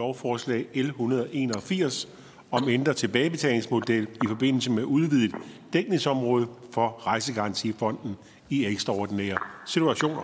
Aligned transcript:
lovforslag 0.00 0.66
L 0.74 0.86
181 0.86 2.08
om 2.50 2.68
ændret 2.68 2.96
tilbagebetalingsmodel 2.96 4.06
i 4.20 4.26
forbindelse 4.26 4.70
med 4.70 4.84
udvidet 4.84 5.34
dækningsområde 5.72 6.46
for 6.70 7.06
Rejsegarantifonden 7.06 8.16
i 8.50 8.66
ekstraordinære 8.66 9.38
situationer. 9.64 10.22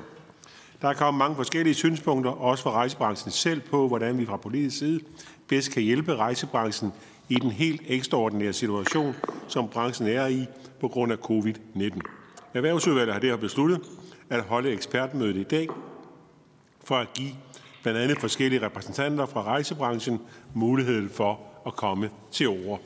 Der 0.82 0.88
er 0.88 0.94
kommet 0.94 1.18
mange 1.18 1.36
forskellige 1.36 1.74
synspunkter, 1.74 2.30
også 2.30 2.62
fra 2.62 2.70
rejsebranchen 2.70 3.32
selv, 3.32 3.60
på, 3.60 3.88
hvordan 3.88 4.18
vi 4.18 4.26
fra 4.26 4.36
politisk 4.36 4.78
side 4.78 5.00
bedst 5.48 5.72
kan 5.72 5.82
hjælpe 5.82 6.16
rejsebranchen 6.16 6.92
i 7.28 7.38
den 7.38 7.50
helt 7.50 7.82
ekstraordinære 7.86 8.52
situation, 8.52 9.14
som 9.48 9.68
branchen 9.68 10.08
er 10.08 10.26
i 10.26 10.46
på 10.80 10.88
grund 10.88 11.12
af 11.12 11.16
covid-19. 11.30 12.00
Erhvervsudvalget 12.54 13.12
har 13.12 13.20
derfor 13.20 13.40
besluttet 13.40 13.80
at 14.30 14.42
holde 14.42 14.70
ekspertmødet 14.70 15.36
i 15.36 15.42
dag 15.42 15.68
for 16.84 16.96
at 16.96 17.12
give 17.14 17.32
blandt 17.86 18.00
andet 18.00 18.18
forskellige 18.18 18.62
repræsentanter 18.66 19.26
fra 19.26 19.42
rejsebranchen 19.42 20.20
mulighed 20.54 21.08
for 21.08 21.40
at 21.66 21.76
komme 21.76 22.10
til 22.32 22.48
ord. 22.48 22.80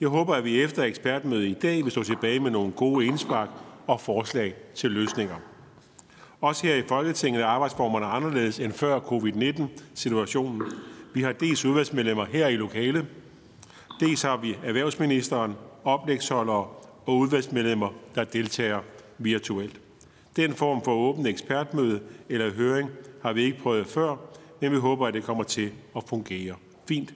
Jeg 0.00 0.08
håber, 0.08 0.34
at 0.34 0.44
vi 0.44 0.62
efter 0.62 0.82
ekspertmødet 0.82 1.48
i 1.48 1.54
dag 1.62 1.84
vil 1.84 1.90
stå 1.90 2.02
tilbage 2.02 2.40
med 2.40 2.50
nogle 2.50 2.72
gode 2.72 3.06
indspark 3.06 3.48
og 3.86 4.00
forslag 4.00 4.54
til 4.74 4.90
løsninger. 4.90 5.34
Også 6.40 6.66
her 6.66 6.74
i 6.74 6.82
Folketinget 6.88 7.42
er 7.42 7.46
arbejdsformerne 7.46 8.06
anderledes 8.06 8.60
end 8.60 8.72
før 8.72 9.00
covid-19-situationen. 9.00 10.62
Vi 11.14 11.22
har 11.22 11.32
dels 11.32 11.64
udvalgsmedlemmer 11.64 12.24
her 12.24 12.48
i 12.48 12.56
lokale, 12.56 13.06
dels 14.00 14.22
har 14.22 14.36
vi 14.36 14.56
erhvervsministeren, 14.64 15.54
oplægsholdere 15.84 16.66
og 17.06 17.16
udvalgsmedlemmer, 17.18 17.88
der 18.14 18.24
deltager 18.24 18.80
virtuelt. 19.18 19.80
Den 20.36 20.54
form 20.54 20.84
for 20.84 20.92
åbent 20.92 21.26
ekspertmøde 21.26 22.00
eller 22.28 22.50
høring 22.50 22.90
har 23.22 23.32
vi 23.32 23.42
ikke 23.42 23.58
prøvet 23.58 23.86
før, 23.86 24.16
men 24.60 24.72
vi 24.72 24.76
håber, 24.76 25.06
at 25.06 25.14
det 25.14 25.24
kommer 25.24 25.44
til 25.44 25.72
at 25.96 26.02
fungere 26.06 26.54
fint. 26.88 27.14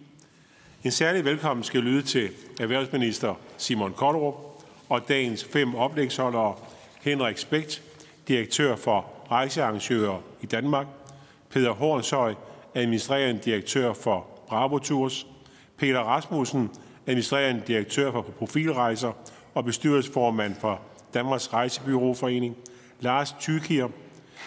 En 0.84 0.90
særlig 0.90 1.24
velkommen 1.24 1.64
skal 1.64 1.80
lyde 1.80 2.02
til 2.02 2.28
erhvervsminister 2.60 3.34
Simon 3.56 3.92
Koldrup 3.92 4.34
og 4.88 5.08
dagens 5.08 5.44
fem 5.44 5.74
oplægsholdere 5.74 6.54
Henrik 7.02 7.38
Spægt, 7.38 7.82
direktør 8.28 8.76
for 8.76 9.06
rejsearrangører 9.30 10.20
i 10.42 10.46
Danmark, 10.46 10.86
Peter 11.50 11.70
Hornshøj, 11.70 12.34
administrerende 12.74 13.42
direktør 13.44 13.92
for 13.92 14.26
Bravo 14.48 14.78
Tours, 14.78 15.26
Peter 15.76 16.00
Rasmussen, 16.00 16.70
administrerende 17.06 17.62
direktør 17.66 18.12
for 18.12 18.22
Profilrejser 18.22 19.12
og 19.54 19.64
bestyrelsesformand 19.64 20.54
for 20.60 20.80
Danmarks 21.14 21.52
Rejsebyråforening, 21.52 22.56
Lars 23.00 23.36
Tykier, 23.40 23.88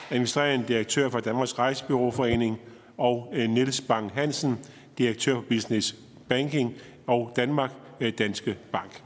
administrerende 0.10 0.68
direktør 0.68 1.10
for 1.10 1.20
Danmarks 1.20 1.60
Rejsebyråforening, 1.60 2.60
og 2.98 3.34
øh, 3.34 3.50
Niels 3.50 3.82
Bang 3.82 4.12
Hansen, 4.14 4.60
direktør 4.98 5.34
for 5.34 5.42
Business 5.50 5.96
Banking 6.30 6.74
og 7.08 7.34
Danmark 7.36 7.72
øh, 8.00 8.14
Danske 8.18 8.58
Bank. 8.72 9.04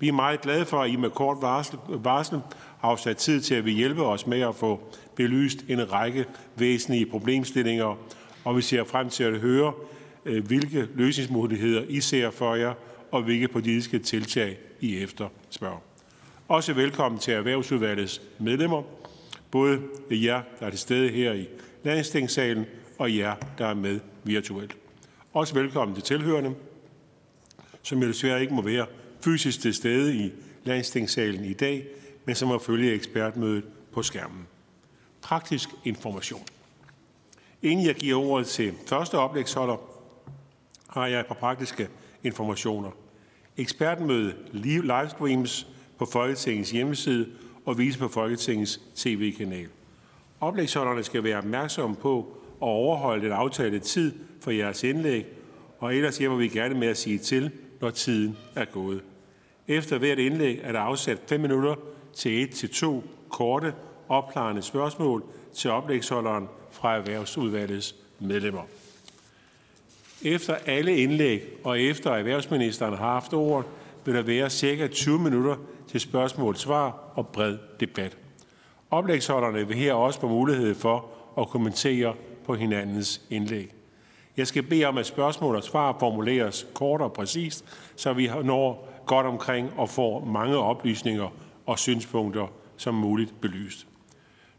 Vi 0.00 0.08
er 0.08 0.12
meget 0.12 0.40
glade 0.40 0.64
for, 0.64 0.82
at 0.82 0.90
I 0.90 0.96
med 0.96 1.10
kort 1.10 1.36
varsel, 1.40 1.78
varsel 1.88 2.40
har 2.78 2.88
afsat 2.88 3.16
tid 3.16 3.40
til 3.40 3.54
at 3.54 3.64
vi 3.64 3.72
hjælpe 3.72 4.06
os 4.06 4.26
med 4.26 4.40
at 4.40 4.54
få 4.54 4.80
belyst 5.14 5.58
en 5.68 5.92
række 5.92 6.24
væsentlige 6.56 7.06
problemstillinger, 7.06 7.98
og 8.44 8.56
vi 8.56 8.62
ser 8.62 8.84
frem 8.84 9.08
til 9.08 9.24
at 9.24 9.38
høre, 9.38 9.72
øh, 10.24 10.46
hvilke 10.46 10.88
løsningsmuligheder 10.94 11.82
I 11.88 12.00
ser 12.00 12.30
for 12.30 12.54
jer, 12.54 12.74
og 13.10 13.22
hvilke 13.22 13.48
politiske 13.48 13.98
tiltag 13.98 14.58
I 14.80 15.02
efterspørger. 15.02 15.78
Også 16.48 16.72
velkommen 16.72 17.18
til 17.18 17.34
Erhvervsudvalgets 17.34 18.22
medlemmer, 18.38 18.82
både 19.54 19.80
jer, 20.10 20.42
der 20.60 20.66
er 20.66 20.70
til 20.70 20.78
stede 20.78 21.08
her 21.08 21.32
i 21.32 21.48
landstingssalen, 21.82 22.64
og 22.98 23.16
jer, 23.16 23.34
der 23.58 23.66
er 23.66 23.74
med 23.74 24.00
virtuelt. 24.24 24.76
Også 25.32 25.54
velkommen 25.54 25.94
til 25.94 26.04
tilhørende, 26.04 26.54
som 27.82 28.02
jo 28.02 28.08
desværre 28.08 28.40
ikke 28.40 28.54
må 28.54 28.62
være 28.62 28.86
fysisk 29.20 29.60
til 29.60 29.74
stede 29.74 30.16
i 30.16 30.32
landstingssalen 30.64 31.44
i 31.44 31.52
dag, 31.52 31.86
men 32.24 32.34
som 32.34 32.48
må 32.48 32.58
følge 32.58 32.92
ekspertmødet 32.92 33.64
på 33.92 34.02
skærmen. 34.02 34.46
Praktisk 35.22 35.68
information. 35.84 36.42
Inden 37.62 37.86
jeg 37.86 37.94
giver 37.94 38.24
ordet 38.24 38.46
til 38.46 38.74
første 38.86 39.18
oplægsholder, 39.18 39.76
har 40.88 41.06
jeg 41.06 41.20
et 41.20 41.26
par 41.26 41.34
praktiske 41.34 41.88
informationer. 42.24 42.90
Ekspertmødet 43.56 44.36
livestreams 44.52 45.66
på 45.98 46.06
Folketingets 46.06 46.70
hjemmeside 46.70 47.26
og 47.64 47.78
vise 47.78 47.98
på 47.98 48.08
Folketingets 48.08 48.80
tv-kanal. 48.94 49.68
Oplægsholderne 50.40 51.02
skal 51.02 51.24
være 51.24 51.38
opmærksomme 51.38 51.96
på 51.96 52.36
at 52.62 52.66
overholde 52.66 53.24
den 53.24 53.32
aftalte 53.32 53.78
tid 53.78 54.12
for 54.40 54.50
jeres 54.50 54.84
indlæg, 54.84 55.26
og 55.78 55.94
ellers 55.96 56.18
hjælper 56.18 56.36
vi 56.36 56.48
gerne 56.48 56.74
med 56.74 56.88
at 56.88 56.96
sige 56.96 57.18
til, 57.18 57.50
når 57.80 57.90
tiden 57.90 58.36
er 58.54 58.64
gået. 58.64 59.02
Efter 59.68 59.98
hvert 59.98 60.18
indlæg 60.18 60.60
er 60.62 60.72
der 60.72 60.80
afsat 60.80 61.18
5 61.26 61.40
minutter 61.40 61.74
til 62.14 62.42
et 62.42 62.50
til 62.50 62.70
to 62.70 63.04
korte, 63.28 63.74
opklarende 64.08 64.62
spørgsmål 64.62 65.24
til 65.54 65.70
oplægsholderen 65.70 66.48
fra 66.70 66.96
Erhvervsudvalgets 66.96 67.94
medlemmer. 68.20 68.62
Efter 70.22 70.54
alle 70.66 70.96
indlæg 70.96 71.42
og 71.64 71.80
efter 71.80 72.10
erhvervsministeren 72.10 72.94
har 72.94 73.12
haft 73.12 73.32
ordet, 73.32 73.66
vil 74.04 74.14
der 74.14 74.22
være 74.22 74.50
cirka 74.50 74.86
20 74.86 75.18
minutter 75.18 75.56
til 75.94 76.00
spørgsmål, 76.00 76.56
svar 76.56 77.12
og 77.14 77.28
bred 77.28 77.58
debat. 77.80 78.16
Oplægsholderne 78.90 79.68
vil 79.68 79.76
her 79.76 79.92
også 79.92 80.20
få 80.20 80.28
mulighed 80.28 80.74
for 80.74 81.06
at 81.38 81.48
kommentere 81.48 82.14
på 82.44 82.54
hinandens 82.54 83.20
indlæg. 83.30 83.74
Jeg 84.36 84.46
skal 84.46 84.62
bede 84.62 84.84
om, 84.84 84.98
at 84.98 85.06
spørgsmål 85.06 85.56
og 85.56 85.64
svar 85.64 85.96
formuleres 85.98 86.66
kort 86.74 87.00
og 87.00 87.12
præcist, 87.12 87.64
så 87.96 88.12
vi 88.12 88.30
når 88.44 88.88
godt 89.06 89.26
omkring 89.26 89.72
og 89.76 89.88
får 89.88 90.24
mange 90.24 90.56
oplysninger 90.56 91.28
og 91.66 91.78
synspunkter 91.78 92.46
som 92.76 92.94
muligt 92.94 93.40
belyst. 93.40 93.86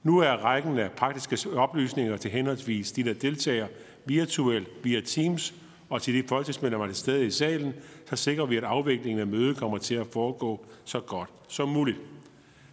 Nu 0.04 0.20
er 0.20 0.32
rækken 0.32 0.78
af 0.78 0.92
praktiske 0.92 1.50
oplysninger 1.56 2.18
til 2.18 2.32
henholdsvis 2.32 2.92
de, 2.92 3.04
der 3.04 3.14
deltager 3.14 3.68
virtuelt 4.06 4.68
via 4.84 5.02
Teams, 5.02 5.54
og 5.90 6.02
til 6.02 6.14
de 6.14 6.28
folketingsmedlemmer, 6.28 6.86
der 6.86 6.92
er 6.92 6.96
stede 6.96 7.26
i 7.26 7.32
salen, 7.32 7.74
så 8.10 8.16
sikrer 8.16 8.46
vi, 8.46 8.58
at 8.58 8.64
afviklingen 8.64 9.20
af 9.20 9.28
mødet 9.28 9.58
kommer 9.58 9.78
til 9.78 9.96
at 9.96 10.08
foregå 10.08 10.66
så 10.86 11.00
godt 11.00 11.30
som 11.48 11.70
muligt. 11.70 11.98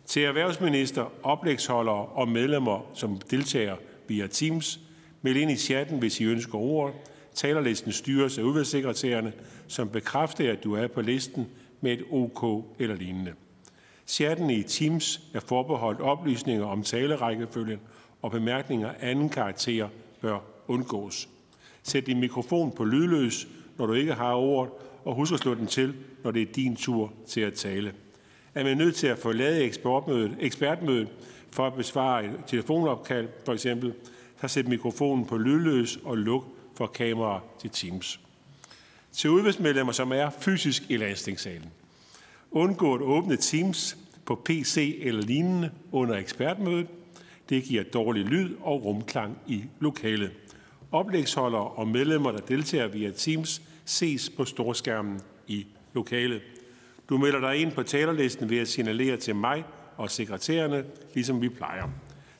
Til 0.06 0.22
erhvervsminister, 0.22 1.12
oplægsholdere 1.22 2.06
og 2.06 2.28
medlemmer, 2.28 2.90
som 2.94 3.20
deltager 3.30 3.76
via 4.08 4.26
Teams, 4.26 4.80
meld 5.22 5.36
ind 5.36 5.50
i 5.50 5.56
chatten, 5.56 5.98
hvis 5.98 6.20
I 6.20 6.24
ønsker 6.24 6.58
ord. 6.58 6.94
Talerlisten 7.34 7.92
styres 7.92 8.38
af 8.38 8.42
udvalgssekretærerne, 8.42 9.32
som 9.66 9.88
bekræfter, 9.88 10.52
at 10.52 10.64
du 10.64 10.74
er 10.74 10.86
på 10.86 11.00
listen 11.00 11.46
med 11.80 11.92
et 11.92 12.04
OK 12.10 12.64
eller 12.78 12.96
lignende. 12.96 13.32
Chatten 14.06 14.50
i 14.50 14.62
Teams 14.62 15.20
er 15.34 15.40
forbeholdt 15.40 16.00
oplysninger 16.00 16.66
om 16.66 16.82
talerækkefølgen, 16.82 17.80
og 18.22 18.30
bemærkninger 18.30 18.88
af 18.88 19.10
anden 19.10 19.28
karakter 19.28 19.88
bør 20.20 20.38
undgås. 20.68 21.28
Sæt 21.82 22.06
din 22.06 22.20
mikrofon 22.20 22.72
på 22.72 22.84
lydløs, 22.84 23.48
når 23.78 23.86
du 23.86 23.92
ikke 23.92 24.14
har 24.14 24.34
ordet, 24.34 24.72
og 25.04 25.14
husk 25.14 25.32
at 25.32 25.38
slå 25.38 25.54
den 25.54 25.66
til, 25.66 25.94
når 26.24 26.30
det 26.30 26.42
er 26.42 26.52
din 26.52 26.76
tur 26.76 27.12
til 27.26 27.40
at 27.40 27.54
tale. 27.54 27.92
Er 28.54 28.64
man 28.64 28.76
nødt 28.76 28.94
til 28.94 29.06
at 29.06 29.18
forlade 29.18 29.64
ekspertmødet, 29.64 30.36
ekspertmødet 30.40 31.08
for 31.50 31.66
at 31.66 31.74
besvare 31.74 32.24
et 32.24 32.30
telefonopkald, 32.46 33.28
for 33.44 33.52
eksempel, 33.52 33.94
så 34.40 34.48
sæt 34.48 34.68
mikrofonen 34.68 35.26
på 35.26 35.38
lydløs 35.38 35.98
og 36.04 36.18
luk 36.18 36.44
for 36.74 36.86
kamera 36.86 37.40
til 37.60 37.70
Teams. 37.70 38.20
Til 39.12 39.30
udvalgsmedlemmer, 39.30 39.92
som 39.92 40.12
er 40.12 40.30
fysisk 40.40 40.82
i 40.88 40.96
landstingssalen. 40.96 41.70
Undgå 42.50 42.94
at 42.94 43.00
åbne 43.02 43.36
Teams 43.36 43.96
på 44.24 44.42
PC 44.44 44.98
eller 45.02 45.22
lignende 45.22 45.70
under 45.92 46.16
ekspertmødet. 46.16 46.86
Det 47.48 47.64
giver 47.64 47.82
dårlig 47.82 48.24
lyd 48.24 48.56
og 48.60 48.84
rumklang 48.84 49.38
i 49.46 49.64
lokalet. 49.80 50.30
Oplægsholdere 50.92 51.68
og 51.68 51.88
medlemmer, 51.88 52.32
der 52.32 52.40
deltager 52.40 52.86
via 52.86 53.10
Teams, 53.10 53.62
ses 53.84 54.30
på 54.30 54.44
storskærmen 54.44 55.20
i 55.46 55.66
lokalet. 55.94 56.42
Du 57.08 57.18
melder 57.18 57.40
dig 57.40 57.56
ind 57.56 57.72
på 57.72 57.82
talerlisten 57.82 58.50
ved 58.50 58.58
at 58.58 58.68
signalere 58.68 59.16
til 59.16 59.36
mig 59.36 59.64
og 59.96 60.10
sekretærerne, 60.10 60.84
ligesom 61.14 61.40
vi 61.42 61.48
plejer. 61.48 61.88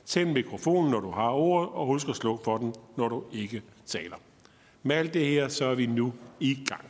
Tænd 0.05 0.31
mikrofonen, 0.31 0.91
når 0.91 0.99
du 0.99 1.11
har 1.11 1.29
ordet, 1.29 1.69
og 1.69 1.85
husk 1.85 2.09
at 2.09 2.15
slukke 2.15 2.43
for 2.43 2.57
den, 2.57 2.73
når 2.97 3.09
du 3.09 3.23
ikke 3.31 3.61
taler. 3.85 4.15
Med 4.83 4.95
alt 4.95 5.13
det 5.13 5.25
her, 5.25 5.47
så 5.47 5.65
er 5.65 5.75
vi 5.75 5.85
nu 5.85 6.13
i 6.39 6.57
gang. 6.67 6.85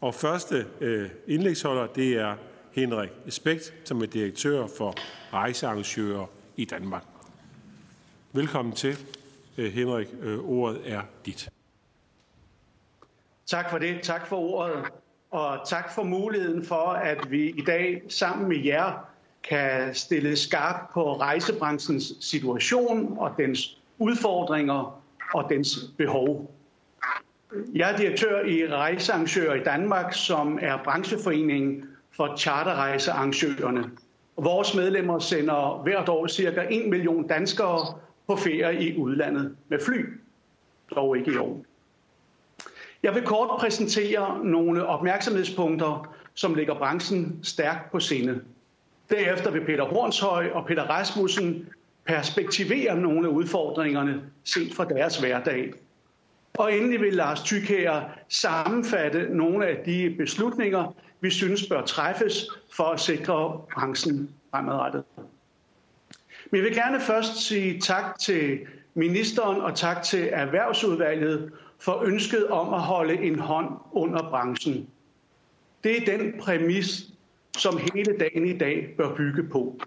Og 0.00 0.14
første 0.14 0.66
øh, 0.80 1.10
indlægsholder, 1.26 1.86
det 1.86 2.12
er 2.12 2.34
Henrik 2.72 3.10
Spekt, 3.28 3.74
som 3.84 4.02
er 4.02 4.06
direktør 4.06 4.66
for 4.66 4.94
rejsearrangører 5.32 6.26
i 6.56 6.64
Danmark. 6.64 7.04
Velkommen 8.32 8.74
til. 8.74 8.96
Øh, 9.58 9.72
Henrik, 9.72 10.08
øh, 10.22 10.38
ordet 10.38 10.80
er 10.84 11.00
dit. 11.26 11.48
Tak 13.46 13.70
for 13.70 13.78
det. 13.78 14.02
Tak 14.02 14.26
for 14.26 14.36
ordet. 14.36 14.84
Og 15.30 15.58
tak 15.66 15.94
for 15.94 16.02
muligheden 16.02 16.64
for, 16.64 16.86
at 16.88 17.30
vi 17.30 17.48
i 17.48 17.62
dag 17.66 18.02
sammen 18.08 18.48
med 18.48 18.56
jer 18.64 19.08
kan 19.48 19.94
stille 19.94 20.36
skarp 20.36 20.92
på 20.94 21.16
rejsebranchens 21.16 22.12
situation 22.20 23.18
og 23.18 23.30
dens 23.38 23.78
udfordringer 23.98 25.02
og 25.34 25.50
dens 25.50 25.78
behov. 25.98 26.54
Jeg 27.74 27.92
er 27.92 27.96
direktør 27.96 28.44
i 28.44 28.68
Rejsearrangører 28.68 29.54
i 29.54 29.64
Danmark, 29.64 30.12
som 30.12 30.58
er 30.62 30.78
brancheforeningen 30.84 31.84
for 32.10 32.36
charterrejsearrangørerne. 32.36 33.90
Vores 34.36 34.74
medlemmer 34.74 35.18
sender 35.18 35.82
hvert 35.82 36.08
år 36.08 36.26
cirka 36.26 36.66
1 36.70 36.88
million 36.90 37.26
danskere 37.28 37.98
på 38.26 38.36
ferie 38.36 38.82
i 38.82 38.96
udlandet 38.96 39.56
med 39.68 39.78
fly. 39.86 40.06
Dog 40.94 41.16
ikke 41.16 41.32
i 41.32 41.36
år. 41.36 41.64
Jeg 43.02 43.14
vil 43.14 43.22
kort 43.22 43.60
præsentere 43.60 44.44
nogle 44.44 44.86
opmærksomhedspunkter, 44.86 46.14
som 46.34 46.54
ligger 46.54 46.74
branchen 46.74 47.38
stærkt 47.42 47.90
på 47.92 48.00
sinde. 48.00 48.40
Derefter 49.10 49.50
vil 49.50 49.64
Peter 49.64 49.84
Hornshøj 49.84 50.50
og 50.50 50.66
Peter 50.66 50.82
Rasmussen 50.82 51.68
perspektivere 52.06 52.96
nogle 53.00 53.28
af 53.28 53.32
udfordringerne 53.32 54.22
set 54.44 54.74
fra 54.74 54.84
deres 54.84 55.18
hverdag. 55.18 55.72
Og 56.54 56.72
endelig 56.74 57.00
vil 57.00 57.14
Lars 57.14 57.42
Tykær 57.42 58.18
sammenfatte 58.28 59.28
nogle 59.30 59.66
af 59.66 59.84
de 59.84 60.14
beslutninger, 60.18 60.94
vi 61.20 61.30
synes 61.30 61.68
bør 61.68 61.82
træffes 61.82 62.46
for 62.72 62.84
at 62.84 63.00
sikre 63.00 63.60
branchen 63.74 64.30
fremadrettet. 64.50 65.04
Men 66.52 66.58
jeg 66.58 66.64
vil 66.64 66.74
gerne 66.74 67.00
først 67.00 67.36
sige 67.36 67.80
tak 67.80 68.18
til 68.18 68.58
ministeren 68.94 69.60
og 69.60 69.74
tak 69.76 70.02
til 70.02 70.28
Erhvervsudvalget 70.32 71.52
for 71.78 72.02
ønsket 72.04 72.46
om 72.48 72.74
at 72.74 72.80
holde 72.80 73.14
en 73.14 73.38
hånd 73.38 73.68
under 73.92 74.30
branchen. 74.30 74.88
Det 75.84 75.96
er 75.96 76.16
den 76.18 76.32
præmis, 76.40 77.04
som 77.58 77.78
hele 77.94 78.18
dagen 78.18 78.46
i 78.46 78.58
dag 78.58 78.94
bør 78.96 79.14
bygge 79.14 79.42
på. 79.42 79.78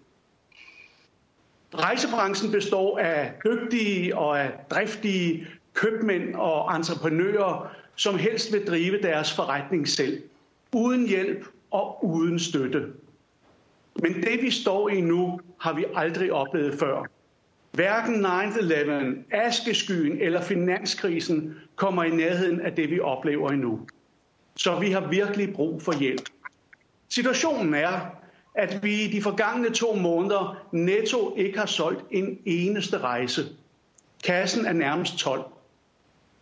Rejsebranchen 1.76 2.52
består 2.52 3.00
af 3.00 3.34
dygtige 3.46 4.18
og 4.18 4.40
af 4.42 4.52
driftige 4.70 5.48
købmænd 5.74 6.36
og 6.36 6.76
entreprenører, 6.76 7.76
som 7.96 8.18
helst 8.18 8.54
vil 8.54 8.68
drive 8.68 9.02
deres 9.02 9.34
forretning 9.36 9.88
selv, 9.88 10.24
uden 10.74 11.08
hjælp 11.08 11.46
og 11.72 12.06
uden 12.06 12.40
støtte. 12.40 12.86
Men 14.02 14.14
det 14.14 14.42
vi 14.42 14.52
står 14.52 14.90
i 14.90 15.02
nu, 15.02 15.40
har 15.60 15.74
vi 15.74 15.86
aldrig 15.96 16.32
oplevet 16.32 16.80
før. 16.80 17.06
Hverken 17.72 18.26
9-11, 18.26 19.36
askeskyen 19.36 20.22
eller 20.22 20.42
finanskrisen 20.42 21.56
kommer 21.76 22.04
i 22.04 22.10
nærheden 22.10 22.62
af 22.62 22.74
det, 22.74 22.90
vi 22.92 23.00
oplever 23.00 23.50
endnu. 23.50 23.80
Så 24.56 24.80
vi 24.80 24.92
har 24.92 25.08
virkelig 25.08 25.54
brug 25.54 25.82
for 25.82 26.00
hjælp. 26.00 26.30
Situationen 27.10 27.74
er, 27.74 28.00
at 28.56 28.84
vi 28.84 29.02
i 29.02 29.08
de 29.08 29.22
forgangne 29.22 29.70
to 29.70 29.96
måneder 29.96 30.68
netto 30.72 31.34
ikke 31.38 31.60
har 31.60 31.66
solgt 31.66 32.04
en 32.12 32.40
eneste 32.46 32.98
rejse. 32.98 33.46
Kassen 34.24 34.66
er 34.66 34.74
nærmest 34.74 35.18
12. 35.18 35.44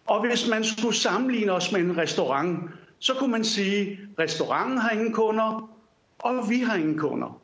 Og 0.06 0.28
hvis 0.28 0.50
man 0.50 0.64
skulle 0.64 0.96
sammenligne 0.96 1.52
os 1.52 1.72
med 1.72 1.82
en 1.82 1.98
restaurant, 1.98 2.60
så 3.00 3.14
kunne 3.14 3.32
man 3.32 3.44
sige, 3.44 3.92
at 3.92 4.24
restauranten 4.24 4.78
har 4.78 4.90
ingen 4.90 5.14
kunder, 5.14 5.70
og 6.20 6.50
vi 6.50 6.60
har 6.60 6.76
ingen 6.76 6.98
kunder. 6.98 7.42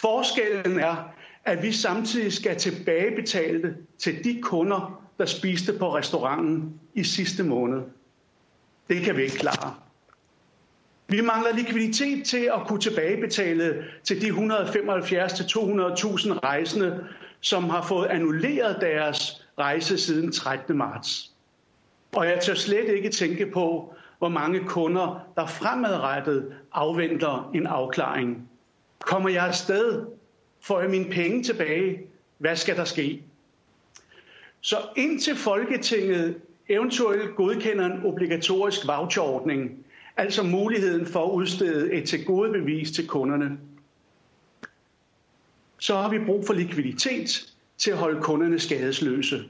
Forskellen 0.00 0.78
er, 0.78 1.12
at 1.44 1.62
vi 1.62 1.72
samtidig 1.72 2.32
skal 2.32 2.56
tilbagebetale 2.56 3.76
til 3.98 4.24
de 4.24 4.42
kunder, 4.42 5.02
der 5.18 5.26
spiste 5.26 5.72
på 5.72 5.96
restauranten 5.96 6.80
i 6.94 7.04
sidste 7.04 7.42
måned. 7.42 7.82
Det 8.88 9.02
kan 9.02 9.16
vi 9.16 9.22
ikke 9.22 9.36
klare. 9.36 9.74
Vi 11.08 11.20
mangler 11.20 11.54
likviditet 11.54 12.26
til 12.26 12.50
at 12.54 12.66
kunne 12.66 12.80
tilbagebetale 12.80 13.84
til 14.04 14.20
de 14.22 14.28
175-200.000 14.28 14.34
rejsende, 16.38 17.04
som 17.40 17.70
har 17.70 17.82
fået 17.82 18.06
annulleret 18.06 18.76
deres 18.80 19.46
rejse 19.58 19.98
siden 19.98 20.32
13. 20.32 20.76
marts. 20.76 21.32
Og 22.12 22.26
jeg 22.26 22.40
tør 22.40 22.54
slet 22.54 22.88
ikke 22.88 23.10
tænke 23.10 23.46
på, 23.46 23.94
hvor 24.18 24.28
mange 24.28 24.60
kunder, 24.66 25.32
der 25.36 25.46
fremadrettet 25.46 26.54
afventer 26.72 27.50
en 27.54 27.66
afklaring. 27.66 28.49
Kommer 29.00 29.28
jeg 29.28 29.46
afsted? 29.46 30.06
Får 30.60 30.80
jeg 30.80 30.90
mine 30.90 31.10
penge 31.10 31.42
tilbage? 31.42 32.00
Hvad 32.38 32.56
skal 32.56 32.76
der 32.76 32.84
ske? 32.84 33.22
Så 34.60 34.76
indtil 34.96 35.36
Folketinget 35.36 36.40
eventuelt 36.68 37.36
godkender 37.36 37.86
en 37.86 38.04
obligatorisk 38.04 38.86
voucherordning, 38.86 39.84
altså 40.16 40.42
muligheden 40.42 41.06
for 41.06 41.26
at 41.26 41.30
udstede 41.30 41.92
et 41.92 42.08
til 42.08 42.24
gode 42.24 42.52
bevis 42.52 42.90
til 42.90 43.06
kunderne, 43.06 43.58
så 45.78 45.94
har 45.96 46.10
vi 46.10 46.18
brug 46.26 46.46
for 46.46 46.54
likviditet 46.54 47.54
til 47.78 47.90
at 47.90 47.96
holde 47.96 48.22
kunderne 48.22 48.58
skadesløse. 48.58 49.44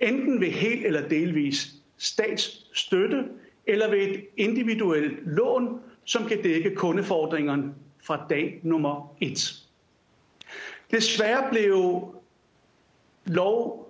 Enten 0.00 0.40
ved 0.40 0.48
helt 0.48 0.86
eller 0.86 1.08
delvis 1.08 1.74
statsstøtte, 1.98 3.24
eller 3.66 3.90
ved 3.90 3.98
et 3.98 4.24
individuelt 4.36 5.18
lån, 5.26 5.80
som 6.04 6.26
kan 6.26 6.42
dække 6.42 6.74
kundefordringerne 6.74 7.74
fra 8.02 8.26
dag 8.30 8.60
nummer 8.62 9.16
et. 9.20 9.54
Desværre 10.90 11.50
blev 11.50 12.02
lov 13.26 13.86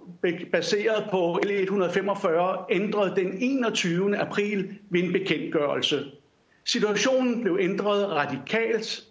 baseret 0.52 1.08
på 1.10 1.40
L 1.42 1.50
145 1.50 2.64
ændret 2.70 3.16
den 3.16 3.36
21. 3.38 4.16
april 4.16 4.78
ved 4.90 5.02
en 5.02 5.12
bekendtgørelse. 5.12 6.10
Situationen 6.64 7.40
blev 7.42 7.58
ændret 7.60 8.08
radikalt. 8.08 9.04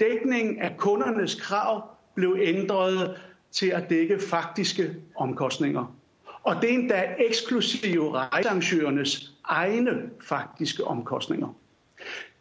Dækningen 0.00 0.58
af 0.58 0.76
kundernes 0.76 1.34
krav 1.34 1.88
blev 2.14 2.36
ændret 2.40 3.20
til 3.52 3.68
at 3.68 3.90
dække 3.90 4.18
faktiske 4.30 4.94
omkostninger. 5.16 5.96
Og 6.42 6.56
det 6.62 6.70
er 6.70 6.74
endda 6.74 7.14
eksklusive 7.18 8.12
rejsearrangørernes 8.12 9.32
egne 9.44 10.10
faktiske 10.28 10.84
omkostninger. 10.84 11.48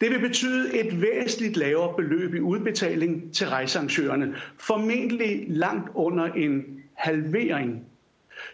Det 0.01 0.11
vil 0.11 0.19
betyde 0.19 0.79
et 0.79 1.01
væsentligt 1.01 1.57
lavere 1.57 1.95
beløb 1.95 2.33
i 2.33 2.39
udbetaling 2.39 3.33
til 3.33 3.47
rejsearrangørerne, 3.49 4.35
formentlig 4.59 5.45
langt 5.47 5.89
under 5.93 6.25
en 6.25 6.63
halvering. 6.93 7.85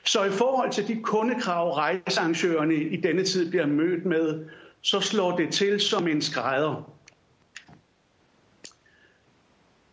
Så 0.04 0.24
i 0.24 0.30
forhold 0.30 0.72
til 0.72 0.88
de 0.88 1.02
kundekrav, 1.04 1.70
rejsearrangørerne 1.72 2.76
i 2.76 2.96
denne 2.96 3.24
tid 3.24 3.50
bliver 3.50 3.66
mødt 3.66 4.06
med, 4.06 4.46
så 4.82 5.00
slår 5.00 5.38
det 5.38 5.50
til 5.54 5.80
som 5.80 6.08
en 6.08 6.22
skrædder. 6.22 6.92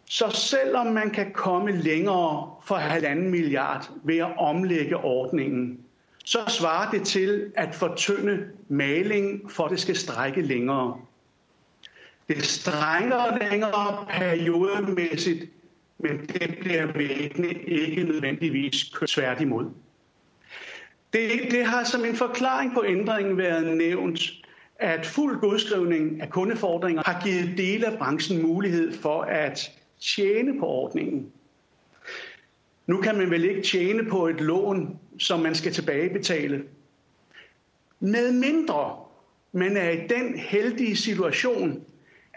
Så 0.05 0.31
selvom 0.31 0.87
man 0.87 1.11
kan 1.11 1.33
komme 1.33 1.73
længere 1.73 2.55
for 2.65 2.75
halvanden 2.75 3.31
milliard 3.31 3.91
ved 4.05 4.17
at 4.19 4.39
omlægge 4.39 4.97
ordningen, 4.97 5.81
så 6.25 6.39
svarer 6.49 6.91
det 6.91 7.07
til 7.07 7.53
at 7.57 7.75
fortynde 7.75 8.47
maling, 8.69 9.53
for 9.53 9.69
det 9.69 9.81
skal 9.81 9.97
strække 9.97 10.43
længere. 10.43 11.01
Det 12.29 12.45
strænger 12.45 13.51
længere 13.51 14.07
periodemæssigt, 14.11 15.45
men 15.99 16.27
det 16.27 16.59
bliver 16.61 16.93
væggene 16.93 17.53
ikke 17.63 18.03
nødvendigvis 18.05 18.93
kørt 19.15 19.41
imod. 19.41 19.65
Det, 21.13 21.31
det 21.51 21.65
har 21.65 21.85
som 21.85 22.05
en 22.05 22.17
forklaring 22.17 22.75
på 22.75 22.85
ændringen 22.85 23.39
været 23.39 23.77
nævnt, 23.77 24.21
at 24.79 25.07
fuld 25.07 25.41
godskrivning 25.41 26.21
af 26.23 26.31
kundefordringer 26.31 27.03
har 27.07 27.23
givet 27.25 27.59
dele 27.59 27.87
af 27.87 27.99
branchen 27.99 28.43
mulighed 28.43 28.93
for 28.93 29.23
at 29.23 29.71
tjene 30.01 30.59
på 30.59 30.67
ordningen. 30.67 31.33
Nu 32.87 33.01
kan 33.01 33.19
man 33.19 33.31
vel 33.31 33.45
ikke 33.45 33.63
tjene 33.63 34.05
på 34.05 34.27
et 34.27 34.41
lån, 34.41 34.99
som 35.19 35.41
man 35.41 35.55
skal 35.55 35.73
tilbagebetale. 35.73 36.65
Med 38.01 38.33
mindre 38.33 38.97
man 39.53 39.77
er 39.77 39.91
i 39.91 40.07
den 40.07 40.39
heldige 40.39 40.97
situation, 40.97 41.85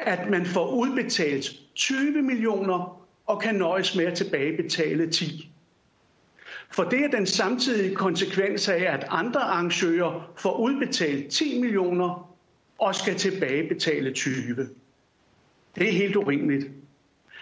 at 0.01 0.29
man 0.29 0.45
får 0.45 0.71
udbetalt 0.71 1.51
20 1.75 2.21
millioner 2.21 3.01
og 3.25 3.41
kan 3.41 3.55
nøjes 3.55 3.95
med 3.95 4.05
at 4.05 4.17
tilbagebetale 4.17 5.11
10. 5.11 5.51
For 6.71 6.83
det 6.83 7.03
er 7.05 7.07
den 7.07 7.25
samtidige 7.25 7.95
konsekvens 7.95 8.69
af, 8.69 8.83
at 8.93 9.05
andre 9.09 9.41
arrangører 9.41 10.31
får 10.37 10.57
udbetalt 10.57 11.31
10 11.31 11.61
millioner 11.61 12.35
og 12.79 12.95
skal 12.95 13.15
tilbagebetale 13.15 14.13
20. 14.13 14.69
Det 15.75 15.87
er 15.87 15.91
helt 15.91 16.15
urimeligt. 16.15 16.67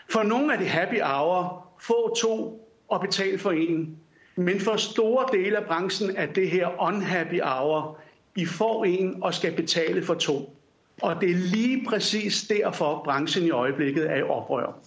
For 0.10 0.24
nogle 0.24 0.54
er 0.54 0.58
det 0.58 0.68
happy 0.68 1.02
hour, 1.02 1.68
få 1.82 2.16
to 2.16 2.66
og 2.88 3.02
betale 3.02 3.38
for 3.38 3.52
en. 3.52 3.98
Men 4.36 4.60
for 4.60 4.76
store 4.76 5.26
dele 5.32 5.58
af 5.58 5.66
branchen 5.66 6.16
er 6.16 6.26
det 6.26 6.50
her 6.50 6.82
unhappy 6.82 7.42
hour. 7.42 8.00
I 8.36 8.46
får 8.46 8.86
en 8.86 9.24
og 9.24 9.34
skal 9.34 9.56
betale 9.56 10.04
for 10.04 10.14
to. 10.14 10.59
Og 11.02 11.22
det 11.22 11.30
er 11.32 11.36
lige 11.36 11.86
præcis 11.86 12.48
derfor, 12.48 13.02
branchen 13.04 13.46
i 13.46 13.50
øjeblikket 13.50 14.12
er 14.12 14.16
i 14.16 14.22
oprør. 14.22 14.80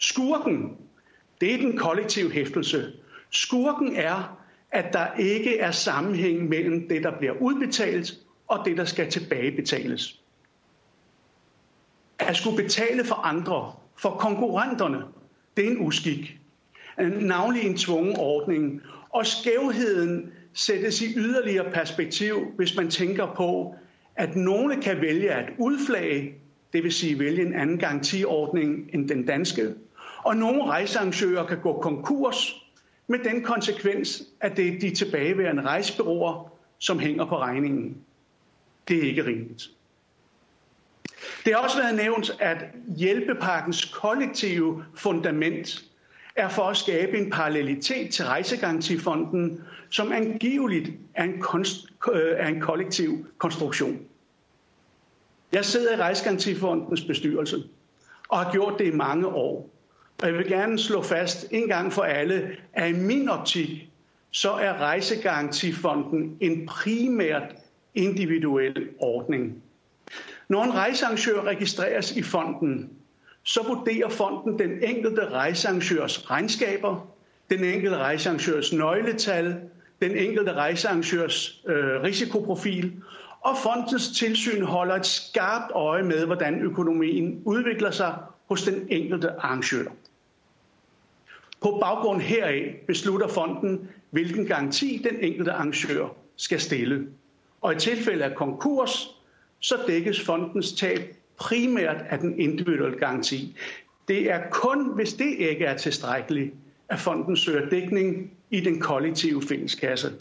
Skurken, 0.00 0.76
det 1.40 1.54
er 1.54 1.58
den 1.58 1.78
kollektive 1.78 2.30
hæftelse. 2.30 2.92
Skurken 3.30 3.96
er, 3.96 4.38
at 4.70 4.92
der 4.92 5.06
ikke 5.18 5.58
er 5.58 5.70
sammenhæng 5.70 6.48
mellem 6.48 6.88
det, 6.88 7.02
der 7.02 7.18
bliver 7.18 7.32
udbetalt, 7.40 8.14
og 8.48 8.64
det, 8.64 8.76
der 8.76 8.84
skal 8.84 9.10
tilbagebetales. 9.10 10.20
At 12.18 12.36
skulle 12.36 12.62
betale 12.62 13.04
for 13.04 13.14
andre, 13.14 13.72
for 13.96 14.10
konkurrenterne, 14.10 15.02
det 15.56 15.66
er 15.66 15.70
en 15.70 15.86
uskik. 15.86 16.38
Navnlig 17.20 17.62
en 17.62 17.76
tvungen 17.76 18.16
ordning. 18.16 18.82
Og 19.10 19.26
skævheden 19.26 20.32
sættes 20.52 21.02
i 21.02 21.14
yderligere 21.16 21.70
perspektiv, 21.70 22.52
hvis 22.56 22.76
man 22.76 22.90
tænker 22.90 23.34
på, 23.34 23.74
at 24.16 24.36
nogle 24.36 24.82
kan 24.82 25.00
vælge 25.00 25.30
at 25.32 25.48
udflage, 25.58 26.34
det 26.72 26.82
vil 26.82 26.92
sige 26.92 27.18
vælge 27.18 27.42
en 27.46 27.54
anden 27.54 27.78
garantiordning 27.78 28.90
end 28.94 29.08
den 29.08 29.26
danske, 29.26 29.74
og 30.24 30.36
nogle 30.36 30.64
rejsearrangører 30.64 31.46
kan 31.46 31.60
gå 31.60 31.80
konkurs 31.80 32.62
med 33.06 33.18
den 33.18 33.42
konsekvens, 33.42 34.22
at 34.40 34.56
det 34.56 34.68
er 34.68 34.78
de 34.80 34.90
tilbageværende 34.90 35.62
rejsebyråer, 35.62 36.52
som 36.78 36.98
hænger 36.98 37.24
på 37.24 37.38
regningen. 37.38 37.96
Det 38.88 38.98
er 38.98 39.02
ikke 39.02 39.24
rimeligt. 39.26 39.70
Det 41.44 41.54
har 41.54 41.60
også 41.62 41.76
været 41.76 41.96
nævnt, 41.96 42.30
at 42.40 42.56
hjælpepakkens 42.96 43.84
kollektive 43.84 44.84
fundament 44.94 45.84
er 46.36 46.48
for 46.48 46.62
at 46.62 46.76
skabe 46.76 47.18
en 47.18 47.30
parallelitet 47.30 48.14
til 48.14 48.24
Rejsegarantifonden, 48.24 49.64
som 49.90 50.12
angiveligt 50.12 50.90
er 51.14 51.24
en, 51.24 51.40
konst, 51.40 51.86
øh, 52.12 52.32
er 52.36 52.48
en 52.48 52.60
kollektiv 52.60 53.26
konstruktion. 53.38 54.00
Jeg 55.52 55.64
sidder 55.64 55.92
i 55.92 56.00
Rejsegarantifondens 56.00 57.04
bestyrelse 57.04 57.62
og 58.28 58.38
har 58.38 58.52
gjort 58.52 58.78
det 58.78 58.86
i 58.86 58.96
mange 58.96 59.26
år. 59.26 59.70
Og 60.22 60.28
jeg 60.28 60.34
vil 60.34 60.48
gerne 60.48 60.78
slå 60.78 61.02
fast 61.02 61.46
en 61.50 61.68
gang 61.68 61.92
for 61.92 62.02
alle, 62.02 62.56
at 62.72 62.90
i 62.90 62.92
min 62.92 63.28
optik, 63.28 63.88
så 64.30 64.50
er 64.52 64.72
Rejsegarantifonden 64.72 66.36
en 66.40 66.66
primært 66.66 67.54
individuel 67.94 68.88
ordning. 68.98 69.62
Når 70.48 70.64
en 70.64 70.74
rejsearrangør 70.74 71.42
registreres 71.42 72.16
i 72.16 72.22
fonden, 72.22 72.90
så 73.42 73.62
vurderer 73.66 74.08
fonden 74.08 74.58
den 74.58 74.84
enkelte 74.84 75.28
rejsearrangørs 75.28 76.30
regnskaber, 76.30 77.06
den 77.50 77.64
enkelte 77.64 77.96
rejsearrangørs 77.96 78.72
nøgletal, 78.72 79.60
den 80.02 80.16
enkelte 80.16 80.52
rejsearrangørs 80.52 81.62
øh, 81.66 82.02
risikoprofil, 82.02 82.92
og 83.40 83.56
fondens 83.62 84.18
tilsyn 84.18 84.62
holder 84.62 84.94
et 84.94 85.06
skarpt 85.06 85.72
øje 85.74 86.02
med, 86.02 86.26
hvordan 86.26 86.60
økonomien 86.60 87.42
udvikler 87.44 87.90
sig 87.90 88.14
hos 88.48 88.62
den 88.62 88.86
enkelte 88.90 89.30
arrangør. 89.30 89.84
På 91.60 91.78
baggrund 91.80 92.20
heraf 92.20 92.82
beslutter 92.86 93.28
fonden, 93.28 93.88
hvilken 94.10 94.46
garanti 94.46 95.06
den 95.10 95.20
enkelte 95.20 95.52
arrangør 95.52 96.08
skal 96.36 96.60
stille. 96.60 97.06
Og 97.60 97.72
i 97.72 97.78
tilfælde 97.78 98.24
af 98.24 98.34
konkurs, 98.34 99.16
så 99.60 99.74
dækkes 99.86 100.20
fondens 100.20 100.72
tab 100.72 101.14
primært 101.36 102.04
af 102.08 102.18
den 102.18 102.40
individuelle 102.40 102.98
garanti. 102.98 103.56
Det 104.08 104.30
er 104.30 104.40
kun, 104.50 104.94
hvis 104.94 105.14
det 105.14 105.34
ikke 105.38 105.64
er 105.64 105.76
tilstrækkeligt, 105.76 106.54
at 106.88 106.98
fonden 107.00 107.36
søger 107.36 107.68
dækning 107.68 108.30
i 108.50 108.60
den 108.60 108.80
kollektive 108.80 109.42
fælleskasse. 109.42 110.12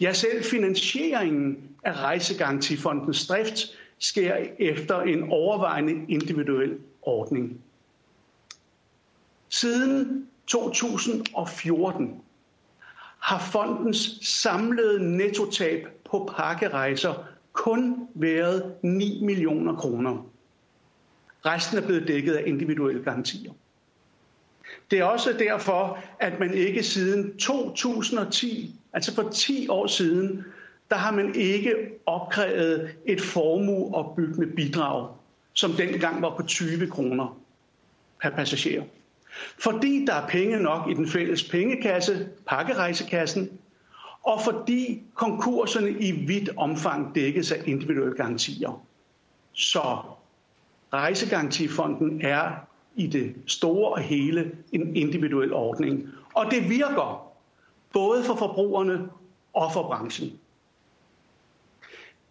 Ja, 0.00 0.12
selv 0.12 0.44
finansieringen 0.44 1.58
af 1.84 1.92
rejsegarantifondens 1.92 3.26
drift 3.26 3.60
sker 3.98 4.34
efter 4.58 5.00
en 5.00 5.30
overvejende 5.30 6.04
individuel 6.08 6.78
ordning. 7.02 7.60
Siden 9.48 10.26
2014 10.46 12.20
har 13.18 13.38
fondens 13.38 14.18
samlede 14.22 15.16
nettotab 15.16 15.86
på 16.10 16.30
pakkerejser 16.36 17.14
kun 17.52 18.08
været 18.14 18.74
9 18.82 19.20
millioner 19.24 19.76
kroner. 19.76 20.26
Resten 21.46 21.78
er 21.78 21.86
blevet 21.86 22.08
dækket 22.08 22.32
af 22.34 22.42
individuelle 22.46 23.04
garantier. 23.04 23.52
Det 24.90 24.98
er 24.98 25.04
også 25.04 25.32
derfor, 25.32 25.98
at 26.18 26.40
man 26.40 26.54
ikke 26.54 26.82
siden 26.82 27.36
2010, 27.36 28.74
altså 28.92 29.14
for 29.14 29.30
10 29.30 29.68
år 29.68 29.86
siden, 29.86 30.44
der 30.90 30.96
har 30.96 31.10
man 31.10 31.34
ikke 31.34 31.74
opkrævet 32.06 32.90
et 33.06 33.20
formueopbyggende 33.20 34.46
bidrag, 34.46 35.08
som 35.52 35.72
dengang 35.72 36.22
var 36.22 36.36
på 36.36 36.42
20 36.42 36.86
kroner 36.86 37.40
per 38.22 38.30
passager. 38.30 38.84
Fordi 39.58 40.04
der 40.06 40.14
er 40.14 40.28
penge 40.28 40.60
nok 40.60 40.90
i 40.90 40.94
den 40.94 41.08
fælles 41.08 41.48
pengekasse, 41.48 42.28
pakkerejsekassen, 42.46 43.50
og 44.22 44.40
fordi 44.44 45.02
konkurserne 45.14 45.90
i 45.90 46.12
vidt 46.12 46.50
omfang 46.56 47.14
dækkes 47.14 47.52
af 47.52 47.62
individuelle 47.66 48.16
garantier. 48.16 48.86
Så 49.52 50.02
Rejsegarantifonden 50.92 52.20
er 52.22 52.50
i 52.96 53.06
det 53.06 53.34
store 53.46 53.92
og 53.92 54.00
hele 54.00 54.52
en 54.72 54.96
individuel 54.96 55.52
ordning. 55.52 56.08
Og 56.34 56.46
det 56.50 56.70
virker 56.70 57.32
både 57.92 58.24
for 58.24 58.34
forbrugerne 58.34 59.08
og 59.52 59.72
for 59.72 59.82
branchen. 59.82 60.32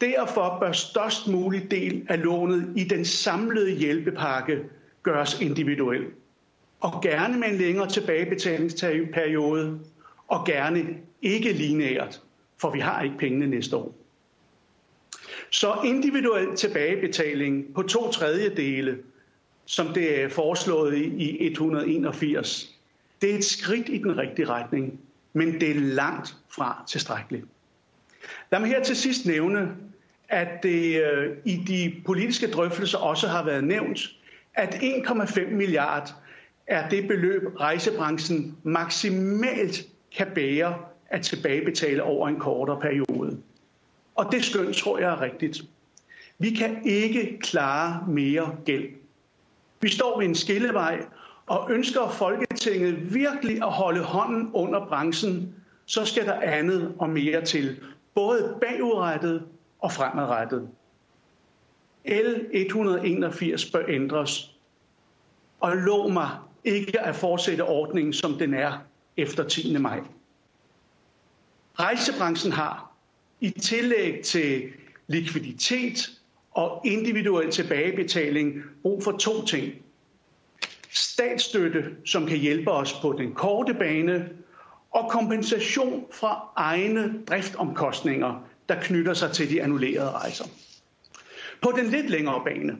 Derfor 0.01 0.57
bør 0.59 0.71
størst 0.71 1.27
mulig 1.27 1.71
del 1.71 2.05
af 2.09 2.23
lånet 2.23 2.73
i 2.75 2.83
den 2.83 3.05
samlede 3.05 3.71
hjælpepakke 3.71 4.63
gøres 5.03 5.41
individuel. 5.41 6.05
Og 6.79 7.01
gerne 7.01 7.39
med 7.39 7.47
en 7.47 7.55
længere 7.55 7.89
tilbagebetalingsperiode, 7.89 9.79
og 10.27 10.45
gerne 10.45 10.97
ikke 11.21 11.53
lineært, 11.53 12.21
for 12.57 12.71
vi 12.71 12.79
har 12.79 13.01
ikke 13.01 13.17
pengene 13.17 13.47
næste 13.47 13.77
år. 13.77 13.98
Så 15.51 15.75
individuel 15.85 16.55
tilbagebetaling 16.55 17.73
på 17.75 17.81
to 17.81 18.11
tredjedele, 18.11 18.97
som 19.65 19.87
det 19.87 20.21
er 20.21 20.29
foreslået 20.29 20.97
i 20.97 21.37
181, 21.45 22.75
det 23.21 23.31
er 23.31 23.37
et 23.37 23.45
skridt 23.45 23.89
i 23.89 23.97
den 23.97 24.17
rigtige 24.17 24.45
retning, 24.45 24.99
men 25.33 25.61
det 25.61 25.71
er 25.71 25.75
langt 25.79 26.35
fra 26.55 26.83
tilstrækkeligt. 26.87 27.45
Lad 28.51 28.59
mig 28.59 28.69
her 28.69 28.83
til 28.83 28.95
sidst 28.95 29.25
nævne, 29.25 29.75
at 30.29 30.63
det 30.63 31.03
øh, 31.03 31.37
i 31.45 31.55
de 31.67 32.01
politiske 32.05 32.47
drøftelser 32.51 32.97
også 32.97 33.27
har 33.27 33.45
været 33.45 33.63
nævnt, 33.63 33.99
at 34.53 34.73
1,5 34.73 35.49
milliard 35.49 36.13
er 36.67 36.89
det 36.89 37.07
beløb, 37.07 37.41
rejsebranchen 37.59 38.57
maksimalt 38.63 39.87
kan 40.17 40.27
bære 40.35 40.75
at 41.09 41.21
tilbagebetale 41.21 42.03
over 42.03 42.27
en 42.27 42.39
kortere 42.39 42.79
periode. 42.81 43.37
Og 44.19 44.31
det 44.31 44.45
skøn 44.45 44.73
tror 44.73 44.99
jeg 44.99 45.11
er 45.11 45.21
rigtigt. 45.21 45.61
Vi 46.39 46.49
kan 46.49 46.85
ikke 46.85 47.39
klare 47.39 48.05
mere 48.07 48.55
gæld. 48.65 48.89
Vi 49.81 49.89
står 49.89 50.19
ved 50.19 50.27
en 50.27 50.35
skillevej, 50.35 51.05
og 51.47 51.71
ønsker 51.71 52.09
Folketinget 52.09 53.13
virkelig 53.13 53.57
at 53.57 53.71
holde 53.71 54.03
hånden 54.03 54.49
under 54.53 54.87
branchen, 54.87 55.55
så 55.85 56.05
skal 56.05 56.25
der 56.25 56.41
andet 56.41 56.95
og 56.99 57.09
mere 57.09 57.45
til, 57.45 57.79
både 58.13 58.57
bagudrettet 58.61 59.45
og 59.79 59.91
fremadrettet. 59.91 60.69
L 62.05 62.45
181 62.51 63.71
bør 63.71 63.83
ændres, 63.87 64.55
og 65.59 65.77
lov 65.77 66.11
mig 66.11 66.29
ikke 66.63 66.99
at 66.99 67.15
fortsætte 67.15 67.61
ordningen, 67.61 68.13
som 68.13 68.33
den 68.33 68.53
er 68.53 68.77
efter 69.17 69.43
10. 69.43 69.77
maj. 69.77 69.99
Rejsebranchen 71.79 72.51
har 72.51 72.88
i 73.41 73.49
tillæg 73.49 74.21
til 74.23 74.63
likviditet 75.07 76.09
og 76.51 76.81
individuel 76.85 77.51
tilbagebetaling 77.51 78.53
brug 78.81 79.03
for 79.03 79.11
to 79.11 79.45
ting. 79.45 79.73
Statsstøtte, 80.91 81.85
som 82.05 82.25
kan 82.25 82.37
hjælpe 82.37 82.71
os 82.71 82.93
på 83.01 83.15
den 83.17 83.33
korte 83.33 83.73
bane, 83.73 84.29
og 84.91 85.09
kompensation 85.09 86.05
fra 86.11 86.49
egne 86.55 87.13
driftomkostninger, 87.27 88.47
der 88.69 88.75
knytter 88.81 89.13
sig 89.13 89.31
til 89.31 89.49
de 89.49 89.63
annullerede 89.63 90.11
rejser. 90.11 90.45
På 91.61 91.73
den 91.77 91.85
lidt 91.85 92.09
længere 92.09 92.41
bane, 92.45 92.77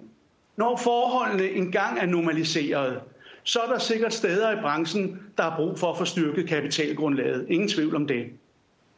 når 0.58 0.78
forholdene 0.78 1.50
engang 1.50 2.00
er 2.00 2.06
normaliseret, 2.06 3.02
så 3.44 3.60
er 3.60 3.68
der 3.72 3.80
sikkert 3.80 4.14
steder 4.14 4.52
i 4.52 4.62
branchen, 4.62 5.20
der 5.38 5.44
har 5.44 5.56
brug 5.56 5.80
for 5.80 5.92
at 5.92 5.98
få 5.98 6.06
styrket 6.06 6.48
kapitalgrundlaget. 6.48 7.46
Ingen 7.50 7.70
tvivl 7.70 7.96
om 7.96 8.08
det. 8.08 8.26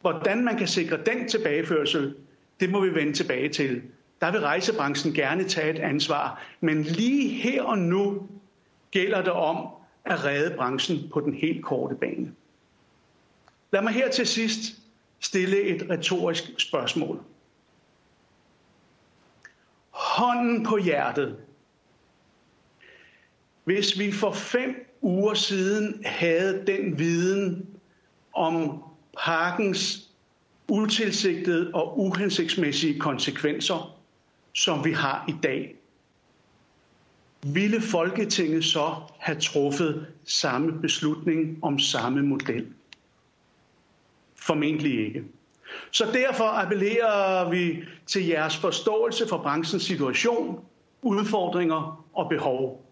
Hvordan 0.02 0.44
man 0.44 0.56
kan 0.58 0.68
sikre 0.68 0.96
den 0.96 1.28
tilbageførsel, 1.28 2.14
det 2.60 2.70
må 2.70 2.80
vi 2.80 2.94
vende 2.94 3.12
tilbage 3.12 3.48
til. 3.48 3.82
Der 4.20 4.30
vil 4.32 4.40
rejsebranchen 4.40 5.14
gerne 5.14 5.44
tage 5.44 5.70
et 5.70 5.78
ansvar, 5.78 6.42
men 6.60 6.82
lige 6.82 7.28
her 7.28 7.62
og 7.62 7.78
nu 7.78 8.28
gælder 8.90 9.22
det 9.22 9.32
om 9.32 9.68
at 10.04 10.24
redde 10.24 10.56
branchen 10.56 11.10
på 11.12 11.20
den 11.20 11.34
helt 11.34 11.64
korte 11.64 11.94
bane. 11.94 12.32
Lad 13.72 13.82
mig 13.82 13.92
her 13.92 14.10
til 14.10 14.26
sidst 14.26 14.82
stille 15.20 15.62
et 15.62 15.90
retorisk 15.90 16.44
spørgsmål. 16.58 17.22
Hånden 19.90 20.64
på 20.64 20.76
hjertet. 20.76 21.36
Hvis 23.64 23.98
vi 23.98 24.12
for 24.12 24.32
fem 24.32 24.96
uger 25.00 25.34
siden 25.34 26.02
havde 26.04 26.64
den 26.66 26.98
viden 26.98 27.68
om 28.32 28.82
parkens 29.18 30.10
utilsigtede 30.68 31.70
og 31.74 32.00
uhensigtsmæssige 32.00 33.00
konsekvenser, 33.00 33.96
som 34.54 34.84
vi 34.84 34.92
har 34.92 35.24
i 35.28 35.34
dag, 35.42 35.76
ville 37.46 37.80
Folketinget 37.80 38.64
så 38.64 38.94
have 39.18 39.40
truffet 39.40 40.06
samme 40.24 40.80
beslutning 40.80 41.58
om 41.62 41.78
samme 41.78 42.22
model? 42.22 42.66
Formentlig 44.36 45.06
ikke. 45.06 45.24
Så 45.90 46.10
derfor 46.12 46.44
appellerer 46.44 47.50
vi 47.50 47.84
til 48.06 48.26
jeres 48.26 48.56
forståelse 48.56 49.28
for 49.28 49.38
branchens 49.38 49.82
situation, 49.82 50.64
udfordringer 51.02 52.06
og 52.12 52.28
behov. 52.28 52.86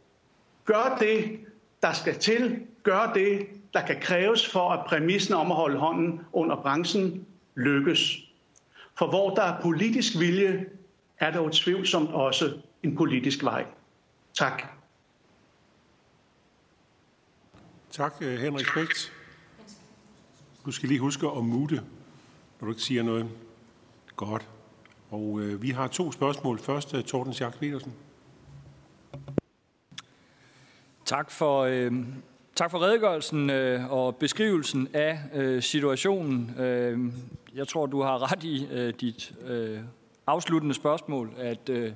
Gør 0.64 0.96
det, 1.00 1.40
der 1.82 1.92
skal 1.92 2.14
til. 2.18 2.58
Gør 2.82 3.12
det, 3.14 3.46
der 3.74 3.86
kan 3.86 4.00
kræves 4.00 4.48
for, 4.48 4.70
at 4.70 4.86
præmissen 4.86 5.34
om 5.34 5.50
at 5.50 5.56
holde 5.56 5.78
hånden 5.78 6.20
under 6.32 6.56
branchen 6.62 7.26
lykkes. 7.54 8.16
For 8.98 9.06
hvor 9.06 9.34
der 9.34 9.42
er 9.42 9.62
politisk 9.62 10.18
vilje, 10.18 10.66
er 11.18 11.30
der 11.30 11.40
utvivlsomt 11.40 12.10
også 12.10 12.58
en 12.82 12.96
politisk 12.96 13.44
vej. 13.44 13.66
Tak. 14.34 14.62
Tak, 17.90 18.14
øh, 18.20 18.38
Henrik 18.38 18.66
Spægt. 18.66 19.12
Du 20.66 20.72
skal 20.72 20.88
lige 20.88 21.00
huske 21.00 21.26
at 21.26 21.44
mute, 21.44 21.74
når 22.60 22.66
du 22.66 22.70
ikke 22.70 22.82
siger 22.82 23.02
noget. 23.02 23.30
Godt. 24.16 24.48
Og 25.10 25.40
øh, 25.40 25.62
vi 25.62 25.70
har 25.70 25.88
to 25.88 26.12
spørgsmål. 26.12 26.58
Først, 26.58 26.94
uh, 26.94 27.00
Torsten 27.00 27.34
Schack 27.34 27.58
Petersen. 27.58 27.92
Tak 31.04 31.30
for, 31.30 31.60
øh, 31.60 31.92
tak 32.60 32.70
for 32.70 32.82
redegørelsen 32.82 33.50
øh, 33.50 33.92
og 33.92 34.16
beskrivelsen 34.16 34.88
af 34.92 35.18
øh, 35.34 35.62
situationen. 35.62 36.54
Øh, 36.58 36.98
jeg 37.54 37.68
tror, 37.68 37.86
du 37.86 38.02
har 38.02 38.32
ret 38.32 38.44
i 38.44 38.66
øh, 38.72 38.94
dit 39.00 39.32
øh, 39.46 39.78
afsluttende 40.26 40.74
spørgsmål, 40.74 41.30
at 41.38 41.68
øh, 41.68 41.92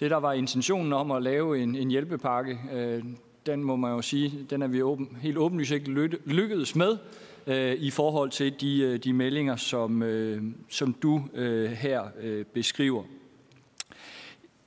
det, 0.00 0.10
der 0.10 0.16
var 0.16 0.32
intentionen 0.32 0.92
om 0.92 1.10
at 1.10 1.22
lave 1.22 1.62
en, 1.62 1.76
en 1.76 1.90
hjælpepakke, 1.90 2.58
øh, 2.72 3.04
den 3.46 3.64
må 3.64 3.76
man 3.76 3.92
jo 3.92 4.02
sige, 4.02 4.46
den 4.50 4.62
er 4.62 4.66
vi 4.66 4.82
åben, 4.82 5.18
helt 5.20 5.38
åbenlyst 5.38 5.70
ikke 5.70 5.90
lykkedes 6.24 6.76
med 6.76 6.98
øh, 7.46 7.72
i 7.72 7.90
forhold 7.90 8.30
til 8.30 8.60
de, 8.60 8.80
øh, 8.82 8.98
de 8.98 9.12
meldinger, 9.12 9.56
som, 9.56 10.02
øh, 10.02 10.42
som 10.70 10.92
du 10.92 11.22
øh, 11.34 11.70
her 11.70 12.02
øh, 12.20 12.44
beskriver. 12.44 13.02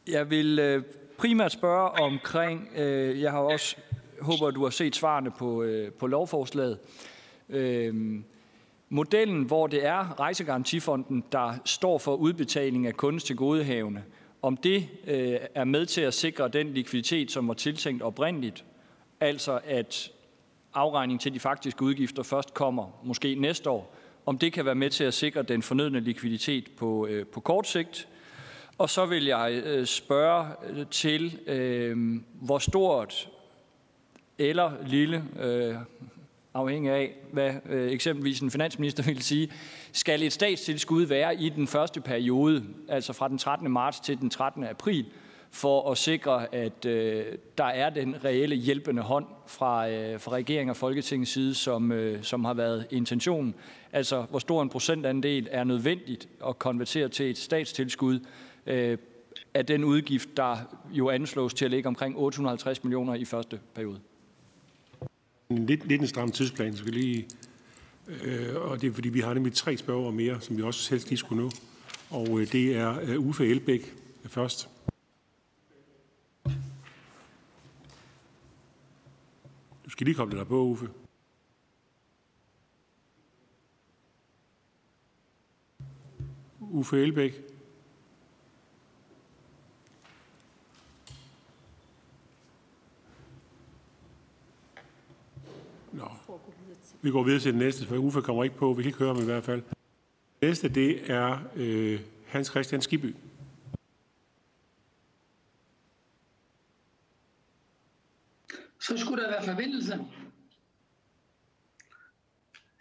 Jeg 0.07 0.29
vil 0.29 0.59
øh, 0.59 0.83
primært 1.17 1.51
spørge 1.51 1.89
omkring, 1.89 2.69
øh, 2.77 3.21
jeg 3.21 3.31
har 3.31 3.39
også 3.39 3.75
håber, 4.21 4.51
du 4.51 4.63
har 4.63 4.69
set 4.69 4.95
svarene 4.95 5.31
på, 5.31 5.63
øh, 5.63 5.91
på 5.91 6.07
lovforslaget. 6.07 6.79
Øh, 7.49 8.21
modellen, 8.89 9.43
hvor 9.43 9.67
det 9.67 9.85
er 9.85 10.19
Rejsegarantifonden, 10.19 11.23
der 11.31 11.53
står 11.65 11.97
for 11.97 12.15
udbetaling 12.15 12.87
af 12.87 12.97
kundens 12.97 13.23
til 13.23 13.35
godehavende, 13.35 14.03
om 14.41 14.57
det 14.57 14.87
øh, 15.07 15.37
er 15.55 15.63
med 15.63 15.85
til 15.85 16.01
at 16.01 16.13
sikre 16.13 16.47
den 16.47 16.73
likviditet, 16.73 17.31
som 17.31 17.47
var 17.47 17.53
tiltænkt 17.53 18.03
oprindeligt, 18.03 18.65
altså 19.19 19.59
at 19.65 20.11
afregning 20.73 21.21
til 21.21 21.33
de 21.33 21.39
faktiske 21.39 21.83
udgifter 21.83 22.23
først 22.23 22.53
kommer 22.53 22.99
måske 23.03 23.35
næste 23.35 23.69
år, 23.69 23.95
om 24.25 24.37
det 24.37 24.53
kan 24.53 24.65
være 24.65 24.75
med 24.75 24.89
til 24.89 25.03
at 25.03 25.13
sikre 25.13 25.43
den 25.43 25.61
fornødne 25.61 25.99
likviditet 25.99 26.71
på, 26.77 27.07
øh, 27.07 27.25
på 27.25 27.39
kort 27.39 27.67
sigt. 27.67 28.07
Og 28.77 28.89
så 28.89 29.05
vil 29.05 29.25
jeg 29.25 29.61
øh, 29.65 29.85
spørge 29.85 30.47
øh, 30.69 30.85
til, 30.91 31.39
øh, 31.47 32.21
hvor 32.33 32.59
stort 32.59 33.29
eller 34.39 34.71
lille, 34.87 35.23
øh, 35.39 35.75
afhængig 36.53 36.91
af, 36.91 37.15
hvad 37.31 37.53
øh, 37.69 37.91
eksempelvis 37.91 38.39
en 38.39 38.51
finansminister 38.51 39.03
vil 39.11 39.21
sige, 39.21 39.51
skal 39.91 40.23
et 40.23 40.33
statstilskud 40.33 41.03
være 41.03 41.35
i 41.35 41.49
den 41.49 41.67
første 41.67 42.01
periode, 42.01 42.63
altså 42.87 43.13
fra 43.13 43.27
den 43.27 43.37
13. 43.37 43.71
marts 43.71 43.99
til 43.99 44.19
den 44.19 44.29
13. 44.29 44.63
april, 44.63 45.05
for 45.51 45.91
at 45.91 45.97
sikre, 45.97 46.55
at 46.55 46.85
øh, 46.85 47.25
der 47.57 47.63
er 47.63 47.89
den 47.89 48.25
reelle 48.25 48.55
hjælpende 48.55 49.01
hånd 49.01 49.25
fra, 49.47 49.89
øh, 49.89 50.19
fra 50.19 50.31
regeringen 50.31 50.69
og 50.69 50.75
Folketingets 50.75 51.31
side, 51.31 51.53
som, 51.53 51.91
øh, 51.91 52.23
som 52.23 52.45
har 52.45 52.53
været 52.53 52.87
intentionen. 52.91 53.55
Altså, 53.91 54.21
hvor 54.21 54.39
stor 54.39 54.61
en 54.61 54.69
procentandel 54.69 55.47
er 55.51 55.63
nødvendigt 55.63 56.29
at 56.47 56.59
konvertere 56.59 57.09
til 57.09 57.29
et 57.29 57.37
statstilskud 57.37 58.19
øh, 58.65 58.97
af 59.53 59.65
den 59.65 59.83
udgift, 59.83 60.29
der 60.37 60.57
jo 60.91 61.09
anslås 61.09 61.53
til 61.53 61.65
at 61.65 61.71
ligge 61.71 61.87
omkring 61.87 62.17
850 62.17 62.83
millioner 62.83 63.13
i 63.13 63.25
første 63.25 63.59
periode. 63.75 63.99
Lidt, 65.51 65.87
lidt 65.87 66.01
en 66.01 66.07
stram 66.07 66.31
tidsplan, 66.31 66.75
så 66.75 66.83
vi 66.83 66.91
lige, 66.91 67.27
øh, 68.07 68.55
og 68.55 68.81
det 68.81 68.89
er 68.89 68.93
fordi, 68.93 69.09
vi 69.09 69.19
har 69.19 69.33
nemlig 69.33 69.53
tre 69.53 69.77
spørger 69.77 70.11
mere, 70.11 70.41
som 70.41 70.57
vi 70.57 70.61
også 70.61 70.89
helst 70.89 71.09
lige 71.09 71.17
skulle 71.17 71.43
nå. 71.43 71.49
Og 72.09 72.39
øh, 72.39 72.51
det 72.51 72.75
er 72.75 72.99
øh, 73.01 73.19
Uffe 73.19 73.47
Elbæk 73.47 73.95
først. 74.25 74.69
Du 79.85 79.89
skal 79.89 80.05
lige 80.05 80.15
komme 80.15 80.37
dig 80.37 80.47
på, 80.47 80.61
Uffe. 80.61 80.89
Uffe 86.59 87.01
Elbæk. 87.01 87.49
Nå. 95.93 96.07
Vi 97.01 97.11
går 97.11 97.23
videre 97.23 97.39
til 97.41 97.51
den 97.51 97.59
næste, 97.59 97.85
for 97.85 97.95
Uffe 97.97 98.21
kommer 98.21 98.43
ikke 98.43 98.55
på. 98.55 98.73
Vi 98.73 98.83
kan 98.83 98.89
ikke 98.89 98.99
høre 98.99 99.13
ham 99.13 99.21
i 99.23 99.25
hvert 99.25 99.43
fald. 99.43 99.61
Næste, 100.41 100.69
det 100.69 101.11
er 101.11 101.39
øh, 101.55 101.99
Hans 102.27 102.47
Christian 102.47 102.81
Skiby. 102.81 103.15
Så 108.79 108.97
skulle 108.97 109.23
der 109.23 109.29
være 109.29 109.45
forbindelse. 109.45 109.99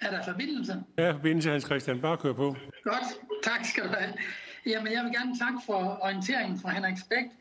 Er 0.01 0.11
der 0.11 0.25
forbindelse? 0.25 0.83
Ja, 0.99 1.13
forbindelse, 1.13 1.51
Hans 1.51 1.65
Christian. 1.65 2.01
Bare 2.01 2.17
kør 2.17 2.33
på. 2.33 2.57
Godt. 2.85 3.05
Tak 3.43 3.65
skal 3.65 3.85
du 3.85 3.89
have. 3.89 4.15
Jamen, 4.67 4.93
jeg 4.93 5.05
vil 5.05 5.13
gerne 5.13 5.39
takke 5.39 5.59
for 5.67 5.99
orienteringen 6.03 6.61
fra 6.61 6.71
Henrik 6.71 6.99
Spægt. 6.99 7.33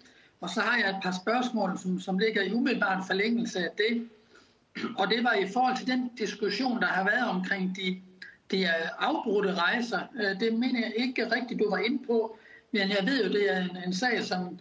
Og 0.41 0.49
så 0.49 0.62
har 0.62 0.77
jeg 0.77 0.89
et 0.89 0.99
par 1.03 1.15
spørgsmål, 1.23 1.77
som, 1.77 1.99
som 1.99 2.17
ligger 2.19 2.41
i 2.41 2.53
umiddelbart 2.53 3.03
forlængelse 3.08 3.60
af 3.60 3.69
det. 3.77 4.10
Og 4.97 5.09
det 5.09 5.23
var 5.23 5.33
i 5.33 5.47
forhold 5.53 5.77
til 5.77 5.87
den 5.87 6.11
diskussion, 6.17 6.81
der 6.81 6.87
har 6.87 7.03
været 7.03 7.29
omkring 7.29 7.75
de, 7.75 8.01
de 8.51 8.61
øh, 8.61 8.89
afbrudte 8.99 9.55
rejser. 9.55 9.99
Øh, 10.15 10.39
det 10.39 10.53
mener 10.53 10.79
jeg 10.79 10.93
ikke 10.95 11.31
rigtigt, 11.31 11.59
du 11.59 11.69
var 11.69 11.77
inde 11.77 12.03
på. 12.07 12.37
Men 12.71 12.89
jeg 12.89 12.99
ved 13.05 13.23
jo, 13.23 13.29
det 13.33 13.53
er 13.53 13.61
en, 13.61 13.77
en 13.85 13.93
sag, 13.93 14.23
som 14.23 14.59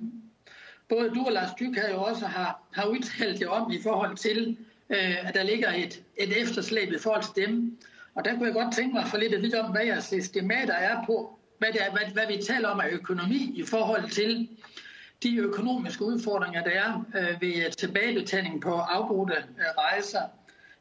både 0.88 1.10
du 1.10 1.24
og 1.26 1.32
Lars 1.32 1.50
Dyk 1.60 1.74
her 1.74 1.90
jo 1.90 2.02
også 2.02 2.26
har, 2.26 2.62
har 2.72 2.86
udtalt 2.86 3.40
jer 3.40 3.48
om 3.48 3.72
i 3.72 3.82
forhold 3.82 4.16
til, 4.16 4.56
øh, 4.90 5.28
at 5.28 5.34
der 5.34 5.42
ligger 5.42 5.72
et, 5.72 6.02
et 6.16 6.42
efterslæb 6.42 6.92
i 6.92 6.98
forhold 6.98 7.34
til 7.34 7.46
dem. 7.46 7.78
Og 8.14 8.24
der 8.24 8.34
kunne 8.34 8.46
jeg 8.46 8.54
godt 8.54 8.74
tænke 8.74 8.94
mig 8.94 9.02
at 9.02 9.08
få 9.08 9.16
lidt 9.16 9.34
at 9.34 9.42
vide 9.42 9.60
om, 9.60 9.70
hvad 9.70 9.84
jeres 9.84 10.12
estimater 10.12 10.74
er 10.74 11.06
på, 11.06 11.38
hvad, 11.58 11.68
det 11.72 11.82
er, 11.82 11.90
hvad, 11.90 12.12
hvad 12.12 12.36
vi 12.36 12.42
taler 12.42 12.68
om 12.68 12.80
af 12.80 12.88
økonomi 12.90 13.52
i 13.54 13.62
forhold 13.62 14.10
til 14.10 14.48
de 15.22 15.36
økonomiske 15.36 16.04
udfordringer, 16.04 16.64
der 16.64 16.70
er 16.70 17.04
øh, 17.16 17.40
ved 17.40 17.56
øh, 17.56 17.72
tilbagebetaling 17.72 18.60
på 18.62 18.70
afbrudte 18.70 19.34
øh, 19.34 19.64
rejser. 19.78 20.20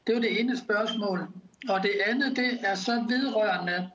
Det 0.07 0.15
var 0.15 0.21
det 0.21 0.39
ene 0.39 0.57
spørgsmål. 0.57 1.27
Og 1.69 1.83
det 1.83 1.91
andet, 2.05 2.35
det 2.35 2.59
er 2.61 2.75
så 2.75 3.05
vedrørende 3.09 3.89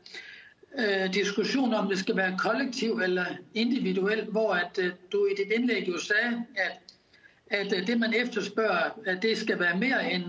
øh, 0.79 1.14
diskussion 1.14 1.74
om 1.74 1.88
det 1.88 1.98
skal 1.98 2.16
være 2.16 2.38
kollektiv 2.38 3.00
eller 3.03 3.24
individuel, 3.55 4.24
hvor 4.24 4.53
at 4.55 4.79
øh, 4.79 4.92
du 5.12 5.26
i 5.26 5.42
dit 5.42 5.53
indlæg 5.53 5.88
jo 5.88 5.98
sagde, 5.98 6.44
at, 6.57 6.81
at 7.50 7.72
øh, 7.81 7.87
det 7.87 7.98
man 8.00 8.14
efterspørger, 8.14 8.90
at 9.07 9.22
det 9.22 9.38
skal 9.38 9.61
være 9.61 9.79
mere 9.79 10.12
end, 10.12 10.24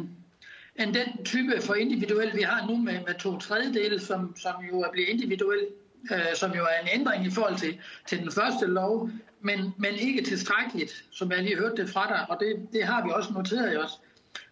end 0.76 0.94
den 0.94 1.26
type 1.26 1.62
for 1.62 1.74
individuel, 1.74 2.38
vi 2.38 2.42
har 2.42 2.68
nu 2.68 2.78
med, 2.78 2.94
med 3.08 3.20
to 3.20 3.38
tredjedele, 3.38 4.00
som, 4.00 4.36
som 4.36 4.54
jo 4.72 4.80
er 4.82 4.92
blevet 4.92 5.10
individuel, 5.10 5.68
øh, 6.12 6.36
som 6.36 6.52
jo 6.52 6.64
er 6.64 6.82
en 6.82 7.00
ændring 7.00 7.26
i 7.26 7.32
forhold 7.32 7.58
til, 7.58 7.80
til 8.08 8.20
den 8.20 8.32
første 8.32 8.66
lov, 8.66 9.10
men, 9.42 9.74
men 9.78 9.94
ikke 9.94 10.24
tilstrækkeligt, 10.24 11.06
som 11.12 11.32
jeg 11.32 11.44
lige 11.44 11.58
hørte 11.58 11.82
det 11.82 11.90
fra 11.90 12.08
dig, 12.08 12.26
og 12.30 12.38
det, 12.40 12.68
det 12.74 12.84
har 12.84 13.06
vi 13.06 13.12
også 13.16 13.34
noteret 13.34 13.74
i 13.74 13.78
os. 13.78 13.92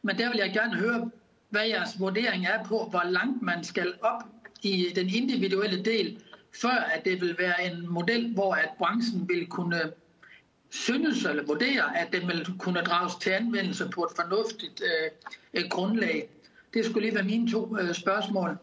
Men 0.02 0.18
der 0.18 0.30
vil 0.30 0.38
jeg 0.38 0.54
gerne 0.54 0.76
høre, 0.76 1.12
hvad 1.50 1.66
jeres 1.66 2.00
vurdering 2.00 2.46
er 2.46 2.64
på, 2.64 2.88
hvor 2.90 3.04
langt 3.10 3.42
man 3.42 3.64
skal 3.64 3.94
op 4.02 4.24
i 4.62 4.88
den 4.96 5.10
individuelle 5.10 5.84
del, 5.86 6.22
før 6.62 6.90
at 6.94 7.06
det 7.06 7.22
vil 7.22 7.36
være 7.40 7.72
en 7.72 7.90
model, 7.90 8.34
hvor 8.34 8.54
at 8.54 8.70
branchen 8.78 9.30
vil 9.30 9.48
kunne 9.48 9.82
synes 10.70 11.26
eller 11.26 11.44
vurdere, 11.44 11.98
at 11.98 12.08
den 12.14 12.28
vil 12.28 12.48
kunne 12.60 12.82
drages 12.82 13.16
til 13.16 13.30
anvendelse 13.30 13.90
på 13.90 14.04
et 14.04 14.12
fornuftigt 14.16 14.82
øh, 15.54 15.70
grundlag. 15.70 16.30
Det 16.74 16.86
skulle 16.86 17.02
lige 17.02 17.16
være 17.16 17.24
mine 17.24 17.52
to 17.52 17.78
øh, 17.78 17.94
spørgsmål. 17.94 18.58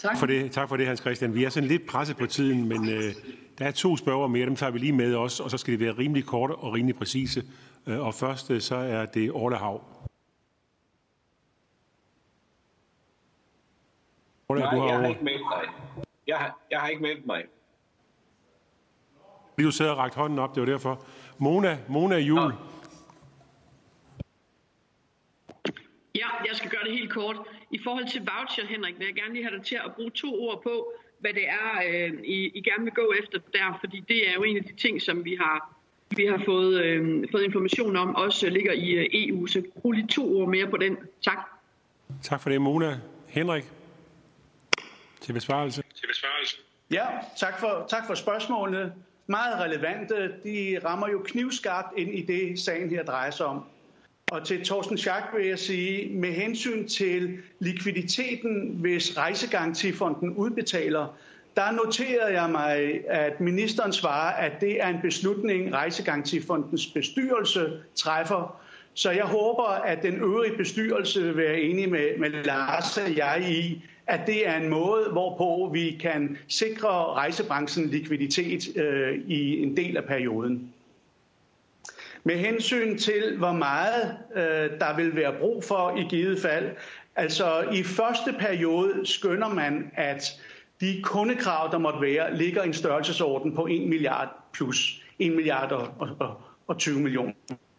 Tak. 0.00 0.18
For 0.18 0.26
det, 0.26 0.52
tak 0.52 0.68
for 0.68 0.76
det, 0.76 0.86
Hans 0.86 1.00
Christian. 1.00 1.34
Vi 1.34 1.44
er 1.44 1.48
sådan 1.48 1.68
lidt 1.68 1.86
presset 1.86 2.16
på 2.16 2.26
tiden, 2.26 2.68
men 2.68 2.88
øh, 2.88 3.14
der 3.58 3.66
er 3.66 3.70
to 3.70 3.96
spørger 3.96 4.28
mere, 4.28 4.46
dem 4.46 4.56
tager 4.56 4.70
vi 4.70 4.78
lige 4.78 4.92
med 4.92 5.14
os, 5.14 5.40
og 5.40 5.50
så 5.50 5.58
skal 5.58 5.72
det 5.72 5.80
være 5.80 5.92
rimelig 5.98 6.24
korte 6.26 6.52
og 6.52 6.72
rimelig 6.72 6.96
præcise. 6.96 7.44
Øh, 7.86 8.06
og 8.06 8.14
først 8.14 8.50
øh, 8.50 8.60
så 8.60 8.76
er 8.76 9.06
det 9.06 9.30
Orle 9.32 9.56
Hav. 9.56 9.84
Orle, 14.48 14.60
Nej, 14.60 14.74
du 14.74 14.80
har 14.80 14.88
jeg 14.88 14.98
har 14.98 15.06
ikke 15.08 15.24
meldt 15.24 15.42
mig. 15.42 15.64
Jeg 16.26 16.36
har, 16.36 16.58
jeg 16.70 16.80
har 16.80 16.88
ikke 16.88 17.02
meldt 17.02 17.26
mig. 17.26 17.42
Fordi 19.54 19.64
du 19.64 19.70
sidder 19.70 19.90
og 19.90 19.98
rakt 19.98 20.14
hånden 20.14 20.38
op, 20.38 20.54
det 20.54 20.60
var 20.60 20.66
derfor. 20.66 21.04
Mona, 21.38 21.78
Mona 21.88 22.16
Jul. 22.16 22.38
Ja. 22.40 22.50
Ja, 26.20 26.28
jeg 26.48 26.56
skal 26.56 26.70
gøre 26.70 26.84
det 26.84 26.92
helt 26.92 27.10
kort. 27.10 27.36
I 27.70 27.78
forhold 27.84 28.08
til 28.08 28.20
voucher, 28.32 28.66
Henrik, 28.66 28.98
vil 28.98 29.06
jeg 29.06 29.14
gerne 29.14 29.34
lige 29.34 29.44
have 29.44 29.56
dig 29.58 29.64
til 29.66 29.78
at 29.84 29.94
bruge 29.96 30.10
to 30.10 30.30
ord 30.46 30.62
på, 30.62 30.92
hvad 31.18 31.32
det 31.32 31.48
er, 31.48 31.70
øh, 31.88 32.12
I, 32.24 32.36
I 32.58 32.60
gerne 32.60 32.84
vil 32.84 32.92
gå 32.92 33.14
efter 33.22 33.38
der, 33.52 33.78
fordi 33.80 34.04
det 34.08 34.28
er 34.28 34.34
jo 34.34 34.42
en 34.42 34.56
af 34.56 34.64
de 34.64 34.74
ting, 34.76 35.02
som 35.02 35.24
vi 35.24 35.34
har, 35.40 35.76
vi 36.16 36.26
har 36.26 36.42
fået, 36.44 36.84
øh, 36.84 37.24
fået 37.32 37.42
information 37.42 37.96
om, 37.96 38.14
også 38.14 38.50
ligger 38.50 38.72
i 38.72 38.90
øh, 38.90 39.06
EU. 39.12 39.46
Så 39.46 39.62
brug 39.80 39.92
lige 39.92 40.06
to 40.06 40.40
ord 40.40 40.48
mere 40.48 40.66
på 40.66 40.76
den. 40.76 40.96
Tak. 41.22 41.38
Tak 42.22 42.40
for 42.40 42.50
det, 42.50 42.60
Mona. 42.60 43.00
Henrik, 43.28 43.64
til 45.20 45.32
besvarelse. 45.32 45.82
Til 45.94 46.06
besvarelse. 46.06 46.56
Ja, 46.90 47.06
tak 47.36 47.60
for, 47.60 47.86
tak 47.88 48.06
for 48.06 48.14
spørgsmålene. 48.14 48.92
Meget 49.26 49.60
relevante. 49.60 50.34
De 50.44 50.78
rammer 50.84 51.08
jo 51.08 51.22
knivskarpt 51.26 51.98
ind 51.98 52.14
i 52.14 52.22
det, 52.22 52.58
sagen 52.58 52.90
her 52.90 53.04
drejer 53.04 53.30
sig 53.30 53.46
om. 53.46 53.64
Og 54.32 54.46
til 54.46 54.64
Thorsten 54.64 54.98
Schack 54.98 55.24
vil 55.36 55.46
jeg 55.46 55.58
sige, 55.58 56.14
med 56.14 56.32
hensyn 56.32 56.88
til 56.88 57.38
likviditeten, 57.58 58.76
hvis 58.80 59.16
Rejsegarantifonden 59.16 60.30
udbetaler, 60.30 61.16
der 61.56 61.72
noterede 61.72 62.40
jeg 62.42 62.50
mig, 62.50 63.00
at 63.08 63.40
ministeren 63.40 63.92
svarer, 63.92 64.32
at 64.34 64.60
det 64.60 64.82
er 64.82 64.88
en 64.88 65.00
beslutning, 65.02 65.74
Rejsegarantifondens 65.74 66.86
bestyrelse 66.86 67.80
træffer. 67.94 68.60
Så 68.94 69.10
jeg 69.10 69.24
håber, 69.24 69.64
at 69.64 70.02
den 70.02 70.14
øvrige 70.14 70.56
bestyrelse 70.56 71.22
vil 71.22 71.36
være 71.36 71.60
enig 71.60 71.88
med, 71.88 72.18
med 72.18 72.30
Lars 72.30 72.98
og 72.98 73.16
jeg 73.16 73.46
i, 73.50 73.84
at 74.06 74.20
det 74.26 74.48
er 74.48 74.56
en 74.56 74.68
måde, 74.68 75.08
hvorpå 75.12 75.70
vi 75.72 75.98
kan 76.00 76.38
sikre 76.48 76.88
rejsebranchen 76.88 77.86
likviditet 77.88 78.76
øh, 78.76 79.18
i 79.26 79.62
en 79.62 79.76
del 79.76 79.96
af 79.96 80.04
perioden. 80.04 80.72
Med 82.26 82.36
hensyn 82.36 82.98
til, 82.98 83.36
hvor 83.38 83.52
meget 83.52 84.16
øh, 84.36 84.80
der 84.80 84.96
vil 84.96 85.16
være 85.16 85.34
brug 85.40 85.64
for 85.64 85.96
i 85.96 86.02
givet 86.02 86.38
fald, 86.42 86.70
altså 87.16 87.64
i 87.72 87.82
første 87.82 88.34
periode 88.38 88.92
skønner 89.04 89.48
man, 89.48 89.90
at 89.94 90.40
de 90.80 91.02
kundekrav, 91.02 91.68
der 91.72 91.78
måtte 91.78 92.00
være, 92.00 92.36
ligger 92.36 92.62
i 92.62 92.66
en 92.66 92.72
størrelsesorden 92.72 93.54
på 93.54 93.66
1 93.70 93.88
milliard 93.88 94.28
plus 94.52 95.02
1 95.18 95.32
milliard 95.32 95.72
og, 95.72 95.88
og, 95.98 96.40
og 96.66 96.78
20 96.78 97.00
millioner, 97.00 97.32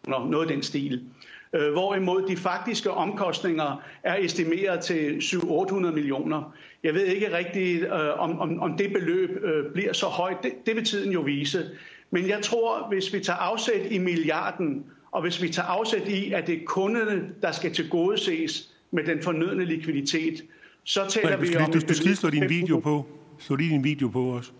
noget 0.06 0.48
af 0.48 0.54
den 0.54 0.62
stil. 0.62 1.04
Øh, 1.52 1.72
hvorimod 1.72 2.22
de 2.28 2.36
faktiske 2.36 2.90
omkostninger 2.90 3.82
er 4.02 4.16
estimeret 4.18 4.80
til 4.80 5.18
700-800 5.18 5.74
millioner. 5.74 6.54
Jeg 6.82 6.94
ved 6.94 7.04
ikke 7.04 7.36
rigtigt, 7.36 7.82
øh, 7.84 8.20
om, 8.20 8.40
om, 8.40 8.60
om 8.60 8.76
det 8.76 8.92
beløb 8.92 9.44
øh, 9.44 9.72
bliver 9.72 9.92
så 9.92 10.06
højt. 10.06 10.36
Det, 10.42 10.52
det 10.66 10.76
vil 10.76 10.84
tiden 10.84 11.12
jo 11.12 11.20
vise. 11.20 11.70
Men 12.10 12.28
jeg 12.28 12.42
tror, 12.42 12.88
hvis 12.88 13.12
vi 13.12 13.20
tager 13.20 13.38
afsæt 13.38 13.92
i 13.92 13.98
milliarden, 13.98 14.86
og 15.10 15.22
hvis 15.22 15.42
vi 15.42 15.48
tager 15.48 15.68
afsæt 15.68 16.08
i, 16.08 16.32
at 16.32 16.46
det 16.46 16.62
er 16.62 16.64
kunderne, 16.66 17.34
der 17.42 17.52
skal 17.52 17.74
tilgodeses 17.74 18.74
med 18.90 19.04
den 19.04 19.22
fornødne 19.22 19.64
likviditet, 19.64 20.44
så 20.84 21.06
taler 21.10 21.28
Nej, 21.28 21.40
vi 21.40 21.56
om... 21.56 21.72
Du, 21.72 21.80
du 21.80 21.94
skal 21.94 22.06
lige 22.06 22.16
slå 22.16 22.30
din 22.30 22.48
video 22.48 22.78
på. 22.80 23.06
Slå 23.38 23.56
lige 23.56 23.70
din 23.70 23.84
video 23.84 24.08
på 24.08 24.22
også. 24.24 24.52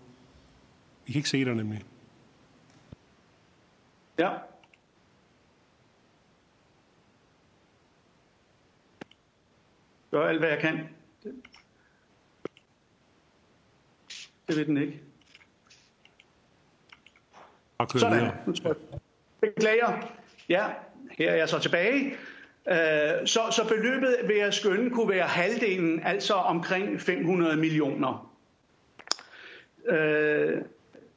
Vi 1.05 1.13
kan 1.13 1.19
ikke 1.19 1.29
se 1.29 1.45
dig 1.45 1.55
nemlig. 1.55 1.85
Ja. 4.19 4.29
Gør 10.11 10.27
alt, 10.27 10.39
hvad 10.39 10.49
jeg 10.49 10.59
kan. 10.59 10.79
Det 14.47 14.57
ved 14.57 14.65
den 14.65 14.77
ikke. 14.77 15.08
Sådan. 17.95 18.23
jeg. 18.65 18.73
Beklager. 19.41 20.11
Ja, 20.49 20.63
her 21.17 21.31
er 21.31 21.35
jeg 21.35 21.49
så 21.49 21.59
tilbage. 21.59 22.05
Øh, 22.69 22.75
Så, 23.25 23.39
så 23.51 23.67
beløbet 23.67 24.15
vil 24.27 24.35
jeg 24.35 24.53
skønne 24.53 24.89
kunne 24.89 25.09
være 25.09 25.27
halvdelen, 25.27 26.01
altså 26.05 26.33
omkring 26.33 27.01
500 27.01 27.55
millioner. 27.55 28.31
Øh, 29.87 30.57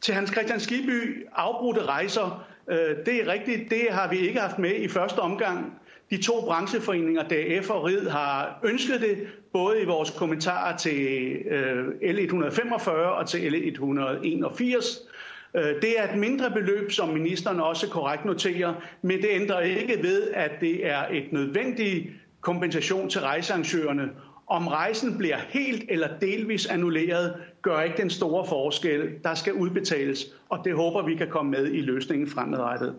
Til 0.01 0.15
Hans 0.15 0.31
Christian 0.31 0.61
Skiby, 0.61 1.27
afbrudte 1.35 1.85
rejser, 1.85 2.47
øh, 2.69 2.97
det 3.07 3.23
er 3.23 3.27
rigtigt, 3.33 3.71
det 3.71 3.87
har 3.91 4.09
vi 4.09 4.19
ikke 4.19 4.41
haft 4.41 4.59
med 4.59 4.75
i 4.75 4.89
første 4.89 5.19
omgang. 5.19 5.79
De 6.11 6.23
to 6.23 6.41
brancheforeninger, 6.41 7.29
DAF 7.29 7.71
og 7.71 7.85
RID, 7.85 8.09
har 8.09 8.59
ønsket 8.65 9.01
det, 9.01 9.27
både 9.53 9.83
i 9.83 9.85
vores 9.85 10.11
kommentarer 10.11 10.77
til 10.77 11.33
øh, 11.37 11.89
L145 11.89 12.91
og 12.91 13.29
til 13.29 13.39
L181. 13.39 15.09
Øh, 15.55 15.83
det 15.83 15.99
er 15.99 16.13
et 16.13 16.19
mindre 16.19 16.51
beløb, 16.51 16.91
som 16.91 17.09
ministeren 17.09 17.61
også 17.61 17.89
korrekt 17.89 18.25
noterer, 18.25 18.75
men 19.03 19.23
det 19.23 19.29
ændrer 19.31 19.61
ikke 19.61 20.03
ved, 20.03 20.31
at 20.31 20.51
det 20.61 20.87
er 20.87 21.07
et 21.11 21.33
nødvendigt 21.33 22.09
kompensation 22.41 23.11
til 23.11 23.21
rejsearrangørerne. 23.21 24.11
Om 24.47 24.69
rejsen 24.69 25.19
bliver 25.19 25.37
helt 25.49 25.85
eller 25.89 26.09
delvis 26.19 26.67
annulleret, 26.67 27.35
gør 27.63 27.81
ikke 27.81 27.97
den 27.97 28.11
store 28.11 28.47
forskel. 28.47 29.11
Der 29.25 29.35
skal 29.35 29.53
udbetales, 29.53 30.25
og 30.49 30.61
det 30.65 30.75
håber 30.75 31.03
vi 31.03 31.15
kan 31.15 31.29
komme 31.29 31.51
med 31.51 31.73
i 31.73 31.81
løsningen 31.81 32.29
fremadrettet. 32.29 32.95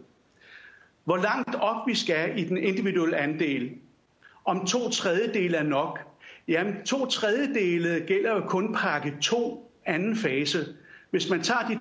Hvor 1.04 1.18
langt 1.18 1.56
op 1.56 1.88
vi 1.88 1.96
skal 1.96 2.40
i 2.40 2.44
den 2.44 2.58
individuelle 2.58 3.18
andel, 3.18 3.72
om 4.46 4.66
to 4.66 4.90
tredjedele 4.90 5.58
er 5.58 5.64
nok. 5.64 6.00
Jamen, 6.48 6.84
to 6.86 7.06
tredjedele 7.06 8.04
gælder 8.08 8.34
jo 8.34 8.42
kun 8.48 8.74
pakke 8.74 9.14
2, 9.22 9.72
anden 9.86 10.16
fase. 10.16 10.58
Hvis 11.10 11.30
man 11.30 11.42
tager 11.42 11.68
de 11.68 11.80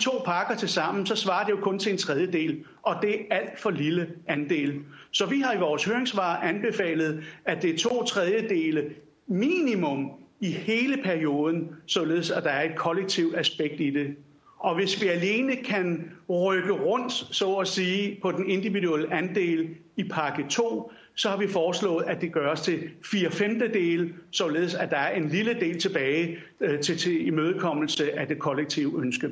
to 0.00 0.22
pakker 0.24 0.56
til 0.56 0.68
sammen, 0.68 1.06
så 1.06 1.16
svarer 1.16 1.44
det 1.44 1.52
jo 1.52 1.58
kun 1.60 1.78
til 1.78 1.92
en 1.92 1.98
tredjedel, 1.98 2.64
og 2.82 2.96
det 3.02 3.14
er 3.14 3.36
alt 3.36 3.60
for 3.60 3.70
lille 3.70 4.08
andel. 4.28 4.80
Så 5.10 5.26
vi 5.26 5.40
har 5.40 5.52
i 5.52 5.58
vores 5.58 5.84
høringssvar 5.84 6.36
anbefalet, 6.36 7.24
at 7.44 7.62
det 7.62 7.70
er 7.70 7.78
to 7.78 8.04
tredjedele 8.04 8.90
minimum 9.26 10.10
i 10.40 10.50
hele 10.50 11.02
perioden, 11.04 11.68
således 11.86 12.30
at 12.30 12.44
der 12.44 12.50
er 12.50 12.70
et 12.70 12.76
kollektivt 12.76 13.36
aspekt 13.36 13.80
i 13.80 13.90
det. 13.90 14.16
Og 14.58 14.74
hvis 14.74 15.02
vi 15.02 15.08
alene 15.08 15.56
kan 15.56 16.10
rykke 16.30 16.72
rundt, 16.72 17.12
så 17.12 17.54
at 17.54 17.68
sige, 17.68 18.18
på 18.22 18.32
den 18.32 18.50
individuelle 18.50 19.12
andel 19.12 19.68
i 19.96 20.04
pakke 20.04 20.44
2, 20.48 20.92
så 21.14 21.28
har 21.28 21.36
vi 21.36 21.48
foreslået, 21.48 22.04
at 22.06 22.20
det 22.20 22.32
gøres 22.32 22.60
til 22.60 22.90
4 23.04 23.30
femtedele, 23.30 24.14
således 24.30 24.74
at 24.74 24.90
der 24.90 24.96
er 24.96 25.16
en 25.16 25.28
lille 25.28 25.54
del 25.54 25.80
tilbage 25.80 26.38
øh, 26.60 26.80
til, 26.80 26.98
til 26.98 27.26
imødekommelse 27.26 28.18
af 28.18 28.28
det 28.28 28.38
kollektive 28.38 29.02
ønske. 29.02 29.30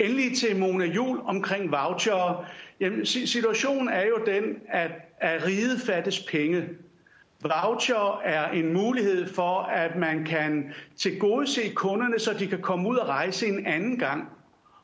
Endelig 0.00 0.36
til 0.36 0.56
Mona 0.56 0.84
Jul 0.84 1.20
omkring 1.24 1.72
voucher. 1.72 2.46
Jamen, 2.80 3.06
situationen 3.06 3.88
er 3.88 4.06
jo 4.06 4.18
den, 4.26 4.56
at, 4.68 4.90
at 5.18 5.46
riget 5.46 5.80
fattes 5.80 6.20
penge. 6.20 6.68
Voucher 7.42 8.20
er 8.24 8.50
en 8.50 8.72
mulighed 8.72 9.28
for, 9.34 9.60
at 9.62 9.96
man 9.96 10.24
kan 10.24 10.72
tilgodese 10.96 11.60
kunderne, 11.74 12.18
så 12.18 12.32
de 12.38 12.46
kan 12.46 12.60
komme 12.60 12.88
ud 12.88 12.96
og 12.96 13.08
rejse 13.08 13.46
en 13.46 13.66
anden 13.66 13.98
gang. 13.98 14.28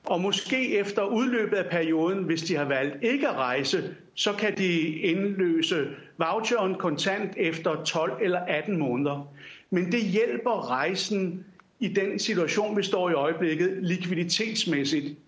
Og 0.04 0.20
måske 0.20 0.78
efter 0.78 1.04
udløbet 1.04 1.56
af 1.56 1.70
perioden, 1.70 2.24
hvis 2.24 2.42
de 2.42 2.56
har 2.56 2.64
valgt 2.64 3.04
ikke 3.04 3.28
at 3.28 3.34
rejse, 3.34 3.94
så 4.14 4.32
kan 4.32 4.58
de 4.58 4.80
indløse 4.88 5.88
voucheren 6.18 6.74
kontant 6.74 7.32
efter 7.36 7.84
12 7.84 8.18
eller 8.22 8.40
18 8.40 8.78
måneder. 8.78 9.28
Men 9.70 9.92
det 9.92 10.00
hjælper 10.00 10.70
rejsen 10.70 11.44
i 11.80 11.88
den 11.88 12.18
situation, 12.18 12.76
vi 12.76 12.82
står 12.82 13.10
i 13.10 13.12
øjeblikket, 13.12 13.78
likviditetsmæssigt. 13.82 15.18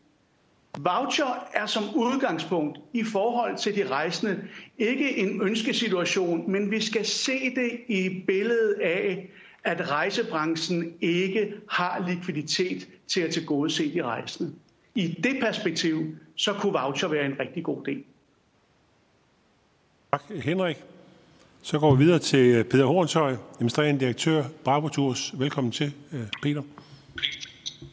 Voucher 0.79 1.49
er 1.55 1.67
som 1.67 1.85
udgangspunkt 1.97 2.79
i 2.93 3.05
forhold 3.05 3.59
til 3.59 3.77
de 3.77 3.89
rejsende 3.89 4.45
ikke 4.79 5.17
en 5.17 5.43
ønskesituation, 5.43 6.51
men 6.53 6.71
vi 6.71 6.81
skal 6.81 7.05
se 7.05 7.55
det 7.55 7.71
i 7.89 8.25
billedet 8.27 8.75
af, 8.75 9.31
at 9.65 9.91
rejsebranchen 9.91 10.95
ikke 11.01 11.55
har 11.71 12.09
likviditet 12.09 12.89
til 13.09 13.21
at 13.21 13.31
tilgodese 13.33 13.95
de 13.95 14.03
rejsende. 14.03 14.53
I 14.95 15.07
det 15.23 15.37
perspektiv, 15.41 16.17
så 16.37 16.53
kunne 16.53 16.73
voucher 16.73 17.09
være 17.09 17.27
en 17.27 17.41
rigtig 17.41 17.65
god 17.65 17.85
del. 17.85 18.05
Tak, 20.13 20.23
Henrik. 20.31 20.77
Så 21.63 21.79
går 21.79 21.95
vi 21.95 22.05
videre 22.05 22.19
til 22.19 22.57
øh, 22.57 22.65
Peter 22.65 22.85
Hornshøj, 22.87 23.37
administrerende 23.55 24.01
direktør, 24.01 24.45
Bravo 24.65 24.89
Tours. 24.89 25.33
Velkommen 25.39 25.73
til, 25.73 25.93
øh, 26.13 26.21
Peter. 26.43 26.63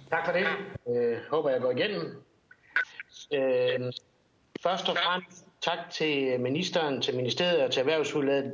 Tak 0.09 0.25
for 0.25 0.33
det. 0.33 0.45
Øh, 0.89 1.17
håber, 1.31 1.49
jeg 1.49 1.61
går 1.61 1.71
igennem. 1.71 2.01
Øh, 3.33 3.91
først 4.63 4.89
og 4.89 4.97
fremmest 4.97 5.45
tak 5.61 5.77
til 5.91 6.39
ministeren, 6.39 7.01
til 7.01 7.15
ministeriet 7.15 7.63
og 7.63 7.71
til 7.71 7.79
erhvervsudlaget 7.79 8.53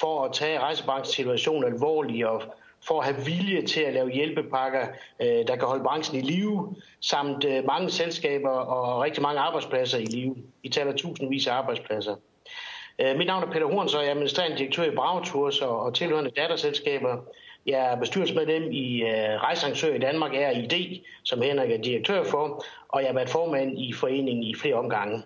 for 0.00 0.24
at 0.24 0.32
tage 0.32 0.58
rejsebranchens 0.58 1.14
situation 1.16 1.64
alvorligt 1.64 2.26
og 2.26 2.42
for 2.86 3.00
at 3.00 3.06
have 3.06 3.24
vilje 3.24 3.66
til 3.66 3.80
at 3.80 3.94
lave 3.94 4.10
hjælpepakker, 4.10 4.86
øh, 5.20 5.46
der 5.46 5.56
kan 5.56 5.68
holde 5.68 5.84
branchen 5.84 6.18
i 6.18 6.20
live, 6.20 6.74
samt 7.00 7.44
øh, 7.44 7.64
mange 7.64 7.90
selskaber 7.90 8.50
og 8.50 9.02
rigtig 9.02 9.22
mange 9.22 9.40
arbejdspladser 9.40 9.98
i 9.98 10.04
live. 10.04 10.36
I 10.62 10.68
taler 10.68 10.92
tusindvis 10.92 11.46
af 11.46 11.54
arbejdspladser. 11.54 12.16
Øh, 12.98 13.16
mit 13.16 13.26
navn 13.26 13.42
er 13.42 13.52
Peter 13.52 13.66
Horns, 13.66 13.94
og 13.94 14.00
jeg 14.00 14.06
er 14.06 14.10
administrerende 14.10 14.58
direktør 14.58 14.84
i 14.84 14.94
Bravo 14.94 15.24
og, 15.62 15.84
og 15.84 15.94
tilhørende 15.94 16.30
datterselskaber. 16.30 17.16
Jeg 17.66 17.92
er 17.92 17.96
bestyrelsesmedlem 17.96 18.72
i 18.72 19.02
uh, 19.02 19.08
Rejsearrangør 19.08 19.94
i 19.94 19.98
Danmark, 19.98 20.32
RID, 20.32 21.00
som 21.22 21.42
Henrik 21.42 21.70
er 21.70 21.76
direktør 21.76 22.24
for, 22.24 22.64
og 22.88 23.00
jeg 23.00 23.08
har 23.08 23.14
været 23.14 23.28
formand 23.28 23.78
i 23.78 23.92
foreningen 23.92 24.44
i 24.44 24.54
flere 24.54 24.74
omgange. 24.74 25.22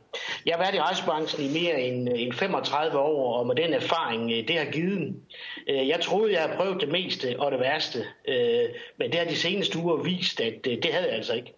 Jeg 0.46 0.55
har 0.55 0.62
været 0.62 0.74
i 0.74 0.81
rejsebranchen 0.81 1.50
i 1.50 1.62
mere 1.62 1.81
end, 1.81 2.11
øh, 2.11 2.22
end 2.22 2.33
35 2.33 2.98
år, 2.98 3.38
og 3.38 3.46
med 3.46 3.57
den 3.57 3.72
erfaring, 3.72 4.48
det 4.48 4.59
har 4.59 4.64
givet. 4.64 5.14
Jeg 5.66 6.00
troede, 6.00 6.33
jeg 6.33 6.40
havde 6.40 6.57
prøvet 6.57 6.81
det 6.81 6.88
meste 6.88 7.35
og 7.38 7.52
det 7.52 7.61
værste, 7.61 7.98
men 8.96 9.11
det 9.11 9.14
har 9.14 9.26
de 9.26 9.37
seneste 9.37 9.79
uger 9.79 9.96
vist, 9.96 10.40
at 10.40 10.64
det 10.64 10.85
havde 10.92 11.07
jeg 11.07 11.14
altså 11.14 11.35
ikke. 11.35 11.55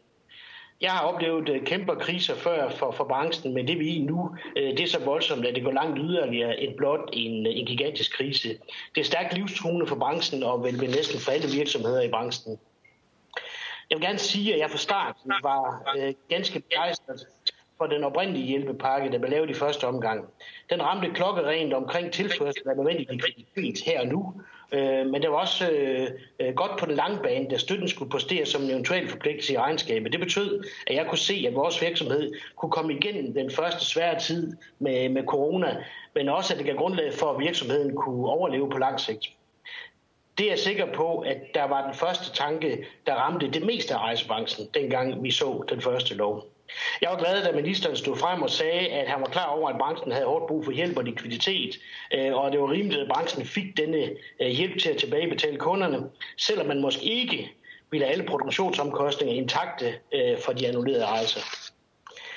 Jeg 0.80 0.90
har 0.92 1.00
oplevet 1.00 1.48
øh, 1.48 1.64
kæmpe 1.64 1.96
kriser 1.96 2.34
før 2.34 2.70
for, 2.70 2.90
for 2.90 3.04
branchen, 3.04 3.54
men 3.54 3.68
det 3.68 3.78
vi 3.78 3.98
er 3.98 4.04
nu, 4.04 4.36
øh, 4.56 4.70
det 4.70 4.80
er 4.80 4.86
så 4.86 5.04
voldsomt, 5.04 5.46
at 5.46 5.54
det 5.54 5.64
går 5.64 5.72
langt 5.72 5.98
yderligere 5.98 6.60
end 6.60 6.76
blot 6.76 7.10
en, 7.12 7.46
øh, 7.46 7.52
en 7.58 7.66
gigantisk 7.66 8.16
krise. 8.16 8.48
Det 8.94 9.00
er 9.00 9.04
stærkt 9.04 9.34
livstruende 9.34 9.86
for 9.86 9.96
branchen 9.96 10.42
og 10.42 10.64
vel 10.64 10.80
ved 10.80 10.88
næsten 10.88 11.20
for 11.20 11.30
alle 11.30 11.48
virksomheder 11.56 12.02
i 12.02 12.10
branchen. 12.10 12.58
Jeg 13.90 13.98
vil 13.98 14.06
gerne 14.06 14.18
sige, 14.18 14.54
at 14.54 14.60
jeg 14.60 14.70
fra 14.70 14.78
starten 14.78 15.32
var 15.42 15.92
øh, 15.98 16.14
ganske 16.28 16.60
begejstret 16.60 17.26
for 17.78 17.86
den 17.86 18.04
oprindelige 18.04 18.46
hjælpepakke, 18.46 19.12
der 19.12 19.18
blev 19.18 19.30
lavet 19.30 19.50
i 19.50 19.54
første 19.54 19.84
omgang. 19.84 20.24
Den 20.70 20.82
ramte 20.82 21.10
klokkerent 21.10 21.72
omkring 21.72 22.12
tilførsel 22.12 22.68
af 22.68 22.76
nødvendig 22.76 23.06
likviditet 23.10 23.84
her 23.84 24.00
og 24.00 24.06
nu, 24.06 24.42
Øh, 24.72 25.06
men 25.06 25.22
det 25.22 25.30
var 25.30 25.36
også 25.36 25.70
øh, 25.70 26.08
øh, 26.40 26.54
godt 26.54 26.78
på 26.78 26.86
den 26.86 26.94
lange 26.94 27.18
bane, 27.22 27.48
da 27.50 27.56
støtten 27.56 27.88
skulle 27.88 28.10
posteres 28.10 28.48
som 28.48 28.62
en 28.62 28.70
eventuel 28.70 29.08
forpligtelse 29.08 29.52
i 29.52 29.58
regnskabet. 29.58 30.12
Det 30.12 30.20
betød, 30.20 30.64
at 30.86 30.94
jeg 30.94 31.06
kunne 31.06 31.18
se, 31.18 31.44
at 31.48 31.54
vores 31.54 31.82
virksomhed 31.82 32.32
kunne 32.56 32.70
komme 32.70 32.94
igennem 32.94 33.34
den 33.34 33.50
første 33.50 33.84
svære 33.84 34.20
tid 34.20 34.56
med, 34.78 35.08
med 35.08 35.24
corona, 35.24 35.84
men 36.14 36.28
også 36.28 36.52
at 36.54 36.58
det 36.58 36.66
gav 36.66 36.76
grundlag 36.76 37.12
for, 37.14 37.32
at 37.32 37.40
virksomheden 37.40 37.96
kunne 37.96 38.28
overleve 38.28 38.70
på 38.70 38.78
lang 38.78 39.00
sigt. 39.00 39.26
Det 40.38 40.46
er 40.46 40.50
jeg 40.50 40.58
sikker 40.58 40.92
på, 40.92 41.18
at 41.18 41.36
der 41.54 41.64
var 41.64 41.84
den 41.84 41.94
første 41.94 42.32
tanke, 42.34 42.86
der 43.06 43.14
ramte 43.14 43.50
det 43.50 43.66
meste 43.66 43.94
af 43.94 43.98
rejsebranchen, 43.98 44.68
dengang 44.74 45.22
vi 45.22 45.30
så 45.30 45.64
den 45.68 45.80
første 45.80 46.14
lov. 46.14 46.44
Jeg 47.02 47.10
var 47.10 47.18
glad, 47.18 47.44
da 47.44 47.52
ministeren 47.52 47.96
stod 47.96 48.16
frem 48.16 48.42
og 48.42 48.50
sagde, 48.50 48.88
at 48.88 49.08
han 49.08 49.20
var 49.20 49.26
klar 49.26 49.46
over, 49.46 49.70
at 49.70 49.78
branchen 49.78 50.12
havde 50.12 50.26
hårdt 50.26 50.46
brug 50.46 50.64
for 50.64 50.72
hjælp 50.72 50.96
og 50.96 51.04
likviditet, 51.04 51.78
øh, 52.14 52.34
og 52.34 52.52
det 52.52 52.60
var 52.60 52.70
rimeligt, 52.70 53.02
at 53.02 53.08
branchen 53.14 53.46
fik 53.46 53.76
denne 53.76 54.10
øh, 54.42 54.48
hjælp 54.48 54.78
til 54.78 54.90
at 54.90 54.96
tilbagebetale 54.96 55.56
kunderne, 55.56 56.02
selvom 56.36 56.66
man 56.66 56.80
måske 56.80 57.04
ikke 57.04 57.52
ville 57.90 58.06
have 58.06 58.12
alle 58.12 58.26
produktionsomkostninger 58.26 59.34
intakte 59.34 59.94
øh, 60.14 60.38
for 60.44 60.52
de 60.52 60.68
annullerede 60.68 61.06
rejser. 61.06 61.40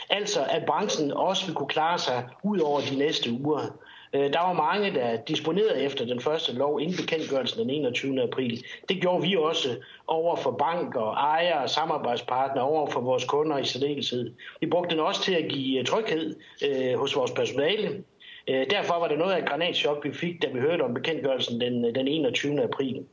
Altså, 0.10 0.46
at 0.50 0.65
branchen 0.65 1.12
også 1.12 1.46
vil 1.46 1.56
kunne 1.56 1.70
klare 1.70 2.00
sig 2.00 2.28
ud 2.44 2.60
over 2.60 2.82
de 2.82 2.96
næste 2.96 3.32
uger. 3.32 3.81
Øh, 4.13 4.34
der 4.34 4.39
var 4.39 4.54
mange, 4.54 4.93
der 4.93 5.15
disponerede 5.15 5.82
efter 5.82 6.06
den 6.06 6.19
første 6.19 6.54
lov 6.54 6.82
inden 6.82 6.97
bekendtgørelsen 6.97 7.60
den 7.60 7.69
21. 7.69 8.24
april. 8.24 8.65
Det 8.89 9.02
gjorde 9.02 9.21
vi 9.21 9.36
også 9.36 9.69
over 10.08 10.36
for 10.36 10.52
banker, 10.52 11.13
ejere 11.13 11.63
og 11.63 11.69
samarbejdspartnere, 11.69 12.65
over 12.65 12.88
for 12.89 13.02
vores 13.02 13.26
kunder 13.26 13.58
i 13.58 13.65
særdeleshed. 13.65 14.34
Vi 14.62 14.67
brugte 14.67 14.95
den 14.95 15.04
også 15.04 15.24
til 15.24 15.34
at 15.34 15.50
give 15.50 15.80
øh, 15.80 15.86
tryghed 15.86 16.36
øh, 16.67 17.00
hos 17.00 17.15
vores 17.15 17.32
personale. 17.32 18.04
Øh, 18.47 18.69
derfor 18.69 19.00
var 19.00 19.08
det 19.08 19.17
noget 19.17 19.34
af 19.34 19.39
et 19.41 19.50
granatschok, 19.50 20.06
vi 20.06 20.13
fik, 20.13 20.41
da 20.41 20.47
vi 20.47 20.60
hørte 20.60 20.82
om 20.82 20.93
bekendtgørelsen 20.93 21.62
den, 21.62 21.86
øh, 21.86 21.95
den 21.95 22.08
21. 22.08 22.63
april. 22.63 23.06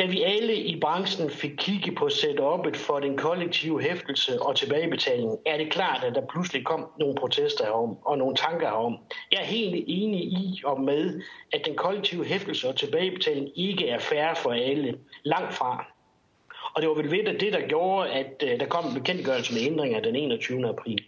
Da 0.00 0.06
vi 0.06 0.22
alle 0.22 0.56
i 0.56 0.80
branchen 0.80 1.30
fik 1.30 1.50
kigge 1.58 1.92
på 1.92 2.08
setupet 2.08 2.76
for 2.76 3.00
den 3.00 3.16
kollektive 3.16 3.82
hæftelse 3.82 4.42
og 4.42 4.56
tilbagebetaling, 4.56 5.38
er 5.46 5.56
det 5.56 5.72
klart, 5.72 6.04
at 6.04 6.14
der 6.14 6.26
pludselig 6.26 6.64
kom 6.64 6.86
nogle 6.98 7.14
protester 7.14 7.64
herom 7.64 7.96
og 8.04 8.18
nogle 8.18 8.36
tanker 8.36 8.68
herom. 8.68 8.98
Jeg 9.32 9.38
er 9.40 9.44
helt 9.44 9.84
enig 9.88 10.20
i 10.20 10.62
og 10.64 10.80
med, 10.80 11.22
at 11.52 11.62
den 11.66 11.76
kollektive 11.76 12.24
hæftelse 12.24 12.68
og 12.68 12.76
tilbagebetaling 12.76 13.58
ikke 13.58 13.88
er 13.88 13.98
færre 13.98 14.36
for 14.36 14.50
alle. 14.50 14.98
Langt 15.22 15.54
fra. 15.54 15.86
Og 16.74 16.82
det 16.82 16.88
var 16.88 16.94
vel 16.94 17.10
ved 17.10 17.38
det, 17.38 17.52
der 17.52 17.68
gjorde, 17.68 18.10
at 18.10 18.42
øh, 18.46 18.60
der 18.60 18.66
kom 18.66 18.86
en 18.86 18.94
bekendtgørelse 18.94 19.54
med 19.54 19.62
ændringer 19.62 20.00
den 20.00 20.16
21. 20.16 20.68
april. 20.68 21.04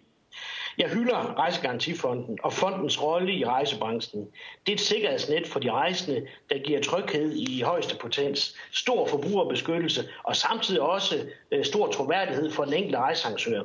Jeg 0.78 0.88
hylder 0.88 1.38
Rejsegarantifonden 1.38 2.38
og 2.42 2.52
fondens 2.52 3.02
rolle 3.02 3.32
i 3.32 3.44
rejsebranchen. 3.44 4.28
Det 4.66 4.72
er 4.72 4.76
et 4.76 4.80
sikkerhedsnet 4.80 5.46
for 5.46 5.60
de 5.60 5.70
rejsende, 5.70 6.26
der 6.50 6.58
giver 6.58 6.80
tryghed 6.80 7.32
i 7.32 7.60
højeste 7.60 7.96
potens, 7.96 8.56
stor 8.72 9.06
forbrugerbeskyttelse 9.06 10.08
og 10.22 10.36
samtidig 10.36 10.80
også 10.80 11.26
øh, 11.50 11.64
stor 11.64 11.86
troværdighed 11.90 12.50
for 12.50 12.64
den 12.64 12.74
enkelte 12.74 12.98
rejsearrangør. 12.98 13.62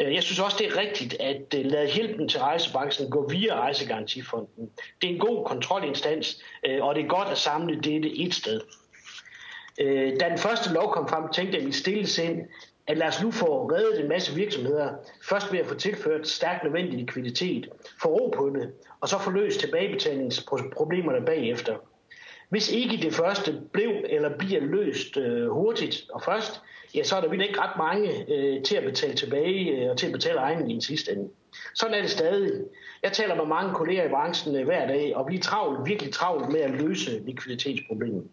Øh, 0.00 0.14
jeg 0.14 0.22
synes 0.22 0.40
også, 0.40 0.56
det 0.60 0.66
er 0.66 0.76
rigtigt 0.76 1.14
at 1.20 1.54
øh, 1.56 1.64
lade 1.64 1.90
hjælpen 1.94 2.28
til 2.28 2.40
rejsebranchen 2.40 3.10
gå 3.10 3.28
via 3.28 3.54
Rejsegarantifonden. 3.54 4.70
Det 5.02 5.10
er 5.10 5.14
en 5.14 5.20
god 5.20 5.44
kontrolinstans, 5.44 6.42
og 6.80 6.94
det 6.94 7.04
er 7.04 7.08
godt 7.08 7.28
at 7.28 7.38
samle 7.38 7.80
dette 7.80 8.18
et 8.18 8.34
sted. 8.34 8.60
Da 10.20 10.28
den 10.28 10.38
første 10.38 10.72
lov 10.72 10.92
kom 10.92 11.08
frem, 11.08 11.32
tænkte 11.32 11.58
jeg 11.58 11.68
i 11.68 11.72
stille 11.72 12.06
sind, 12.06 12.42
at 12.88 12.98
lad 12.98 13.08
os 13.08 13.22
nu 13.22 13.30
få 13.30 13.70
reddet 13.72 14.00
en 14.00 14.08
masse 14.08 14.34
virksomheder, 14.34 14.88
først 15.22 15.52
ved 15.52 15.58
at 15.58 15.66
få 15.66 15.74
tilført 15.74 16.28
stærkt 16.28 16.64
nødvendig 16.64 16.98
likviditet, 16.98 17.68
få 18.02 18.08
ro 18.08 18.28
på 18.36 18.50
det, 18.50 18.72
og 19.00 19.08
så 19.08 19.18
få 19.18 19.30
løst 19.30 19.60
tilbagebetalingsproblemerne 19.60 21.26
bagefter. 21.26 21.76
Hvis 22.48 22.72
ikke 22.72 22.96
det 22.96 23.14
første 23.14 23.62
blev 23.72 23.90
eller 24.08 24.38
bliver 24.38 24.60
løst 24.60 25.16
øh, 25.16 25.50
hurtigt 25.50 26.06
og 26.12 26.22
først, 26.22 26.60
ja, 26.94 27.02
så 27.02 27.16
er 27.16 27.20
der 27.20 27.32
ikke 27.32 27.60
ret 27.60 27.78
mange 27.78 28.32
øh, 28.32 28.62
til 28.62 28.76
at 28.76 28.84
betale 28.84 29.14
tilbage 29.14 29.70
øh, 29.70 29.90
og 29.90 29.96
til 29.98 30.06
at 30.06 30.12
betale 30.12 30.40
regningen 30.40 30.70
i 30.70 30.74
den 30.74 30.82
sidste 30.82 31.12
ende. 31.12 31.28
Sådan 31.74 31.94
er 31.94 32.00
det 32.00 32.10
stadig. 32.10 32.52
Jeg 33.02 33.12
taler 33.12 33.34
med 33.34 33.44
mange 33.44 33.74
kolleger 33.74 34.04
i 34.04 34.08
branchen 34.08 34.56
øh, 34.56 34.64
hver 34.64 34.86
dag, 34.86 35.16
og 35.16 35.28
vi 35.28 35.36
er 35.36 35.42
travlt, 35.42 35.88
virkelig 35.88 36.12
travlt 36.12 36.52
med 36.52 36.60
at 36.60 36.70
løse 36.70 37.22
likviditetsproblemet. 37.26 38.24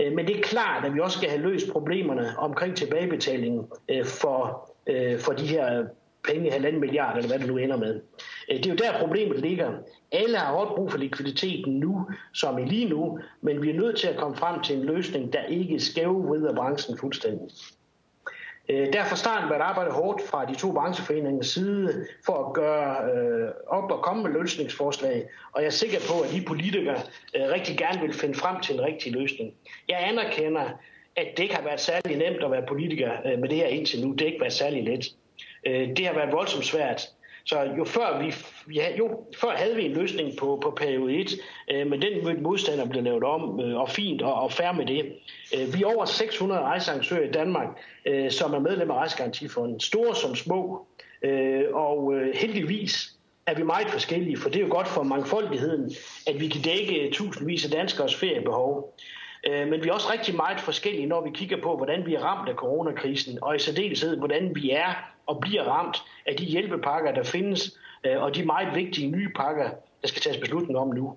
Øh, 0.00 0.12
men 0.12 0.26
det 0.26 0.38
er 0.38 0.42
klart, 0.42 0.84
at 0.84 0.94
vi 0.94 1.00
også 1.00 1.18
skal 1.18 1.30
have 1.30 1.42
løst 1.42 1.72
problemerne 1.72 2.38
omkring 2.38 2.76
tilbagebetalingen 2.76 3.66
øh, 3.88 4.04
for, 4.04 4.70
øh, 4.86 5.18
for 5.18 5.32
de 5.32 5.46
her 5.46 5.84
penge, 6.28 6.50
halvanden 6.50 6.80
milliard, 6.80 7.16
eller 7.16 7.28
hvad 7.28 7.38
det 7.38 7.46
nu 7.46 7.56
ender 7.56 7.76
med. 7.76 8.00
Det 8.48 8.66
er 8.66 8.70
jo 8.70 8.76
der 8.76 9.00
problemet 9.00 9.40
ligger. 9.40 9.72
Alle 10.12 10.36
har 10.36 10.52
hårdt 10.52 10.74
brug 10.74 10.90
for 10.90 10.98
likviditeten 10.98 11.72
nu, 11.72 12.06
som 12.32 12.58
i 12.58 12.64
lige 12.64 12.88
nu, 12.88 13.18
men 13.40 13.62
vi 13.62 13.70
er 13.70 13.74
nødt 13.74 13.98
til 13.98 14.08
at 14.08 14.16
komme 14.16 14.36
frem 14.36 14.62
til 14.62 14.76
en 14.76 14.84
løsning, 14.84 15.32
der 15.32 15.42
ikke 15.42 15.80
skævvrider 15.80 16.54
branchen 16.54 16.98
fuldstændig. 16.98 17.48
Øh, 18.68 18.92
derfor 18.92 19.16
starten 19.16 19.50
været 19.50 19.60
arbejdet 19.60 19.92
hårdt 19.92 20.22
fra 20.22 20.44
de 20.44 20.54
to 20.54 20.72
brancheforeningers 20.72 21.46
side 21.46 22.06
for 22.26 22.46
at 22.46 22.54
gøre 22.54 23.10
øh, 23.12 23.48
op 23.66 23.90
og 23.90 24.02
komme 24.02 24.22
med 24.22 24.30
løsningsforslag, 24.40 25.24
og 25.52 25.62
jeg 25.62 25.66
er 25.66 25.70
sikker 25.70 25.98
på, 26.08 26.20
at 26.20 26.30
de 26.30 26.44
politikere 26.46 26.96
øh, 27.36 27.42
rigtig 27.52 27.78
gerne 27.78 28.00
vil 28.00 28.12
finde 28.12 28.34
frem 28.34 28.60
til 28.60 28.74
en 28.74 28.82
rigtig 28.82 29.12
løsning. 29.12 29.54
Jeg 29.88 30.08
anerkender, 30.08 30.64
at 31.16 31.26
det 31.36 31.42
ikke 31.42 31.54
har 31.54 31.62
været 31.62 31.80
særlig 31.80 32.16
nemt 32.16 32.44
at 32.44 32.50
være 32.50 32.66
politiker 32.68 33.12
øh, 33.26 33.38
med 33.38 33.48
det 33.48 33.56
her 33.56 33.66
indtil 33.66 34.06
nu. 34.06 34.12
Det 34.12 34.20
har 34.20 34.26
ikke 34.26 34.40
været 34.40 34.52
særlig 34.52 34.84
let. 34.84 35.06
Øh, 35.66 35.96
det 35.96 36.06
har 36.06 36.14
været 36.14 36.32
voldsomt 36.32 36.64
svært. 36.64 37.08
Så 37.46 37.60
jo 37.78 37.84
før, 37.84 38.22
vi, 38.22 38.34
ja, 38.74 38.96
jo 38.98 39.24
før 39.40 39.50
havde 39.50 39.76
vi 39.76 39.84
en 39.84 39.92
løsning 39.92 40.38
på, 40.38 40.58
på 40.62 40.70
periode 40.70 41.14
1, 41.14 41.32
øh, 41.70 41.86
men 41.86 42.02
den 42.02 42.42
modstander 42.42 42.86
blev 42.86 43.02
lavet 43.02 43.24
om, 43.24 43.60
øh, 43.60 43.80
og 43.80 43.90
fint 43.90 44.22
og, 44.22 44.34
og 44.34 44.52
færre 44.52 44.74
med 44.74 44.86
det. 44.86 45.12
Øh, 45.56 45.74
vi 45.74 45.82
er 45.82 45.94
over 45.96 46.04
600 46.04 46.60
rejsearrangører 46.60 47.28
i 47.28 47.32
Danmark, 47.32 47.68
øh, 48.06 48.30
som 48.30 48.54
er 48.54 48.58
medlem 48.58 48.90
af 48.90 48.94
Rejsegarantifonden, 48.94 49.80
store 49.80 50.14
som 50.14 50.34
små, 50.34 50.86
øh, 51.22 51.64
og 51.72 52.14
øh, 52.14 52.34
heldigvis 52.34 53.14
er 53.46 53.54
vi 53.54 53.62
meget 53.62 53.90
forskellige, 53.90 54.36
for 54.36 54.48
det 54.48 54.56
er 54.56 54.66
jo 54.66 54.74
godt 54.74 54.88
for 54.88 55.02
mangfoldigheden, 55.02 55.90
at 56.26 56.40
vi 56.40 56.48
kan 56.48 56.62
dække 56.62 57.10
tusindvis 57.12 57.64
af 57.64 57.70
danskers 57.70 58.14
feriebehov. 58.14 58.96
Øh, 59.46 59.68
men 59.68 59.84
vi 59.84 59.88
er 59.88 59.92
også 59.92 60.12
rigtig 60.12 60.36
meget 60.36 60.60
forskellige, 60.60 61.06
når 61.06 61.24
vi 61.24 61.30
kigger 61.34 61.56
på, 61.62 61.76
hvordan 61.76 62.06
vi 62.06 62.14
er 62.14 62.20
ramt 62.20 62.48
af 62.48 62.54
coronakrisen, 62.54 63.38
og 63.42 63.56
i 63.56 63.58
særdeleshed, 63.58 64.16
hvordan 64.16 64.54
vi 64.54 64.70
er 64.70 65.13
og 65.26 65.40
bliver 65.40 65.62
ramt 65.62 66.02
af 66.26 66.36
de 66.36 66.44
hjælpepakker, 66.44 67.12
der 67.12 67.22
findes, 67.22 67.78
øh, 68.06 68.22
og 68.22 68.34
de 68.34 68.44
meget 68.44 68.74
vigtige 68.74 69.10
nye 69.10 69.28
pakker, 69.36 69.70
der 70.02 70.08
skal 70.08 70.22
tages 70.22 70.36
beslutning 70.36 70.78
om 70.78 70.88
nu 70.88 71.16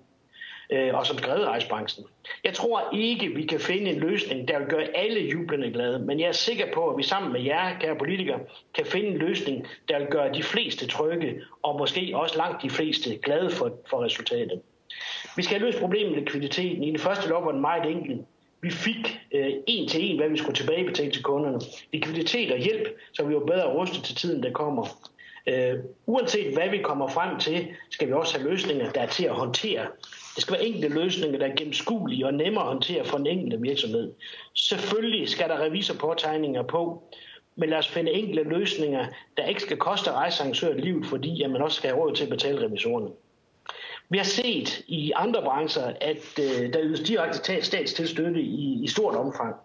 øh, 0.69 0.93
og 0.93 1.05
som 1.05 1.17
skrevet 1.17 1.47
rejsebranchen. 1.47 2.05
Jeg 2.43 2.53
tror 2.53 2.89
ikke, 2.93 3.27
vi 3.27 3.45
kan 3.45 3.59
finde 3.59 3.91
en 3.91 3.99
løsning, 3.99 4.47
der 4.47 4.59
vil 4.59 4.67
gøre 4.67 4.87
alle 4.95 5.19
jublende 5.19 5.71
glade, 5.71 5.99
men 5.99 6.19
jeg 6.19 6.27
er 6.27 6.31
sikker 6.31 6.65
på, 6.73 6.89
at 6.89 6.97
vi 6.97 7.03
sammen 7.03 7.33
med 7.33 7.41
jer, 7.41 7.79
kære 7.79 7.95
politikere, 7.95 8.39
kan 8.73 8.85
finde 8.85 9.07
en 9.07 9.17
løsning, 9.17 9.67
der 9.89 9.99
vil 9.99 10.07
gøre 10.07 10.33
de 10.33 10.43
fleste 10.43 10.87
trygge, 10.87 11.41
og 11.63 11.79
måske 11.79 12.11
også 12.13 12.37
langt 12.37 12.63
de 12.63 12.69
fleste 12.69 13.17
glade 13.17 13.49
for, 13.49 13.71
for 13.89 14.03
resultatet. 14.03 14.61
Vi 15.35 15.43
skal 15.43 15.59
have 15.59 15.65
løst 15.65 15.79
problemet 15.79 16.11
med 16.11 16.19
likviditeten. 16.19 16.83
I 16.83 16.91
den 16.91 16.99
første 16.99 17.29
lov 17.29 17.45
var 17.45 17.51
den 17.51 17.61
meget 17.61 17.91
enkel. 17.91 18.25
Vi 18.61 18.69
fik 18.69 19.19
øh, 19.31 19.51
en 19.67 19.87
til 19.87 20.11
en, 20.11 20.17
hvad 20.17 20.29
vi 20.29 20.37
skulle 20.37 20.55
tilbagebetale 20.55 21.11
til 21.11 21.23
kunderne. 21.23 21.59
Likviditet 21.93 22.51
og 22.51 22.57
hjælp, 22.57 22.87
så 23.13 23.23
vi 23.23 23.33
var 23.33 23.45
bedre 23.45 23.73
rustet 23.73 24.03
til 24.03 24.15
tiden, 24.15 24.43
der 24.43 24.51
kommer. 24.51 24.87
Øh, 25.47 25.75
uanset 26.05 26.53
hvad 26.53 26.69
vi 26.69 26.77
kommer 26.77 27.07
frem 27.07 27.39
til, 27.39 27.67
skal 27.89 28.07
vi 28.07 28.13
også 28.13 28.37
have 28.37 28.49
løsninger, 28.49 28.91
der 28.91 29.01
er 29.01 29.07
til 29.07 29.25
at 29.25 29.35
håndtere. 29.35 29.87
Det 30.35 30.43
skal 30.43 30.53
være 30.53 30.65
enkelte 30.65 30.89
løsninger, 30.89 31.39
der 31.39 31.47
er 31.47 31.55
gennemskuelige 31.55 32.25
og 32.25 32.33
nemmere 32.33 32.63
at 32.63 32.69
håndtere 32.69 33.05
for 33.05 33.17
den 33.17 33.27
enkelte 33.27 33.61
virksomhed. 33.61 34.13
Selvfølgelig 34.55 35.29
skal 35.29 35.49
der 35.49 35.61
revisorpåtegninger 35.61 36.63
på, 36.63 37.03
men 37.55 37.69
lad 37.69 37.77
os 37.77 37.87
finde 37.87 38.11
enkle 38.11 38.43
løsninger, 38.43 39.05
der 39.37 39.45
ikke 39.45 39.61
skal 39.61 39.77
koste 39.77 40.11
rejsearrangøret 40.11 40.83
livet, 40.83 41.05
fordi 41.05 41.41
at 41.41 41.49
man 41.49 41.61
også 41.61 41.77
skal 41.77 41.89
have 41.89 41.99
råd 41.99 42.15
til 42.15 42.23
at 42.23 42.29
betale 42.29 42.65
revisorerne. 42.65 43.09
Vi 44.09 44.17
har 44.17 44.25
set 44.25 44.83
i 44.87 45.11
andre 45.15 45.41
brancher, 45.41 45.93
at 46.01 46.39
øh, 46.39 46.73
der 46.73 46.79
ydes 46.83 46.99
direkte 46.99 47.63
statstilstøtte 47.63 48.41
i, 48.41 48.83
i 48.83 48.87
stort 48.87 49.15
omfang. 49.15 49.55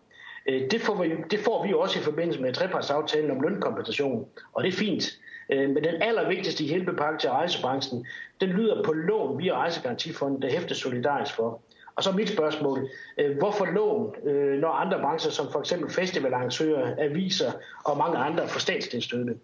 Øh, 0.49 0.71
det, 0.71 0.81
får 0.81 1.03
vi, 1.03 1.15
det 1.31 1.39
får 1.39 1.67
vi 1.67 1.73
også 1.73 1.99
i 1.99 2.03
forbindelse 2.03 2.41
med 2.41 2.53
trepartsaftalen 2.53 3.31
om 3.31 3.41
lønkompensation, 3.41 4.27
og 4.53 4.63
det 4.63 4.69
er 4.69 4.77
fint. 4.77 5.19
Øh, 5.53 5.71
men 5.71 5.85
den 5.85 6.03
allervigtigste 6.03 6.65
hjælpepakke 6.65 7.19
til 7.19 7.31
rejsebranchen, 7.31 8.07
den 8.41 8.49
lyder 8.49 8.83
på 8.83 8.93
lån 8.93 9.39
via 9.39 9.55
Rejsegarantifonden, 9.55 10.43
der 10.43 10.51
hæfter 10.51 10.75
solidarisk 10.75 11.35
for. 11.35 11.61
Og 11.97 12.03
så 12.03 12.13
mit 12.13 12.29
spørgsmål, 12.29 12.89
øh, 13.19 13.39
hvorfor 13.39 13.65
lån, 13.65 14.15
øh, 14.25 14.61
når 14.61 14.69
andre 14.69 15.01
brancher 15.01 15.31
som 15.31 15.53
for 15.53 15.61
eksempel 15.61 15.91
festivalarrangører, 15.91 16.95
aviser 16.99 17.53
og 17.85 17.97
mange 17.97 18.19
andre 18.19 18.49
får 18.49 18.61
statstilstøtte? 18.61 19.35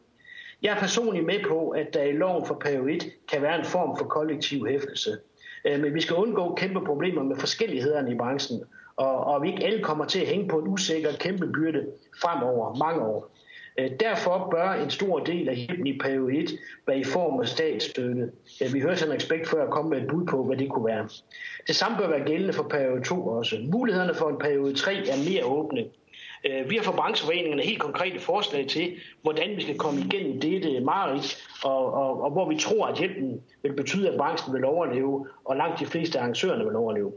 Jeg 0.63 0.75
er 0.77 0.81
personligt 0.81 1.27
med 1.27 1.45
på, 1.49 1.69
at 1.69 1.95
der 1.95 2.03
i 2.03 2.13
loven 2.13 2.47
for 2.47 2.55
periode 2.55 2.93
1 2.93 3.07
kan 3.33 3.43
være 3.43 3.59
en 3.59 3.65
form 3.65 3.99
for 3.99 4.05
kollektiv 4.05 4.67
hæftelse. 4.67 5.19
Øh, 5.65 5.81
men 5.81 5.95
vi 5.95 6.01
skal 6.01 6.17
undgå 6.17 6.55
kæmpe 6.55 6.85
problemer 6.85 7.23
med 7.23 7.37
forskellighederne 7.37 8.13
i 8.13 8.17
branchen, 8.17 8.63
og, 8.97 9.25
og 9.25 9.43
vi 9.43 9.49
ikke 9.49 9.65
alle 9.65 9.83
kommer 9.83 10.05
til 10.05 10.21
at 10.21 10.27
hænge 10.27 10.49
på 10.49 10.59
en 10.59 10.69
usikker 10.69 11.13
kæmpe 11.13 11.47
byrde 11.47 11.87
fremover 12.23 12.75
mange 12.75 13.01
år. 13.01 13.31
Øh, 13.79 13.91
derfor 14.01 14.49
bør 14.51 14.73
en 14.73 14.91
stor 14.91 15.19
del 15.19 15.49
af 15.49 15.57
hjælpen 15.57 15.87
i 15.87 15.99
periode 15.99 16.37
1 16.37 16.51
være 16.87 16.99
i 16.99 17.05
form 17.05 17.41
af 17.41 17.49
statsstøtte. 17.49 18.31
Vi 18.73 18.81
hørte 18.81 19.07
en 19.07 19.13
respekt 19.13 19.49
før 19.49 19.65
at 19.65 19.71
komme 19.71 19.91
med 19.91 20.03
et 20.03 20.09
bud 20.09 20.27
på, 20.27 20.45
hvad 20.45 20.57
det 20.57 20.71
kunne 20.71 20.87
være. 20.87 21.09
Det 21.67 21.77
samme 21.77 21.99
bør 21.99 22.09
være 22.09 22.25
gældende 22.25 22.53
for 22.53 22.63
periode 22.63 23.05
2 23.05 23.27
også. 23.27 23.57
Mulighederne 23.73 24.15
for 24.15 24.29
en 24.29 24.39
periode 24.39 24.75
3 24.75 24.95
er 24.95 25.31
mere 25.31 25.45
åbne. 25.45 25.85
Øh, 26.45 26.71
vi 26.71 26.77
har 26.77 26.83
fra 26.83 26.93
brancheforeningerne 26.93 27.63
helt 27.63 27.81
konkrete 27.81 28.19
forslag 28.19 28.67
til, 28.67 28.97
hvordan 29.23 29.57
vi 29.57 29.63
skal 29.63 29.79
komme 29.79 30.01
igennem 30.01 30.41
dette 30.41 30.81
mareridt, 30.81 31.49
og, 31.65 31.93
og, 31.93 32.23
og 32.23 32.31
hvor 32.31 32.49
vi 32.49 32.57
tror, 32.57 32.87
at 32.87 32.99
hjælpen 32.99 33.41
vil 33.63 33.73
betyde, 33.73 34.11
at 34.11 34.19
branchen 34.19 34.55
vil 34.55 34.65
overleve, 34.65 35.27
og 35.45 35.57
langt 35.57 35.81
de 35.81 35.87
fleste 35.87 36.19
arrangørerne 36.19 36.65
vil 36.65 36.77
overleve. 36.77 37.13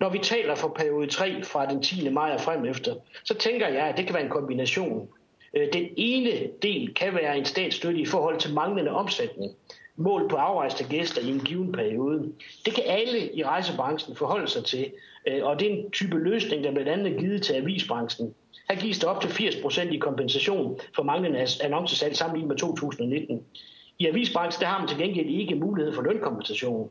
Når 0.00 0.08
vi 0.08 0.18
taler 0.18 0.54
for 0.54 0.68
periode 0.68 1.06
3 1.06 1.42
fra 1.42 1.66
den 1.66 1.82
10. 1.82 2.08
maj 2.08 2.30
og 2.30 2.40
frem 2.40 2.64
efter, 2.64 2.94
så 3.24 3.34
tænker 3.34 3.68
jeg, 3.68 3.86
at 3.86 3.96
det 3.96 4.06
kan 4.06 4.14
være 4.14 4.24
en 4.24 4.30
kombination. 4.30 5.08
Øh, 5.54 5.72
den 5.72 5.88
ene 5.96 6.30
del 6.62 6.94
kan 6.94 7.14
være 7.14 7.38
en 7.38 7.44
statsstøtte 7.44 8.00
i 8.00 8.06
forhold 8.06 8.38
til 8.38 8.54
manglende 8.54 8.90
omsætning, 8.90 9.52
mål 9.96 10.28
på 10.28 10.36
afrejste 10.36 10.84
gæster 10.84 11.22
i 11.22 11.30
en 11.30 11.40
given 11.40 11.72
periode. 11.72 12.32
Det 12.64 12.74
kan 12.74 12.84
alle 12.86 13.32
i 13.34 13.44
rejsebranchen 13.44 14.16
forholde 14.16 14.48
sig 14.48 14.64
til, 14.64 14.92
øh, 15.26 15.44
og 15.44 15.60
det 15.60 15.68
er 15.68 15.76
en 15.76 15.90
type 15.90 16.18
løsning, 16.18 16.64
der 16.64 16.70
blandt 16.70 16.88
andet 16.88 17.12
er 17.12 17.18
givet 17.18 17.42
til 17.42 17.52
avisbranchen. 17.52 18.34
Her 18.70 18.76
gives 18.80 18.98
der 18.98 19.08
op 19.08 19.20
til 19.20 19.28
80% 19.28 19.80
i 19.92 19.98
kompensation 19.98 20.80
for 20.94 21.02
manglende 21.02 21.46
annoncesalg 21.62 22.16
sammenlignet 22.16 22.48
med 22.48 22.56
2019. 22.56 23.42
I 23.98 24.06
avisbranchen 24.06 24.60
der 24.60 24.66
har 24.66 24.78
man 24.78 24.88
til 24.88 24.98
gengæld 24.98 25.26
ikke 25.26 25.54
mulighed 25.54 25.94
for 25.94 26.02
lønkompensation. 26.02 26.90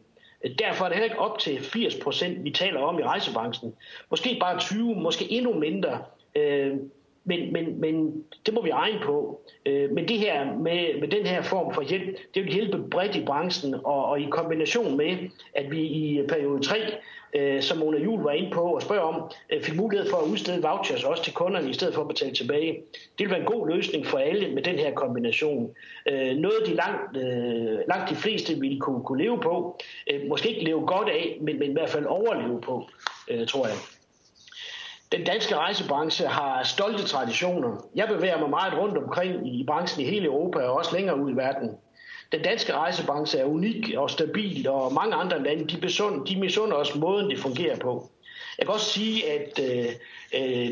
Derfor 0.60 0.86
er 0.86 0.90
det 0.90 0.98
heller 0.98 1.12
ikke 1.12 1.20
op 1.20 1.40
til 1.40 1.60
80 1.62 1.96
procent, 1.96 2.44
vi 2.44 2.52
taler 2.52 2.80
om 2.80 3.00
i 3.00 3.04
rejsebranchen. 3.04 3.74
Måske 4.10 4.38
bare 4.40 4.60
20, 4.60 4.96
måske 4.96 5.32
endnu 5.32 5.54
mindre. 5.54 6.00
Øh, 6.36 6.78
men, 7.26 7.54
men, 7.54 7.82
men 7.82 8.24
det 8.46 8.54
må 8.54 8.62
vi 8.62 8.72
regne 8.72 9.00
på. 9.04 9.42
Øh, 9.66 9.92
men 9.92 10.08
det 10.08 10.20
her 10.20 10.58
med, 10.58 11.00
med 11.00 11.08
den 11.08 11.26
her 11.26 11.42
form 11.42 11.74
for 11.74 11.82
hjælp, 11.82 12.18
det 12.36 12.44
vil 12.44 12.54
hjælpe 12.54 12.90
bredt 12.90 13.16
i 13.16 13.26
branchen, 13.26 13.74
og, 13.74 14.06
og 14.06 14.22
i 14.22 14.28
kombination 14.32 14.98
med, 14.98 15.18
at 15.56 15.72
vi 15.72 15.82
i 15.82 16.22
periode 16.28 16.64
3 16.64 16.78
øh, 17.34 17.62
som 17.62 17.78
Mona 17.78 17.98
Jul 17.98 18.22
var 18.22 18.32
inde 18.32 18.52
på 18.52 18.62
og 18.62 18.82
spørger 18.82 19.04
om, 19.04 19.32
øh, 19.50 19.62
fik 19.64 19.76
mulighed 19.76 20.10
for 20.10 20.18
at 20.18 20.28
udstede 20.28 20.62
vouchers 20.62 21.04
også 21.04 21.24
til 21.24 21.34
kunderne 21.34 21.70
i 21.70 21.74
stedet 21.74 21.94
for 21.94 22.02
at 22.02 22.08
betale 22.08 22.34
tilbage. 22.34 22.82
Det 23.18 23.26
vil 23.26 23.30
være 23.30 23.40
en 23.40 23.46
god 23.46 23.70
løsning 23.70 24.06
for 24.06 24.18
alle 24.18 24.56
med 24.56 24.64
den 24.64 24.76
her 24.76 24.94
kombination. 24.94 25.76
Øh, 26.10 26.38
noget 26.38 26.58
de 26.66 26.74
langt, 26.74 27.18
øh, 27.18 27.80
langt 27.88 28.10
de 28.10 28.16
fleste 28.16 28.60
ville 28.60 28.80
kunne, 28.80 29.04
kunne 29.04 29.24
leve 29.24 29.40
på. 29.40 29.82
Øh, 30.12 30.28
måske 30.30 30.50
ikke 30.50 30.66
leve 30.66 30.86
godt 30.86 31.10
af, 31.10 31.38
men, 31.42 31.60
men 31.60 31.70
i 31.70 31.74
hvert 31.74 31.90
fald 31.90 32.06
overleve 32.06 32.62
på, 32.62 32.90
øh, 33.28 33.48
tror 33.48 33.68
jeg. 33.68 33.76
Den 35.14 35.24
danske 35.24 35.56
rejsebranche 35.56 36.28
har 36.28 36.64
stolte 36.64 37.04
traditioner. 37.04 37.90
Jeg 37.96 38.08
bevæger 38.08 38.40
mig 38.40 38.50
meget 38.50 38.78
rundt 38.78 38.98
omkring 38.98 39.60
i 39.60 39.64
branchen 39.66 40.06
i 40.06 40.10
hele 40.10 40.26
Europa 40.26 40.60
og 40.60 40.74
også 40.74 40.96
længere 40.96 41.20
ud 41.20 41.32
i 41.32 41.36
verden. 41.36 41.70
Den 42.32 42.42
danske 42.42 42.74
rejsebranche 42.74 43.40
er 43.40 43.46
unik 43.46 43.94
og 43.98 44.10
stabil, 44.10 44.70
og 44.70 44.94
mange 44.94 45.16
andre 45.16 45.44
lande 45.44 45.68
de, 45.68 45.78
besund, 45.78 46.26
de 46.26 46.40
misunder 46.40 46.76
os 46.76 46.96
måden, 46.96 47.30
det 47.30 47.40
fungerer 47.40 47.78
på. 47.78 48.10
Jeg 48.58 48.66
kan 48.66 48.74
også 48.74 48.86
sige, 48.86 49.32
at 49.32 49.60
øh, 49.60 49.92
øh, 50.36 50.70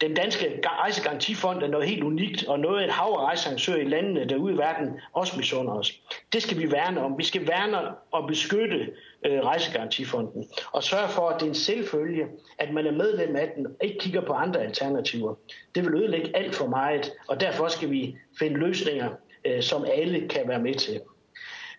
den 0.00 0.14
danske 0.14 0.60
rejsegarantifond 0.66 1.62
er 1.62 1.68
noget 1.68 1.88
helt 1.88 2.02
unikt, 2.02 2.44
og 2.44 2.60
noget 2.60 2.84
et 2.84 2.90
hav 2.90 3.06
af 3.06 3.24
rejsearrangører 3.24 3.78
i 3.78 3.88
landene 3.88 4.28
derude 4.28 4.54
i 4.54 4.58
verden 4.58 5.00
også 5.12 5.36
misunder 5.36 5.72
os. 5.72 5.92
Det 6.32 6.42
skal 6.42 6.58
vi 6.58 6.72
værne 6.72 7.00
om. 7.00 7.18
Vi 7.18 7.24
skal 7.24 7.48
værne 7.48 7.78
og 8.10 8.26
beskytte 8.28 8.90
øh, 9.26 9.40
rejsegarantifonden, 9.40 10.48
og 10.72 10.82
sørge 10.82 11.08
for, 11.08 11.28
at 11.28 11.40
det 11.40 11.46
er 11.46 11.50
en 11.50 11.54
selvfølge, 11.54 12.26
at 12.58 12.72
man 12.72 12.86
er 12.86 12.92
medlem 12.92 13.36
af 13.36 13.52
den, 13.56 13.66
og 13.66 13.72
ikke 13.80 13.98
kigger 13.98 14.20
på 14.20 14.32
andre 14.32 14.60
alternativer. 14.60 15.34
Det 15.74 15.84
vil 15.84 15.94
ødelægge 15.94 16.36
alt 16.36 16.54
for 16.54 16.66
meget, 16.66 17.12
og 17.28 17.40
derfor 17.40 17.68
skal 17.68 17.90
vi 17.90 18.16
finde 18.38 18.56
løsninger, 18.56 19.10
øh, 19.44 19.62
som 19.62 19.84
alle 19.92 20.28
kan 20.28 20.48
være 20.48 20.60
med 20.60 20.74
til. 20.74 21.00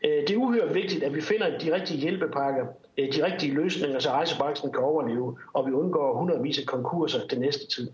Øh, 0.06 0.22
det 0.28 0.30
er 0.30 0.38
uhyre 0.38 0.74
vigtigt, 0.74 1.04
at 1.04 1.16
vi 1.16 1.22
finder 1.22 1.58
de 1.58 1.74
rigtige 1.74 2.00
hjælpepakker, 2.00 2.66
øh, 2.98 3.14
de 3.14 3.26
rigtige 3.26 3.54
løsninger, 3.54 4.00
så 4.00 4.10
rejsebranchen 4.10 4.72
kan 4.72 4.84
overleve, 4.84 5.38
og 5.54 5.68
vi 5.68 5.72
undgår 5.72 6.18
hundredvis 6.18 6.60
af 6.60 6.66
konkurser 6.66 7.28
den 7.28 7.40
næste 7.40 7.68
tid. 7.68 7.92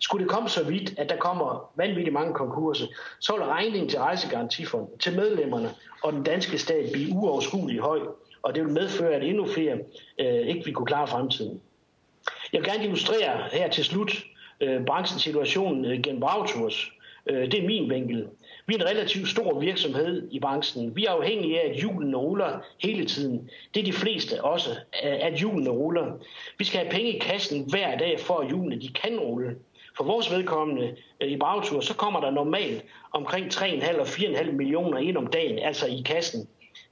Skulle 0.00 0.24
det 0.24 0.32
komme 0.32 0.48
så 0.48 0.64
vidt, 0.64 0.98
at 0.98 1.08
der 1.08 1.16
kommer 1.16 1.72
vanvittigt 1.76 2.12
mange 2.12 2.34
konkurser, 2.34 2.86
så 3.20 3.32
vil 3.32 3.42
regningen 3.42 3.88
til 3.88 3.98
rejsegarantifonden, 3.98 4.98
til 4.98 5.16
medlemmerne 5.16 5.70
og 6.02 6.12
den 6.12 6.22
danske 6.22 6.58
stat 6.58 6.92
blive 6.92 7.14
uoverskuelig 7.14 7.80
høj, 7.80 8.00
og 8.42 8.54
det 8.54 8.64
vil 8.64 8.72
medføre, 8.72 9.14
at 9.14 9.24
endnu 9.24 9.46
flere 9.46 9.78
øh, 10.18 10.46
ikke 10.46 10.64
vil 10.64 10.74
kunne 10.74 10.86
klare 10.86 11.06
fremtiden. 11.06 11.60
Jeg 12.52 12.60
vil 12.60 12.70
gerne 12.70 12.84
illustrere 12.84 13.48
her 13.52 13.70
til 13.70 13.84
slut 13.84 14.24
øh, 14.60 14.84
branchens 14.84 15.22
situation 15.22 15.84
øh, 15.84 16.02
gennem 16.02 16.20
Bragtours. 16.20 16.92
Øh, 17.26 17.50
det 17.52 17.62
er 17.62 17.66
min 17.66 17.90
vinkel. 17.90 18.26
Vi 18.66 18.74
er 18.74 18.78
en 18.78 18.86
relativt 18.86 19.28
stor 19.28 19.60
virksomhed 19.60 20.28
i 20.30 20.40
branchen. 20.40 20.96
Vi 20.96 21.04
er 21.04 21.10
afhængige 21.10 21.60
af, 21.60 21.70
at 21.70 21.82
julen 21.82 22.16
ruller 22.16 22.58
hele 22.82 23.04
tiden. 23.04 23.50
Det 23.74 23.80
er 23.80 23.84
de 23.84 23.92
fleste 23.92 24.44
også, 24.44 24.70
øh, 25.04 25.18
at 25.20 25.42
julen 25.42 25.68
ruller. 25.68 26.12
Vi 26.58 26.64
skal 26.64 26.80
have 26.80 26.90
penge 26.90 27.12
i 27.12 27.18
kassen 27.18 27.64
hver 27.70 27.98
dag, 27.98 28.20
for 28.20 28.38
at 28.38 28.46
hjulene 28.46 28.80
de 28.80 28.88
kan 28.88 29.20
rulle. 29.20 29.56
For 29.96 30.04
vores 30.04 30.30
vedkommende 30.30 30.96
øh, 31.20 31.28
i 31.28 31.36
bagtur, 31.36 31.80
så 31.80 31.94
kommer 31.94 32.20
der 32.20 32.30
normalt 32.30 32.84
omkring 33.12 33.46
3,5 33.54 34.00
og 34.00 34.06
4,5 34.06 34.50
millioner 34.50 34.98
ind 34.98 35.16
om 35.16 35.26
dagen, 35.26 35.58
altså 35.58 35.86
i 35.86 36.02
kassen. 36.06 36.48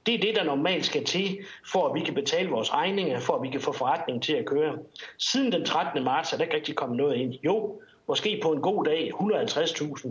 Det 0.07 0.15
er 0.15 0.19
det, 0.19 0.35
der 0.35 0.43
normalt 0.43 0.85
skal 0.85 1.03
til, 1.03 1.39
for 1.71 1.87
at 1.87 1.95
vi 1.95 1.99
kan 1.99 2.13
betale 2.13 2.49
vores 2.49 2.73
regninger, 2.73 3.19
for 3.19 3.35
at 3.35 3.41
vi 3.41 3.49
kan 3.49 3.61
få 3.61 3.71
forretningen 3.71 4.21
til 4.21 4.33
at 4.33 4.45
køre. 4.45 4.77
Siden 5.17 5.51
den 5.51 5.65
13. 5.65 6.03
marts 6.03 6.33
er 6.33 6.37
der 6.37 6.43
ikke 6.43 6.55
rigtig 6.55 6.75
kommet 6.75 6.97
noget 6.97 7.15
ind. 7.15 7.33
Jo, 7.43 7.81
måske 8.07 8.39
på 8.43 8.51
en 8.51 8.61
god 8.61 8.85
dag 8.85 9.11
150.000 9.13 10.09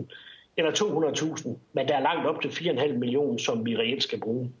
eller 0.57 0.71
200.000, 0.71 1.49
men 1.73 1.87
der 1.87 1.95
er 1.95 2.01
langt 2.01 2.27
op 2.27 2.41
til 2.41 2.49
4,5 2.49 2.93
millioner, 2.93 3.37
som 3.37 3.65
vi 3.65 3.77
reelt 3.77 4.03
skal 4.03 4.19
bruge. 4.19 4.51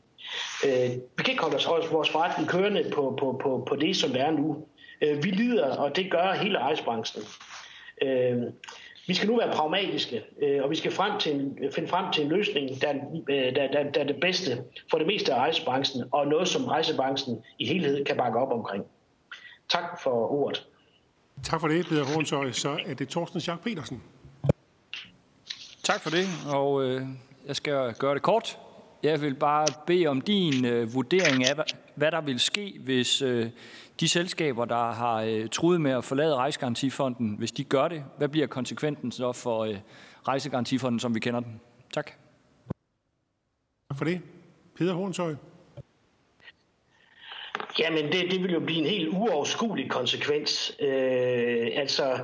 Øh, 0.65 0.89
vi 1.17 1.23
kan 1.23 1.31
ikke 1.31 1.43
holde 1.43 1.55
os, 1.55 1.91
vores 1.91 2.09
forretning 2.09 2.49
kørende 2.49 2.91
på, 2.93 3.15
på, 3.19 3.39
på, 3.43 3.63
på 3.67 3.75
det, 3.75 3.95
som 3.95 4.09
det 4.09 4.21
er 4.21 4.31
nu. 4.31 4.65
Øh, 5.01 5.23
vi 5.23 5.29
lider, 5.29 5.77
og 5.77 5.95
det 5.95 6.11
gør 6.11 6.33
hele 6.33 6.59
rejsebranchen. 6.59 7.23
Øh, 8.01 8.43
vi 9.07 9.13
skal 9.13 9.29
nu 9.29 9.37
være 9.37 9.51
pragmatiske, 9.53 10.23
øh, 10.41 10.63
og 10.63 10.69
vi 10.69 10.75
skal 10.75 10.91
frem 10.91 11.19
til 11.19 11.35
en, 11.35 11.57
finde 11.75 11.89
frem 11.89 12.13
til 12.13 12.23
en 12.23 12.29
løsning, 12.29 12.81
der, 12.81 12.93
øh, 13.29 13.55
der, 13.55 13.67
der, 13.67 13.91
der 13.91 14.01
er 14.01 14.07
det 14.07 14.19
bedste 14.21 14.63
for 14.91 14.97
det 14.97 15.07
meste 15.07 15.33
af 15.33 15.37
rejsebranchen, 15.37 16.03
og 16.11 16.27
noget, 16.27 16.47
som 16.47 16.65
rejsebranchen 16.65 17.43
i 17.59 17.67
helhed 17.67 18.05
kan 18.05 18.17
bakke 18.17 18.39
op 18.39 18.51
omkring. 18.51 18.83
Tak 19.69 20.01
for 20.03 20.31
ordet. 20.31 20.67
Tak 21.43 21.61
for 21.61 21.67
det, 21.67 21.85
Peter 21.85 22.03
Hornsøj. 22.03 22.51
Så 22.51 22.79
er 22.85 22.93
det 22.93 23.09
Thorsten 23.09 23.39
Schack 23.41 23.63
Petersen. 23.63 24.03
Tak 25.83 26.01
for 26.01 26.09
det, 26.09 26.25
og 26.53 26.83
øh, 26.83 27.01
jeg 27.47 27.55
skal 27.55 27.93
gøre 27.93 28.13
det 28.13 28.21
kort. 28.21 28.59
Jeg 29.03 29.21
vil 29.21 29.33
bare 29.33 29.67
bede 29.87 30.07
om 30.07 30.21
din 30.21 30.65
øh, 30.65 30.93
vurdering 30.93 31.45
af, 31.45 31.65
hvad 31.95 32.11
der 32.11 32.21
vil 32.21 32.39
ske, 32.39 32.73
hvis 32.79 33.21
øh, 33.21 33.49
de 33.99 34.09
selskaber, 34.09 34.65
der 34.65 34.91
har 34.91 35.21
øh, 35.21 35.49
truet 35.49 35.81
med 35.81 35.91
at 35.91 36.03
forlade 36.03 36.35
Rejsegarantifonden, 36.35 37.35
hvis 37.37 37.51
de 37.51 37.63
gør 37.63 37.87
det. 37.87 38.03
Hvad 38.17 38.29
bliver 38.29 38.47
konsekvensen 38.47 39.11
så 39.11 39.31
for 39.31 39.63
øh, 39.63 39.77
Rejsegarantifonden, 40.27 40.99
som 40.99 41.15
vi 41.15 41.19
kender 41.19 41.39
den? 41.39 41.61
Tak. 41.93 42.11
Tak 43.89 43.97
for 43.97 44.05
det. 44.05 44.21
Peter 44.77 44.93
Hornsøj. 44.93 45.35
Jamen, 47.79 48.11
det, 48.11 48.31
det 48.31 48.43
vil 48.43 48.53
jo 48.53 48.59
blive 48.59 48.79
en 48.79 48.85
helt 48.85 49.09
uoverskuelig 49.09 49.89
konsekvens. 49.89 50.75
Øh, 50.79 51.67
altså, 51.73 52.19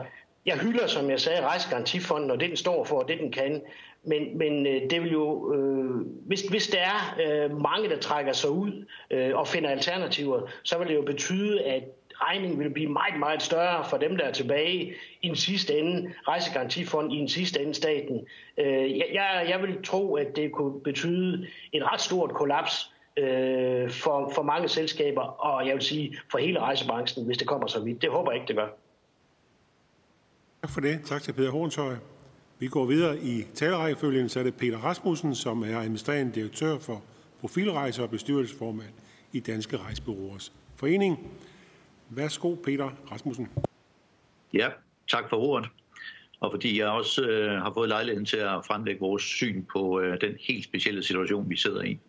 jeg 0.46 0.58
hylder, 0.58 0.88
som 0.88 1.10
jeg 1.10 1.20
sagde, 1.20 1.42
Rejsegarantifonden, 1.42 2.32
og 2.32 2.40
det 2.40 2.50
den 2.50 2.58
står 2.58 2.84
for, 2.84 3.02
og 3.02 3.08
det 3.08 3.20
den 3.20 3.32
kan. 3.32 3.62
Men, 4.04 4.38
men 4.38 4.68
øh, 4.68 4.90
det 4.90 5.02
vil 5.02 5.12
jo, 5.12 5.54
øh, 5.54 6.06
hvis, 6.26 6.42
hvis 6.42 6.68
der 6.68 6.80
er 6.80 7.16
øh, 7.26 7.62
mange, 7.62 7.90
der 7.90 7.98
trækker 7.98 8.34
sig 8.34 8.50
ud 8.50 8.86
øh, 9.12 9.38
og 9.38 9.48
finder 9.48 9.70
alternativer, 9.70 10.42
så 10.64 10.78
vil 10.78 10.88
det 10.88 10.96
jo 10.96 11.02
betyde, 11.02 11.64
at 11.64 11.84
regningen 12.14 12.60
vil 12.60 12.70
blive 12.70 12.92
meget, 12.92 13.20
meget 13.20 13.42
større 13.42 13.86
for 13.90 13.98
dem, 13.98 14.18
der 14.18 14.24
er 14.24 14.32
tilbage 14.32 14.94
i 15.22 15.28
den 15.28 15.36
sidste 15.36 15.80
ende, 15.80 16.14
rejsegarantifond 16.28 17.14
i 17.14 17.20
den 17.20 17.28
sidste 17.28 17.62
ende 17.62 17.74
staten. 17.74 18.28
Øh, 18.58 18.98
jeg, 18.98 19.46
jeg 19.50 19.62
vil 19.62 19.84
tro, 19.84 20.16
at 20.16 20.36
det 20.36 20.52
kunne 20.52 20.80
betyde 20.80 21.48
et 21.74 21.92
ret 21.92 22.02
stort 22.02 22.34
kollaps 22.34 22.92
øh, 23.18 23.90
for, 23.90 24.32
for 24.36 24.42
mange 24.42 24.68
selskaber, 24.68 25.22
og 25.22 25.68
jeg 25.68 25.76
vil 25.76 25.84
sige 25.84 26.18
for 26.32 26.38
hele 26.38 26.60
rejsebranchen, 26.60 27.26
hvis 27.26 27.38
det 27.38 27.48
kommer 27.48 27.68
så 27.68 27.84
vidt. 27.84 28.02
Det 28.02 28.10
håber 28.12 28.32
jeg 28.32 28.42
ikke, 28.42 28.48
det 28.48 28.56
gør. 28.56 28.68
Tak 30.62 30.72
for 30.72 30.82
det. 30.82 31.02
Tak 31.06 31.22
til 31.22 31.34
Peter 31.34 31.52
Hornshøj. 31.52 31.96
Vi 32.60 32.68
går 32.68 32.86
videre 32.86 33.20
i 33.20 33.44
talerækkefølgen, 33.54 34.30
så 34.30 34.40
er 34.40 34.44
det 34.44 34.56
Peter 34.56 34.78
Rasmussen, 34.78 35.36
som 35.36 35.64
er 35.64 35.80
administrerende 35.80 36.36
direktør 36.36 36.80
for 36.80 37.04
Profilrejser 37.40 38.04
og 38.04 38.10
bestyrelsesformand 38.10 38.90
i 39.32 39.40
Danske 39.40 39.78
Rejsebureauers 39.78 40.54
Forening. 40.76 41.32
Værsgo, 42.10 42.56
Peter 42.56 42.90
Rasmussen. 43.12 43.50
Ja, 44.54 44.70
tak 45.08 45.30
for 45.30 45.38
ordet. 45.38 45.70
Og 46.40 46.52
fordi 46.52 46.80
jeg 46.80 46.88
også 46.88 47.22
øh, 47.22 47.62
har 47.62 47.72
fået 47.74 47.90
lejligheden 47.90 48.26
til 48.26 48.38
at 48.38 48.66
fremlægge 48.68 49.00
vores 49.00 49.24
syn 49.24 49.66
på 49.74 50.00
øh, 50.00 50.22
den 50.22 50.36
helt 50.40 50.64
specielle 50.64 51.04
situation, 51.04 51.50
vi 51.50 51.56
sidder 51.56 51.82
i. 51.82 52.00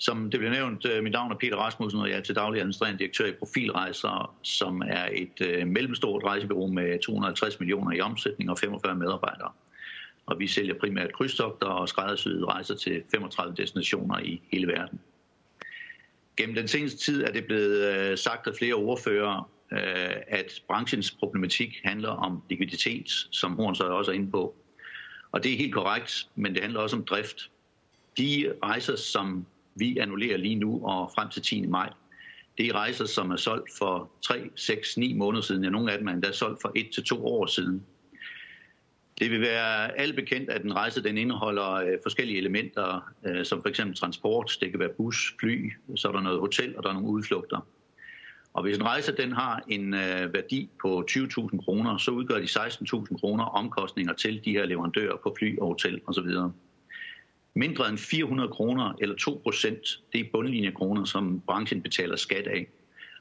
Som 0.00 0.30
det 0.30 0.40
blev 0.40 0.50
nævnt, 0.50 0.86
øh, 0.86 1.02
mit 1.02 1.12
navn 1.12 1.32
er 1.32 1.36
Peter 1.36 1.56
Rasmussen, 1.56 2.00
og 2.00 2.10
jeg 2.10 2.16
er 2.16 2.20
til 2.20 2.34
daglig 2.34 2.60
administrerende 2.60 2.98
direktør 2.98 3.26
i 3.26 3.32
Profilrejser, 3.32 4.36
som 4.42 4.82
er 4.86 5.08
et 5.12 5.40
øh, 5.40 5.66
mellemstort 5.66 6.24
rejsebureau 6.24 6.72
med 6.72 6.98
250 6.98 7.60
millioner 7.60 7.92
i 7.96 8.00
omsætning 8.00 8.50
og 8.50 8.58
45 8.58 8.94
medarbejdere. 8.94 9.52
Og 10.26 10.38
vi 10.38 10.46
sælger 10.46 10.74
primært 10.80 11.12
krydstogter 11.12 11.66
og 11.66 11.88
skræddersyede 11.88 12.44
rejser 12.44 12.74
til 12.74 13.02
35 13.10 13.54
destinationer 13.56 14.18
i 14.18 14.42
hele 14.52 14.66
verden. 14.66 15.00
Gennem 16.36 16.54
den 16.54 16.68
seneste 16.68 16.98
tid 16.98 17.24
er 17.24 17.32
det 17.32 17.44
blevet 17.44 17.94
øh, 17.94 18.18
sagt 18.18 18.46
af 18.46 18.54
flere 18.58 18.74
ordførere, 18.74 19.44
øh, 19.72 20.16
at 20.28 20.62
branchens 20.68 21.10
problematik 21.10 21.80
handler 21.84 22.08
om 22.08 22.42
likviditet, 22.50 23.08
som 23.30 23.52
Horn 23.56 23.74
så 23.74 23.84
også 23.84 24.10
er 24.10 24.14
inde 24.14 24.30
på. 24.30 24.56
Og 25.32 25.44
det 25.44 25.52
er 25.52 25.56
helt 25.56 25.74
korrekt, 25.74 26.28
men 26.34 26.54
det 26.54 26.62
handler 26.62 26.80
også 26.80 26.96
om 26.96 27.04
drift. 27.04 27.50
De 28.18 28.52
rejser, 28.62 28.96
som 28.96 29.46
vi 29.78 29.98
annullerer 29.98 30.36
lige 30.36 30.54
nu 30.54 30.86
og 30.86 31.10
frem 31.14 31.28
til 31.28 31.42
10. 31.42 31.66
maj, 31.66 31.90
det 32.58 32.66
er 32.66 32.72
rejser, 32.72 33.04
som 33.04 33.30
er 33.30 33.36
solgt 33.36 33.70
for 33.78 34.10
3, 34.22 34.50
6, 34.54 34.96
9 34.96 35.12
måneder 35.12 35.42
siden. 35.42 35.64
Ja, 35.64 35.70
nogle 35.70 35.92
af 35.92 35.98
dem 35.98 36.08
er 36.08 36.12
endda 36.12 36.32
solgt 36.32 36.62
for 36.62 36.72
1 36.76 36.90
til 36.94 37.04
2 37.04 37.26
år 37.26 37.46
siden. 37.46 37.82
Det 39.18 39.30
vil 39.30 39.40
være 39.40 39.98
alt 39.98 40.16
bekendt, 40.16 40.50
at 40.50 40.64
en 40.64 40.76
rejse 40.76 41.02
den 41.02 41.18
indeholder 41.18 41.72
øh, 41.72 41.98
forskellige 42.02 42.38
elementer, 42.38 43.12
øh, 43.26 43.44
som 43.44 43.62
f.eks. 43.62 43.80
transport, 43.96 44.56
det 44.60 44.70
kan 44.70 44.80
være 44.80 44.88
bus, 44.96 45.34
fly, 45.40 45.72
så 45.96 46.08
er 46.08 46.12
der 46.12 46.20
noget 46.20 46.40
hotel, 46.40 46.76
og 46.76 46.82
der 46.82 46.88
er 46.88 46.92
nogle 46.92 47.08
udflugter. 47.08 47.66
Og 48.52 48.62
hvis 48.62 48.76
en 48.76 48.84
rejse 48.84 49.16
den 49.16 49.32
har 49.32 49.62
en 49.68 49.94
øh, 49.94 50.34
værdi 50.34 50.70
på 50.82 51.04
20.000 51.10 51.64
kroner, 51.64 51.98
så 51.98 52.10
udgør 52.10 52.38
de 52.38 52.44
16.000 52.44 53.18
kroner 53.20 53.44
omkostninger 53.44 54.12
til 54.12 54.44
de 54.44 54.50
her 54.50 54.66
leverandører 54.66 55.16
på 55.22 55.34
fly 55.38 55.58
og 55.58 55.66
hotel 55.66 56.00
osv. 56.06 56.26
Mindre 57.58 57.88
end 57.88 57.98
400 57.98 58.48
kroner 58.48 58.94
eller 59.00 59.16
2 59.16 59.40
procent, 59.42 60.02
det 60.12 60.20
er 60.20 60.24
bundlinjekroner, 60.32 61.04
som 61.04 61.40
branchen 61.40 61.82
betaler 61.82 62.16
skat 62.16 62.46
af. 62.46 62.68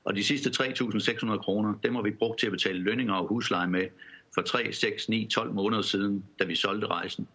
Og 0.04 0.16
de 0.16 0.24
sidste 0.24 0.64
3.600 0.64 1.38
kroner, 1.38 1.74
dem 1.84 1.96
har 1.96 2.02
vi 2.02 2.12
brugt 2.12 2.40
til 2.40 2.48
at 2.48 2.52
betale 2.52 2.80
lønninger 2.80 3.14
og 3.14 3.28
husleje 3.28 3.68
med 3.68 3.88
for 4.36 4.42
3, 4.42 4.74
6, 4.74 5.10
9, 5.10 5.28
12 5.28 5.54
måneder 5.54 5.82
siden, 5.82 6.26
da 6.40 6.46
vi 6.46 6.56
solgte 6.56 6.88
rejsen. 6.88 7.28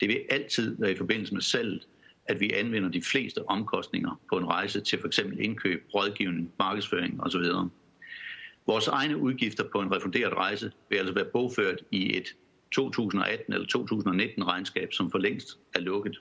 Det 0.00 0.08
vil 0.08 0.20
altid 0.30 0.76
være 0.78 0.92
i 0.92 0.96
forbindelse 0.96 1.34
med 1.34 1.42
salget, 1.42 1.86
at 2.26 2.40
vi 2.40 2.52
anvender 2.52 2.88
de 2.88 3.02
fleste 3.02 3.48
omkostninger 3.48 4.20
på 4.28 4.38
en 4.38 4.46
rejse 4.46 4.80
til 4.80 4.98
f.eks. 4.98 5.18
indkøb, 5.18 5.84
rådgivning, 5.94 6.52
markedsføring 6.58 7.22
osv. 7.22 7.44
Vores 8.66 8.88
egne 8.88 9.16
udgifter 9.16 9.64
på 9.72 9.80
en 9.80 9.96
refunderet 9.96 10.32
rejse 10.32 10.72
vil 10.90 10.96
altså 10.96 11.14
være 11.14 11.26
bogført 11.32 11.82
i 11.90 12.16
et 12.16 12.34
2018 12.72 13.52
eller 13.52 13.66
2019 13.66 14.46
regnskab, 14.46 14.92
som 14.92 15.10
for 15.10 15.18
længst 15.18 15.58
er 15.74 15.80
lukket. 15.80 16.18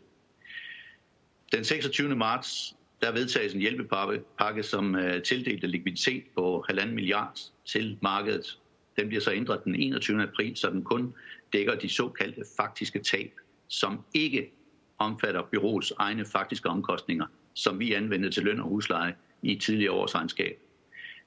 Den 1.52 1.64
26. 1.64 2.16
marts 2.16 2.76
der 3.02 3.12
vedtages 3.12 3.54
en 3.54 3.62
hjælpepakke, 3.62 4.64
som 4.64 4.96
øh, 4.96 5.24
tildelte 5.24 5.68
likviditet 5.68 6.24
på 6.36 6.66
1,5 6.72 6.86
milliard 6.86 7.40
til 7.66 7.98
markedet. 8.02 8.60
Den 9.00 9.08
bliver 9.08 9.22
så 9.22 9.32
ændret 9.32 9.64
den 9.64 9.76
21. 9.76 10.24
april, 10.24 10.58
så 10.58 10.70
den 10.70 10.84
kun 10.84 11.14
dækker 11.54 11.76
de 11.76 11.90
såkaldte 11.90 12.42
faktiske 12.58 13.00
tab, 13.00 13.32
som 13.68 14.00
ikke 14.14 14.52
omfatter 14.98 15.42
byråets 15.52 15.94
egne 15.98 16.26
faktiske 16.26 16.70
omkostninger, 16.70 17.26
som 17.54 17.80
vi 17.80 17.94
anvendte 17.94 18.30
til 18.30 18.44
løn 18.44 18.60
og 18.60 18.68
husleje 18.68 19.16
i 19.42 19.56
tidligere 19.56 19.92
års 19.92 20.16
regnskab. 20.16 20.60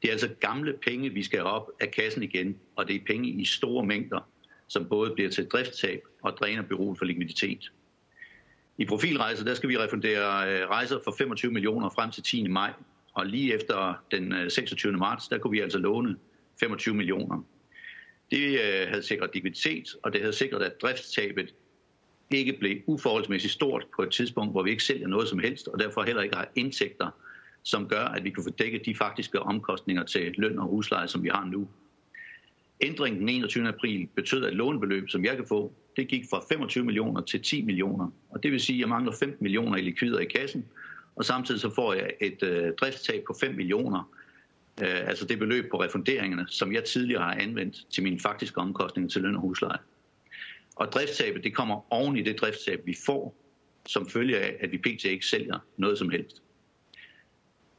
Det 0.03 0.09
er 0.09 0.13
altså 0.13 0.29
gamle 0.41 0.75
penge, 0.83 1.11
vi 1.11 1.23
skal 1.23 1.43
op 1.43 1.71
af 1.81 1.91
kassen 1.91 2.23
igen, 2.23 2.57
og 2.77 2.89
det 2.89 2.97
er 2.97 3.01
penge 3.07 3.29
i 3.29 3.45
store 3.45 3.87
mængder, 3.87 4.29
som 4.69 4.89
både 4.89 5.11
bliver 5.11 5.31
til 5.31 5.47
driftstab 5.47 6.01
og 6.23 6.33
dræner 6.33 6.63
byrådet 6.63 6.99
for 6.99 7.05
likviditet. 7.05 7.71
I 8.79 8.85
profilrejser, 8.85 9.45
der 9.45 9.55
skal 9.55 9.69
vi 9.69 9.79
refundere 9.79 10.53
øh, 10.53 10.69
rejser 10.69 10.99
for 11.05 11.15
25 11.19 11.53
millioner 11.53 11.89
frem 11.89 12.11
til 12.11 12.23
10. 12.23 12.49
maj, 12.49 12.73
og 13.15 13.27
lige 13.27 13.55
efter 13.55 14.03
den 14.11 14.33
øh, 14.33 14.51
26. 14.51 14.93
Marts, 14.93 15.29
der 15.29 15.39
kunne 15.39 15.51
vi 15.51 15.61
altså 15.61 15.79
låne 15.79 16.17
25 16.61 16.95
millioner. 16.95 17.45
Det 18.31 18.61
øh, 18.61 18.89
havde 18.89 19.03
sikret 19.03 19.31
likviditet, 19.35 19.89
og 20.03 20.13
det 20.13 20.21
havde 20.21 20.33
sikret, 20.33 20.63
at 20.63 20.83
driftstabet 20.83 21.55
ikke 22.31 22.53
blev 22.53 22.77
uforholdsmæssigt 22.87 23.53
stort 23.53 23.87
på 23.97 24.03
et 24.03 24.11
tidspunkt, 24.11 24.53
hvor 24.53 24.63
vi 24.63 24.71
ikke 24.71 24.85
sælger 24.85 25.09
noget 25.09 25.29
som 25.29 25.39
helst, 25.39 25.69
og 25.69 25.79
derfor 25.79 26.03
heller 26.03 26.23
ikke 26.23 26.37
har 26.37 26.49
indtægter, 26.55 27.11
som 27.63 27.89
gør, 27.89 28.05
at 28.05 28.25
vi 28.25 28.31
kan 28.31 28.43
få 28.43 28.51
dækket 28.51 28.87
de 28.87 28.95
faktiske 28.95 29.41
omkostninger 29.41 30.05
til 30.05 30.35
løn 30.39 30.59
og 30.59 30.67
husleje, 30.67 31.09
som 31.09 31.23
vi 31.23 31.29
har 31.29 31.45
nu. 31.45 31.69
Ændringen 32.81 33.21
den 33.21 33.29
21. 33.29 33.69
april 33.69 34.09
betød, 34.17 34.45
at 34.45 34.55
lånebeløb, 34.55 35.09
som 35.09 35.25
jeg 35.25 35.37
kan 35.37 35.47
få, 35.49 35.73
det 35.97 36.09
gik 36.09 36.25
fra 36.31 36.45
25 36.49 36.85
millioner 36.85 37.21
til 37.21 37.43
10 37.43 37.63
millioner. 37.63 38.11
Og 38.31 38.43
det 38.43 38.53
vil 38.53 38.61
sige, 38.61 38.77
at 38.77 38.81
jeg 38.81 38.89
mangler 38.89 39.13
15 39.13 39.37
millioner 39.41 39.77
i 39.77 39.81
likvider 39.81 40.19
i 40.19 40.25
kassen, 40.25 40.65
og 41.17 41.25
samtidig 41.25 41.61
så 41.61 41.75
får 41.75 41.95
jeg 41.95 42.11
et 42.21 42.43
øh, 42.43 42.73
driftstab 42.81 43.25
på 43.27 43.37
5 43.41 43.55
millioner, 43.55 44.11
øh, 44.83 45.09
altså 45.09 45.25
det 45.25 45.39
beløb 45.39 45.71
på 45.71 45.83
refunderingerne, 45.83 46.47
som 46.49 46.73
jeg 46.73 46.85
tidligere 46.85 47.23
har 47.23 47.35
anvendt 47.35 47.87
til 47.91 48.03
min 48.03 48.21
faktiske 48.21 48.61
omkostning 48.61 49.11
til 49.11 49.23
løn 49.23 49.35
og 49.35 49.41
husleje. 49.41 49.79
Og 50.77 50.93
driftstabet, 50.93 51.45
det 51.45 51.55
kommer 51.55 51.93
oven 51.93 52.17
i 52.17 52.23
det 52.23 52.41
driftstab, 52.41 52.87
vi 52.87 52.97
får, 53.07 53.37
som 53.87 54.09
følge 54.09 54.39
af, 54.39 54.57
at 54.61 54.73
vi 54.73 54.79
pt. 54.79 55.05
ikke 55.05 55.27
sælger 55.27 55.59
noget 55.77 55.99
som 55.99 56.11
helst. 56.11 56.43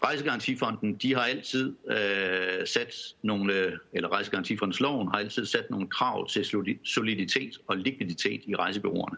Rejsegarantifonden, 0.03 0.95
de 0.95 1.15
har 1.15 1.21
altid 1.21 1.75
øh, 1.87 2.67
sat 2.67 2.95
nogle, 3.21 3.79
eller 3.93 4.09
Rejsegarantifondsloven 4.09 5.07
har 5.07 5.17
altid 5.17 5.45
sat 5.45 5.69
nogle 5.69 5.87
krav 5.87 6.27
til 6.27 6.45
soliditet 6.83 7.59
og 7.67 7.77
likviditet 7.77 8.41
i 8.45 8.55
rejsebyråerne. 8.55 9.17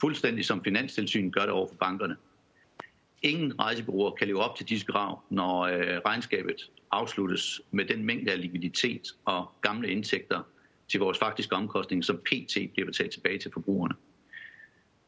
Fuldstændig 0.00 0.44
som 0.44 0.64
Finanstilsynet 0.64 1.34
gør 1.34 1.40
det 1.40 1.50
over 1.50 1.68
for 1.68 1.74
bankerne. 1.74 2.16
Ingen 3.22 3.60
rejsebyråer 3.60 4.10
kan 4.10 4.26
leve 4.26 4.42
op 4.42 4.56
til 4.56 4.68
disse 4.68 4.86
krav, 4.86 5.22
når 5.30 5.60
øh, 5.60 5.98
regnskabet 6.06 6.70
afsluttes 6.90 7.60
med 7.70 7.84
den 7.84 8.04
mængde 8.04 8.32
af 8.32 8.40
likviditet 8.40 9.02
og 9.24 9.52
gamle 9.62 9.88
indtægter 9.88 10.42
til 10.88 11.00
vores 11.00 11.18
faktiske 11.18 11.54
omkostninger, 11.54 12.04
som 12.04 12.16
PT 12.16 12.72
bliver 12.72 12.86
betalt 12.86 13.12
tilbage 13.12 13.38
til 13.38 13.50
forbrugerne. 13.52 13.94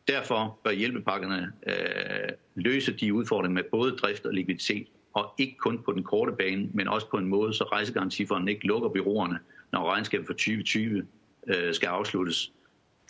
Derfor 0.08 0.60
bør 0.64 0.70
hjælpepakkerne 0.70 1.52
øh, 1.66 2.28
løse 2.54 2.92
de 2.92 3.14
udfordringer 3.14 3.54
med 3.54 3.70
både 3.70 3.92
drift 3.92 4.26
og 4.26 4.34
likviditet, 4.34 4.86
og 5.14 5.34
ikke 5.38 5.56
kun 5.56 5.82
på 5.84 5.92
den 5.92 6.04
korte 6.04 6.32
bane, 6.38 6.68
men 6.74 6.88
også 6.88 7.10
på 7.10 7.16
en 7.16 7.26
måde, 7.26 7.54
så 7.54 7.64
rejsegarantifonden 7.64 8.48
ikke 8.48 8.66
lukker 8.66 8.88
byråerne, 8.88 9.38
når 9.72 9.90
regnskabet 9.90 10.26
for 10.26 10.32
2020 10.32 11.06
øh, 11.46 11.74
skal 11.74 11.86
afsluttes, 11.86 12.52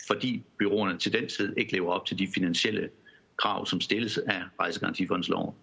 fordi 0.06 0.42
byråerne 0.58 0.98
til 0.98 1.12
den 1.12 1.28
tid 1.28 1.56
ikke 1.56 1.72
lever 1.72 1.92
op 1.92 2.06
til 2.06 2.18
de 2.18 2.28
finansielle 2.34 2.90
krav, 3.36 3.66
som 3.66 3.80
stilles 3.80 4.18
af 4.18 4.42
rejsegarantifondens 4.60 5.28
lov. 5.28 5.56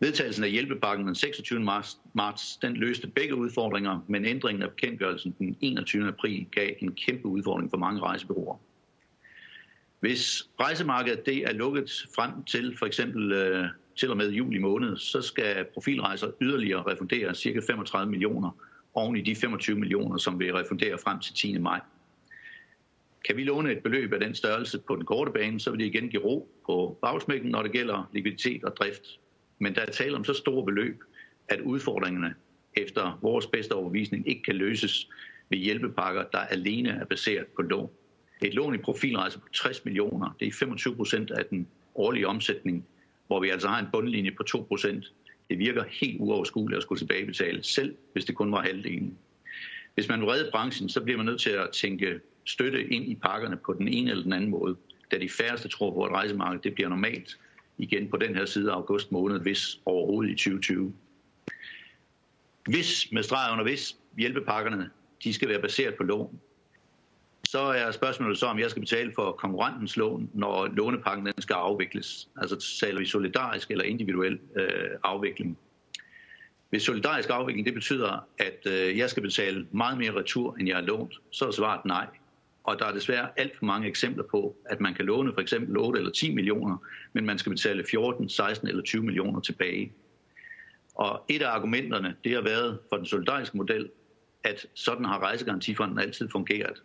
Vedtagelsen 0.00 0.44
af 0.44 0.50
hjælpepakken 0.50 1.06
den 1.06 1.14
26. 1.14 1.60
Marts, 1.60 1.98
marts 2.14 2.56
den 2.56 2.76
løste 2.76 3.06
begge 3.06 3.34
udfordringer, 3.34 4.00
men 4.08 4.24
ændringen 4.24 4.62
af 4.62 4.70
bekendtgørelsen 4.70 5.34
den 5.38 5.56
21. 5.60 6.08
april 6.08 6.46
gav 6.52 6.70
en 6.78 6.94
kæmpe 6.94 7.28
udfordring 7.28 7.70
for 7.70 7.76
mange 7.76 8.00
rejsebyråer. 8.00 8.56
Hvis 10.00 10.48
rejsemarkedet 10.60 11.26
det 11.26 11.38
er 11.38 11.52
lukket 11.52 11.90
frem 12.16 12.44
til 12.44 12.76
for 12.78 12.86
eksempel 12.86 13.32
øh, 13.32 13.68
til 13.96 14.10
og 14.10 14.16
med 14.16 14.30
juli 14.30 14.58
måned, 14.58 14.96
så 14.96 15.22
skal 15.22 15.64
profilrejser 15.74 16.30
yderligere 16.42 16.92
refundere 16.92 17.34
ca. 17.34 17.60
35 17.60 18.10
millioner 18.10 18.50
oven 18.94 19.16
i 19.16 19.20
de 19.20 19.36
25 19.36 19.78
millioner, 19.78 20.16
som 20.16 20.40
vi 20.40 20.52
refunderer 20.52 20.96
frem 20.96 21.20
til 21.20 21.34
10. 21.34 21.58
maj. 21.58 21.80
Kan 23.24 23.36
vi 23.36 23.44
låne 23.44 23.72
et 23.72 23.82
beløb 23.82 24.12
af 24.12 24.20
den 24.20 24.34
størrelse 24.34 24.78
på 24.78 24.96
den 24.96 25.04
korte 25.04 25.32
bane, 25.32 25.60
så 25.60 25.70
vil 25.70 25.80
det 25.80 25.86
igen 25.86 26.08
give 26.08 26.22
ro 26.22 26.48
på 26.66 26.98
bagsmækken, 27.02 27.50
når 27.50 27.62
det 27.62 27.72
gælder 27.72 28.10
likviditet 28.12 28.64
og 28.64 28.76
drift. 28.76 29.02
Men 29.58 29.74
der 29.74 29.80
er 29.80 29.86
tale 29.86 30.16
om 30.16 30.24
så 30.24 30.34
store 30.34 30.64
beløb, 30.64 31.02
at 31.48 31.60
udfordringerne 31.60 32.34
efter 32.74 33.18
vores 33.22 33.46
bedste 33.46 33.72
overbevisning 33.72 34.28
ikke 34.28 34.42
kan 34.42 34.56
løses 34.56 35.08
ved 35.48 35.58
hjælpepakker, 35.58 36.24
der 36.32 36.38
alene 36.38 36.90
er 36.90 37.04
baseret 37.04 37.46
på 37.46 37.62
lån. 37.62 37.90
Et 38.42 38.54
lån 38.54 38.74
i 38.74 38.78
profilrejse 38.78 39.38
på 39.38 39.48
60 39.52 39.84
millioner, 39.84 40.36
det 40.40 40.48
er 40.48 40.52
25 40.52 40.96
procent 40.96 41.30
af 41.30 41.44
den 41.46 41.68
årlige 41.94 42.28
omsætning, 42.28 42.86
hvor 43.26 43.40
vi 43.40 43.50
altså 43.50 43.68
har 43.68 43.78
en 43.78 43.86
bundlinje 43.92 44.30
på 44.30 44.42
2%. 44.72 45.12
Det 45.50 45.58
virker 45.58 45.84
helt 45.90 46.20
uoverskueligt 46.20 46.76
at 46.76 46.82
skulle 46.82 47.00
tilbagebetale, 47.00 47.62
selv 47.62 47.96
hvis 48.12 48.24
det 48.24 48.34
kun 48.34 48.52
var 48.52 48.62
halvdelen. 48.62 49.18
Hvis 49.94 50.08
man 50.08 50.20
vil 50.20 50.28
redde 50.28 50.50
branchen, 50.52 50.88
så 50.88 51.00
bliver 51.00 51.16
man 51.16 51.26
nødt 51.26 51.40
til 51.40 51.50
at 51.50 51.70
tænke 51.72 52.20
støtte 52.44 52.86
ind 52.88 53.08
i 53.08 53.14
pakkerne 53.14 53.56
på 53.56 53.72
den 53.72 53.88
ene 53.88 54.10
eller 54.10 54.22
den 54.22 54.32
anden 54.32 54.50
måde, 54.50 54.76
da 55.10 55.18
de 55.18 55.28
færreste 55.28 55.68
tror 55.68 55.90
på, 55.90 56.04
at 56.04 56.12
rejsemarkedet 56.12 56.64
det 56.64 56.74
bliver 56.74 56.88
normalt 56.88 57.38
igen 57.78 58.10
på 58.10 58.16
den 58.16 58.34
her 58.34 58.44
side 58.44 58.70
af 58.70 58.74
august 58.74 59.12
måned, 59.12 59.40
hvis 59.40 59.80
overhovedet 59.84 60.30
i 60.30 60.34
2020. 60.34 60.94
Hvis, 62.66 63.12
med 63.12 63.22
streg 63.22 63.52
under 63.52 63.64
hvis, 63.64 63.96
hjælpepakkerne 64.18 64.90
de 65.24 65.32
skal 65.32 65.48
være 65.48 65.60
baseret 65.60 65.94
på 65.94 66.02
lån, 66.02 66.40
så 67.46 67.58
er 67.58 67.90
spørgsmålet 67.90 68.38
så, 68.38 68.46
om 68.46 68.58
jeg 68.58 68.70
skal 68.70 68.80
betale 68.80 69.12
for 69.14 69.32
konkurrentens 69.32 69.96
lån, 69.96 70.30
når 70.34 70.66
lånepakken 70.66 71.26
den 71.26 71.42
skal 71.42 71.54
afvikles. 71.54 72.28
Altså 72.36 72.78
taler 72.80 72.98
vi 72.98 73.06
solidarisk 73.06 73.70
eller 73.70 73.84
individuel 73.84 74.38
øh, 74.56 74.90
afvikling. 75.04 75.58
Hvis 76.70 76.82
solidarisk 76.82 77.30
afvikling 77.30 77.66
det 77.66 77.74
betyder, 77.74 78.26
at 78.38 78.66
øh, 78.66 78.98
jeg 78.98 79.10
skal 79.10 79.22
betale 79.22 79.66
meget 79.70 79.98
mere 79.98 80.12
retur, 80.12 80.56
end 80.60 80.68
jeg 80.68 80.76
har 80.76 80.84
lånt, 80.84 81.14
så 81.30 81.46
er 81.46 81.50
svaret 81.50 81.84
nej. 81.84 82.06
Og 82.64 82.78
der 82.78 82.86
er 82.86 82.92
desværre 82.92 83.28
alt 83.36 83.56
for 83.58 83.64
mange 83.64 83.88
eksempler 83.88 84.24
på, 84.30 84.56
at 84.64 84.80
man 84.80 84.94
kan 84.94 85.04
låne 85.04 85.32
for 85.32 85.40
eksempel 85.40 85.78
8 85.78 85.98
eller 85.98 86.12
10 86.12 86.34
millioner, 86.34 86.76
men 87.12 87.26
man 87.26 87.38
skal 87.38 87.50
betale 87.50 87.84
14, 87.90 88.28
16 88.28 88.68
eller 88.68 88.82
20 88.82 89.02
millioner 89.02 89.40
tilbage. 89.40 89.92
Og 90.94 91.24
et 91.28 91.42
af 91.42 91.50
argumenterne, 91.50 92.16
det 92.24 92.34
har 92.34 92.42
været 92.42 92.78
for 92.88 92.96
den 92.96 93.06
solidariske 93.06 93.56
model, 93.56 93.90
at 94.44 94.66
sådan 94.74 95.04
har 95.04 95.18
rejsegarantifonden 95.18 95.98
altid 95.98 96.28
fungeret. 96.28 96.82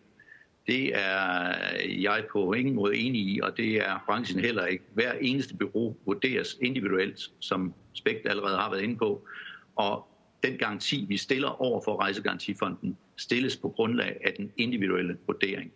Det 0.68 0.96
er 0.96 1.54
jeg 1.88 2.26
på 2.32 2.54
ingen 2.54 2.76
måde 2.76 2.96
enig 2.96 3.22
i, 3.22 3.40
og 3.44 3.58
det 3.58 3.76
er 3.76 4.04
branchen 4.06 4.40
heller 4.40 4.66
ikke. 4.66 4.84
Hver 4.94 5.14
eneste 5.22 5.56
bureau 5.56 5.96
vurderes 6.06 6.58
individuelt, 6.62 7.20
som 7.40 7.74
Spekt 7.94 8.28
allerede 8.30 8.58
har 8.58 8.70
været 8.72 8.82
inde 8.84 8.98
på, 8.98 9.28
og 9.76 10.08
den 10.44 10.58
garanti, 10.58 11.06
vi 11.08 11.18
stiller 11.18 11.62
over 11.62 11.82
for 11.86 12.02
Rejsegarantifonden, 12.02 12.98
stilles 13.18 13.58
på 13.58 13.70
grundlag 13.70 14.18
af 14.26 14.34
den 14.38 14.52
individuelle 14.58 15.18
vurdering. 15.28 15.72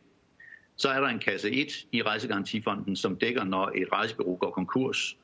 Så 0.76 0.90
er 0.90 1.02
der 1.02 1.08
en 1.08 1.20
kasse 1.20 1.52
1 1.52 1.88
i 1.92 2.02
Rejsegarantifonden, 2.02 2.96
som 2.96 3.16
dækker, 3.16 3.44
når 3.44 3.72
et 3.76 3.88
rejsebureau 3.92 4.36
går 4.36 4.52
konkurs. 4.52 5.18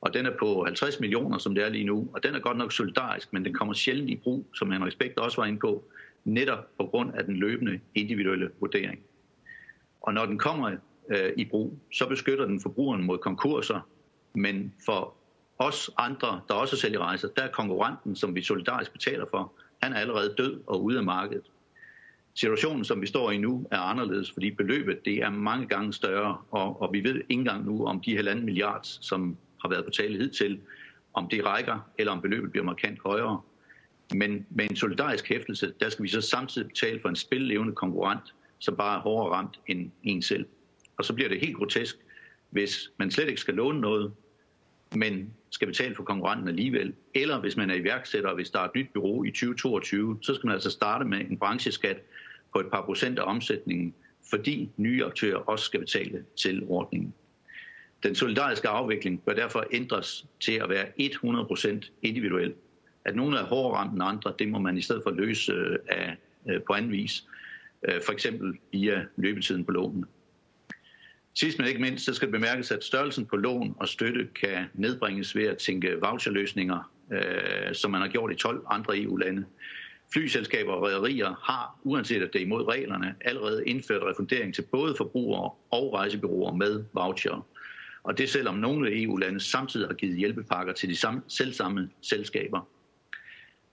Og 0.00 0.14
den 0.14 0.26
er 0.26 0.36
på 0.38 0.64
50 0.64 1.00
millioner, 1.00 1.38
som 1.38 1.54
det 1.54 1.64
er 1.64 1.68
lige 1.68 1.84
nu. 1.84 2.08
Og 2.14 2.22
den 2.22 2.34
er 2.34 2.38
godt 2.38 2.56
nok 2.56 2.72
solidarisk, 2.72 3.32
men 3.32 3.44
den 3.44 3.54
kommer 3.54 3.74
sjældent 3.74 4.10
i 4.10 4.16
brug, 4.16 4.46
som 4.54 4.70
Henrik 4.70 4.92
Spekt 4.92 5.18
også 5.18 5.40
var 5.40 5.46
inde 5.46 5.58
på, 5.58 5.84
netop 6.24 6.76
på 6.78 6.86
grund 6.86 7.14
af 7.14 7.24
den 7.24 7.36
løbende 7.36 7.80
individuelle 7.94 8.50
vurdering. 8.60 9.00
Og 10.00 10.14
når 10.14 10.26
den 10.26 10.38
kommer 10.38 10.76
øh, 11.08 11.32
i 11.36 11.44
brug, 11.44 11.78
så 11.92 12.08
beskytter 12.08 12.46
den 12.46 12.60
forbrugeren 12.60 13.04
mod 13.04 13.18
konkurser, 13.18 13.88
men 14.34 14.74
for 14.86 15.14
os 15.58 15.90
andre, 15.96 16.40
der 16.48 16.54
også 16.54 16.76
sælger 16.76 16.98
rejser, 16.98 17.28
der 17.28 17.42
er 17.42 17.50
konkurrenten, 17.50 18.16
som 18.16 18.34
vi 18.34 18.42
solidarisk 18.42 18.92
betaler 18.92 19.24
for, 19.30 19.52
han 19.82 19.92
er 19.92 19.96
allerede 19.96 20.34
død 20.38 20.60
og 20.66 20.84
ude 20.84 20.98
af 20.98 21.04
markedet. 21.04 21.50
Situationen, 22.34 22.84
som 22.84 23.00
vi 23.00 23.06
står 23.06 23.30
i 23.30 23.38
nu, 23.38 23.66
er 23.70 23.78
anderledes, 23.78 24.32
fordi 24.32 24.50
beløbet 24.50 25.04
det 25.04 25.16
er 25.22 25.30
mange 25.30 25.66
gange 25.66 25.92
større, 25.92 26.38
og, 26.50 26.82
og 26.82 26.92
vi 26.92 27.04
ved 27.04 27.14
ikke 27.14 27.24
engang 27.28 27.64
nu, 27.64 27.86
om 27.86 28.00
de 28.00 28.16
halvanden 28.16 28.44
milliard, 28.44 28.84
som 28.84 29.36
har 29.62 29.68
været 29.68 29.84
på 29.84 29.90
tale 29.90 30.18
hidtil, 30.18 30.60
om 31.14 31.28
det 31.28 31.44
rækker, 31.44 31.90
eller 31.98 32.12
om 32.12 32.20
beløbet 32.20 32.50
bliver 32.50 32.64
markant 32.64 32.98
højere. 33.04 33.40
Men 34.14 34.46
med 34.50 34.70
en 34.70 34.76
solidarisk 34.76 35.28
hæftelse, 35.28 35.72
der 35.80 35.88
skal 35.88 36.02
vi 36.02 36.08
så 36.08 36.20
samtidig 36.20 36.68
betale 36.68 37.00
for 37.00 37.08
en 37.08 37.16
spillevende 37.16 37.74
konkurrent, 37.74 38.34
som 38.58 38.76
bare 38.76 38.98
er 38.98 39.00
hårdere 39.00 39.34
ramt 39.34 39.60
end 39.66 39.90
en 40.02 40.22
selv. 40.22 40.46
Og 40.96 41.04
så 41.04 41.12
bliver 41.14 41.28
det 41.28 41.40
helt 41.40 41.56
grotesk, 41.56 41.96
hvis 42.50 42.90
man 42.98 43.10
slet 43.10 43.28
ikke 43.28 43.40
skal 43.40 43.54
låne 43.54 43.80
noget, 43.80 44.12
men 44.96 45.34
skal 45.50 45.68
betale 45.68 45.94
for 45.94 46.02
konkurrenten 46.02 46.48
alligevel. 46.48 46.94
Eller 47.14 47.40
hvis 47.40 47.56
man 47.56 47.70
er 47.70 47.74
iværksætter, 47.74 48.34
hvis 48.34 48.50
der 48.50 48.60
er 48.60 48.64
et 48.64 48.74
nyt 48.74 48.88
bureau 48.94 49.24
i 49.24 49.30
2022, 49.30 50.18
så 50.22 50.34
skal 50.34 50.46
man 50.46 50.54
altså 50.54 50.70
starte 50.70 51.04
med 51.04 51.20
en 51.20 51.38
brancheskat 51.38 51.96
på 52.52 52.60
et 52.60 52.66
par 52.72 52.84
procent 52.84 53.18
af 53.18 53.22
omsætningen, 53.22 53.94
fordi 54.30 54.70
nye 54.76 55.04
aktører 55.04 55.36
også 55.36 55.64
skal 55.64 55.80
betale 55.80 56.24
til 56.36 56.62
ordningen. 56.66 57.14
Den 58.02 58.14
solidariske 58.14 58.68
afvikling 58.68 59.22
bør 59.22 59.32
derfor 59.32 59.64
ændres 59.72 60.26
til 60.40 60.52
at 60.52 60.68
være 60.68 60.86
100% 61.00 61.90
individuel. 62.02 62.54
At 63.04 63.16
nogle 63.16 63.38
er 63.38 63.44
hårdere 63.44 63.78
ramt 63.78 63.92
end 63.92 64.02
andre, 64.02 64.32
det 64.38 64.48
må 64.48 64.58
man 64.58 64.78
i 64.78 64.82
stedet 64.82 65.02
for 65.02 65.10
løse 65.10 65.52
øh, 65.52 65.78
af, 65.88 66.16
øh, 66.48 66.60
på 66.66 66.72
anden 66.72 66.92
vis. 66.92 67.24
Øh, 67.88 68.00
for 68.06 68.12
eksempel 68.12 68.58
via 68.72 69.04
løbetiden 69.16 69.64
på 69.64 69.72
lånene. 69.72 70.06
Sidst 71.34 71.58
men 71.58 71.68
ikke 71.68 71.80
mindst, 71.80 72.04
så 72.04 72.14
skal 72.14 72.28
det 72.28 72.32
bemærkes, 72.32 72.70
at 72.70 72.84
størrelsen 72.84 73.26
på 73.26 73.36
lån 73.36 73.74
og 73.80 73.88
støtte 73.88 74.28
kan 74.40 74.64
nedbringes 74.74 75.36
ved 75.36 75.44
at 75.44 75.58
tænke 75.58 76.00
voucherløsninger, 76.00 76.92
øh, 77.12 77.74
som 77.74 77.90
man 77.90 78.00
har 78.00 78.08
gjort 78.08 78.32
i 78.32 78.34
12 78.34 78.64
andre 78.70 78.98
EU-lande. 78.98 79.44
Flyselskaber 80.12 80.72
og 80.72 80.82
rædderier 80.82 81.34
har, 81.42 81.78
uanset 81.82 82.22
at 82.22 82.32
det 82.32 82.40
er 82.40 82.44
imod 82.44 82.68
reglerne, 82.68 83.14
allerede 83.20 83.66
indført 83.66 84.02
refundering 84.02 84.54
til 84.54 84.62
både 84.62 84.94
forbrugere 84.96 85.50
og 85.70 85.94
rejsebyråer 85.94 86.54
med 86.54 86.84
voucher. 86.92 87.46
Og 88.02 88.18
det 88.18 88.30
selvom 88.30 88.54
nogle 88.54 89.02
EU-lande 89.02 89.40
samtidig 89.40 89.86
har 89.86 89.94
givet 89.94 90.16
hjælpepakker 90.16 90.72
til 90.72 90.88
de 90.88 90.96
samme, 90.96 91.22
selvsamme 91.28 91.90
selskaber. 92.02 92.68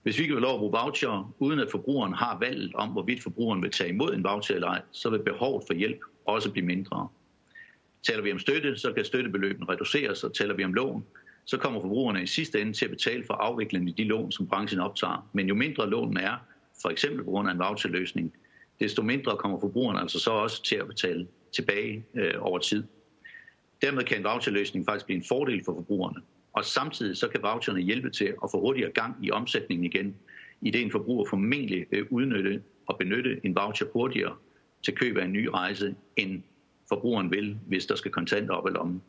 Hvis 0.02 0.18
vi 0.18 0.26
kan 0.26 0.36
lov 0.36 0.54
at 0.54 0.58
bruge 0.58 0.72
voucher, 0.72 1.34
uden 1.38 1.58
at 1.58 1.70
forbrugeren 1.70 2.12
har 2.12 2.38
valget 2.38 2.74
om, 2.74 2.88
hvorvidt 2.88 3.22
forbrugeren 3.22 3.62
vil 3.62 3.70
tage 3.70 3.90
imod 3.90 4.14
en 4.14 4.24
voucher 4.24 4.54
eller 4.54 4.68
ej, 4.68 4.82
så 4.92 5.10
vil 5.10 5.22
behovet 5.22 5.64
for 5.66 5.74
hjælp 5.74 6.00
også 6.26 6.50
blive 6.50 6.66
mindre. 6.66 7.08
Taler 8.02 8.22
vi 8.22 8.32
om 8.32 8.38
støtte, 8.38 8.76
så 8.76 8.92
kan 8.92 9.04
støttebeløbene 9.04 9.66
reduceres, 9.68 10.24
og 10.24 10.34
taler 10.34 10.54
vi 10.54 10.64
om 10.64 10.74
lån, 10.74 11.04
så 11.44 11.58
kommer 11.58 11.80
forbrugerne 11.80 12.22
i 12.22 12.26
sidste 12.26 12.60
ende 12.60 12.72
til 12.72 12.84
at 12.84 12.90
betale 12.90 13.24
for 13.26 13.34
afviklingen 13.34 13.88
i 13.88 13.92
de 13.92 14.04
lån, 14.04 14.32
som 14.32 14.46
branchen 14.46 14.80
optager. 14.80 15.28
Men 15.32 15.48
jo 15.48 15.54
mindre 15.54 15.90
lånen 15.90 16.16
er, 16.16 16.36
for 16.82 16.88
eksempel 16.88 17.24
på 17.24 17.30
grund 17.30 17.48
af 17.48 17.52
en 17.52 17.58
voucherløsning, 17.58 18.32
desto 18.80 19.02
mindre 19.02 19.36
kommer 19.36 19.60
forbrugerne 19.60 20.00
altså 20.00 20.18
så 20.18 20.30
også 20.30 20.62
til 20.62 20.76
at 20.76 20.86
betale 20.86 21.28
tilbage 21.52 22.04
øh, 22.14 22.34
over 22.38 22.58
tid. 22.58 22.84
Dermed 23.82 24.04
kan 24.04 24.18
en 24.18 24.24
voucherløsning 24.24 24.84
faktisk 24.86 25.06
blive 25.06 25.16
en 25.16 25.24
fordel 25.28 25.64
for 25.64 25.74
forbrugerne. 25.74 26.22
Og 26.52 26.64
samtidig 26.64 27.16
så 27.16 27.28
kan 27.28 27.42
voucherne 27.42 27.80
hjælpe 27.80 28.10
til 28.10 28.24
at 28.24 28.50
få 28.50 28.60
hurtigere 28.60 28.90
gang 28.90 29.16
i 29.22 29.30
omsætningen 29.30 29.84
igen, 29.84 30.16
i 30.60 30.70
det 30.70 30.82
en 30.82 30.90
forbruger 30.90 31.24
formentlig 31.30 31.86
vil 31.90 32.06
udnytte 32.10 32.62
og 32.86 32.98
benytte 32.98 33.40
en 33.44 33.54
voucher 33.54 33.86
hurtigere 33.92 34.36
til 34.82 34.94
køb 34.94 35.16
af 35.16 35.24
en 35.24 35.32
ny 35.32 35.46
rejse, 35.46 35.94
end 36.16 36.42
forbrugeren 36.88 37.30
vil, 37.30 37.58
hvis 37.66 37.86
der 37.86 37.94
skal 37.94 38.10
kontanter 38.10 38.54
op 38.54 38.66
i 38.66 38.70
lommen. 38.70 39.02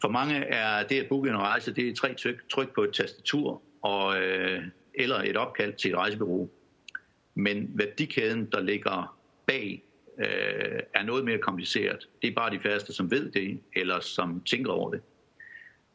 For 0.00 0.08
mange 0.08 0.36
er 0.36 0.86
det 0.86 1.00
at 1.00 1.08
booke 1.08 1.28
en 1.28 1.36
rejse, 1.36 1.74
det 1.74 1.88
er 1.88 1.94
tre 1.94 2.14
tryk, 2.14 2.48
tryk 2.48 2.74
på 2.74 2.82
et 2.82 2.92
tastatur 2.92 3.62
og, 3.82 4.22
øh, 4.22 4.62
eller 4.94 5.16
et 5.16 5.36
opkald 5.36 5.74
til 5.74 5.90
et 5.90 5.96
rejsebureau. 5.96 6.50
Men 7.34 7.70
værdikæden, 7.74 8.48
der 8.52 8.60
ligger 8.60 9.18
bag, 9.46 9.82
øh, 10.18 10.80
er 10.94 11.02
noget 11.02 11.24
mere 11.24 11.38
kompliceret. 11.38 12.08
Det 12.22 12.30
er 12.30 12.34
bare 12.34 12.50
de 12.50 12.60
færreste, 12.60 12.92
som 12.92 13.10
ved 13.10 13.30
det, 13.30 13.60
eller 13.76 14.00
som 14.00 14.40
tænker 14.40 14.72
over 14.72 14.90
det. 14.90 15.00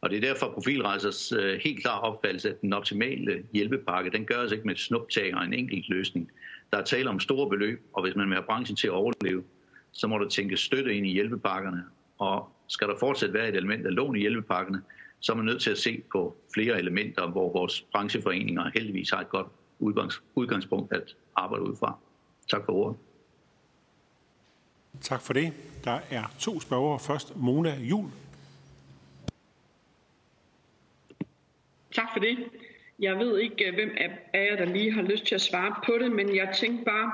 Og 0.04 0.10
det 0.10 0.18
er 0.18 0.22
derfor 0.22 0.52
profilrejsers 0.54 1.32
øh, 1.32 1.60
helt 1.64 1.82
klar 1.82 2.00
opfattelse, 2.00 2.50
at 2.50 2.62
den 2.62 2.74
optimale 2.74 3.44
hjælpepakke, 3.54 4.12
den 4.12 4.26
gør 4.26 4.36
altså 4.36 4.56
ikke 4.56 4.68
med 4.68 4.76
et 4.76 4.80
snuptag 4.80 5.36
og 5.36 5.44
en 5.44 5.54
enkelt 5.54 5.90
løsning. 5.90 6.32
Der 6.72 6.78
er 6.78 6.84
tale 6.84 7.10
om 7.10 7.20
store 7.20 7.50
beløb, 7.50 7.82
og 7.94 8.04
hvis 8.04 8.16
man 8.16 8.28
vil 8.28 8.36
have 8.36 8.46
branchen 8.46 8.76
til 8.76 8.88
at 8.88 8.94
overleve, 8.94 9.44
så 9.92 10.08
må 10.08 10.18
der 10.18 10.30
tænke 10.30 10.58
støtte 10.58 10.96
ind 10.96 11.08
i 11.08 11.14
hjælpepakkerne. 11.14 11.84
Og 12.18 12.50
skal 12.68 12.88
der 12.88 12.96
fortsat 13.00 13.34
være 13.34 13.50
et 13.50 13.56
element 13.56 13.86
af 13.86 13.96
lån 13.96 14.16
i 14.16 14.20
hjælpepakkerne, 14.20 14.82
så 15.20 15.32
er 15.32 15.36
man 15.36 15.46
nødt 15.46 15.62
til 15.62 15.72
at 15.72 15.78
se 15.78 16.04
på 16.12 16.38
flere 16.54 16.80
elementer, 16.80 17.28
hvor 17.28 17.54
vores 17.54 17.82
brancheforeninger 17.82 18.72
heldigvis 18.74 19.10
har 19.10 19.22
et 19.22 19.30
godt 19.30 19.48
udgangspunkt 20.36 20.94
at 20.94 21.16
arbejde 21.36 21.64
ud 21.64 21.76
fra. 21.80 21.98
Tak 22.52 22.66
for 22.66 22.74
ordet. 22.74 22.98
Tak 25.02 25.22
for 25.22 25.34
det. 25.34 25.54
Der 25.84 26.00
er 26.10 26.24
to 26.40 26.60
spørgere. 26.60 27.00
Først 27.00 27.36
Mona 27.36 27.78
Jul. 27.80 28.10
Tak 31.96 32.08
for 32.14 32.20
det. 32.20 32.38
Jeg 33.00 33.20
ved 33.20 33.40
ikke, 33.40 33.72
hvem 33.74 33.92
af 34.34 34.48
jer, 34.52 34.56
der 34.56 34.66
lige 34.66 34.92
har 34.92 35.02
lyst 35.02 35.26
til 35.26 35.36
at 35.36 35.42
svare 35.42 35.76
på 35.86 35.98
det, 36.02 36.12
men 36.12 36.36
jeg 36.36 36.50
tænkte 36.56 36.86
bare, 36.86 37.12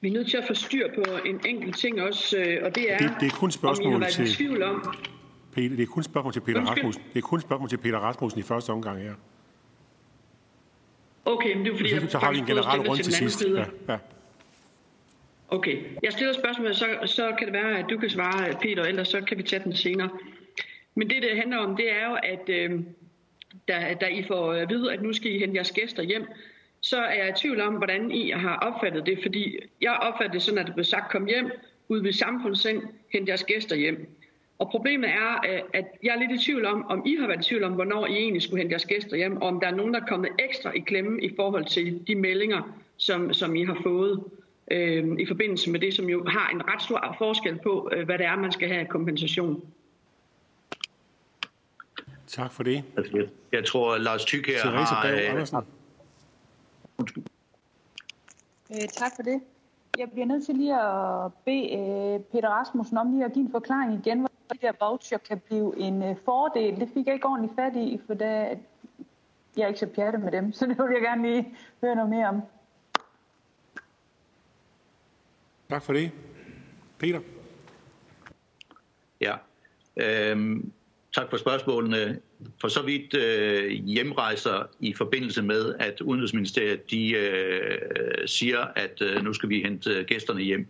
vi 0.00 0.08
er 0.08 0.12
nødt 0.12 0.30
til 0.30 0.36
at 0.36 0.44
få 0.46 0.54
styr 0.54 0.88
på 0.94 1.04
en 1.26 1.40
enkelt 1.46 1.76
ting 1.76 2.02
også, 2.02 2.38
øh, 2.38 2.58
og 2.64 2.74
det 2.74 2.92
er, 2.92 2.98
det, 2.98 3.12
det 3.20 3.26
er 3.26 3.36
kun 3.36 3.50
spørgsmål 3.50 3.94
om 3.94 4.02
I 4.02 4.04
har 4.04 4.10
til... 4.10 4.26
tvivl 4.26 4.62
om... 4.62 4.94
Peter, 5.54 5.76
det 5.76 5.82
er 5.82 5.86
kun 5.86 6.02
spørgsmål 6.02 6.32
til 6.32 6.40
Peter 6.40 6.60
Rasmussen. 6.60 7.02
Det 7.12 7.18
er 7.18 7.22
kun 7.22 7.40
spørgsmål 7.40 7.68
til 7.68 7.76
Peter 7.76 7.98
Rasmussen 7.98 8.40
i 8.40 8.42
første 8.42 8.70
omgang 8.70 9.02
her. 9.02 9.14
Okay, 11.24 11.54
men 11.54 11.64
det 11.64 11.72
er 11.72 11.76
fordi, 11.76 11.94
jeg 11.94 12.10
så 12.10 12.18
har 12.18 12.32
vi 12.32 12.38
en 12.38 12.46
general 12.46 12.80
rundt 12.80 13.04
til 13.04 13.12
sidst. 13.12 13.44
Ja, 13.44 13.64
ja. 13.88 13.98
Okay, 15.48 15.78
jeg 16.02 16.12
stiller 16.12 16.34
spørgsmål, 16.34 16.74
så, 16.74 16.86
så 17.06 17.34
kan 17.38 17.46
det 17.46 17.54
være, 17.54 17.78
at 17.78 17.86
du 17.90 17.98
kan 17.98 18.10
svare, 18.10 18.54
Peter, 18.62 18.82
ellers 18.82 19.08
så 19.08 19.20
kan 19.20 19.38
vi 19.38 19.42
tage 19.42 19.64
den 19.64 19.76
senere. 19.76 20.08
Men 20.94 21.10
det, 21.10 21.22
det 21.22 21.36
handler 21.36 21.58
om, 21.58 21.76
det 21.76 21.92
er 21.92 22.08
jo, 22.08 22.16
at 22.22 22.48
øh, 22.48 22.80
da, 23.68 23.96
da 24.00 24.06
I 24.06 24.22
får 24.22 24.52
øh, 24.52 24.62
at 24.62 24.68
vide, 24.68 24.92
at 24.92 25.02
nu 25.02 25.12
skal 25.12 25.34
I 25.34 25.38
hente 25.38 25.54
jeres 25.54 25.72
gæster 25.72 26.02
hjem, 26.02 26.26
så 26.80 26.96
er 26.96 27.14
jeg 27.14 27.28
i 27.28 27.40
tvivl 27.40 27.60
om, 27.60 27.74
hvordan 27.74 28.10
I 28.10 28.30
har 28.30 28.56
opfattet 28.56 29.06
det, 29.06 29.18
fordi 29.22 29.58
jeg 29.80 29.92
opfattede 29.92 30.34
det 30.34 30.42
sådan, 30.42 30.58
at 30.58 30.66
det 30.66 30.74
blev 30.74 30.84
sagt, 30.84 31.12
kom 31.12 31.26
hjem, 31.26 31.50
ud 31.88 32.02
ved 32.02 32.12
samfundssind, 32.12 32.82
hent 33.12 33.28
jeres 33.28 33.44
gæster 33.44 33.76
hjem. 33.76 34.08
Og 34.58 34.70
problemet 34.70 35.10
er, 35.10 35.52
øh, 35.52 35.60
at 35.72 35.84
jeg 36.02 36.14
er 36.14 36.18
lidt 36.18 36.40
i 36.40 36.44
tvivl 36.44 36.64
om, 36.64 36.86
om 36.86 37.02
I 37.06 37.16
har 37.20 37.26
været 37.26 37.46
i 37.46 37.48
tvivl 37.48 37.64
om, 37.64 37.72
hvornår 37.72 38.06
I 38.06 38.12
egentlig 38.12 38.42
skulle 38.42 38.58
hente 38.58 38.72
jeres 38.72 38.84
gæster 38.84 39.16
hjem, 39.16 39.36
og 39.36 39.48
om 39.48 39.60
der 39.60 39.66
er 39.66 39.74
nogen, 39.74 39.94
der 39.94 40.00
er 40.00 40.06
kommet 40.06 40.30
ekstra 40.38 40.72
i 40.72 40.78
klemme 40.78 41.22
i 41.22 41.36
forhold 41.36 41.64
til 41.64 42.02
de 42.06 42.14
meldinger, 42.14 42.80
som, 42.96 43.32
som 43.32 43.56
I 43.56 43.64
har 43.64 43.78
fået 43.82 44.24
øh, 44.70 45.08
i 45.18 45.26
forbindelse 45.26 45.70
med 45.70 45.80
det, 45.80 45.94
som 45.94 46.08
jo 46.08 46.24
har 46.24 46.50
en 46.50 46.68
ret 46.68 46.82
stor 46.82 47.14
forskel 47.18 47.58
på, 47.62 47.90
øh, 47.92 48.04
hvad 48.04 48.18
det 48.18 48.26
er, 48.26 48.36
man 48.36 48.52
skal 48.52 48.68
have 48.68 48.80
af 48.80 48.88
kompensation. 48.88 49.62
Tak 52.30 52.52
for 52.52 52.62
det. 52.62 52.84
Altså, 52.96 53.16
jeg, 53.16 53.28
jeg 53.52 53.64
tror, 53.66 53.98
Lars 53.98 54.24
Tyk 54.24 54.46
her 54.46 54.58
Therese 54.58 54.94
har... 54.94 55.06
Øh. 55.08 55.62
Øh, 58.70 58.88
tak 58.88 59.12
for 59.16 59.22
det. 59.22 59.40
Jeg 59.98 60.10
bliver 60.10 60.26
nødt 60.26 60.46
til 60.46 60.54
lige 60.54 60.80
at 60.80 61.32
bede 61.44 61.64
øh, 61.64 62.20
Peter 62.20 62.48
Rasmussen 62.48 62.98
om 62.98 63.12
lige 63.12 63.24
at 63.24 63.32
give 63.32 63.44
en 63.44 63.50
forklaring 63.50 63.94
igen, 63.94 64.18
hvor 64.18 64.28
de 64.52 64.58
der 64.62 64.72
voucher 64.80 65.18
kan 65.18 65.40
blive 65.40 65.78
en 65.78 66.02
øh, 66.02 66.16
fordel. 66.24 66.80
Det 66.80 66.88
fik 66.94 67.06
jeg 67.06 67.14
ikke 67.14 67.26
ordentligt 67.26 67.54
fat 67.54 67.76
i, 67.76 68.00
for 68.06 68.14
da 68.14 68.58
jeg 69.56 69.62
er 69.62 69.66
ikke 69.66 69.80
så 69.80 69.86
pjattet 69.86 70.22
med 70.22 70.32
dem, 70.32 70.52
så 70.56 70.66
det 70.66 70.78
vil 70.78 70.92
jeg 70.92 71.02
gerne 71.02 71.22
lige 71.22 71.56
høre 71.80 71.94
noget 71.94 72.10
mere 72.10 72.28
om. 72.28 72.42
Tak 75.68 75.82
for 75.82 75.92
det. 75.92 76.10
Peter? 76.98 77.20
Ja. 79.20 79.36
Øhm, 79.96 80.72
tak 81.14 81.30
for 81.30 81.36
spørgsmålene. 81.36 82.20
For 82.60 82.68
så 82.68 82.82
vidt 82.82 83.14
øh, 83.14 83.70
hjemrejser 83.70 84.62
i 84.80 84.94
forbindelse 84.94 85.42
med, 85.42 85.74
at 85.78 86.00
Udenrigsministeriet 86.00 86.90
de, 86.90 87.10
øh, 87.10 87.78
siger, 88.26 88.66
at 88.76 89.02
øh, 89.02 89.24
nu 89.24 89.32
skal 89.32 89.48
vi 89.48 89.62
hente 89.62 89.90
øh, 89.90 90.04
gæsterne 90.04 90.40
hjem. 90.40 90.66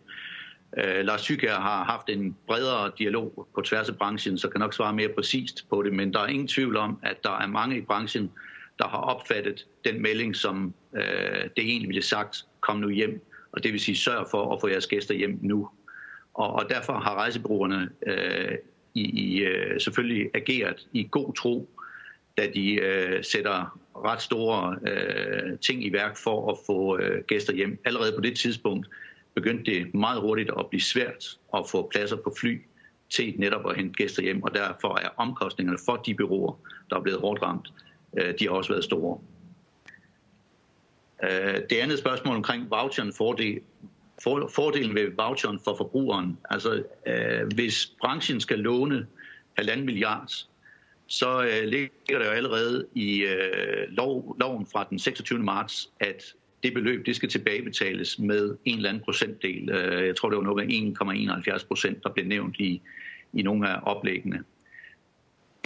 Øh, 0.79 1.05
Lars 1.05 1.23
Tykker 1.23 1.55
har 1.55 1.85
haft 1.85 2.09
en 2.09 2.37
bredere 2.47 2.91
dialog 2.99 3.49
på 3.55 3.61
tværs 3.61 3.89
af 3.89 3.97
branchen, 3.97 4.39
så 4.39 4.49
kan 4.49 4.61
nok 4.61 4.75
svare 4.75 4.95
mere 4.95 5.09
præcist 5.09 5.67
på 5.71 5.83
det, 5.83 5.93
men 5.93 6.13
der 6.13 6.21
er 6.21 6.27
ingen 6.27 6.49
tvivl 6.49 6.77
om, 6.77 6.99
at 7.03 7.25
der 7.25 7.39
er 7.39 7.47
mange 7.47 7.79
i 7.79 7.81
branchen, 7.81 8.31
der 8.79 8.89
har 8.89 8.99
opfattet 8.99 9.67
den 9.85 10.03
melding, 10.03 10.37
som 10.37 10.75
øh, 10.97 11.03
det 11.57 11.65
egentlig 11.65 11.89
ville 11.89 12.03
sagt, 12.03 12.45
kom 12.61 12.77
nu 12.77 12.89
hjem, 12.89 13.23
og 13.53 13.65
det 13.65 13.73
vil 13.73 13.81
sige 13.81 13.97
sørg 13.97 14.27
for 14.31 14.55
at 14.55 14.61
få 14.61 14.69
jeres 14.69 14.87
gæster 14.87 15.15
hjem 15.15 15.39
nu. 15.43 15.69
Og, 16.35 16.53
og 16.53 16.67
derfor 16.69 16.93
har 16.93 17.15
rejsebureauerne 17.15 17.91
øh, 18.07 18.59
i, 18.95 19.03
i, 19.03 19.39
øh, 19.39 19.81
selvfølgelig 19.81 20.31
ageret 20.35 20.87
i 20.93 21.09
god 21.11 21.35
tro, 21.35 21.69
da 22.39 22.49
de 22.55 22.73
øh, 22.73 23.25
sætter 23.25 23.79
ret 24.05 24.23
store 24.23 24.79
øh, 24.91 25.59
ting 25.59 25.85
i 25.85 25.93
værk 25.93 26.17
for 26.17 26.53
at 26.53 26.59
få 26.67 26.99
øh, 26.99 27.25
gæster 27.25 27.53
hjem. 27.53 27.79
Allerede 27.85 28.13
på 28.13 28.21
det 28.21 28.39
tidspunkt 28.39 28.87
begyndte 29.35 29.71
det 29.71 29.95
meget 29.95 30.21
hurtigt 30.21 30.51
at 30.59 30.67
blive 30.71 30.81
svært 30.81 31.39
at 31.55 31.65
få 31.71 31.89
pladser 31.93 32.17
på 32.17 32.35
fly 32.41 32.63
til 33.11 33.35
netop 33.39 33.71
at 33.71 33.77
hente 33.77 33.95
gæster 33.95 34.23
hjem, 34.23 34.43
og 34.43 34.55
derfor 34.55 34.99
er 34.99 35.09
omkostningerne 35.17 35.79
for 35.85 35.97
de 35.97 36.15
bureauer, 36.15 36.55
der 36.91 36.97
er 36.97 37.01
blevet 37.01 37.21
hårdt 37.21 37.43
ramt, 37.43 37.73
øh, 38.19 38.35
de 38.39 38.45
har 38.45 38.51
også 38.51 38.73
været 38.73 38.85
store. 38.85 39.19
Øh, 41.25 41.61
det 41.71 41.77
andet 41.77 41.99
spørgsmål 41.99 42.37
omkring 42.37 42.71
voucheren 42.71 43.13
for 43.13 43.33
det 43.33 43.59
for, 44.23 44.51
fordelen 44.55 44.95
ved 44.95 45.11
voucheren 45.17 45.61
for 45.65 45.77
forbrugeren. 45.77 46.39
Altså, 46.51 46.83
øh, 47.07 47.53
hvis 47.55 47.95
branchen 48.01 48.41
skal 48.41 48.59
låne 48.59 49.07
halvanden 49.57 49.87
milliard, 49.87 50.33
så 51.07 51.43
øh, 51.43 51.69
ligger 51.69 52.19
der 52.19 52.25
jo 52.25 52.31
allerede 52.31 52.87
i 52.95 53.23
øh, 53.23 53.89
lov, 53.89 54.37
loven 54.41 54.67
fra 54.67 54.87
den 54.91 54.99
26. 54.99 55.39
marts, 55.39 55.91
at 56.01 56.35
det 56.63 56.75
beløb 56.75 57.07
det 57.07 57.17
skal 57.17 57.29
tilbagebetales 57.29 58.19
med 58.19 58.57
en 58.65 58.77
eller 58.77 58.89
anden 58.89 59.03
procentdel. 59.05 59.71
Øh, 59.71 60.07
jeg 60.07 60.17
tror, 60.17 60.29
det 60.29 60.39
var 60.39 60.45
noget 60.45 60.67
med 60.67 61.57
1,71 61.61 61.67
procent, 61.67 62.03
der 62.05 62.11
blev 62.11 62.27
nævnt 62.27 62.57
i, 62.59 62.83
i 63.33 63.43
nogle 63.43 63.69
af 63.69 63.81
oplæggene. 63.83 64.45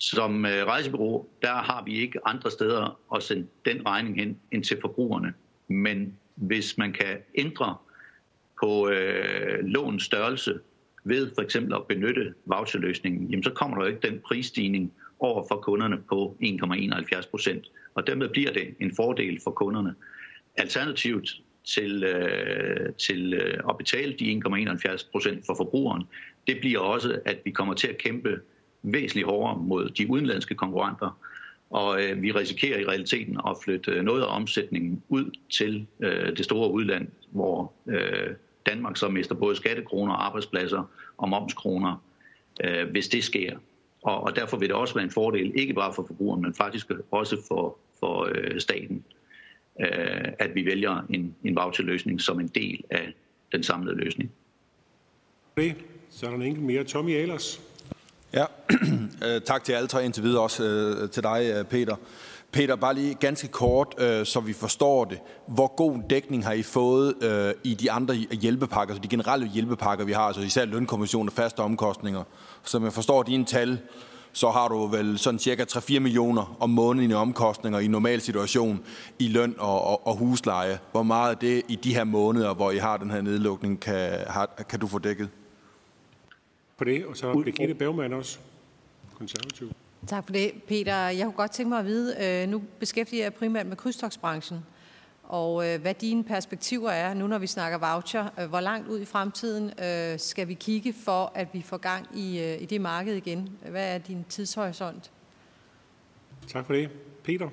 Som 0.00 0.46
øh, 0.46 0.66
rejsebureau, 0.66 1.26
der 1.42 1.54
har 1.54 1.84
vi 1.84 1.94
ikke 1.94 2.18
andre 2.26 2.50
steder 2.50 3.00
at 3.14 3.22
sende 3.22 3.46
den 3.64 3.86
regning 3.86 4.16
hen 4.16 4.38
end 4.52 4.64
til 4.64 4.78
forbrugerne. 4.80 5.34
Men 5.68 6.18
hvis 6.34 6.78
man 6.78 6.92
kan 6.92 7.18
ændre 7.34 7.76
på 8.64 8.88
øh, 8.88 9.64
låns 9.64 10.02
størrelse 10.02 10.60
ved 11.04 11.30
for 11.34 11.42
eksempel 11.42 11.74
at 11.74 11.86
benytte 11.88 12.34
voucherløsningen, 12.46 13.30
jamen 13.30 13.42
så 13.42 13.50
kommer 13.50 13.76
der 13.76 13.84
jo 13.84 13.94
ikke 13.94 14.08
den 14.08 14.20
prisstigning 14.26 14.92
over 15.18 15.44
for 15.48 15.56
kunderne 15.56 15.98
på 16.08 16.36
1,71 16.42 17.30
procent. 17.30 17.70
Og 17.94 18.06
dermed 18.06 18.28
bliver 18.28 18.52
det 18.52 18.74
en 18.80 18.96
fordel 18.96 19.40
for 19.44 19.50
kunderne. 19.50 19.94
Alternativt 20.56 21.40
til, 21.64 22.04
øh, 22.04 22.92
til 22.92 23.34
øh, 23.34 23.60
at 23.68 23.78
betale 23.78 24.12
de 24.12 24.42
1,71 24.46 25.10
procent 25.12 25.46
for 25.46 25.54
forbrugeren, 25.56 26.02
det 26.46 26.56
bliver 26.60 26.78
også, 26.78 27.20
at 27.24 27.38
vi 27.44 27.50
kommer 27.50 27.74
til 27.74 27.88
at 27.88 27.98
kæmpe 27.98 28.40
væsentligt 28.82 29.26
hårdere 29.26 29.58
mod 29.58 29.88
de 29.88 30.10
udenlandske 30.10 30.54
konkurrenter, 30.54 31.18
og 31.70 32.02
øh, 32.02 32.22
vi 32.22 32.32
risikerer 32.32 32.78
i 32.78 32.84
realiteten 32.84 33.40
at 33.46 33.56
flytte 33.64 34.02
noget 34.02 34.22
af 34.22 34.36
omsætningen 34.36 35.02
ud 35.08 35.30
til 35.50 35.86
øh, 36.00 36.36
det 36.36 36.44
store 36.44 36.70
udland, 36.70 37.08
hvor 37.30 37.72
øh, 37.88 38.30
Danmark 38.66 38.96
så 38.96 39.08
mister 39.08 39.34
både 39.34 39.56
skattekroner, 39.56 40.14
arbejdspladser 40.14 40.90
og 41.16 41.28
momskroner, 41.28 42.04
øh, 42.64 42.90
hvis 42.90 43.08
det 43.08 43.24
sker. 43.24 43.56
Og, 44.02 44.20
og 44.20 44.36
derfor 44.36 44.56
vil 44.56 44.68
det 44.68 44.76
også 44.76 44.94
være 44.94 45.04
en 45.04 45.10
fordel, 45.10 45.52
ikke 45.54 45.74
bare 45.74 45.92
for 45.94 46.04
forbrugeren, 46.06 46.42
men 46.42 46.54
faktisk 46.54 46.90
også 47.10 47.36
for, 47.48 47.78
for 48.00 48.28
øh, 48.34 48.60
staten, 48.60 49.04
øh, 49.80 50.32
at 50.38 50.54
vi 50.54 50.66
vælger 50.66 51.06
en, 51.10 51.34
en 51.44 51.56
voucherløsning 51.56 52.20
som 52.20 52.40
en 52.40 52.48
del 52.48 52.84
af 52.90 53.12
den 53.52 53.62
samlede 53.62 53.96
løsning. 53.96 54.32
Det. 55.56 55.74
Så 56.10 56.26
er 56.26 56.30
der 56.30 56.36
en 56.36 56.42
enkelt 56.42 56.66
mere. 56.66 56.84
Tommy 56.84 57.16
Ahlers. 57.16 57.60
Ja, 58.32 58.44
øh, 59.26 59.40
tak 59.40 59.64
til 59.64 59.72
alle 59.72 59.88
tre 59.88 60.04
indtil 60.04 60.22
videre, 60.22 60.42
også 60.42 60.64
øh, 60.64 61.10
til 61.10 61.22
dig, 61.22 61.52
øh, 61.56 61.64
Peter. 61.64 61.96
Peter, 62.54 62.76
bare 62.76 62.94
lige 62.94 63.14
ganske 63.14 63.48
kort, 63.48 63.94
øh, 63.98 64.26
så 64.26 64.40
vi 64.40 64.52
forstår 64.52 65.04
det. 65.04 65.20
Hvor 65.46 65.74
god 65.76 66.02
dækning 66.10 66.44
har 66.44 66.52
I 66.52 66.62
fået 66.62 67.14
øh, 67.22 67.54
i 67.64 67.74
de 67.74 67.90
andre 67.90 68.14
hjælpepakker, 68.14 68.94
så 68.94 69.00
de 69.00 69.08
generelle 69.08 69.48
hjælpepakker, 69.48 70.04
vi 70.04 70.12
har, 70.12 70.22
altså 70.22 70.42
især 70.42 70.64
lønkommission 70.64 71.28
og 71.28 71.32
faste 71.32 71.60
omkostninger? 71.60 72.24
Som 72.62 72.84
jeg 72.84 72.92
forstår 72.92 73.22
dine 73.22 73.44
tal, 73.44 73.78
så 74.32 74.50
har 74.50 74.68
du 74.68 74.86
vel 74.86 75.18
sådan 75.18 75.38
cirka 75.38 75.64
3-4 75.64 75.98
millioner 75.98 76.56
om 76.60 76.70
måneden 76.70 77.10
i 77.10 77.14
omkostninger 77.14 77.78
i 77.78 77.84
en 77.84 77.90
normal 77.90 78.20
situation 78.20 78.84
i 79.18 79.28
løn 79.28 79.54
og, 79.58 79.84
og, 79.84 80.06
og 80.06 80.16
husleje. 80.16 80.78
Hvor 80.92 81.02
meget 81.02 81.30
af 81.30 81.36
det 81.36 81.62
i 81.68 81.76
de 81.76 81.94
her 81.94 82.04
måneder, 82.04 82.54
hvor 82.54 82.70
I 82.70 82.78
har 82.78 82.96
den 82.96 83.10
her 83.10 83.20
nedlukning, 83.20 83.80
kan, 83.80 84.18
har, 84.26 84.46
kan 84.68 84.80
du 84.80 84.86
få 84.86 84.98
dækket? 84.98 85.28
På 86.76 86.84
det, 86.84 87.06
og 87.06 87.16
så 87.16 87.28
er 87.28 87.42
Birgitte 87.42 87.74
Bergmann 87.74 88.12
også, 88.12 88.38
konservativ. 89.18 89.72
Tak 90.06 90.24
for 90.24 90.32
det, 90.32 90.52
Peter. 90.68 91.08
Jeg 91.08 91.24
kunne 91.24 91.36
godt 91.36 91.50
tænke 91.50 91.68
mig 91.68 91.78
at 91.78 91.84
vide, 91.84 92.42
øh, 92.42 92.48
nu 92.48 92.62
beskæftiger 92.78 93.22
jeg 93.22 93.34
primært 93.34 93.66
med 93.66 93.76
krydstogsbranchen, 93.76 94.64
og 95.22 95.68
øh, 95.68 95.80
hvad 95.80 95.94
dine 95.94 96.24
perspektiver 96.24 96.90
er, 96.90 97.14
nu 97.14 97.26
når 97.26 97.38
vi 97.38 97.46
snakker 97.46 97.78
voucher. 97.78 98.28
Øh, 98.40 98.48
hvor 98.48 98.60
langt 98.60 98.88
ud 98.88 99.00
i 99.00 99.04
fremtiden 99.04 99.72
øh, 99.84 100.18
skal 100.18 100.48
vi 100.48 100.54
kigge 100.54 100.94
for, 101.04 101.32
at 101.34 101.48
vi 101.52 101.62
får 101.62 101.76
gang 101.76 102.18
i, 102.18 102.40
øh, 102.40 102.62
i 102.62 102.66
det 102.66 102.80
marked 102.80 103.14
igen? 103.14 103.50
Hvad 103.70 103.94
er 103.94 103.98
din 103.98 104.24
tidshorisont? 104.28 105.10
Tak 106.48 106.66
for 106.66 106.74
det. 106.74 106.90
Peter? 107.22 107.48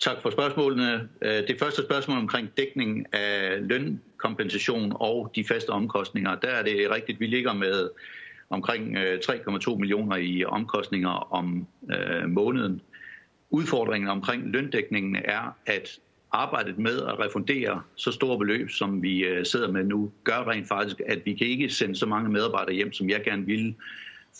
Tak 0.00 0.22
for 0.22 0.30
spørgsmålene. 0.30 1.08
Det 1.22 1.56
første 1.58 1.82
spørgsmål 1.82 2.18
omkring 2.18 2.48
dækning 2.56 3.14
af 3.14 3.68
lønkompensation 3.68 4.92
og 4.94 5.32
de 5.34 5.44
faste 5.44 5.70
omkostninger, 5.70 6.34
der 6.34 6.48
er 6.48 6.62
det 6.62 6.90
rigtigt, 6.90 7.20
vi 7.20 7.26
ligger 7.26 7.52
med 7.52 7.88
omkring 8.52 8.96
øh, 8.96 9.18
3,2 9.24 9.76
millioner 9.76 10.16
i 10.16 10.44
omkostninger 10.44 11.32
om 11.34 11.66
øh, 11.92 12.28
måneden. 12.28 12.80
Udfordringen 13.50 14.10
omkring 14.10 14.50
løndækningen 14.50 15.16
er, 15.16 15.56
at 15.66 15.98
arbejdet 16.32 16.78
med 16.78 17.02
at 17.02 17.18
refundere 17.20 17.82
så 17.96 18.12
store 18.12 18.38
beløb, 18.38 18.70
som 18.70 19.02
vi 19.02 19.24
øh, 19.24 19.46
sidder 19.46 19.72
med 19.72 19.84
nu, 19.84 20.12
gør 20.24 20.48
rent 20.50 20.68
faktisk, 20.68 21.00
at 21.06 21.18
vi 21.24 21.34
kan 21.34 21.46
ikke 21.46 21.68
sende 21.70 21.96
så 21.96 22.06
mange 22.06 22.30
medarbejdere 22.30 22.74
hjem, 22.74 22.92
som 22.92 23.10
jeg 23.10 23.22
gerne 23.24 23.46
ville, 23.46 23.74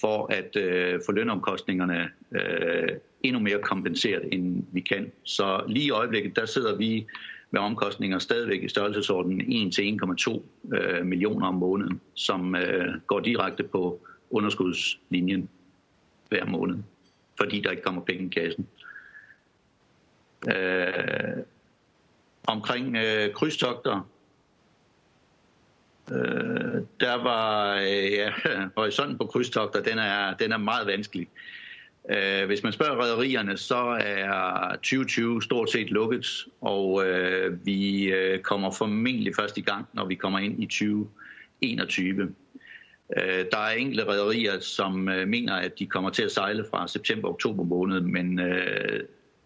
for 0.01 0.33
at 0.33 0.57
øh, 0.57 1.01
få 1.07 1.13
lønomkostningerne 1.13 2.09
øh, 2.33 2.89
endnu 3.23 3.41
mere 3.41 3.59
kompenseret, 3.59 4.23
end 4.33 4.65
vi 4.73 4.81
kan. 4.81 5.13
Så 5.25 5.65
lige 5.69 5.87
i 5.87 5.91
øjeblikket, 5.91 6.37
der 6.37 6.47
sidder 6.47 6.77
vi 6.77 7.07
med 7.51 7.61
omkostninger 7.61 8.19
stadigvæk 8.19 8.63
i 8.63 8.69
størrelsesordenen 8.69 9.53
1 9.53 9.73
til 9.73 9.99
1,2 10.03 10.41
øh, 10.73 11.07
millioner 11.07 11.47
om 11.47 11.55
måneden, 11.55 12.01
som 12.15 12.55
øh, 12.55 13.01
går 13.07 13.21
direkte 13.21 13.63
på 13.63 14.01
underskudslinjen 14.31 15.49
hver 16.29 16.45
måned, 16.45 16.79
fordi 17.39 17.61
der 17.61 17.71
ikke 17.71 17.83
kommer 17.83 18.03
penge 18.03 18.27
i 18.27 18.29
kassen. 18.29 18.69
Øh, 20.57 21.45
omkring 22.47 22.97
øh, 22.97 23.35
krydstogter, 23.35 24.09
øh, 26.13 26.83
der 27.01 27.23
var 27.23 27.75
øh, 27.77 28.13
ja, 28.13 28.33
horisonten 28.77 29.19
på 29.19 29.27
krydstogter, 29.27 29.83
den 29.83 29.99
er, 29.99 30.35
den 30.35 30.53
er 30.53 30.57
meget 30.57 30.87
vanskelig. 30.87 31.29
Øh, 31.35 31.62
Øh, 32.11 32.47
hvis 32.47 32.63
man 32.63 32.73
spørger 32.73 33.03
rædderierne, 33.03 33.57
så 33.57 33.99
er 34.01 34.71
2020 34.71 35.43
stort 35.43 35.71
set 35.71 35.91
lukket, 35.91 36.27
og 36.61 37.07
øh, 37.07 37.67
vi 37.67 38.05
øh, 38.05 38.39
kommer 38.41 38.71
formentlig 38.71 39.33
først 39.37 39.59
i 39.59 39.61
gang, 39.61 39.87
når 39.93 40.07
vi 40.07 40.15
kommer 40.15 40.39
ind 40.39 40.63
i 40.63 40.67
2021. 40.67 42.35
Øh, 43.17 43.45
der 43.53 43.59
er 43.59 43.71
enkelte 43.71 44.05
rædderier, 44.05 44.61
som 44.61 45.09
øh, 45.09 45.29
mener, 45.29 45.55
at 45.55 45.79
de 45.79 45.87
kommer 45.87 46.11
til 46.11 46.23
at 46.23 46.33
sejle 46.33 46.65
fra 46.71 46.89
september-oktober 46.89 47.65
måned, 47.65 48.01
men 48.01 48.41
øh, 48.41 49.01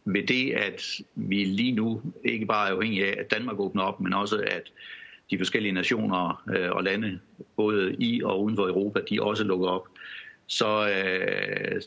ved 0.04 0.26
det, 0.26 0.52
at 0.52 0.82
vi 1.14 1.44
lige 1.44 1.72
nu 1.72 2.02
ikke 2.24 2.46
bare 2.46 2.68
er 2.68 2.74
afhængige 2.74 3.06
af, 3.06 3.20
at 3.20 3.30
Danmark 3.30 3.60
åbner 3.60 3.82
op, 3.82 4.00
men 4.00 4.12
også 4.12 4.36
at 4.46 4.72
de 5.30 5.38
forskellige 5.38 5.72
nationer 5.72 6.42
øh, 6.56 6.70
og 6.70 6.84
lande, 6.84 7.20
både 7.56 7.96
i 7.98 8.22
og 8.22 8.42
uden 8.42 8.56
for 8.56 8.66
Europa, 8.66 9.00
de 9.10 9.22
også 9.22 9.44
lukker 9.44 9.68
op, 9.68 9.88
så 10.46 10.88
øh, 10.88 11.82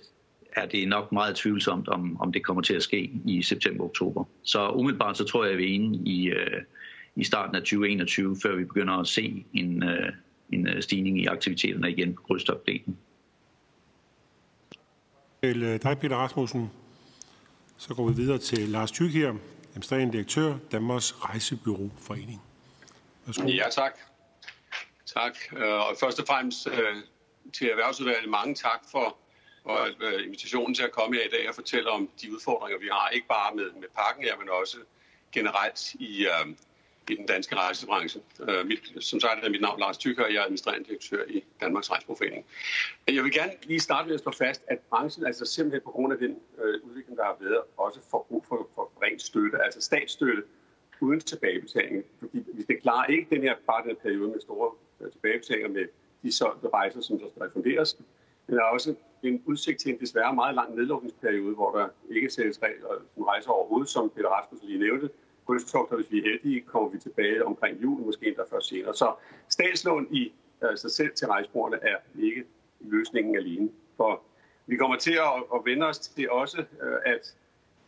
er 0.55 0.65
det 0.65 0.87
nok 0.87 1.11
meget 1.11 1.35
tvivlsomt, 1.35 1.87
om, 1.87 2.21
om 2.21 2.31
det 2.31 2.43
kommer 2.43 2.61
til 2.61 2.73
at 2.73 2.83
ske 2.83 3.11
i 3.25 3.41
september-oktober. 3.41 4.23
Så 4.43 4.69
umiddelbart 4.69 5.17
så 5.17 5.23
tror 5.23 5.43
jeg, 5.43 5.51
at 5.51 5.57
vi 5.57 5.63
er 5.63 5.73
inde 5.73 6.09
i, 6.09 6.29
øh, 6.29 6.61
i 7.15 7.23
starten 7.23 7.55
af 7.55 7.61
2021, 7.61 8.37
før 8.41 8.55
vi 8.55 8.63
begynder 8.63 8.93
at 8.93 9.07
se 9.07 9.45
en, 9.53 9.83
øh, 9.83 10.13
en 10.53 10.67
øh, 10.67 10.81
stigning 10.81 11.21
i 11.21 11.25
aktiviteterne 11.25 11.91
igen 11.91 12.15
på 12.15 12.21
krydstogtdelen. 12.21 12.97
Til 15.43 15.63
øh, 15.63 15.79
dig, 15.83 15.97
Peter 15.99 16.15
Rasmussen. 16.15 16.71
Så 17.77 17.93
går 17.93 18.07
vi 18.09 18.15
videre 18.15 18.37
til 18.37 18.69
Lars 18.69 18.91
Thyk 18.91 19.13
her, 19.13 19.33
administrerende 19.69 20.13
direktør, 20.13 20.57
Danmarks 20.71 21.15
Rejsebyråforening. 21.25 22.41
Værsgo. 23.25 23.47
Ja, 23.47 23.63
tak. 23.71 23.99
Tak. 25.05 25.37
Og 25.51 25.95
først 25.99 26.19
og 26.19 26.25
fremmest 26.27 26.67
til 27.53 27.69
Erhvervsudvalget 27.69 28.29
mange 28.29 28.55
tak 28.55 28.79
for, 28.91 29.17
for 29.70 29.80
øh, 30.05 30.26
invitationen 30.26 30.74
til 30.76 30.84
at 30.84 30.91
komme 30.91 31.15
her 31.17 31.26
i 31.26 31.34
dag 31.36 31.49
og 31.49 31.55
fortælle 31.55 31.89
om 31.89 32.09
de 32.22 32.34
udfordringer, 32.36 32.80
vi 32.80 32.89
har, 32.91 33.09
ikke 33.09 33.28
bare 33.28 33.55
med, 33.55 33.67
med 33.82 33.89
pakken 34.01 34.24
her, 34.24 34.38
men 34.38 34.49
også 34.61 34.78
generelt 35.32 35.93
i, 35.93 36.26
øh, 36.26 36.45
i 37.09 37.15
den 37.15 37.26
danske 37.26 37.55
rejsebranche. 37.55 38.22
Øh, 38.49 38.65
mit, 38.67 38.84
som 38.99 39.20
sagt 39.20 39.45
er 39.45 39.49
mit 39.49 39.61
navn 39.61 39.80
Lars 39.80 39.97
Tykker, 39.97 40.24
og 40.24 40.34
jeg 40.34 40.39
er 40.39 40.43
administrerende 40.43 40.86
direktør 40.89 41.24
i 41.28 41.43
Danmarks 41.61 41.91
Rejseforening. 41.91 42.45
Jeg 43.07 43.24
vil 43.24 43.32
gerne 43.32 43.51
lige 43.63 43.80
starte 43.80 44.07
med 44.07 44.15
at 44.15 44.22
slå 44.22 44.32
fast, 44.32 44.61
at 44.67 44.80
branchen 44.80 45.26
altså 45.26 45.45
simpelthen 45.45 45.82
på 45.82 45.91
grund 45.91 46.13
af 46.13 46.20
den 46.20 46.34
øh, 46.61 46.76
udvikling, 46.84 47.17
der 47.17 47.24
har 47.24 47.38
været, 47.39 47.61
også 47.78 47.99
får 48.11 48.26
brug 48.30 48.45
for, 48.49 48.70
for 48.76 48.91
rent 49.03 49.22
støtte, 49.22 49.57
altså 49.65 49.82
statsstøtte 49.82 50.43
uden 50.99 51.20
tilbagebetaling. 51.20 52.03
Fordi 52.20 52.43
vi 52.53 52.61
skal 52.63 52.82
klare 52.82 53.11
ikke 53.11 53.28
den 53.30 53.41
her, 53.41 53.55
bare 53.67 53.82
den 53.84 53.89
her 53.89 53.97
periode 53.97 54.30
med 54.32 54.39
store 54.41 54.72
øh, 55.01 55.11
tilbagebetalinger 55.11 55.70
med 55.70 55.86
de 56.24 56.32
solgte 56.32 56.67
rejser, 56.70 57.01
som 57.01 57.20
der 57.20 57.30
skal 57.30 57.41
refunderes, 57.41 57.97
men 58.47 58.57
der 58.57 58.63
er 58.63 58.67
også 58.67 58.95
en 59.24 59.43
udsigt 59.45 59.80
til 59.80 59.93
en 59.93 59.99
desværre 59.99 60.36
meget 60.36 60.55
lang 60.55 60.76
nedlukningsperiode, 60.76 61.55
hvor 61.55 61.72
der 61.72 61.88
ikke 62.09 62.30
sættes 62.30 62.59
rejser 63.28 63.49
overhovedet, 63.49 63.89
som 63.89 64.09
Peter 64.09 64.30
Rasmussen 64.30 64.70
lige 64.70 64.80
nævnte, 64.80 65.09
krydstogter, 65.45 65.95
hvis 65.95 66.11
vi 66.11 66.20
er 66.20 66.24
heldige, 66.24 66.61
kommer 66.61 66.89
vi 66.89 66.99
tilbage 66.99 67.45
omkring 67.45 67.82
jul, 67.82 68.01
måske 68.01 68.28
endda 68.28 68.41
først 68.51 68.70
senere. 68.70 68.93
Så 68.93 69.13
statslån 69.49 70.07
i 70.11 70.34
uh, 70.61 70.70
sig 70.76 70.91
selv 70.91 71.11
til 71.15 71.28
rejsbordene 71.28 71.80
er 71.84 71.97
ikke 72.20 72.43
løsningen 72.80 73.36
alene. 73.36 73.70
For 73.97 74.22
vi 74.65 74.76
kommer 74.76 74.97
til 74.97 75.13
at, 75.13 75.43
at 75.55 75.61
vende 75.65 75.86
os 75.86 75.99
til 75.99 76.32
også, 76.32 76.57
øh, 76.82 76.97
at 77.05 77.36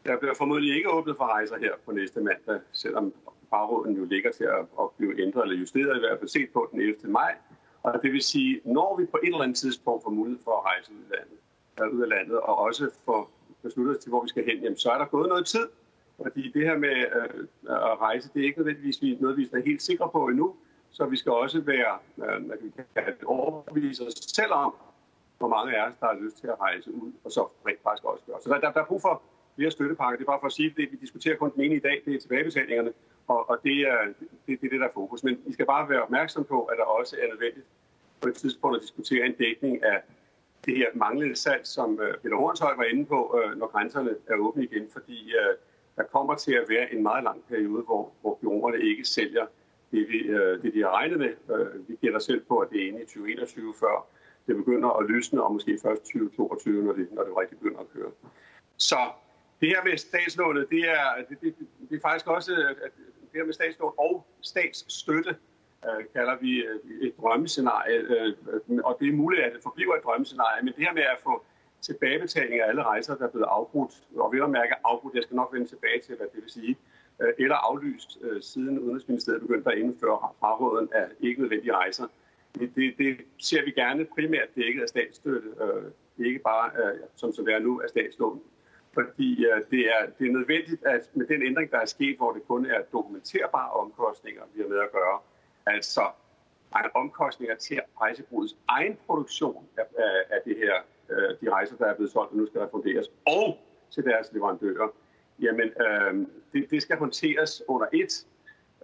der 0.06 0.18
bliver 0.18 0.34
formodentlig 0.34 0.76
ikke 0.76 0.90
åbnet 0.90 1.18
for 1.18 1.24
rejser 1.24 1.58
her 1.58 1.72
på 1.86 1.92
næste 1.92 2.22
mandag, 2.22 2.60
selvom 2.72 3.14
bagråden 3.52 3.96
jo 3.96 4.06
ligger 4.06 4.32
til 4.32 4.44
at, 4.44 4.66
at 4.80 4.86
blive 4.98 5.22
ændret 5.22 5.44
eller 5.44 5.60
justeret, 5.60 5.98
i 5.98 6.00
hvert 6.00 6.20
fald 6.20 6.30
set 6.30 6.50
på 6.54 6.70
den 6.72 6.82
11. 6.82 6.96
maj. 7.04 7.36
Og 7.84 8.00
det 8.04 8.12
vil 8.12 8.22
sige, 8.22 8.62
når 8.66 8.98
vi 9.00 9.06
på 9.06 9.20
et 9.24 9.28
eller 9.28 9.42
andet 9.42 9.58
tidspunkt 9.58 10.04
får 10.04 10.12
mulighed 10.12 10.40
for 10.44 10.52
at 10.52 10.66
rejse 10.66 10.92
ud 10.92 11.04
af 11.04 11.18
landet, 11.18 11.38
øh, 11.82 11.98
ud 11.98 12.02
af 12.02 12.10
landet 12.10 12.40
og 12.40 12.58
også 12.58 12.90
få 13.06 13.30
besluttet 13.64 13.98
os 13.98 14.04
til, 14.04 14.10
hvor 14.10 14.22
vi 14.22 14.28
skal 14.28 14.46
hen, 14.46 14.58
jamen, 14.64 14.78
så 14.78 14.90
er 14.90 14.98
der 14.98 15.06
gået 15.06 15.30
noget 15.30 15.46
tid, 15.46 15.68
fordi 16.22 16.52
det 16.52 16.66
her 16.66 16.78
med 16.78 16.96
øh, 16.98 17.48
at 17.70 18.02
rejse, 18.02 18.30
det 18.34 18.42
er 18.42 18.46
ikke 18.46 18.60
nødvendigvis 18.60 19.20
noget, 19.20 19.38
vi 19.38 19.50
er 19.54 19.66
helt 19.66 19.82
sikre 19.82 20.10
på 20.10 20.28
endnu. 20.28 20.56
Så 20.92 21.06
vi 21.06 21.18
skal 21.18 21.32
også 21.32 21.62
være, 21.62 21.98
øh, 22.18 22.48
man 22.48 22.58
kan 22.96 23.14
overbevise 23.26 24.08
os 24.08 24.14
selv 24.14 24.52
om, 24.52 24.76
hvor 25.38 25.48
mange 25.48 25.78
af 25.78 25.88
os, 25.88 25.94
der 26.00 26.06
har 26.06 26.20
lyst 26.22 26.38
til 26.38 26.48
at 26.48 26.60
rejse 26.60 26.92
ud, 26.94 27.12
og 27.24 27.32
så 27.32 27.48
rent 27.68 27.84
faktisk 27.84 28.06
også 28.06 28.24
gøre. 28.26 28.38
Så 28.42 28.50
der, 28.50 28.60
der, 28.60 28.72
der 28.72 28.82
er 28.82 28.86
brug 28.86 29.02
for 29.02 29.22
flere 29.56 29.72
støttepakker. 29.72 30.18
Det 30.18 30.24
er 30.24 30.32
bare 30.32 30.40
for 30.40 30.48
at 30.48 30.54
sige, 30.54 30.70
at 30.70 30.78
det, 30.78 30.92
vi 30.92 30.98
diskuterer 30.98 31.36
kun 31.36 31.52
den 31.56 31.62
ene 31.62 31.76
i 31.76 31.80
dag, 31.80 32.02
det 32.06 32.16
er 32.16 32.20
tilbagebetalingerne, 32.20 32.94
og, 33.32 33.50
og 33.50 33.58
det, 33.64 33.78
er, 33.92 33.98
det, 34.46 34.62
det 34.62 34.66
er 34.68 34.72
det, 34.74 34.80
der 34.80 34.88
er 34.88 34.94
fokus. 34.94 35.24
Men 35.24 35.34
I 35.46 35.54
skal 35.54 35.66
bare 35.66 35.90
være 35.90 36.02
opmærksom 36.02 36.44
på, 36.44 36.64
at 36.64 36.78
der 36.78 36.84
også 36.84 37.16
er 37.22 37.28
nødvendigt 37.28 37.66
på 38.22 38.28
et 38.28 38.36
tidspunkt 38.36 38.76
at 38.76 38.82
diskutere 38.82 39.26
en 39.26 39.36
dækning 39.40 39.84
af 39.84 40.02
det 40.66 40.78
her 40.78 40.90
manglende 40.96 41.36
salg, 41.36 41.68
som 41.68 42.00
øh, 42.02 42.14
Peter 42.22 42.36
Hornshøj 42.36 42.76
var 42.76 42.84
inde 42.84 43.06
på, 43.06 43.40
øh, 43.40 43.60
når 43.60 43.68
grænserne 43.68 44.16
er 44.28 44.36
åbne 44.36 44.64
igen, 44.64 44.90
fordi 44.94 45.34
øh, 45.42 45.54
der 45.96 46.04
kommer 46.04 46.36
til 46.36 46.54
at 46.54 46.66
være 46.70 46.94
en 46.94 47.04
meget 47.04 47.24
lang 47.24 47.44
periode, 47.50 47.84
hvor, 47.84 48.12
hvor 48.22 48.38
byråerne 48.42 48.80
ikke 48.82 49.06
sælger 49.06 49.46
det, 49.92 50.10
vi, 50.10 50.18
øh, 50.18 50.64
det, 50.64 50.74
de 50.74 50.82
har 50.82 50.92
regnet 50.92 51.20
med. 51.20 51.34
Øh, 51.56 51.90
vi 51.90 51.96
gælder 51.96 52.20
selv 52.20 52.42
på, 52.48 52.58
at 52.58 52.70
det 52.70 52.84
er 52.84 52.88
inde 52.88 53.02
i 53.02 53.06
2021, 53.06 53.74
før 53.80 54.08
det 54.48 54.56
begynder 54.56 54.90
at 54.90 55.10
løsne, 55.10 55.44
og 55.44 55.54
måske 55.54 55.80
først 55.84 56.02
2022, 56.02 56.84
når 56.84 56.94
det, 56.94 57.08
når 57.12 57.24
det 57.24 57.38
rigtig 57.38 57.58
begynder 57.58 57.80
at 57.80 57.90
køre. 57.94 58.12
Så 58.78 59.00
det 59.62 59.70
her 59.70 59.84
med 59.84 59.98
statslånet, 59.98 60.68
det 60.70 60.90
er, 60.90 61.06
det, 61.30 61.42
det, 61.42 61.56
det 61.90 61.96
er 61.96 62.02
faktisk 62.02 62.28
også 62.28 62.52
at 62.86 62.92
det 63.32 63.40
her 63.40 63.46
med 63.46 63.54
statslån 63.54 63.94
og 63.98 64.28
statsstøtte, 64.42 65.36
øh, 65.86 66.06
kalder 66.16 66.36
vi 66.42 66.52
øh, 66.64 67.08
et 67.08 67.14
drømmescenarie, 67.18 67.98
øh, 67.98 68.34
og 68.84 68.98
det 69.00 69.08
er 69.08 69.14
muligt, 69.14 69.44
at 69.44 69.54
det 69.54 69.64
forbliver 69.64 69.96
et 69.96 70.04
drømmescenarie, 70.04 70.64
men 70.64 70.74
det 70.74 70.84
her 70.86 70.94
med 70.94 71.04
at 71.04 71.20
få 71.24 71.44
tilbagebetaling 71.82 72.62
af 72.62 72.68
alle 72.68 72.84
rejser, 72.84 73.16
der 73.16 73.26
er 73.26 73.30
blevet 73.30 73.48
afbrudt, 73.50 73.94
og 74.16 74.32
ved 74.34 74.42
at 74.42 74.50
mærke 74.50 74.74
afbrudt, 74.84 75.16
jeg 75.16 75.24
skal 75.24 75.36
nok 75.36 75.54
vende 75.54 75.68
tilbage 75.68 76.02
til, 76.06 76.16
hvad 76.16 76.28
det 76.34 76.42
vil 76.44 76.52
sige, 76.52 76.78
øh, 77.22 77.34
eller 77.38 77.56
aflyst, 77.56 78.18
øh, 78.22 78.42
siden 78.42 78.80
Udenrigsministeriet 78.80 79.42
begyndte 79.42 79.72
at 79.72 79.78
indføre 79.78 80.20
fraråden 80.40 80.90
af 80.94 81.06
ikke 81.20 81.42
nødvendige 81.42 81.74
rejser. 81.74 82.08
Det, 82.56 82.76
det, 82.76 82.94
det 82.98 83.18
ser 83.40 83.66
vi 83.66 83.72
gerne 83.72 84.06
primært 84.06 84.56
dækket 84.56 84.82
af 84.82 84.90
statsstøtte, 84.90 85.50
øh, 85.62 86.26
ikke 86.26 86.40
bare 86.40 86.72
øh, 86.84 87.00
som 87.16 87.34
så 87.34 87.42
det 87.42 87.54
er 87.54 87.60
nu 87.60 87.82
af 87.82 87.90
statslån. 87.90 88.42
Fordi 88.94 89.46
det, 89.72 89.80
er, 89.80 90.06
det 90.20 90.28
er 90.28 90.32
nødvendigt, 90.32 90.86
at 90.86 91.10
med 91.14 91.28
den 91.28 91.44
ændring, 91.44 91.72
der 91.72 91.78
er 91.78 91.86
sket, 91.86 92.18
hvor 92.18 92.32
det 92.32 92.48
kun 92.48 92.66
er 92.66 92.82
dokumenterbare 92.92 93.72
omkostninger, 93.72 94.42
vi 94.54 94.62
har 94.62 94.70
med 94.70 94.80
at 94.80 94.92
gøre, 94.92 95.20
altså 95.66 96.02
omkostninger 96.96 97.56
til 97.56 97.80
rejsebrugets 98.02 98.58
egen 98.68 98.98
produktion 99.06 99.68
af, 99.78 99.84
af, 99.98 100.16
af 100.30 100.40
det 100.46 100.58
her 100.58 100.74
øh, 101.10 101.36
de 101.42 101.50
rejser, 101.50 101.76
der 101.76 101.86
er 101.86 101.96
blevet 101.96 102.12
solgt, 102.12 102.32
og 102.32 102.38
nu 102.38 102.46
skal 102.46 102.62
refunderes, 102.62 103.08
og 103.28 103.58
til 103.92 104.04
deres 104.04 104.34
leverandører, 104.34 104.88
jamen 105.40 105.70
øh, 105.86 106.28
det, 106.54 106.72
det 106.72 106.82
skal 106.82 106.98
håndteres 106.98 107.64
under 107.68 107.88
et, 107.94 108.28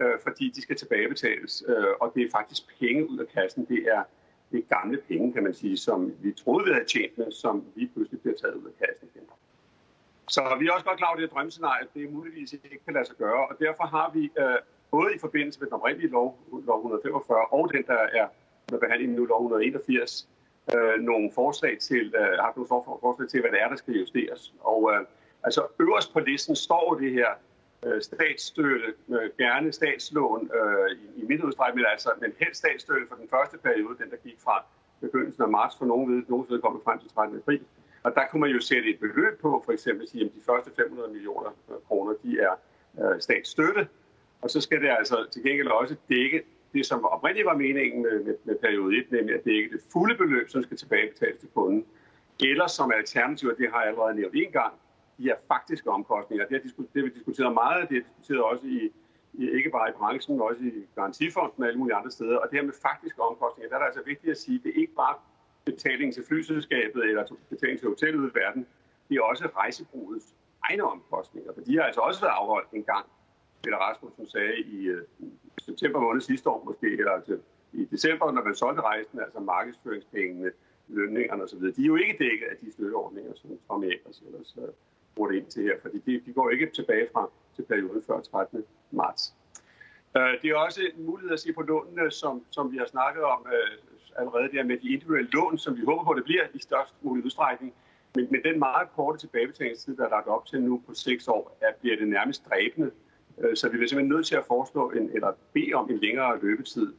øh, 0.02 0.20
fordi 0.24 0.52
de 0.56 0.62
skal 0.62 0.76
tilbagebetales, 0.76 1.64
øh, 1.68 1.86
og 2.02 2.12
det 2.16 2.24
er 2.24 2.30
faktisk 2.32 2.62
penge 2.80 3.10
ud 3.10 3.20
af 3.20 3.28
kassen. 3.28 3.66
Det 3.66 3.88
er, 3.96 4.04
det 4.52 4.58
er 4.58 4.76
gamle 4.76 5.02
penge, 5.08 5.34
kan 5.34 5.44
man 5.44 5.54
sige, 5.54 5.78
som 5.78 6.14
vi 6.22 6.34
troede, 6.34 6.66
vi 6.66 6.72
havde 6.74 6.86
tjent 6.86 7.18
med, 7.18 7.32
som 7.32 7.66
vi 7.76 7.90
pludselig 7.94 8.22
bliver 8.22 8.38
taget 8.38 8.56
ud 8.56 8.66
af 8.66 8.88
kassen 8.88 9.10
igen. 9.16 9.28
Så 10.28 10.42
vi 10.60 10.68
er 10.68 10.72
også 10.72 10.86
godt 10.86 10.98
klar 10.98 11.08
over, 11.08 11.18
det 11.18 11.32
er 11.32 11.80
at 11.82 11.88
det 11.94 12.04
er 12.04 12.10
muligvis 12.10 12.54
ikke 12.54 12.86
kan 12.86 12.94
lade 12.94 13.06
sig 13.06 13.16
gøre, 13.16 13.48
og 13.48 13.56
derfor 13.60 13.84
har 13.84 14.12
vi 14.14 14.32
øh, 14.40 14.60
både 14.92 15.16
i 15.16 15.20
forbindelse 15.20 15.60
med 15.60 15.68
den 15.68 15.74
oprindelige 15.74 16.12
lov, 16.12 16.40
lov 16.66 16.78
145, 16.78 17.46
og 17.52 17.74
den, 17.74 17.84
der 17.88 18.02
er 18.20 18.28
med 18.72 18.80
behandling 18.80 19.12
nu, 19.14 19.26
lov 19.26 19.40
181, 19.40 20.28
øh, 20.76 21.02
nogle 21.02 21.32
forslag 21.36 21.80
til, 21.80 22.16
øh, 22.16 22.34
haft 22.46 22.56
nogle 22.56 22.70
forslag 23.06 23.30
til, 23.30 23.42
hvad 23.42 23.52
det 23.52 23.62
er, 23.62 23.70
der 23.70 23.76
skal 23.76 23.94
justeres. 23.94 24.54
Og 24.60 24.92
øh, 24.94 25.06
altså 25.44 25.62
øverst 25.80 26.14
på 26.14 26.20
listen 26.20 26.56
står 26.56 26.98
det 27.02 27.12
her 27.12 27.30
øh, 27.86 28.02
statsstøtte, 28.02 28.94
øh, 29.10 29.30
gerne 29.38 29.74
statslån 29.74 30.52
øh, 30.60 30.90
i, 30.92 31.34
i 31.34 31.44
udstrækning, 31.44 31.76
men, 31.76 31.86
altså, 31.92 32.10
men 32.22 32.34
helst 32.40 32.60
statsstøtte 32.60 33.08
for 33.10 33.16
den 33.16 33.30
første 33.30 33.58
periode, 33.58 33.98
den 34.02 34.10
der 34.12 34.18
gik 34.18 34.40
fra 34.40 34.64
begyndelsen 35.02 35.44
af 35.44 35.50
marts 35.50 35.78
for 35.78 35.86
nogen 35.86 36.16
ved, 36.16 36.24
nogen 36.28 36.46
ved 36.50 36.62
kommer 36.62 36.80
frem 36.86 37.00
til 37.00 37.10
13. 37.10 37.38
april. 37.38 37.62
Og 38.08 38.16
der 38.16 38.26
kunne 38.30 38.40
man 38.40 38.50
jo 38.50 38.60
sætte 38.60 38.90
et 38.90 39.00
beløb 39.00 39.40
på, 39.42 39.62
for 39.66 39.72
eksempel 39.72 40.08
sige, 40.08 40.26
at 40.26 40.32
de 40.36 40.42
første 40.46 40.72
500 40.76 41.10
millioner 41.10 41.50
øh, 41.70 41.76
kroner, 41.88 42.14
de 42.24 42.40
er 42.40 42.54
øh, 43.02 43.22
statsstøtte, 43.22 43.88
og 44.42 44.50
så 44.50 44.62
skal 44.62 44.82
det 44.82 44.90
altså 45.00 45.28
til 45.32 45.44
gengæld 45.44 45.68
også 45.68 45.96
dække 46.10 46.44
det, 46.74 46.86
som 46.86 47.06
oprindeligt 47.06 47.46
var 47.46 47.58
meningen 47.58 48.02
med, 48.02 48.24
med, 48.24 48.36
med 48.44 48.56
periode 48.56 48.98
1, 48.98 49.12
nemlig 49.12 49.36
at 49.36 49.44
det 49.44 49.52
ikke 49.52 49.72
det 49.76 49.82
fulde 49.94 50.16
beløb, 50.16 50.50
som 50.50 50.64
skal 50.64 50.78
tilbagebetales 50.78 51.40
til 51.40 51.50
kunden. 51.54 51.86
Eller 52.40 52.68
som 52.68 52.92
alternativ, 52.92 53.50
og 53.50 53.58
det 53.58 53.70
har 53.72 53.80
jeg 53.82 53.90
allerede 53.90 54.16
nævnt 54.16 54.36
en 54.36 54.52
gang, 54.52 54.74
de 55.18 55.30
er 55.30 55.36
faktiske 55.48 55.90
omkostninger. 55.90 56.46
Det, 56.46 56.54
har 56.58 56.84
det 56.94 57.02
har 57.02 57.08
vi 57.10 57.10
diskuteret 57.10 57.54
meget, 57.54 57.90
det 57.90 57.96
har 57.98 58.04
diskuteret 58.10 58.42
også 58.42 58.66
i, 58.66 58.92
i, 59.34 59.50
ikke 59.50 59.70
bare 59.70 59.90
i 59.90 59.94
branchen, 60.00 60.36
men 60.36 60.42
også 60.42 60.62
i 60.62 60.72
garantifonden 60.96 61.64
og 61.64 61.68
alle 61.68 61.80
mulige 61.80 61.96
andre 61.96 62.12
steder. 62.12 62.38
Og 62.38 62.48
det 62.50 62.60
her 62.60 62.66
med 62.66 62.74
faktiske 62.82 63.22
omkostninger, 63.22 63.70
der 63.70 63.76
er 63.76 63.80
det 63.80 63.86
altså 63.92 64.04
vigtigt 64.06 64.32
at 64.32 64.38
sige, 64.38 64.62
det 64.64 64.70
er 64.70 64.80
ikke 64.82 64.96
bare 64.96 65.16
betaling 65.72 66.14
til 66.14 66.24
flyselskabet 66.30 67.02
eller 67.10 67.24
betaling 67.50 67.80
til 67.80 67.88
hotellet 67.88 68.32
i 68.32 68.32
verden, 68.42 68.68
det 69.10 69.18
er 69.18 69.22
også 69.22 69.46
rejsebrugets 69.62 70.28
egne 70.64 70.84
omkostninger, 70.84 71.52
for 71.54 71.62
de 71.62 71.76
har 71.78 71.84
altså 71.84 72.02
også 72.02 72.22
været 72.22 72.38
afholdt 72.42 72.72
en 72.72 72.84
gang, 72.84 73.06
Peter 73.64 73.78
Rasmussen 73.78 74.28
sagde 74.30 74.58
i, 74.58 74.78
øh, 74.86 75.04
september 75.62 76.00
måned 76.00 76.22
sidste 76.22 76.50
år 76.50 76.64
måske, 76.66 76.88
eller 76.92 77.12
altså, 77.12 77.38
i 77.74 77.86
december, 77.86 78.32
når 78.32 78.44
man 78.44 78.56
solgte 78.56 78.82
rejsen, 78.82 79.20
altså 79.20 79.40
markedsføringspengene, 79.40 80.52
lønningerne 80.88 81.44
osv., 81.44 81.60
de 81.60 81.82
er 81.82 81.86
jo 81.86 81.96
ikke 81.96 82.16
dækket 82.20 82.48
af 82.52 82.58
de 82.62 82.72
støtteordninger, 82.72 83.34
som 83.36 83.50
Tom 83.68 83.84
Eggers 83.84 84.22
ellers 84.28 84.56
øh, 84.58 84.64
uh, 84.64 84.70
bruger 85.16 85.32
ind 85.32 85.46
til 85.46 85.64
her, 85.64 85.76
fordi 85.82 85.98
de, 86.06 86.22
de 86.26 86.34
går 86.34 86.50
ikke 86.50 86.70
tilbage 86.76 87.08
fra 87.14 87.30
til 87.56 87.64
perioden 87.64 88.04
før 88.08 88.22
13. 88.22 88.66
marts. 88.92 89.34
Uh, 90.16 90.22
det 90.42 90.46
er 90.50 90.56
også 90.56 90.82
en 90.96 91.06
mulighed 91.06 91.32
at 91.34 91.40
se 91.40 91.54
på 91.54 91.62
lånene, 91.62 92.12
som, 92.12 92.44
som 92.50 92.72
vi 92.72 92.78
har 92.78 92.86
snakket 92.86 93.24
om 93.24 93.42
uh, 93.46 93.97
allerede 94.18 94.52
der 94.58 94.64
med 94.64 94.78
de 94.78 94.94
individuelle 94.94 95.30
lån, 95.30 95.58
som 95.58 95.78
vi 95.78 95.82
håber 95.86 96.04
på, 96.04 96.14
det 96.14 96.24
bliver 96.24 96.44
i 96.54 96.60
størst 96.60 96.94
mulig 97.02 97.26
udstrækning. 97.26 97.74
Men 98.16 98.28
med 98.32 98.40
den 98.44 98.60
meget 98.60 98.88
korte 98.96 99.20
tilbagebetalingstid, 99.20 99.98
der 99.98 100.06
er 100.06 100.10
lagt 100.10 100.28
op 100.28 100.46
til 100.46 100.62
nu 100.62 100.82
på 100.88 100.94
seks 100.94 101.28
år, 101.28 101.58
er, 101.62 101.72
bliver 101.82 101.96
det 101.96 102.08
nærmest 102.08 102.46
dræbende 102.50 102.92
øh, 103.38 103.56
så 103.56 103.70
vi 103.70 103.72
bliver 103.78 103.88
simpelthen 103.88 104.16
nødt 104.16 104.26
til 104.26 104.36
at 104.36 104.46
foreslå 104.46 104.92
en, 104.92 105.10
eller 105.14 105.32
bede 105.54 105.74
om 105.74 105.90
en 105.90 105.98
længere 105.98 106.40
løbetid 106.42 106.94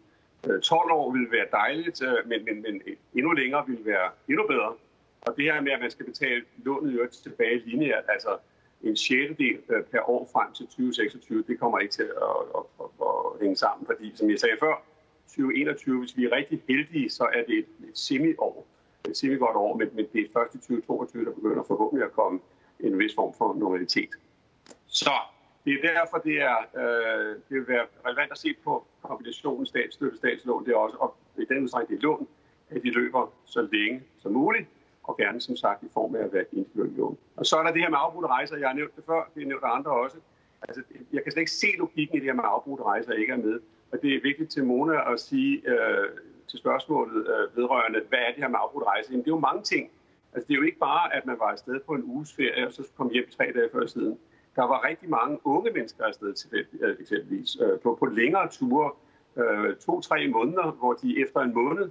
øh, 0.50 0.60
12 0.60 0.90
år 0.92 1.12
ville 1.12 1.30
være 1.30 1.46
dejligt, 1.52 2.02
øh, 2.02 2.28
men, 2.28 2.44
men, 2.44 2.62
men 2.62 2.82
endnu 3.14 3.32
længere 3.32 3.66
ville 3.66 3.84
være 3.84 4.10
endnu 4.28 4.46
bedre. 4.46 4.74
Og 5.20 5.36
det 5.36 5.44
her 5.44 5.60
med, 5.60 5.72
at 5.72 5.80
man 5.80 5.90
skal 5.90 6.06
betale 6.06 6.42
lånet 6.64 6.94
jo 6.94 7.08
tilbage 7.22 7.62
lineært, 7.66 8.04
altså 8.08 8.36
en 8.82 8.96
sjettedel 8.96 9.58
per 9.90 10.10
år 10.10 10.28
frem 10.32 10.52
til 10.52 10.66
2026, 10.66 11.44
det 11.48 11.60
kommer 11.60 11.78
ikke 11.78 11.92
til 11.92 12.02
at, 12.02 12.36
at, 12.56 12.64
at, 12.80 12.86
at 13.00 13.40
hænge 13.40 13.56
sammen, 13.56 13.86
fordi 13.86 14.12
som 14.14 14.30
jeg 14.30 14.38
sagde 14.38 14.56
før, 14.60 14.82
2021, 15.28 15.98
hvis 15.98 16.16
vi 16.16 16.24
er 16.24 16.32
rigtig 16.32 16.62
heldige, 16.68 17.10
så 17.10 17.24
er 17.24 17.42
det 17.48 17.58
et, 17.58 17.88
et 17.88 17.98
semi-år, 17.98 18.66
et 19.08 19.16
semi-godt 19.16 19.56
år, 19.56 19.76
men, 19.76 19.88
men 19.94 20.06
det 20.12 20.20
er 20.20 20.26
først 20.32 20.54
i 20.54 20.58
2022, 20.58 21.24
der 21.24 21.32
begynder 21.32 21.62
forhåbentlig 21.62 22.04
at 22.06 22.12
komme 22.12 22.40
en 22.80 22.98
vis 22.98 23.14
form 23.14 23.34
for 23.38 23.54
normalitet. 23.54 24.10
Så 24.86 25.10
det 25.64 25.72
er 25.72 25.94
derfor, 25.94 26.18
det, 26.18 26.36
er, 26.42 26.58
øh, 26.76 27.36
det 27.48 27.56
vil 27.58 27.68
være 27.68 27.86
relevant 28.06 28.32
at 28.32 28.38
se 28.38 28.54
på 28.64 28.86
kombinationen 29.02 29.66
statsstøtte 29.66 30.16
statslån. 30.16 30.64
Det 30.64 30.72
er 30.72 30.76
også, 30.76 30.96
og 30.96 31.16
i 31.38 31.44
den 31.44 31.62
udstrækning 31.62 32.00
det 32.00 32.06
er 32.06 32.10
lån, 32.10 32.28
at 32.70 32.82
de 32.82 32.90
løber 32.90 33.32
så 33.44 33.68
længe 33.72 34.02
som 34.18 34.32
muligt, 34.32 34.66
og 35.02 35.16
gerne 35.16 35.40
som 35.40 35.56
sagt 35.56 35.82
i 35.82 35.88
form 35.92 36.14
af 36.14 36.22
at 36.24 36.32
være 36.32 36.44
individuelt 36.52 36.96
lån. 36.96 37.18
Og 37.36 37.46
så 37.46 37.56
er 37.56 37.62
der 37.62 37.72
det 37.72 37.82
her 37.82 37.90
med 37.90 37.98
afbrudte 38.00 38.28
rejser. 38.28 38.56
Jeg 38.56 38.68
har 38.68 38.74
nævnt 38.74 38.96
det 38.96 39.04
før, 39.04 39.30
det 39.34 39.42
er 39.42 39.46
nævnt 39.46 39.64
af 39.64 39.76
andre 39.76 39.90
også. 39.90 40.16
Altså, 40.62 40.82
jeg 41.12 41.22
kan 41.22 41.32
slet 41.32 41.40
ikke 41.40 41.50
se 41.50 41.66
logikken 41.78 42.16
i 42.16 42.18
det 42.18 42.26
her 42.26 42.34
med 42.34 42.44
afbrudte 42.46 42.84
rejser, 42.84 43.12
ikke 43.12 43.32
er 43.32 43.36
med. 43.36 43.60
Og 43.92 44.02
det 44.02 44.14
er 44.14 44.20
vigtigt 44.22 44.50
til 44.50 44.64
Mona 44.64 45.12
at 45.12 45.20
sige 45.20 45.62
øh, 45.68 46.08
til 46.48 46.58
spørgsmålet 46.58 47.26
øh, 47.26 47.56
vedrørende, 47.56 48.00
hvad 48.08 48.18
er 48.18 48.30
det 48.34 48.42
her 48.42 48.48
med 48.48 48.58
afbrudt 48.62 48.84
rejse? 48.84 49.10
Jamen, 49.10 49.24
det 49.24 49.30
er 49.30 49.34
jo 49.34 49.40
mange 49.40 49.62
ting. 49.62 49.90
Altså, 50.32 50.48
det 50.48 50.54
er 50.54 50.58
jo 50.58 50.64
ikke 50.64 50.78
bare, 50.78 51.14
at 51.16 51.26
man 51.26 51.36
var 51.38 51.46
afsted 51.46 51.80
på 51.86 51.92
en 51.94 52.02
uges 52.04 52.32
ferie, 52.32 52.66
og 52.66 52.72
så 52.72 52.82
kom 52.96 53.10
hjem 53.10 53.28
tre 53.36 53.44
dage 53.54 53.68
før 53.72 53.86
siden. 53.86 54.18
Der 54.56 54.62
var 54.62 54.88
rigtig 54.88 55.10
mange 55.10 55.38
unge 55.44 55.70
mennesker 55.72 56.04
afsted 56.04 56.34
til 56.34 56.66
øh, 56.80 56.96
eksempelvis 57.00 57.56
øh, 57.62 57.78
på, 57.80 57.96
på 58.00 58.06
længere 58.06 58.48
ture, 58.48 58.90
øh, 59.36 59.76
to-tre 59.76 60.28
måneder, 60.28 60.70
hvor 60.70 60.92
de 60.92 61.22
efter 61.22 61.40
en 61.40 61.54
måned 61.54 61.90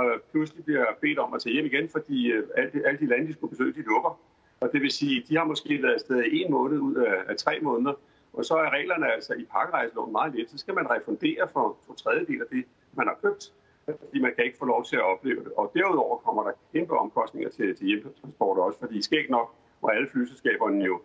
øh, 0.00 0.18
pludselig 0.30 0.64
bliver 0.64 0.84
bedt 1.00 1.18
om 1.18 1.34
at 1.34 1.42
tage 1.42 1.52
hjem 1.52 1.66
igen, 1.66 1.88
fordi 1.88 2.32
øh, 2.32 2.46
alle, 2.56 2.70
alle 2.86 3.00
de 3.00 3.06
lande, 3.06 3.26
de 3.26 3.32
skulle 3.32 3.50
besøge, 3.50 3.72
de 3.72 3.82
lukker. 3.82 4.20
Og 4.60 4.72
det 4.72 4.82
vil 4.82 4.90
sige, 4.90 5.24
de 5.28 5.36
har 5.36 5.44
måske 5.44 5.82
været 5.82 5.94
afsted 5.94 6.24
i 6.24 6.42
en 6.42 6.50
måned 6.50 6.78
ud 6.78 6.94
af, 6.94 7.14
af 7.28 7.36
tre 7.36 7.58
måneder, 7.62 7.92
og 8.32 8.44
så 8.44 8.54
er 8.54 8.70
reglerne 8.70 9.12
altså 9.12 9.34
i 9.34 9.44
pakkerejseloven 9.44 10.12
meget 10.12 10.34
let. 10.34 10.50
Så 10.50 10.58
skal 10.58 10.74
man 10.74 10.90
refundere 10.90 11.48
for 11.52 11.76
to 11.86 11.94
tredjedel 11.94 12.40
af 12.40 12.46
det, 12.50 12.64
man 12.92 13.06
har 13.06 13.18
købt, 13.22 13.52
fordi 13.84 14.20
man 14.20 14.34
kan 14.34 14.44
ikke 14.44 14.58
få 14.58 14.64
lov 14.64 14.84
til 14.84 14.96
at 14.96 15.02
opleve 15.02 15.44
det. 15.44 15.52
Og 15.52 15.72
derudover 15.74 16.18
kommer 16.18 16.42
der 16.42 16.52
kæmpe 16.72 16.98
omkostninger 16.98 17.50
til, 17.50 17.76
til 17.76 17.86
hjemtransport 17.86 18.58
også, 18.58 18.78
fordi 18.78 19.02
skægt 19.02 19.30
nok 19.30 19.54
var 19.82 19.88
alle 19.88 20.08
flyselskaberne 20.08 20.84
jo 20.84 21.00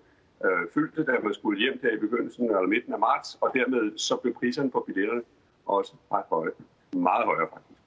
øh, 0.45 0.67
fyldte, 0.73 1.05
da 1.05 1.19
man 1.23 1.33
skulle 1.33 1.59
hjem 1.59 1.79
der 1.79 1.91
i 1.91 1.97
begyndelsen 1.97 2.45
eller 2.45 2.61
midten 2.61 2.93
af 2.93 2.99
marts, 2.99 3.37
og 3.41 3.51
dermed 3.53 3.97
så 3.97 4.15
blev 4.15 4.33
priserne 4.33 4.71
på 4.71 4.83
billetterne 4.87 5.23
også 5.65 5.93
ret 6.11 6.25
høje. 6.29 6.51
Meget 6.93 7.25
højere 7.25 7.47
faktisk. 7.53 7.79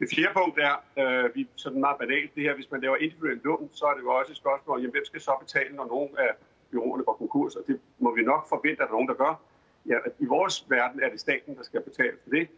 Det 0.00 0.08
fjerde 0.14 0.34
punkt 0.34 0.58
er, 0.68 0.74
øh, 1.00 1.34
vi 1.34 1.48
sådan 1.56 1.80
meget 1.80 1.98
banalt, 1.98 2.34
det 2.34 2.42
her, 2.42 2.54
hvis 2.54 2.70
man 2.70 2.80
laver 2.80 2.96
individuelt 2.96 3.44
lån, 3.44 3.68
så 3.72 3.84
er 3.86 3.94
det 3.94 4.02
jo 4.02 4.10
også 4.10 4.32
et 4.32 4.36
spørgsmål, 4.36 4.80
jamen, 4.80 4.90
hvem 4.90 5.04
skal 5.04 5.20
så 5.20 5.32
betale, 5.40 5.76
når 5.76 5.86
nogen 5.86 6.10
af 6.18 6.30
byråerne 6.70 7.04
går 7.04 7.12
konkurs, 7.12 7.56
og 7.56 7.64
det 7.66 7.80
må 7.98 8.14
vi 8.14 8.22
nok 8.22 8.48
forvente, 8.48 8.70
at 8.70 8.78
der 8.78 8.86
er 8.86 8.90
nogen, 8.98 9.08
der 9.08 9.14
gør. 9.14 9.40
Ja, 9.86 9.98
I 10.18 10.24
vores 10.24 10.66
verden 10.70 11.02
er 11.02 11.10
det 11.10 11.20
staten, 11.20 11.56
der 11.56 11.62
skal 11.62 11.80
betale 11.80 12.16
for 12.22 12.30
det, 12.30 12.48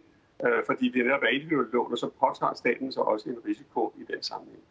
øh, 0.45 0.65
fordi 0.67 0.89
det 0.89 1.01
er 1.01 1.05
netop 1.05 1.23
individuelle 1.33 1.73
lån, 1.73 1.93
og 1.93 1.99
så 1.99 2.11
påtager 2.21 2.55
staten 2.55 2.93
så 2.93 3.01
også 3.01 3.31
en 3.31 3.39
risiko 3.47 3.93
i 3.97 4.05
den 4.13 4.23
sammenhæng. 4.23 4.63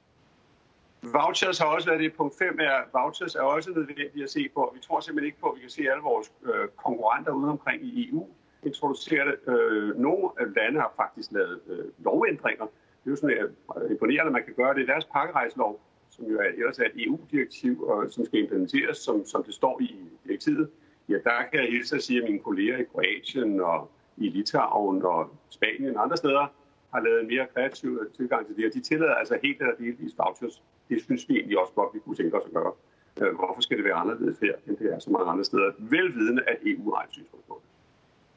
Vouchers 1.04 1.60
har 1.60 1.66
også 1.66 1.89
været 1.89 2.00
det. 2.00 2.14
Punkt 2.14 2.38
5 2.38 2.60
er, 2.60 2.78
vouchers 3.00 3.36
er 3.36 3.42
også 3.42 3.72
nødvendigt 3.72 4.24
at 4.24 4.30
se 4.30 4.50
på. 4.54 4.72
Vi 4.76 4.80
tror 4.80 5.00
simpelthen 5.00 5.26
ikke 5.26 5.39
på, 5.39 5.50
at 5.50 5.56
vi 5.56 5.62
kan 5.62 5.70
se 5.70 5.82
alle 5.92 6.04
vores 6.04 6.32
øh, 6.44 6.68
konkurrenter 6.78 7.32
ude 7.32 7.50
omkring 7.50 7.84
i 7.84 8.10
EU 8.10 8.28
introducere 8.64 9.26
det. 9.26 9.54
Øh, 9.54 10.00
nogle 10.00 10.30
af 10.39 10.46
lande 10.56 10.80
har 10.80 10.94
faktisk 10.96 11.32
lavet 11.32 11.60
øh, 11.68 11.86
lovændringer. 12.06 12.66
Det 12.66 13.08
er 13.08 13.12
jo 13.12 13.16
sådan 13.16 13.38
øh, 13.38 13.92
imponerende, 13.92 14.30
at 14.30 14.32
man 14.32 14.44
kan 14.44 14.54
gøre 14.54 14.74
det 14.74 14.82
i 14.84 14.86
deres 14.86 15.06
pakkerejslov, 15.06 15.80
som 16.12 16.26
jo 16.26 16.39
er, 16.39 16.43
ellers 16.43 16.80
er 16.80 16.86
et 16.86 17.05
EU-direktiv, 17.07 17.84
og 17.84 18.12
som 18.12 18.26
skal 18.26 18.39
implementeres, 18.39 18.97
som, 18.97 19.26
som 19.26 19.43
det 19.43 19.53
står 19.53 19.82
i 19.82 19.95
direktivet. 20.26 20.70
Ja, 21.09 21.14
der 21.14 21.43
kan 21.51 21.59
jeg 21.64 21.70
hilse 21.72 21.95
at 21.95 22.03
sige, 22.03 22.24
at 22.24 22.30
mine 22.30 22.39
kolleger 22.39 22.78
i 22.78 22.84
Kroatien 22.84 23.59
og 23.59 23.91
i 24.18 24.30
Litauen 24.30 25.05
og 25.05 25.30
Spanien 25.49 25.97
og 25.97 26.03
andre 26.03 26.18
steder 26.18 26.47
har 26.93 27.01
lavet 27.01 27.22
en 27.22 27.28
mere 27.28 27.47
kreativ 27.53 27.99
tilgang 28.18 28.47
til 28.47 28.55
det, 28.55 28.66
og 28.66 28.74
de 28.74 28.82
tillader 28.82 29.14
altså 29.14 29.39
helt 29.43 29.62
eller 29.62 29.76
delvis 29.76 30.14
vouchers. 30.18 30.64
Det 30.89 31.01
synes 31.01 31.30
vi 31.30 31.34
egentlig 31.36 31.59
også 31.59 31.74
godt, 31.74 31.93
vi 31.93 31.99
kunne 31.99 32.16
tænke 32.16 32.38
os 32.38 32.45
at 32.45 32.53
gøre. 32.53 32.74
Øh, 33.22 33.36
hvorfor 33.36 33.62
skal 33.62 33.78
det 33.78 33.86
være 33.86 33.93
anderledes 33.93 34.39
her, 34.39 34.55
end 34.68 34.78
det 34.78 34.93
er 34.93 34.99
så 34.99 35.09
mange 35.09 35.32
andre 35.32 35.45
steder? 35.45 35.72
Velvidende, 35.80 36.43
at 36.47 36.57
EU 36.66 36.93
har 36.95 37.03
et 37.03 37.12
synspunkt 37.12 37.47
på 37.47 37.62
det. 37.62 37.70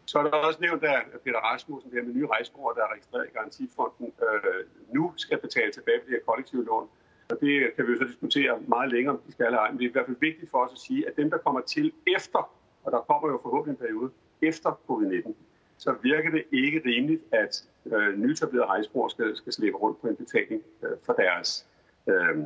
Så 0.06 0.18
er 0.18 0.22
der 0.22 0.30
også 0.30 0.60
nævnt, 0.60 0.84
at 0.84 1.02
Peter 1.24 1.38
Rasmussen, 1.38 1.90
det 1.90 1.98
her 1.98 2.06
med 2.06 2.14
nye 2.14 2.26
rejsbrugere, 2.26 2.74
der 2.76 2.82
er 2.82 2.92
registreret 2.92 3.26
i 3.26 3.32
Garantifonden, 3.36 4.12
øh, 4.26 4.60
nu 4.94 5.12
skal 5.16 5.38
betale 5.38 5.72
tilbage 5.72 5.98
på 5.98 6.04
det 6.06 6.14
her 6.16 6.24
kollektive 6.30 6.64
lån. 6.64 6.88
Og 7.30 7.40
det 7.40 7.76
kan 7.76 7.86
vi 7.86 7.92
jo 7.92 7.98
så 7.98 8.04
diskutere 8.04 8.60
meget 8.66 8.92
længere, 8.92 9.14
om 9.14 9.20
de 9.26 9.32
skal 9.32 9.46
have 9.46 9.68
Men 9.70 9.78
det 9.78 9.84
er 9.84 9.88
i 9.88 9.92
hvert 9.92 10.06
fald 10.06 10.16
vigtigt 10.20 10.50
for 10.50 10.58
os 10.58 10.72
at 10.72 10.78
sige, 10.78 11.08
at 11.08 11.16
dem, 11.16 11.30
der 11.30 11.38
kommer 11.38 11.60
til 11.60 11.92
efter, 12.16 12.52
og 12.84 12.92
der 12.92 13.00
kommer 13.00 13.28
jo 13.28 13.40
forhåbentlig 13.42 13.72
en 13.72 13.86
periode 13.86 14.10
efter 14.42 14.70
covid-19, 14.90 15.32
så 15.78 15.94
virker 16.02 16.30
det 16.30 16.44
ikke 16.52 16.82
rimeligt, 16.86 17.22
at 17.32 17.64
øh, 17.86 18.18
nyetablerede 18.18 18.66
rejsbrugere 18.66 19.10
skal, 19.10 19.36
skal 19.36 19.52
slippe 19.52 19.78
rundt 19.78 20.00
på 20.00 20.08
en 20.08 20.16
betaling 20.16 20.62
øh, 20.82 20.90
for 21.06 21.12
deres 21.12 21.66
øh, 22.08 22.36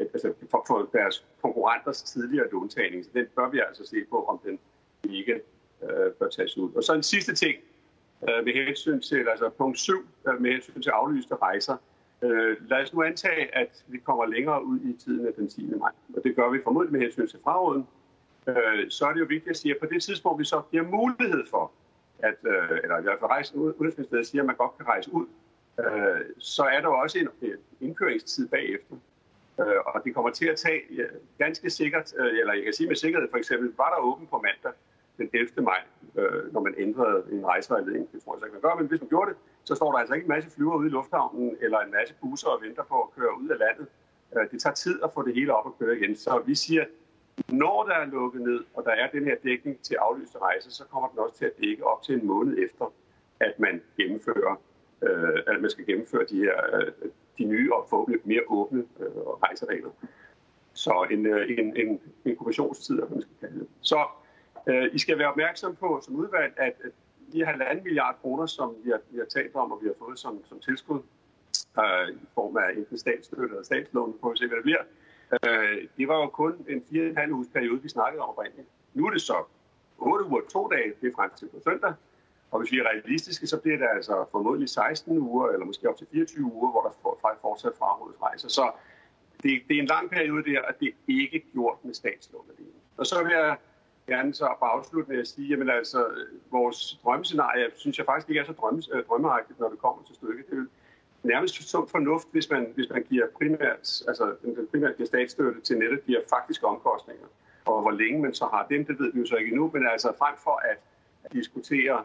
altså 0.00 0.32
for, 0.50 0.64
for 0.66 0.88
deres 0.92 1.24
konkurrenters 1.42 2.02
tidligere 2.02 2.50
låntagning. 2.52 3.04
Så 3.04 3.10
den 3.14 3.26
bør 3.36 3.48
vi 3.50 3.60
altså 3.68 3.86
se 3.86 3.96
på, 4.10 4.24
om 4.24 4.40
den 4.44 4.58
ikke 5.10 5.40
øh, 5.82 6.12
bør 6.12 6.28
tages 6.28 6.58
ud. 6.58 6.72
Og 6.72 6.84
så 6.84 6.94
en 6.94 7.02
sidste 7.02 7.34
ting 7.34 7.56
øh, 8.28 8.44
med 8.44 8.52
hensyn 8.52 9.00
til, 9.00 9.28
altså 9.28 9.50
punkt 9.58 9.78
7, 9.78 10.06
øh, 10.28 10.40
med 10.40 10.50
hensyn 10.50 10.82
til 10.82 10.90
aflyste 10.90 11.36
rejser. 11.36 11.76
Øh, 12.22 12.56
lad 12.70 12.82
os 12.82 12.94
nu 12.94 13.02
antage, 13.02 13.56
at 13.56 13.84
vi 13.86 13.98
kommer 13.98 14.26
længere 14.26 14.64
ud 14.64 14.80
i 14.80 14.96
tiden 15.04 15.26
af 15.26 15.32
den 15.32 15.48
10. 15.48 15.74
maj, 15.78 15.92
og 16.16 16.24
det 16.24 16.36
gør 16.36 16.50
vi 16.50 16.60
formodentlig 16.64 16.92
med 16.92 17.00
hensyn 17.00 17.28
til 17.28 17.38
fraråden. 17.44 17.86
Øh, 18.46 18.90
så 18.90 19.06
er 19.06 19.12
det 19.12 19.20
jo 19.20 19.26
vigtigt 19.28 19.50
at 19.50 19.56
sige, 19.56 19.74
at 19.74 19.80
på 19.80 19.86
det 19.86 20.02
tidspunkt, 20.02 20.38
vi 20.38 20.44
så 20.44 20.62
giver 20.70 20.82
mulighed 20.82 21.46
for, 21.50 21.72
at, 22.18 22.34
øh, 22.46 22.78
eller 22.82 22.98
i 22.98 23.02
hvert 23.02 23.18
fald 23.20 23.30
rejsen 23.30 23.58
ud, 23.58 23.72
udenrigsministeriet 23.76 24.26
siger, 24.26 24.42
at 24.42 24.46
man 24.46 24.56
godt 24.56 24.76
kan 24.76 24.86
rejse 24.86 25.12
ud, 25.12 25.26
øh, 25.80 26.20
så 26.38 26.62
er 26.62 26.80
der 26.80 26.88
også 26.88 27.18
en, 27.18 27.28
indkøringstid 27.80 28.48
bagefter. 28.48 28.96
Øh, 29.60 29.80
og 29.86 30.04
det 30.04 30.14
kommer 30.14 30.30
til 30.30 30.46
at 30.46 30.56
tage 30.56 30.80
ganske 31.38 31.70
sikkert, 31.70 32.14
øh, 32.18 32.38
eller 32.40 32.52
jeg 32.52 32.64
kan 32.64 32.72
sige 32.72 32.88
med 32.88 32.96
sikkerhed 32.96 33.28
for 33.30 33.38
eksempel, 33.38 33.72
var 33.76 33.90
der 33.94 34.02
åben 34.02 34.26
på 34.26 34.38
mandag 34.38 34.72
den 35.18 35.30
11. 35.32 35.62
maj, 35.62 35.80
øh, 36.18 36.52
når 36.52 36.60
man 36.60 36.74
ændrede 36.78 37.22
en 37.32 37.46
rejsevejledning. 37.46 38.12
Det 38.12 38.22
tror 38.22 38.34
jeg 38.34 38.40
så 38.40 38.46
ikke, 38.46 38.54
man 38.54 38.62
gør, 38.62 38.74
men 38.80 38.86
hvis 38.86 39.00
man 39.00 39.08
gjorde 39.08 39.30
det, 39.30 39.38
så 39.64 39.74
står 39.74 39.92
der 39.92 39.98
altså 39.98 40.14
ikke 40.14 40.24
en 40.24 40.28
masse 40.28 40.50
flyver 40.50 40.76
ude 40.76 40.86
i 40.86 40.90
lufthavnen, 40.90 41.56
eller 41.60 41.78
en 41.78 41.90
masse 41.90 42.14
busser 42.20 42.48
og 42.48 42.62
venter 42.62 42.82
på 42.82 42.96
at 43.02 43.08
køre 43.16 43.40
ud 43.42 43.48
af 43.48 43.58
landet. 43.58 43.86
Øh, 44.36 44.50
det 44.50 44.62
tager 44.62 44.74
tid 44.74 45.02
at 45.04 45.10
få 45.14 45.22
det 45.26 45.34
hele 45.34 45.54
op 45.54 45.66
og 45.66 45.74
køre 45.78 45.96
igen. 45.98 46.16
Så 46.16 46.42
vi 46.46 46.54
siger, 46.54 46.84
når 47.48 47.84
der 47.84 47.94
er 47.94 48.06
lukket 48.06 48.42
ned, 48.42 48.64
og 48.74 48.84
der 48.84 48.90
er 48.90 49.10
den 49.10 49.24
her 49.24 49.36
dækning 49.44 49.80
til 49.82 49.94
aflyste 49.94 50.38
rejser, 50.38 50.70
så 50.70 50.84
kommer 50.84 51.08
den 51.08 51.18
også 51.18 51.36
til 51.36 51.44
at 51.44 51.52
dække 51.60 51.86
op 51.86 52.02
til 52.02 52.14
en 52.14 52.26
måned 52.26 52.58
efter, 52.58 52.92
at 53.40 53.54
man 53.58 53.82
gennemfører, 53.96 54.60
øh, 55.02 55.42
at 55.46 55.60
man 55.60 55.70
skal 55.70 55.86
gennemføre 55.86 56.24
de 56.30 56.36
her 56.36 56.56
øh, 56.76 57.10
de 57.38 57.44
nye 57.44 57.74
og 57.74 57.86
forhåbentlig 57.90 58.20
mere 58.24 58.42
åbne 58.48 58.84
øh, 59.00 59.06
rejseregler. 59.42 59.90
Så 60.72 61.06
en, 61.10 61.26
øh, 61.26 61.58
en, 61.58 61.76
en 61.76 62.00
inkubationstid, 62.24 62.98
hvad 62.98 63.08
man 63.08 63.20
skal 63.22 63.34
kalde 63.40 63.58
det. 63.58 63.68
Så 63.80 64.06
Øh, 64.68 64.90
I 64.92 64.98
skal 64.98 65.18
være 65.18 65.28
opmærksom 65.28 65.76
på 65.76 66.00
som 66.04 66.16
udvalg, 66.16 66.52
at 66.56 66.74
de 67.32 67.44
halvanden 67.44 67.84
milliard 67.84 68.16
kroner, 68.22 68.46
som 68.46 68.76
vi 68.84 68.90
har, 68.90 69.00
vi 69.10 69.18
har 69.18 69.24
talt 69.24 69.54
om, 69.54 69.72
og 69.72 69.78
vi 69.82 69.86
har 69.86 69.94
fået 69.98 70.18
som, 70.18 70.44
som 70.44 70.60
tilskud, 70.60 71.00
øh, 71.78 72.08
i 72.14 72.26
form 72.34 72.56
af 72.56 72.70
enten 72.76 72.98
statsstøtte 72.98 73.44
eller 73.44 73.62
statslån, 73.62 74.18
på 74.20 74.30
vi 74.30 74.36
se, 74.36 74.46
hvad 74.46 74.56
det 74.56 74.64
bliver, 74.64 74.84
øh, 75.32 75.88
det 75.96 76.08
var 76.08 76.14
jo 76.14 76.26
kun 76.26 76.66
en 76.68 76.82
4,5 77.18 77.32
uges 77.32 77.48
periode, 77.48 77.82
vi 77.82 77.88
snakkede 77.88 78.22
om 78.22 78.28
oprindeligt. 78.28 78.68
Nu 78.94 79.06
er 79.06 79.10
det 79.10 79.22
så 79.22 79.44
8 79.98 80.24
uger 80.24 80.40
to 80.52 80.68
dage, 80.68 80.92
det 81.00 81.08
er 81.08 81.14
frem 81.16 81.30
til 81.38 81.48
på 81.48 81.60
søndag, 81.64 81.94
og 82.50 82.60
hvis 82.60 82.72
vi 82.72 82.78
er 82.78 82.84
realistiske, 82.84 83.46
så 83.46 83.60
bliver 83.60 83.78
det 83.78 83.88
altså 83.94 84.24
formodentlig 84.30 84.68
16 84.68 85.18
uger, 85.18 85.48
eller 85.48 85.66
måske 85.66 85.88
op 85.88 85.96
til 85.96 86.06
24 86.12 86.44
uger, 86.52 86.70
hvor 86.70 86.82
der 86.82 86.90
fortsat 87.42 87.72
frarådes 87.78 88.22
rejser. 88.22 88.48
Så 88.48 88.70
det, 89.42 89.62
det 89.68 89.76
er 89.76 89.80
en 89.80 89.86
lang 89.86 90.10
periode 90.10 90.50
der, 90.50 90.60
og 90.60 90.74
det 90.80 90.88
er 90.88 90.92
ikke 91.08 91.44
gjort 91.52 91.84
med 91.84 91.94
statslån 91.94 92.46
alene. 92.58 92.72
Og 92.96 93.06
så 93.06 93.22
vil 93.22 93.32
jeg 93.32 93.56
gerne 94.08 94.34
så 94.34 94.46
bare 94.60 94.70
afslutte 94.70 95.10
med 95.10 95.18
at 95.20 95.28
sige, 95.28 95.54
at 95.54 95.70
altså, 95.70 96.06
vores 96.50 96.98
drømmescenarie, 97.04 97.66
synes 97.76 97.98
jeg 97.98 98.06
faktisk 98.06 98.28
ikke 98.28 98.40
er 98.40 98.44
så 98.44 98.52
drømme, 98.52 98.82
øh, 98.92 99.04
drømmeagtigt, 99.08 99.60
når 99.60 99.68
det 99.68 99.78
kommer 99.78 100.02
til 100.02 100.14
stykket. 100.14 100.44
Det 100.50 100.58
er 100.58 100.66
nærmest 101.22 101.70
sund 101.70 101.88
fornuft, 101.88 102.28
hvis 102.32 102.50
man, 102.50 102.72
hvis 102.74 102.90
man 102.90 103.02
giver 103.02 103.26
primært, 103.38 104.02
altså 104.08 104.34
den, 104.42 104.56
den 104.56 104.66
primært 104.66 104.96
giver 104.96 105.06
statsstøtte 105.06 105.60
til 105.60 105.78
nettet, 105.78 106.06
giver 106.06 106.20
faktiske 106.30 106.66
omkostninger. 106.66 107.26
Og 107.64 107.82
hvor 107.82 107.90
længe 107.90 108.22
man 108.22 108.34
så 108.34 108.44
har 108.44 108.66
dem, 108.70 108.84
det 108.86 108.98
ved 108.98 109.12
vi 109.12 109.20
jo 109.20 109.26
så 109.26 109.36
ikke 109.36 109.50
endnu, 109.50 109.70
men 109.74 109.88
altså 109.92 110.12
frem 110.18 110.34
for 110.44 110.60
at, 110.70 110.78
at 111.24 111.32
diskutere 111.32 112.04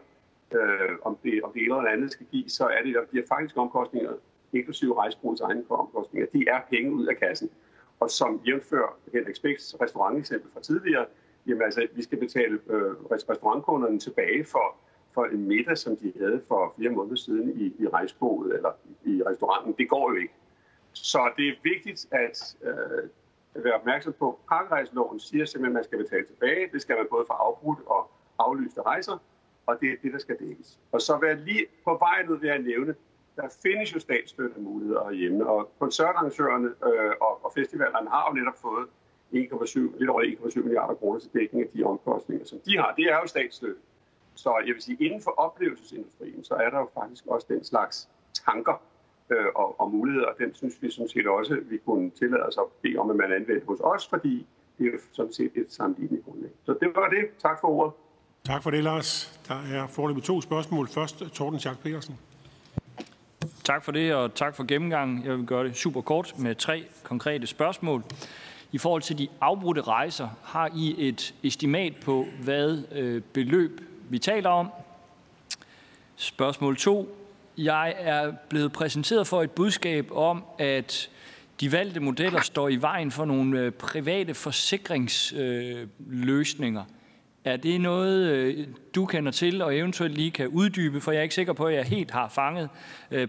øh, 0.51 0.89
om, 1.01 1.17
det, 1.23 1.43
om 1.43 1.51
det 1.53 1.61
ene 1.63 1.77
eller 1.77 1.91
andet 1.91 2.11
skal 2.11 2.25
give, 2.31 2.49
så 2.49 2.65
er 2.67 2.81
det, 2.83 2.95
at 2.97 3.11
de 3.11 3.23
faktisk 3.29 3.57
omkostninger, 3.57 4.11
inklusive 4.53 4.97
rejsebrugets 4.97 5.41
egne 5.41 5.63
omkostninger, 5.69 6.27
de 6.33 6.45
er 6.47 6.59
penge 6.69 6.91
ud 6.91 7.05
af 7.07 7.17
kassen. 7.17 7.49
Og 7.99 8.09
som 8.09 8.41
jævnfører 8.47 8.97
Henrik 9.13 9.35
Spæks 9.35 9.75
restauranteksempel 9.81 10.51
fra 10.53 10.61
tidligere, 10.61 11.05
jamen 11.47 11.61
altså, 11.61 11.87
vi 11.95 12.03
skal 12.03 12.19
betale 12.19 12.59
øh, 12.69 12.91
restaurantkunderne 13.11 13.99
tilbage 13.99 14.45
for, 14.45 14.75
for 15.13 15.25
en 15.25 15.47
middag, 15.47 15.77
som 15.77 15.97
de 15.97 16.13
havde 16.19 16.41
for 16.47 16.73
flere 16.77 16.91
måneder 16.91 17.15
siden 17.15 17.49
i, 17.49 17.75
i 17.79 17.87
rejsboet 17.87 18.55
eller 18.55 18.71
i 19.05 19.21
restauranten. 19.27 19.75
Det 19.77 19.89
går 19.89 20.11
jo 20.11 20.15
ikke. 20.15 20.33
Så 20.93 21.31
det 21.37 21.47
er 21.47 21.53
vigtigt 21.63 22.07
at, 22.11 22.57
øh, 22.63 23.09
være 23.63 23.73
opmærksom 23.73 24.13
på, 24.19 24.29
at 24.29 24.35
pakkerejseloven 24.49 25.19
siger 25.19 25.45
simpelthen, 25.45 25.77
at 25.77 25.79
man 25.79 25.83
skal 25.83 25.97
betale 25.97 26.25
tilbage. 26.25 26.69
Det 26.73 26.81
skal 26.81 26.97
man 26.97 27.07
både 27.11 27.25
for 27.27 27.33
afbrudt 27.33 27.79
og 27.85 28.11
aflyste 28.39 28.81
rejser, 28.81 29.17
og 29.65 29.77
det 29.81 29.89
er 29.89 29.95
det, 30.03 30.13
der 30.13 30.19
skal 30.19 30.39
dækkes. 30.39 30.79
Og 30.91 31.01
så 31.01 31.17
vil 31.17 31.27
jeg 31.27 31.37
lige 31.37 31.65
på 31.83 31.97
vejen 31.99 32.29
ud 32.29 32.37
ved 32.37 32.49
at 32.49 32.63
nævne, 32.63 32.95
der 33.35 33.57
findes 33.63 33.95
jo 33.95 33.99
statsstøttemuligheder 33.99 35.11
hjemme, 35.11 35.47
og 35.47 35.71
koncertarrangørerne 35.79 36.67
øh, 36.67 37.11
og, 37.21 37.45
og 37.45 37.51
festivalerne 37.55 38.09
har 38.09 38.29
jo 38.29 38.33
netop 38.35 38.57
fået 38.61 38.87
1,7, 39.33 39.99
lidt 39.99 40.09
over 40.09 40.21
1,7 40.21 40.63
milliarder 40.63 40.93
kroner 40.93 41.19
til 41.19 41.29
dækning 41.33 41.63
af 41.63 41.69
de 41.75 41.83
omkostninger, 41.83 42.45
som 42.45 42.59
de 42.65 42.77
har. 42.77 42.93
Det 42.97 43.05
er 43.05 43.15
jo 43.21 43.27
statsstøtte. 43.27 43.81
Så 44.35 44.63
jeg 44.67 44.73
vil 44.73 44.81
sige, 44.81 44.97
inden 45.05 45.21
for 45.21 45.31
oplevelsesindustrien, 45.31 46.43
så 46.43 46.53
er 46.53 46.69
der 46.69 46.79
jo 46.79 46.89
faktisk 46.93 47.23
også 47.27 47.47
den 47.49 47.63
slags 47.63 48.09
tanker 48.45 48.81
øh, 49.29 49.45
og, 49.55 49.81
og 49.81 49.91
muligheder, 49.91 50.27
og 50.27 50.35
den 50.37 50.53
synes 50.53 50.81
vi 50.81 50.91
sådan 50.91 51.09
set 51.09 51.27
også, 51.27 51.57
vi 51.69 51.77
kunne 51.77 52.09
tillade 52.09 52.43
os 52.43 52.57
at 52.57 52.63
bede 52.81 52.97
om, 52.97 53.09
at 53.09 53.15
man 53.15 53.31
anvendte 53.31 53.65
hos 53.67 53.79
os, 53.79 54.07
fordi 54.07 54.45
det 54.77 54.87
er 54.87 54.91
jo 54.91 54.99
sådan 55.11 55.33
set 55.33 55.51
et 55.55 55.65
sammenlignet 55.69 56.25
grundlag. 56.25 56.51
Så 56.65 56.73
det 56.81 56.91
var 56.95 57.09
det. 57.09 57.25
Tak 57.41 57.59
for 57.61 57.67
ordet. 57.67 57.93
Tak 58.45 58.63
for 58.63 58.71
det, 58.71 58.83
Lars. 58.83 59.39
Der 59.47 59.55
er 59.73 59.87
foreløbig 59.87 60.23
to 60.23 60.41
spørgsmål. 60.41 60.87
Først 60.87 61.19
Torben 61.33 61.59
Schack 61.59 61.79
Petersen. 61.79 62.19
Tak 63.63 63.83
for 63.83 63.91
det, 63.91 64.15
og 64.15 64.33
tak 64.33 64.55
for 64.55 64.63
gennemgangen. 64.63 65.25
Jeg 65.25 65.37
vil 65.37 65.45
gøre 65.45 65.63
det 65.63 65.75
super 65.75 66.01
kort 66.01 66.33
med 66.39 66.55
tre 66.55 66.85
konkrete 67.03 67.47
spørgsmål. 67.47 68.03
I 68.73 68.77
forhold 68.77 69.01
til 69.01 69.17
de 69.17 69.27
afbrudte 69.41 69.81
rejser, 69.81 70.29
har 70.43 70.71
I 70.75 70.95
et 70.97 71.33
estimat 71.43 71.95
på, 71.95 72.25
hvad 72.43 72.83
øh, 72.91 73.21
beløb 73.21 73.81
vi 74.09 74.19
taler 74.19 74.49
om? 74.49 74.69
Spørgsmål 76.15 76.77
2. 76.77 77.17
Jeg 77.57 77.95
er 77.97 78.31
blevet 78.49 78.71
præsenteret 78.71 79.27
for 79.27 79.43
et 79.43 79.51
budskab 79.51 80.11
om, 80.11 80.43
at 80.59 81.09
de 81.59 81.71
valgte 81.71 81.99
modeller 81.99 82.41
står 82.41 82.69
i 82.69 82.75
vejen 82.75 83.11
for 83.11 83.25
nogle 83.25 83.59
øh, 83.59 83.71
private 83.71 84.33
forsikringsløsninger. 84.33 86.83
Er 87.43 87.57
det 87.57 87.81
noget, 87.81 88.31
øh, 88.31 88.67
du 88.95 89.05
kender 89.05 89.31
til 89.31 89.61
og 89.61 89.77
eventuelt 89.77 90.15
lige 90.15 90.31
kan 90.31 90.47
uddybe, 90.47 91.01
for 91.01 91.11
jeg 91.11 91.19
er 91.19 91.23
ikke 91.23 91.35
sikker 91.35 91.53
på, 91.53 91.65
at 91.65 91.75
jeg 91.75 91.83
helt 91.83 92.11
har 92.11 92.29
fanget 92.29 92.69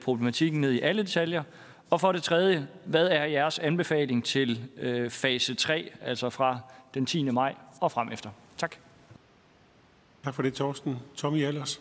problematikken 0.00 0.60
ned 0.60 0.72
i 0.72 0.80
alle 0.80 1.02
detaljer. 1.02 1.42
Og 1.94 2.00
for 2.00 2.12
det 2.12 2.22
tredje, 2.22 2.68
hvad 2.84 3.08
er 3.08 3.24
jeres 3.24 3.58
anbefaling 3.58 4.24
til 4.24 4.68
øh, 4.76 5.10
fase 5.10 5.54
3, 5.54 5.90
altså 6.02 6.30
fra 6.30 6.58
den 6.94 7.06
10. 7.06 7.22
maj 7.22 7.54
og 7.80 7.92
frem 7.92 8.12
efter? 8.12 8.30
Tak. 8.58 8.76
Tak 10.24 10.34
for 10.34 10.42
det, 10.42 10.54
Torsten. 10.54 10.98
Tommy 11.16 11.44
Allers. 11.44 11.80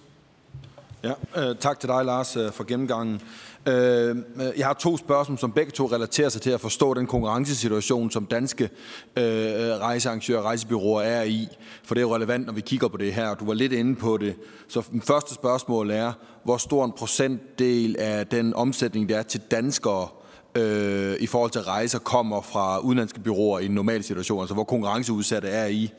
Ja, 1.03 1.14
øh, 1.36 1.55
tak 1.55 1.80
til 1.80 1.89
dig, 1.89 2.05
Lars, 2.05 2.38
øh, 2.38 2.51
for 2.51 2.64
gennemgangen. 2.64 3.22
Øh, 3.68 4.16
jeg 4.57 4.66
har 4.66 4.74
to 4.74 4.97
spørgsmål, 4.97 5.38
som 5.38 5.51
begge 5.51 5.72
to 5.72 5.86
relaterer 5.86 6.30
sig 6.30 6.41
til 6.41 6.49
at 6.49 6.61
forstå 6.61 6.93
den 6.93 7.07
konkurrencesituation, 7.07 8.11
som 8.11 8.26
danske 8.26 8.70
øh, 9.18 9.24
rejsearrangører 9.80 10.39
og 10.39 10.45
rejsebyråer 10.45 11.01
er 11.01 11.24
i. 11.24 11.47
For 11.84 11.95
det 11.95 12.01
er 12.01 12.05
jo 12.07 12.16
relevant, 12.16 12.45
når 12.45 12.53
vi 12.53 12.61
kigger 12.61 12.88
på 12.88 12.97
det 12.97 13.14
her. 13.14 13.36
Du 13.36 13.45
var 13.45 13.53
lidt 13.53 13.74
inde 13.74 13.95
på 13.95 14.18
det. 14.18 14.36
Så 14.68 14.84
første 15.03 15.34
spørgsmål 15.34 15.91
er, 15.91 16.14
hvor 16.43 16.57
stor 16.57 16.86
en 16.86 16.91
procentdel 16.91 17.95
af 17.99 18.28
den 18.28 18.53
omsætning, 18.53 19.09
der 19.09 19.18
er 19.18 19.24
til 19.24 19.41
danskere, 19.51 20.07
øh, 20.55 21.16
i 21.20 21.28
forhold 21.28 21.51
til 21.51 21.61
rejser, 21.61 21.99
kommer 21.99 22.41
fra 22.41 22.80
udenlandske 22.80 23.20
byråer 23.20 23.59
i 23.59 23.66
en 23.66 23.72
normal 23.72 24.03
situation, 24.03 24.41
altså 24.41 24.53
hvor 24.53 24.64
konkurrenceudsatte 24.64 25.47
er 25.47 25.66
i 25.66 25.93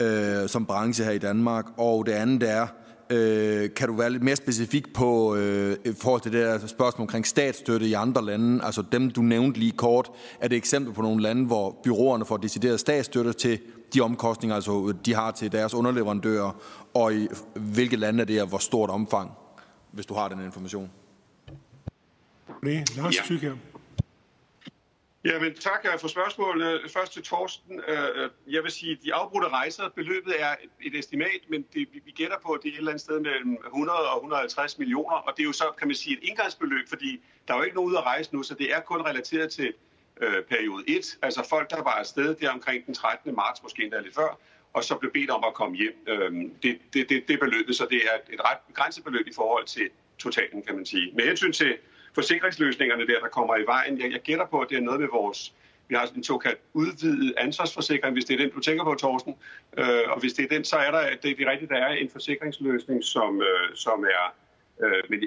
øh, 0.00 0.48
som 0.48 0.66
branche 0.66 1.04
her 1.04 1.12
i 1.12 1.18
Danmark. 1.18 1.64
Og 1.76 2.06
det 2.06 2.12
andet 2.12 2.50
er, 2.50 2.66
Øh, 3.10 3.74
kan 3.74 3.88
du 3.88 3.94
være 3.94 4.10
lidt 4.10 4.22
mere 4.22 4.36
specifik 4.36 4.92
på 4.92 5.36
øh, 5.36 5.76
i 5.84 5.92
forhold 6.00 6.20
til 6.20 6.32
det 6.32 6.40
der 6.40 6.66
spørgsmål 6.66 7.02
omkring 7.02 7.26
statsstøtte 7.26 7.86
i 7.86 7.92
andre 7.92 8.24
lande? 8.24 8.64
Altså 8.64 8.82
dem, 8.92 9.10
du 9.10 9.22
nævnte 9.22 9.58
lige 9.58 9.72
kort. 9.72 10.10
Er 10.40 10.48
det 10.48 10.56
eksempel 10.56 10.92
på 10.94 11.02
nogle 11.02 11.22
lande, 11.22 11.46
hvor 11.46 11.76
byråerne 11.84 12.24
får 12.24 12.36
decideret 12.36 12.80
statsstøtte 12.80 13.32
til 13.32 13.58
de 13.94 14.00
omkostninger, 14.00 14.54
altså 14.54 14.94
de 15.04 15.14
har 15.14 15.30
til 15.30 15.52
deres 15.52 15.74
underleverandører? 15.74 16.62
Og 16.94 17.14
i 17.14 17.28
hvilke 17.54 17.96
lande 17.96 18.20
er 18.20 18.24
det, 18.24 18.42
og 18.42 18.48
hvor 18.48 18.58
stort 18.58 18.90
omfang, 18.90 19.30
hvis 19.92 20.06
du 20.06 20.14
har 20.14 20.28
den 20.28 20.44
information? 20.44 20.90
Det 22.62 22.96
Lars 22.96 23.16
ja. 23.30 23.36
Ja, 23.42 23.50
men 25.22 25.54
tak 25.54 26.00
for 26.00 26.08
spørgsmålet. 26.08 26.82
Øh, 26.82 26.90
først 26.90 27.12
til 27.12 27.22
Torsten. 27.22 27.80
Øh, 27.88 28.08
øh, 28.14 28.30
jeg 28.54 28.62
vil 28.62 28.70
sige, 28.70 28.92
at 28.92 28.98
de 29.04 29.14
afbrudte 29.14 29.48
rejser, 29.48 29.88
beløbet 29.88 30.34
er 30.42 30.54
et 30.82 30.94
estimat, 30.94 31.40
men 31.48 31.64
det, 31.74 31.88
vi 32.04 32.10
gætter 32.10 32.36
på, 32.46 32.52
at 32.52 32.60
det 32.62 32.68
er 32.68 32.72
et 32.72 32.78
eller 32.78 32.90
andet 32.90 33.00
sted 33.00 33.20
mellem 33.20 33.56
100 33.66 33.98
og 33.98 34.16
150 34.16 34.78
millioner, 34.78 35.16
og 35.16 35.32
det 35.36 35.42
er 35.42 35.46
jo 35.46 35.52
så, 35.52 35.64
kan 35.78 35.88
man 35.88 35.94
sige, 35.94 36.16
et 36.16 36.22
indgangsbeløb, 36.22 36.88
fordi 36.88 37.20
der 37.48 37.54
er 37.54 37.58
jo 37.58 37.64
ikke 37.64 37.76
nogen 37.76 37.90
ud 37.90 37.96
at 37.96 38.02
rejse 38.02 38.34
nu, 38.34 38.42
så 38.42 38.54
det 38.54 38.74
er 38.74 38.80
kun 38.80 39.00
relateret 39.00 39.50
til 39.50 39.72
øh, 40.20 40.42
periode 40.42 40.84
1, 40.86 41.18
altså 41.22 41.46
folk, 41.48 41.70
der 41.70 41.82
var 41.82 41.94
afsted 41.94 42.34
der 42.34 42.50
omkring 42.50 42.86
den 42.86 42.94
13. 42.94 43.34
marts, 43.34 43.62
måske 43.62 43.82
endda 43.82 44.00
lidt 44.00 44.14
før, 44.14 44.38
og 44.72 44.84
så 44.84 44.96
blev 44.96 45.12
bedt 45.12 45.30
om 45.30 45.44
at 45.44 45.54
komme 45.54 45.76
hjem. 45.76 45.94
Øh, 46.06 46.32
det, 46.62 46.78
det, 46.92 47.08
det, 47.08 47.28
det 47.28 47.40
beløbet, 47.40 47.76
så 47.76 47.86
det 47.90 47.96
er 47.96 48.34
et 48.34 48.40
ret 48.44 48.58
begrænset 48.68 49.04
beløb 49.04 49.26
i 49.26 49.32
forhold 49.34 49.66
til 49.66 49.90
totalen, 50.18 50.62
kan 50.62 50.74
man 50.74 50.86
sige. 50.86 51.12
Med 51.14 51.24
hensyn 51.24 51.52
til 51.52 51.76
forsikringsløsningerne 52.20 53.06
der, 53.06 53.20
der 53.20 53.28
kommer 53.28 53.56
i 53.56 53.66
vejen. 53.66 54.00
Jeg, 54.00 54.12
jeg 54.12 54.20
gætter 54.20 54.46
på, 54.46 54.60
at 54.60 54.68
det 54.70 54.76
er 54.78 54.80
noget 54.88 55.00
med 55.00 55.08
vores 55.20 55.54
vi 55.88 55.94
har 55.94 56.10
en 56.16 56.24
såkaldt 56.24 56.60
udvidet 56.72 57.34
ansvarsforsikring, 57.36 58.12
hvis 58.12 58.24
det 58.24 58.34
er 58.34 58.38
den, 58.38 58.50
du 58.50 58.60
tænker 58.60 58.84
på, 58.84 58.94
Thorsten. 58.98 59.34
Øh, 59.78 60.04
og 60.12 60.20
hvis 60.20 60.32
det 60.32 60.44
er 60.44 60.48
den, 60.56 60.64
så 60.64 60.76
er 60.76 60.90
der, 60.90 61.02
det, 61.10 61.22
det 61.36 61.40
er 61.46 61.50
rigtigt, 61.50 61.70
der 61.70 61.76
er 61.76 61.92
en 61.92 62.10
forsikringsløsning, 62.10 63.04
som, 63.04 63.42
øh, 63.42 63.74
som 63.74 64.04
er 64.04 64.34
øh, 64.84 65.02
men, 65.10 65.20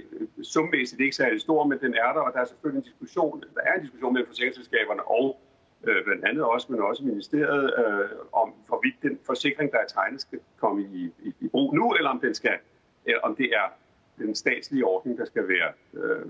summæssigt 0.43 1.01
ikke 1.01 1.15
særlig 1.15 1.41
stor, 1.41 1.67
men 1.67 1.79
den 1.79 1.93
er 1.93 2.13
der, 2.13 2.21
og 2.21 2.33
der 2.33 2.39
er 2.39 2.45
selvfølgelig 2.45 2.79
en 2.79 2.89
diskussion, 2.91 3.43
der 3.55 3.61
er 3.61 3.73
en 3.73 3.81
diskussion 3.81 4.13
mellem 4.13 4.27
forsikringsselskaberne 4.27 5.03
og 5.03 5.41
øh, 5.87 6.03
blandt 6.05 6.25
andet 6.25 6.43
også, 6.43 6.67
men 6.69 6.81
også 6.81 7.03
ministeriet, 7.03 7.73
øh, 7.81 8.09
om 8.33 8.53
hvorvidt 8.67 8.95
den 9.01 9.19
forsikring, 9.25 9.71
der 9.71 9.77
er 9.77 9.87
tegnet, 9.87 10.21
skal 10.21 10.39
komme 10.59 10.81
i, 10.83 11.11
i, 11.27 11.33
i 11.39 11.47
brug 11.47 11.75
nu, 11.75 11.93
eller 11.93 12.09
om, 12.09 12.19
den 12.19 12.33
skal, 12.33 12.57
øh, 13.05 13.15
om 13.23 13.35
det 13.35 13.49
er 13.61 13.67
den 14.27 14.35
statslige 14.35 14.85
ordning, 14.85 15.17
der 15.17 15.25
skal 15.25 15.47
være 15.47 15.71
øh, 15.93 16.25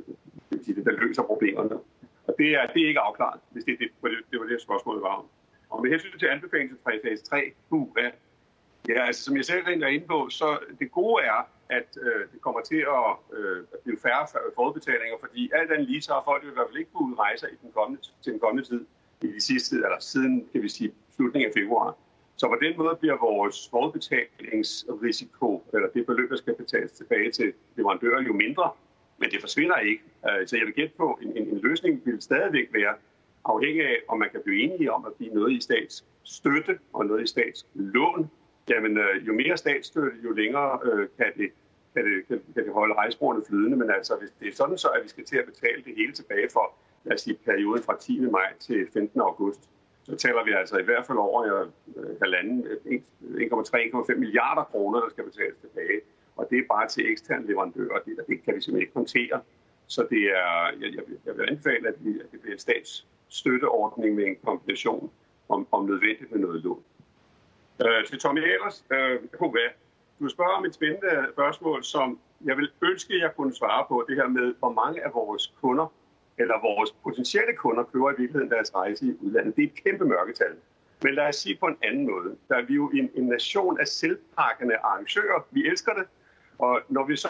det, 0.52 0.86
der 0.86 0.92
løser 0.92 1.24
problemerne. 1.24 1.76
Og 2.28 2.36
det 2.38 2.50
er, 2.56 2.68
det 2.74 2.84
er 2.84 2.88
ikke 2.88 3.00
afklaret, 3.00 3.40
hvis 3.52 3.64
det, 3.64 3.80
det, 3.80 3.90
det, 4.04 4.12
det 4.32 4.40
var 4.40 4.46
det, 4.46 4.62
spørgsmålet 4.62 5.02
var 5.02 5.16
om. 5.16 5.26
Og 5.70 5.82
med 5.82 5.90
hensyn 5.90 6.20
til 6.20 6.28
anbefalingen 6.28 6.78
fra 6.84 6.92
fase 7.04 7.24
3, 7.24 7.52
uh. 7.70 7.88
Ja, 8.90 9.06
altså 9.06 9.24
som 9.24 9.38
jeg 9.38 9.46
selv 9.46 9.68
er 9.68 9.88
inde 9.88 10.08
på, 10.08 10.30
så 10.30 10.60
det 10.80 10.92
gode 10.92 11.24
er, 11.24 11.50
at 11.70 11.98
øh, 12.02 12.22
det 12.34 12.42
kommer 12.42 12.62
til 12.62 12.82
at, 13.00 13.38
øh, 13.38 13.58
at 13.74 13.80
blive 13.84 13.98
færre 13.98 14.28
forudbetalinger, 14.56 15.18
fordi 15.20 15.52
alt 15.54 15.72
andet 15.72 15.88
lige 15.90 16.02
så 16.02 16.14
har 16.14 16.24
folk 16.26 16.44
i 16.44 16.48
hvert 16.54 16.68
fald 16.70 16.78
ikke 16.78 16.92
booket 16.92 17.20
rejser 17.20 17.48
i 17.48 17.58
den 17.62 17.72
kommende, 17.72 18.02
til 18.24 18.32
den 18.34 18.40
kommende 18.40 18.70
tid, 18.70 18.86
i 19.22 19.28
de 19.28 19.42
sidste, 19.42 19.76
eller 19.76 20.00
siden, 20.00 20.50
kan 20.52 20.62
vi 20.62 20.70
sige, 20.70 20.92
slutningen 21.16 21.48
af 21.50 21.54
februar. 21.54 21.98
Så 22.42 22.48
på 22.48 22.58
den 22.62 22.74
måde 22.78 22.96
bliver 23.02 23.18
vores 23.18 23.70
forudbetalingsrisiko, 23.70 25.64
eller 25.74 25.90
det 25.90 26.06
beløb, 26.06 26.30
der 26.30 26.36
skal 26.36 26.56
betales 26.56 26.92
tilbage 26.92 27.32
til 27.32 27.54
leverandører, 27.76 28.22
jo 28.22 28.34
mindre, 28.34 28.72
men 29.18 29.32
det 29.32 29.42
forsvinder 29.42 29.78
ikke. 29.78 30.04
Øh, 30.30 30.48
så 30.48 30.58
jeg 30.58 30.66
vil 30.66 30.74
gætte 30.74 30.94
på, 30.98 31.20
en, 31.22 31.38
en, 31.38 31.48
en 31.48 31.58
løsning 31.58 32.02
vil 32.06 32.22
stadigvæk 32.22 32.68
være 32.74 32.94
afhængig 33.46 33.84
af, 33.86 33.98
om 34.08 34.20
man 34.20 34.30
kan 34.30 34.42
blive 34.44 34.64
enige 34.64 34.92
om 34.92 35.06
at 35.06 35.18
give 35.18 35.34
noget 35.34 35.52
i 35.52 35.62
statsstøtte 35.62 36.80
og 36.94 37.06
noget 37.06 37.24
i 37.24 37.28
statslån. 37.28 38.32
Jamen, 38.70 38.98
øh, 38.98 39.28
jo 39.28 39.34
mere 39.34 39.58
statsstøtte, 39.58 40.12
jo 40.24 40.32
længere 40.32 40.80
øh, 40.84 41.08
kan, 41.18 41.32
det, 41.38 41.50
kan, 41.94 42.06
det, 42.06 42.28
kan, 42.28 42.42
kan 42.54 42.66
det 42.66 42.74
holde 42.74 42.94
rejsbrugerne 42.94 43.44
flydende. 43.50 43.78
Men 43.78 43.92
altså, 43.92 44.16
hvis 44.20 44.32
det 44.40 44.48
er 44.48 44.56
sådan 44.56 44.78
så, 44.78 44.88
at 44.88 45.04
vi 45.04 45.10
skal 45.10 45.26
til 45.26 45.38
at 45.38 45.46
betale 45.46 45.84
det 45.84 45.94
hele 45.96 46.14
tilbage 46.14 46.50
for, 46.54 46.74
lad 47.04 47.14
os 47.14 47.22
sige, 47.22 47.38
perioden 47.46 47.84
fra 47.84 47.98
10. 47.98 48.20
maj 48.20 48.54
til 48.60 48.88
15. 48.94 49.22
august, 49.22 49.70
så 50.04 50.16
taler 50.16 50.44
vi 50.44 50.52
altså 50.52 50.78
i 50.78 50.84
hvert 50.84 51.06
fald 51.06 51.18
over 51.18 51.66
halvanden, 52.22 52.66
1,3-1,5 52.66 54.16
milliarder 54.16 54.64
kroner, 54.64 55.00
der 55.00 55.10
skal 55.10 55.24
betales 55.24 55.58
tilbage 55.62 56.02
og 56.42 56.48
det 56.50 56.58
er 56.58 56.64
bare 56.70 56.88
til 56.88 57.12
eksterne 57.12 57.48
leverandører, 57.48 58.00
det, 58.06 58.18
det 58.28 58.44
kan 58.44 58.56
vi 58.56 58.62
simpelthen 58.62 58.82
ikke 58.82 58.94
håndtere. 58.94 59.42
Så 59.88 60.08
det 60.10 60.24
er, 60.24 60.72
jeg, 60.82 60.94
jeg, 60.96 61.04
jeg 61.26 61.38
vil 61.38 61.50
anbefale, 61.50 61.88
at, 61.88 61.96
vi, 62.00 62.10
at 62.20 62.26
det 62.32 62.42
bliver 62.42 62.54
en 62.54 62.60
statsstøtteordning 62.60 64.16
med 64.16 64.26
en 64.26 64.36
kombination 64.46 65.12
om, 65.50 65.68
om 65.72 65.86
nødvendigt 65.86 66.32
med 66.32 66.40
noget 66.40 66.64
lån. 66.64 66.84
Øh, 67.86 68.06
til 68.06 68.20
Tommy 68.20 68.44
Ahlers, 68.44 68.86
øh, 68.94 69.20
du 70.20 70.28
spørger 70.30 70.52
om 70.52 70.66
et 70.66 70.74
spændende 70.74 71.28
spørgsmål, 71.32 71.84
som 71.84 72.20
jeg 72.46 72.58
vil 72.58 72.72
ønske, 72.82 73.14
at 73.14 73.20
jeg 73.20 73.36
kunne 73.36 73.54
svare 73.54 73.86
på, 73.88 74.06
det 74.10 74.16
her 74.16 74.28
med, 74.28 74.54
hvor 74.60 74.72
mange 74.72 75.06
af 75.06 75.14
vores 75.14 75.54
kunder, 75.62 75.94
eller 76.42 76.62
vores 76.62 76.92
potentielle 77.04 77.54
kunder, 77.56 77.84
køber 77.84 78.10
i 78.12 78.16
virkeligheden 78.18 78.52
deres 78.52 78.76
rejse 78.76 79.06
i 79.06 79.18
udlandet. 79.22 79.56
Det 79.56 79.64
er 79.64 79.68
et 79.68 79.84
kæmpe 79.84 80.06
mørketal. 80.06 80.56
Men 81.04 81.14
lad 81.14 81.28
os 81.28 81.36
sige 81.36 81.58
på 81.60 81.66
en 81.66 81.78
anden 81.84 82.06
måde. 82.12 82.36
Der 82.50 82.56
er 82.56 82.62
vi 82.62 82.74
jo 82.74 82.90
en, 82.90 83.10
en 83.16 83.26
nation 83.26 83.80
af 83.80 83.88
selvpakkende 83.88 84.76
arrangører. 84.78 85.48
Vi 85.52 85.68
elsker 85.68 85.94
det. 85.94 86.06
Og 86.60 86.82
når 86.90 87.06
vi 87.06 87.16
så 87.16 87.30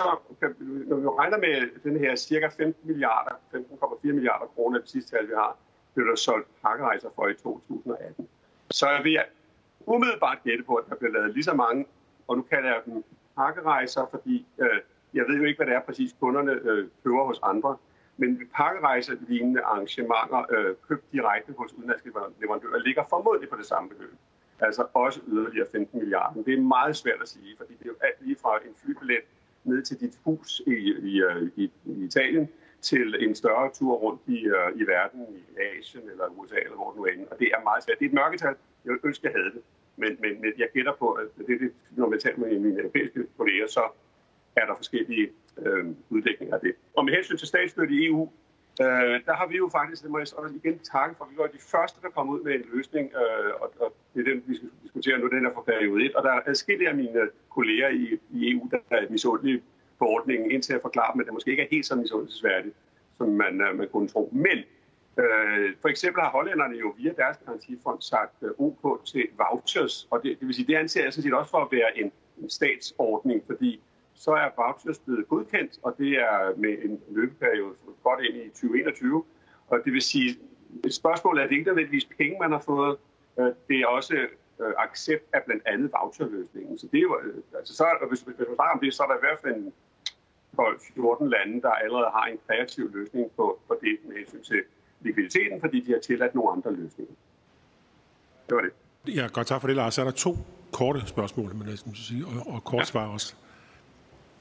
når 0.87 0.95
vi 0.95 1.07
regner 1.07 1.37
med 1.37 1.81
den 1.83 1.99
her 1.99 2.15
cirka 2.15 2.47
15 2.47 2.73
milliarder, 2.87 3.35
15,4 3.53 3.97
milliarder 4.03 4.45
kroner, 4.45 4.79
det 4.79 4.89
sidste 4.89 5.11
tal 5.11 5.27
vi 5.27 5.33
har, 5.35 5.57
blev 5.93 6.07
der 6.07 6.15
solgt 6.15 6.47
pakkerejser 6.63 7.09
for 7.15 7.27
i 7.27 7.33
2018, 7.33 8.27
så 8.71 8.85
er 8.87 9.03
vi 9.03 9.17
umiddelbart 9.85 10.37
gætte 10.43 10.63
på, 10.63 10.75
at 10.75 10.85
der 10.89 10.95
bliver 10.95 11.11
lavet 11.11 11.33
lige 11.33 11.43
så 11.43 11.53
mange, 11.53 11.85
og 12.27 12.37
nu 12.37 12.41
kalder 12.41 12.69
jeg 12.69 12.81
dem 12.85 13.03
pakkerejser, 13.37 14.07
fordi 14.11 14.45
øh, 14.57 14.79
jeg 15.13 15.25
ved 15.27 15.35
jo 15.37 15.43
ikke, 15.43 15.57
hvad 15.57 15.67
det 15.67 15.75
er 15.75 15.81
præcis 15.81 16.15
kunderne 16.19 16.51
øh, 16.51 16.87
køber 17.03 17.25
hos 17.25 17.39
andre, 17.43 17.77
men 18.17 18.49
pakkerejser 18.55 19.13
lignende 19.27 19.61
arrangementer 19.61 20.45
øh, 20.51 20.75
købt 20.87 21.11
direkte 21.11 21.53
hos 21.57 21.73
udenlandske 21.73 22.11
leverandører 22.41 22.79
ligger 22.79 23.03
formodentlig 23.09 23.49
på 23.49 23.55
det 23.55 23.65
samme 23.65 23.89
beløb. 23.89 24.13
Altså 24.59 24.85
også 24.93 25.19
yderligere 25.27 25.67
15 25.71 25.99
milliarder. 25.99 26.43
Det 26.43 26.53
er 26.53 26.61
meget 26.61 26.95
svært 26.95 27.21
at 27.21 27.27
sige, 27.27 27.57
fordi 27.57 27.73
det 27.73 27.85
er 27.85 27.89
jo 27.89 27.95
alt 28.01 28.15
lige 28.21 28.37
fra 28.41 28.57
en 28.57 28.75
flybillet 28.83 29.21
ned 29.63 29.83
til 29.83 29.99
dit 29.99 30.19
hus 30.23 30.61
i, 30.67 30.71
i, 31.11 31.21
øh, 31.21 31.49
i, 31.55 31.71
i 31.85 32.03
Italien, 32.05 32.49
til 32.81 33.25
en 33.25 33.35
større 33.35 33.71
tur 33.73 33.95
rundt 33.95 34.21
i, 34.27 34.47
uh, 34.47 34.81
i 34.81 34.83
verden, 34.83 35.21
i 35.29 35.41
Asien 35.61 36.09
eller 36.11 36.25
USA, 36.25 36.55
eller 36.55 36.75
hvor 36.75 36.91
du 36.91 37.03
er 37.05 37.11
inde. 37.11 37.25
Og 37.31 37.39
det 37.39 37.47
er 37.47 37.63
meget 37.63 37.83
svært. 37.83 37.99
Det 37.99 38.05
er 38.05 38.09
et 38.09 38.13
mørketal. 38.13 38.55
Jeg 38.85 38.93
ønsker, 39.03 39.29
jeg 39.29 39.39
havde 39.39 39.53
det. 39.55 39.61
Men, 39.97 40.17
men, 40.21 40.41
men 40.41 40.53
jeg 40.57 40.67
gætter 40.73 40.93
på, 40.99 41.11
at 41.11 41.27
det, 41.37 41.59
det, 41.59 41.71
når 41.91 42.09
man 42.09 42.19
taler 42.19 42.37
med 42.37 42.59
mine 42.59 42.79
europæiske 42.79 43.27
kolleger, 43.37 43.67
så 43.67 43.83
er 44.55 44.65
der 44.65 44.75
forskellige 44.75 45.29
øh, 45.57 45.85
udvikling 46.09 46.53
af 46.53 46.59
det. 46.59 46.73
Og 46.97 47.05
med 47.05 47.13
hensyn 47.13 47.37
til 47.37 47.47
statsstøtte 47.47 47.93
i 47.93 48.05
EU, 48.05 48.29
øh, 48.81 49.15
der 49.27 49.33
har 49.33 49.47
vi 49.47 49.57
jo 49.57 49.69
faktisk, 49.71 50.03
det 50.03 50.11
må 50.11 50.17
jeg 50.17 50.27
også 50.37 50.55
igen 50.63 50.79
takke 50.79 51.15
for, 51.17 51.27
vi 51.31 51.37
var 51.37 51.47
de 51.47 51.59
første, 51.71 52.01
der 52.01 52.09
kom 52.09 52.29
ud 52.29 52.41
med 52.43 52.53
en 52.53 52.65
løsning, 52.73 53.11
øh, 53.21 53.51
og, 53.61 53.73
og 53.79 53.93
det 54.13 54.19
er 54.19 54.33
den, 54.33 54.43
vi 54.47 54.55
skal 54.55 54.69
diskutere 54.83 55.19
nu, 55.19 55.27
den 55.27 55.45
er 55.45 55.53
for 55.53 55.61
periode 55.61 56.05
1, 56.05 56.15
og 56.15 56.23
der 56.23 56.31
er 56.31 56.41
adskillige 56.45 56.89
af 56.89 56.95
mine 56.95 57.29
kolleger 57.49 57.89
i, 57.89 58.19
i 58.29 58.51
EU, 58.51 58.69
der 58.71 58.77
er 58.89 59.09
misundelige 59.09 59.63
på 59.99 60.05
ordningen, 60.05 60.51
indtil 60.51 60.73
jeg 60.73 60.81
forklarer 60.81 61.11
dem, 61.11 61.21
at 61.21 61.25
det 61.25 61.33
måske 61.33 61.51
ikke 61.51 61.63
er 61.63 61.67
helt 61.71 61.85
så 61.85 61.95
misundelsesværdigt, 61.95 62.75
som 63.17 63.29
man, 63.29 63.61
øh, 63.61 63.77
man 63.77 63.87
kunne 63.91 64.07
tro. 64.07 64.29
Men 64.31 64.57
uh, 65.17 65.67
for 65.81 65.87
eksempel 65.87 66.21
har 66.23 66.29
hollænderne 66.29 66.77
jo 66.77 66.93
via 66.97 67.13
deres 67.17 67.37
garantifond 67.45 68.01
sagt 68.01 68.35
øh, 68.41 68.51
OK 68.57 69.05
til 69.05 69.27
vouchers, 69.37 70.07
og 70.11 70.23
det, 70.23 70.39
det 70.39 70.47
vil 70.47 70.55
sige, 70.55 70.67
det 70.67 70.75
anser 70.75 71.03
jeg 71.03 71.13
sådan 71.13 71.23
set 71.23 71.33
også 71.33 71.51
for 71.51 71.57
at 71.57 71.71
være 71.71 71.97
en, 71.99 72.11
en 72.41 72.49
statsordning, 72.49 73.43
fordi 73.45 73.81
så 74.25 74.31
er 74.31 74.49
vouchers 74.63 74.99
blevet 74.99 75.27
godkendt, 75.27 75.79
og 75.83 75.95
det 75.97 76.11
er 76.27 76.55
med 76.57 76.73
en 76.85 77.01
løbeperiode 77.09 77.75
godt 78.03 78.19
ind 78.25 78.35
i 78.37 78.49
2021. 78.49 79.23
Og 79.67 79.79
det 79.85 79.93
vil 79.93 80.01
sige, 80.01 80.29
et 80.85 80.93
spørgsmål 80.93 81.37
er, 81.37 81.43
at 81.43 81.49
det 81.49 81.55
ikke 81.55 81.69
nødvendigvis 81.71 82.07
penge, 82.17 82.37
man 82.39 82.51
har 82.51 82.63
fået, 82.71 82.97
det 83.69 83.77
er 83.81 83.87
også 83.87 84.15
accept 84.77 85.25
af 85.33 85.41
blandt 85.45 85.63
andet 85.65 85.91
voucherløsningen. 85.91 86.77
Så 86.77 86.87
det 86.91 86.97
er 86.97 87.01
jo, 87.01 87.17
altså 87.57 87.73
så, 87.75 87.85
hvis, 88.09 88.21
hvis 88.21 88.37
man 88.37 88.55
snakker 88.55 88.73
om 88.73 88.79
det, 88.79 88.93
så 88.93 89.03
er 89.03 89.07
der 89.07 89.15
i 89.15 89.25
hvert 89.27 89.39
fald 89.43 89.55
en, 89.55 89.73
14 90.95 91.29
lande, 91.29 91.61
der 91.61 91.71
allerede 91.71 92.09
har 92.13 92.25
en 92.25 92.37
kreativ 92.47 92.91
løsning 92.93 93.31
på, 93.35 93.59
på 93.67 93.77
det 93.81 93.97
med 94.07 94.15
hensyn 94.17 94.43
til 94.43 94.61
likviditeten, 95.01 95.59
fordi 95.59 95.79
de 95.79 95.91
har 95.91 95.99
tilladt 95.99 96.35
nogle 96.35 96.51
andre 96.51 96.71
løsninger. 96.71 97.13
Det 98.47 98.55
var 98.55 98.61
det. 98.61 98.71
Ja, 99.15 99.27
godt 99.33 99.47
tak 99.47 99.61
for 99.61 99.67
det, 99.67 99.75
Lars. 99.75 99.93
Så 99.93 100.01
er 100.01 100.05
der 100.05 100.11
to 100.11 100.35
korte 100.71 101.07
spørgsmål, 101.07 101.55
man 101.55 101.67
næsten 101.67 101.95
sige, 101.95 102.25
og, 102.25 102.53
og 102.53 102.63
kort 102.63 102.79
ja. 102.79 102.85
svar 102.85 103.07
også. 103.07 103.35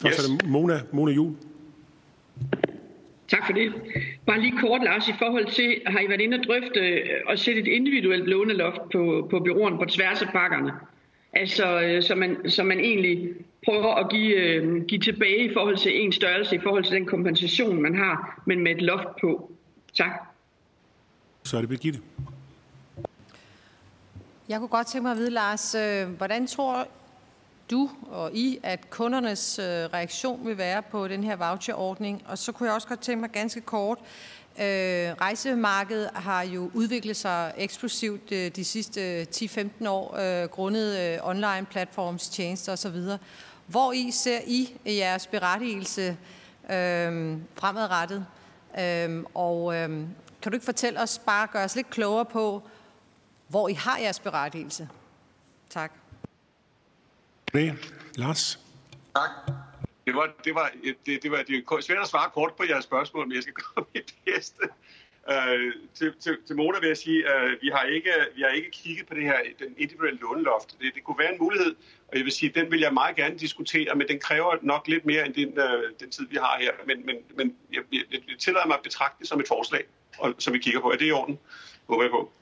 Først 0.03 0.19
yes. 0.19 0.29
er 0.29 0.37
det 0.37 0.47
Mona, 0.49 0.81
Mona 0.93 1.13
Jul. 1.13 1.35
Tak 3.29 3.47
for 3.47 3.53
det. 3.53 3.73
Bare 4.27 4.41
lige 4.41 4.59
kort, 4.61 4.83
Lars, 4.85 5.09
i 5.09 5.15
forhold 5.19 5.47
til, 5.47 5.83
har 5.87 6.01
I 6.01 6.09
været 6.09 6.21
inde 6.21 6.39
og 6.39 6.45
drøfte 6.45 7.03
og 7.27 7.39
sætte 7.39 7.61
et 7.61 7.67
individuelt 7.67 8.29
låneloft 8.29 8.81
på, 8.93 9.27
på 9.31 9.41
byråen 9.41 9.79
på 9.79 9.85
tværs 9.85 10.23
af 10.23 10.29
pakkerne? 10.29 10.73
Altså, 11.33 11.81
øh, 11.81 12.03
så 12.03 12.15
man, 12.15 12.51
så 12.51 12.63
man 12.65 12.81
egentlig 12.81 13.29
prøver 13.65 13.95
at 13.95 14.11
give, 14.11 14.35
øh, 14.35 14.85
give 14.85 15.01
tilbage 15.01 15.51
i 15.51 15.53
forhold 15.53 15.77
til 15.77 16.05
en 16.05 16.13
størrelse, 16.13 16.57
i 16.57 16.59
forhold 16.59 16.85
til 16.85 16.93
den 16.93 17.07
kompensation, 17.07 17.83
man 17.83 17.99
har, 17.99 18.43
men 18.47 18.61
med 18.61 18.73
et 18.73 18.83
loft 18.83 19.09
på. 19.21 19.53
Tak. 19.95 20.11
Så 21.45 21.57
er 21.57 21.61
det 21.61 21.69
Birgitte. 21.69 22.01
Jeg 24.49 24.59
kunne 24.59 24.69
godt 24.69 24.87
tænke 24.87 25.03
mig 25.03 25.13
at 25.13 25.19
vide, 25.19 25.31
Lars, 25.31 25.75
øh, 25.75 26.09
hvordan 26.09 26.47
tror 26.47 26.89
du 27.71 27.91
og 28.11 28.35
I, 28.35 28.59
at 28.63 28.91
kundernes 28.91 29.59
øh, 29.59 29.65
reaktion 29.65 30.47
vil 30.47 30.59
være 30.59 30.83
på 30.83 31.09
den 31.09 31.25
her 31.25 31.37
voucherordning? 31.37 32.23
Og 32.27 32.39
så 32.39 32.53
kunne 32.53 32.67
jeg 32.67 32.75
også 32.75 32.89
godt 32.89 33.01
tænke 33.01 33.21
mig 33.21 33.31
ganske 33.31 33.61
kort, 33.61 33.99
Øh, 34.59 35.13
rejsemarkedet 35.21 36.11
har 36.15 36.43
jo 36.43 36.71
udviklet 36.75 37.17
sig 37.17 37.55
eksplosivt 37.57 38.33
øh, 38.33 38.51
de 38.57 38.65
sidste 38.65 39.21
øh, 39.21 39.27
10-15 39.35 39.89
år, 39.89 40.17
øh, 40.17 40.49
grundet 40.49 40.99
øh, 40.99 41.19
online 41.23 41.67
platforms, 41.71 42.29
tjenester 42.29 42.73
osv. 42.73 42.97
Hvor 43.67 43.93
I 43.93 44.11
ser 44.11 44.39
I 44.47 44.71
jeres 44.87 45.27
berettigelse 45.27 46.17
øh, 46.71 47.37
fremadrettet? 47.55 48.27
Øh, 48.81 49.25
og 49.35 49.75
øh, 49.75 49.89
kan 50.43 50.53
du 50.53 50.55
ikke 50.55 50.65
fortælle 50.65 51.01
os, 51.01 51.19
bare 51.19 51.47
gøre 51.53 51.65
os 51.65 51.77
lidt 51.77 51.91
klogere 51.91 52.25
på, 52.25 52.63
hvor 53.49 53.69
I 53.69 53.73
har 53.73 53.99
jeres 53.99 54.21
berettigelse? 54.21 54.89
Tak. 55.71 56.00
Det, 57.53 57.95
Lars. 58.15 58.59
Tak. 59.15 59.31
Det 60.07 60.15
var, 60.15 60.33
det 60.45 60.55
var, 60.55 60.73
det, 61.07 61.23
det 61.23 61.31
var 61.31 61.43
det 61.43 61.57
er 61.57 61.81
svært 61.81 61.99
at 61.99 62.09
svare 62.09 62.31
kort 62.31 62.53
på 62.57 62.65
jeres 62.69 62.85
spørgsmål, 62.85 63.27
men 63.29 63.35
jeg 63.35 63.43
skal 63.43 63.55
gøre 63.55 63.85
mit 63.95 64.15
bedste. 64.25 64.69
Uh, 65.29 65.73
til, 65.95 66.15
til, 66.21 66.37
til 66.47 66.57
Mona 66.57 66.79
vil 66.81 66.87
jeg 66.87 66.97
sige, 66.97 67.29
at 67.29 67.45
uh, 67.45 67.63
vi, 67.63 67.71
har 67.75 67.83
ikke, 67.83 68.13
vi 68.37 68.43
har 68.43 68.49
ikke 68.49 68.71
kigget 68.71 69.07
på 69.07 69.15
det 69.15 69.23
her, 69.23 69.39
den 69.59 69.75
individuelle 69.79 70.21
låneloft. 70.21 70.77
Det, 70.81 70.95
det 70.95 71.05
kunne 71.05 71.19
være 71.19 71.33
en 71.33 71.39
mulighed, 71.41 71.75
og 72.09 72.17
jeg 72.17 72.25
vil 72.25 72.33
sige, 72.33 72.53
den 72.55 72.71
vil 72.71 72.81
jeg 72.81 72.95
meget 72.95 73.17
gerne 73.17 73.39
diskutere, 73.39 73.95
men 73.95 74.09
den 74.09 74.19
kræver 74.19 74.57
nok 74.63 74.89
lidt 74.89 75.07
mere 75.07 75.27
end 75.27 75.35
den, 75.35 75.49
uh, 75.49 75.83
den 76.01 76.11
tid, 76.11 76.27
vi 76.31 76.37
har 76.37 76.59
her. 76.61 76.73
Men, 76.87 77.07
men, 77.07 77.17
men 77.37 77.57
jeg, 77.73 77.83
jeg, 77.93 78.03
jeg 78.13 78.39
tillader 78.39 78.67
mig 78.67 78.77
at 78.77 78.83
betragte 78.83 79.17
det 79.21 79.29
som 79.29 79.41
et 79.41 79.49
forslag, 79.49 79.85
og, 80.19 80.35
som 80.39 80.55
vi 80.55 80.59
kigger 80.59 80.81
på. 80.81 80.91
Er 80.91 80.97
det 80.97 81.07
i 81.07 81.13
orden? 81.13 81.39
Håber 81.89 82.03
jeg 82.03 82.11
på. 82.11 82.33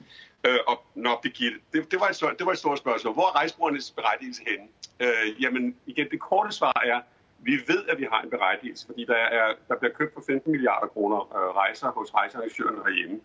Øh, 0.47 0.59
og 0.67 0.85
når 0.95 1.21
Birgitte, 1.23 1.59
det, 1.73 1.91
det, 1.93 2.01
var 2.01 2.09
et 2.09 2.17
stort, 2.17 2.39
det 2.39 2.47
var 2.47 2.53
et 2.53 2.59
stort 2.59 2.79
spørgsmål. 2.79 3.15
Hvor 3.15 3.29
er 3.31 3.37
rejsbrugernes 3.37 3.91
berettigelse 3.91 4.43
henne? 4.47 4.67
Øh, 5.01 5.43
jamen, 5.43 5.77
igen, 5.87 6.11
det 6.11 6.21
korte 6.21 6.53
svar 6.53 6.83
er, 6.85 7.01
vi 7.39 7.53
ved, 7.67 7.87
at 7.89 7.99
vi 7.99 8.07
har 8.13 8.23
en 8.23 8.31
berettigelse, 8.31 8.87
fordi 8.87 9.05
der, 9.05 9.15
er, 9.15 9.55
der 9.69 9.77
bliver 9.77 9.93
købt 9.95 10.15
for 10.15 10.23
15 10.27 10.53
milliarder 10.53 10.87
kroner 10.87 11.21
øh, 11.37 11.57
rejser 11.57 11.89
hos 11.89 12.15
rejsearrangørerne 12.15 12.83
herhjemme. 12.85 13.21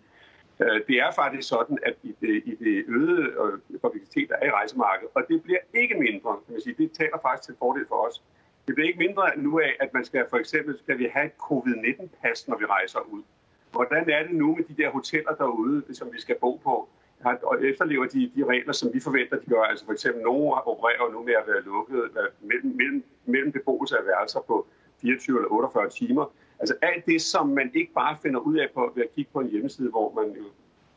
Øh, 0.60 0.82
det 0.88 0.96
er 0.96 1.12
faktisk 1.12 1.50
sådan, 1.50 1.78
at 1.86 1.96
i 2.04 2.16
det, 2.22 2.44
i 2.46 2.56
det 2.66 2.86
øgede 2.88 3.22
øh, 3.22 3.80
publicitet, 3.82 4.30
der 4.30 4.36
er 4.36 4.46
i 4.46 4.52
rejsemarkedet, 4.52 5.12
og 5.16 5.22
det 5.30 5.44
bliver 5.44 5.60
ikke 5.74 5.96
mindre, 5.96 6.32
kan 6.46 6.54
man 6.54 6.62
sige, 6.62 6.76
det 6.78 6.92
taler 6.92 7.18
faktisk 7.22 7.46
til 7.48 7.56
fordel 7.60 7.86
for 7.88 8.08
os. 8.08 8.22
Det 8.68 8.76
bliver 8.76 8.88
ikke 8.88 9.00
mindre 9.00 9.24
nu 9.38 9.60
af, 9.60 9.76
at 9.80 9.94
man 9.94 10.06
skal 10.06 10.26
for 10.30 10.38
eksempel 10.38 10.80
skal 10.84 10.98
vi 10.98 11.08
have 11.14 11.26
et 11.26 11.32
covid-19-pas, 11.38 12.48
når 12.48 12.58
vi 12.58 12.66
rejser 12.66 13.00
ud. 13.00 13.24
Hvordan 13.72 14.10
er 14.10 14.24
det 14.24 14.36
nu 14.36 14.56
med 14.56 14.64
de 14.64 14.84
der 14.84 14.90
hoteller 14.90 15.36
derude, 15.36 15.96
som 15.96 16.14
vi 16.14 16.22
skal 16.22 16.36
bo 16.42 16.56
på? 16.64 16.90
Har, 17.24 17.40
og 17.44 17.66
efterlever 17.66 18.06
de, 18.06 18.32
de 18.36 18.46
regler, 18.46 18.74
som 18.74 18.94
vi 18.94 19.00
forventer, 19.00 19.40
de 19.40 19.46
gør. 19.46 19.62
Altså 19.62 19.86
for 19.86 19.94
eksempel, 19.94 20.24
nogle 20.24 20.68
opererer 20.68 21.12
nu 21.12 21.24
med 21.24 21.34
at 21.34 21.48
være 21.48 21.62
lukket 21.62 22.10
mellem, 22.42 22.76
mellem, 22.76 23.04
mellem 23.26 23.52
beboelse 23.52 23.98
af 23.98 24.06
værelser 24.06 24.40
på 24.40 24.68
24 25.02 25.38
eller 25.38 25.50
48 25.50 25.90
timer. 25.90 26.26
Altså 26.60 26.76
alt 26.82 27.06
det, 27.06 27.22
som 27.22 27.48
man 27.48 27.72
ikke 27.74 27.94
bare 27.94 28.18
finder 28.22 28.40
ud 28.40 28.58
af 28.58 28.68
på, 28.74 28.92
ved 28.96 29.04
at 29.04 29.16
kigge 29.16 29.32
på 29.34 29.40
en 29.40 29.50
hjemmeside, 29.50 29.90
hvor 29.90 30.14
man 30.14 30.36
jo 30.36 30.44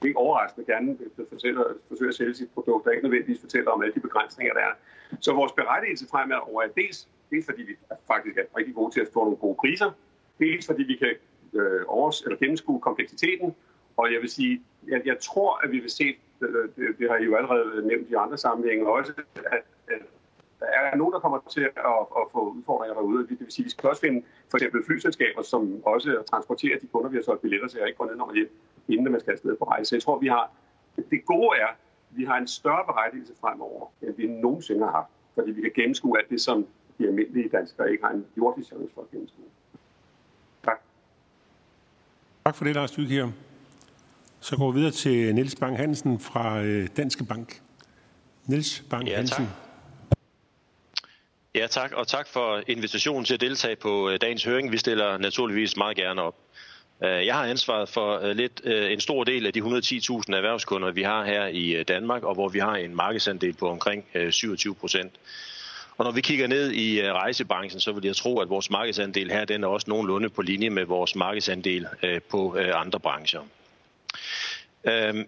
ikke 0.07 0.19
overraskende 0.19 0.67
gerne 0.67 0.99
fortæller, 1.29 1.65
forsøger 1.89 2.09
at 2.09 2.15
sælge 2.15 2.35
sit 2.35 2.51
produkt, 2.51 2.87
og 2.87 2.93
ikke 2.93 3.03
nødvendigvis 3.03 3.41
fortæller 3.41 3.71
om 3.71 3.83
alle 3.83 3.95
de 3.95 4.01
begrænsninger, 4.01 4.55
der 4.55 4.61
er. 4.61 4.73
Så 5.21 5.33
vores 5.33 5.53
berettigelse 5.53 6.07
over 6.43 6.63
er 6.63 6.69
dels, 6.69 7.09
dels 7.31 7.47
fordi 7.47 7.63
vi 7.63 7.77
faktisk 8.07 8.37
er 8.37 8.43
rigtig 8.57 8.75
gode 8.75 8.91
til 8.95 9.01
at 9.01 9.09
få 9.13 9.25
nogle 9.25 9.37
gode 9.37 9.57
priser, 9.61 9.91
dels 10.39 10.67
fordi 10.67 10.83
vi 10.83 10.97
kan 10.97 11.15
øh, 11.53 11.81
overs, 11.87 12.21
eller 12.21 12.39
gennemskue 12.39 12.81
kompleksiteten, 12.81 13.55
og 13.97 14.13
jeg 14.13 14.21
vil 14.21 14.31
sige, 14.31 14.63
jeg, 14.89 15.03
jeg 15.05 15.19
tror, 15.21 15.61
at 15.65 15.71
vi 15.71 15.79
vil 15.79 15.91
se, 15.91 16.17
det, 16.41 16.99
det, 16.99 17.11
har 17.11 17.17
I 17.17 17.25
jo 17.25 17.37
allerede 17.37 17.87
nævnt 17.87 18.11
i 18.11 18.15
andre 18.15 18.39
sammenhænge 18.39 18.93
også, 18.93 19.13
at, 19.37 19.63
at 19.89 20.03
der 20.61 20.67
er 20.67 20.97
nogen, 20.97 21.13
der 21.13 21.19
kommer 21.19 21.39
til 21.51 21.61
at, 21.61 22.01
at 22.21 22.25
få 22.33 22.55
udfordringer 22.59 22.95
derude. 22.95 23.29
Det 23.29 23.41
vil 23.41 23.53
sige, 23.53 23.65
at 23.65 23.65
vi 23.65 23.71
skal 23.71 23.89
også 23.89 24.01
finde 24.01 24.23
for 24.51 24.57
eksempel 24.57 24.85
flyselskaber, 24.85 25.43
som 25.43 25.83
også 25.85 26.23
transporterer 26.31 26.79
de 26.79 26.87
kunder, 26.87 27.11
vi 27.11 27.17
har 27.17 27.23
solgt 27.23 27.43
billetter 27.43 27.69
til, 27.69 27.81
og 27.81 27.87
ikke 27.87 27.99
går 27.99 28.07
ned 28.07 28.21
og 28.21 28.35
hjem, 28.35 28.51
inden 28.89 29.13
man 29.13 29.21
skal 29.21 29.33
afsted 29.33 29.57
på 29.57 29.65
rejse. 29.65 29.89
Så 29.89 29.97
jeg 29.97 30.03
tror, 30.03 30.19
vi 30.19 30.27
har, 30.27 30.51
det 31.11 31.25
gode 31.25 31.59
er, 31.61 31.67
at 31.67 31.77
vi 32.11 32.25
har 32.25 32.37
en 32.37 32.47
større 32.47 32.85
berettigelse 32.87 33.33
fremover, 33.41 33.87
end 34.03 34.17
vi 34.17 34.27
nogensinde 34.27 34.85
har 34.85 34.93
haft. 34.93 35.11
Fordi 35.35 35.51
vi 35.51 35.61
kan 35.61 35.73
gennemskue 35.75 36.19
alt 36.19 36.31
det, 36.31 36.41
som 36.41 36.67
de 36.99 37.07
almindelige 37.07 37.49
danskere 37.49 37.93
ikke 37.93 38.05
har 38.05 38.13
en 38.13 38.27
jordisk 38.37 38.69
chance 38.69 38.95
for 38.95 39.01
at 39.01 39.11
gennemskue. 39.11 39.45
Tak. 40.65 40.81
Tak 42.45 42.55
for 42.55 42.65
det, 42.65 42.75
Lars 42.75 42.91
Dykher. 42.91 43.29
Så 44.47 44.57
går 44.57 44.71
vi 44.71 44.79
videre 44.79 44.93
til 44.93 45.35
Niels 45.35 45.55
Bang 45.55 45.77
Hansen 45.77 46.21
fra 46.21 46.63
øh, 46.63 46.89
Danske 46.97 47.25
Bank. 47.25 47.61
Niels 48.45 48.83
Bang 48.91 49.09
ja, 49.09 49.17
Hansen. 49.17 49.47
Tak. 49.47 50.19
Ja, 51.55 51.67
tak. 51.67 51.93
Og 51.93 52.09
tak 52.09 52.29
for 52.29 52.63
invitationen 52.67 53.25
til 53.25 53.35
at 53.35 53.41
deltage 53.41 53.77
på 53.77 54.11
øh, 54.11 54.19
dagens 54.21 54.45
høring. 54.45 54.73
Vi 54.73 54.79
stiller 54.79 55.19
naturligvis 55.19 55.77
meget 55.77 55.97
gerne 55.97 56.23
op. 56.23 56.35
Øh, 57.05 57.27
jeg 57.27 57.35
har 57.35 57.45
ansvaret 57.45 57.89
for 57.89 58.33
lidt 58.33 58.61
en 58.65 59.01
stor 59.01 59.25
del 59.25 59.47
af 59.47 59.53
de 59.53 59.61
110.000 59.61 59.67
erhvervskunder, 59.69 60.93
vi 60.93 61.03
har 61.03 61.25
her 61.25 61.47
i 61.47 61.83
Danmark, 61.83 62.23
og 62.23 62.35
hvor 62.35 62.49
vi 62.49 62.59
har 62.59 62.77
en 62.77 62.97
markedsandel 62.97 63.53
på 63.53 63.71
omkring 63.71 64.05
27 64.31 64.75
procent. 64.75 65.13
Og 65.99 66.05
når 66.05 66.13
vi 66.13 66.21
kigger 66.21 66.47
ned 66.47 66.73
i 66.73 67.11
rejsebranchen, 67.13 67.81
så 67.81 67.93
vil 67.93 68.05
jeg 68.05 68.17
tro, 68.17 68.39
at 68.39 68.49
vores 68.49 68.71
markedsandel 68.71 69.31
her 69.31 69.45
den 69.45 69.65
er 69.65 69.69
også 69.69 69.91
nogenlunde 69.91 70.29
på 70.29 70.43
linje 70.43 70.71
med 70.71 70.85
vores 70.85 71.15
markedsandel 71.15 71.87
på 72.31 72.57
andre 72.75 73.01
brancher. 73.01 73.41
Øhm, 74.89 75.25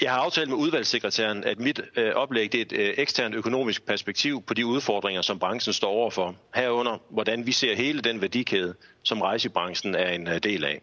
Jeg 0.00 0.12
har 0.12 0.18
aftalt 0.18 0.48
med 0.48 0.56
udvalgssekretæren, 0.56 1.44
at 1.44 1.60
mit 1.60 1.80
øh, 1.96 2.14
oplæg 2.14 2.52
det 2.52 2.58
er 2.58 2.62
et 2.62 2.72
øh, 2.72 2.94
eksternt 2.96 3.34
økonomisk 3.34 3.86
perspektiv 3.86 4.42
på 4.42 4.54
de 4.54 4.66
udfordringer, 4.66 5.22
som 5.22 5.38
branchen 5.38 5.72
står 5.72 5.88
overfor. 5.90 6.36
Herunder, 6.54 6.98
hvordan 7.10 7.46
vi 7.46 7.52
ser 7.52 7.74
hele 7.74 8.00
den 8.00 8.20
værdikæde, 8.20 8.74
som 9.02 9.20
rejsebranchen 9.20 9.94
er 9.94 10.08
en 10.08 10.28
øh, 10.28 10.38
del 10.38 10.64
af. 10.64 10.80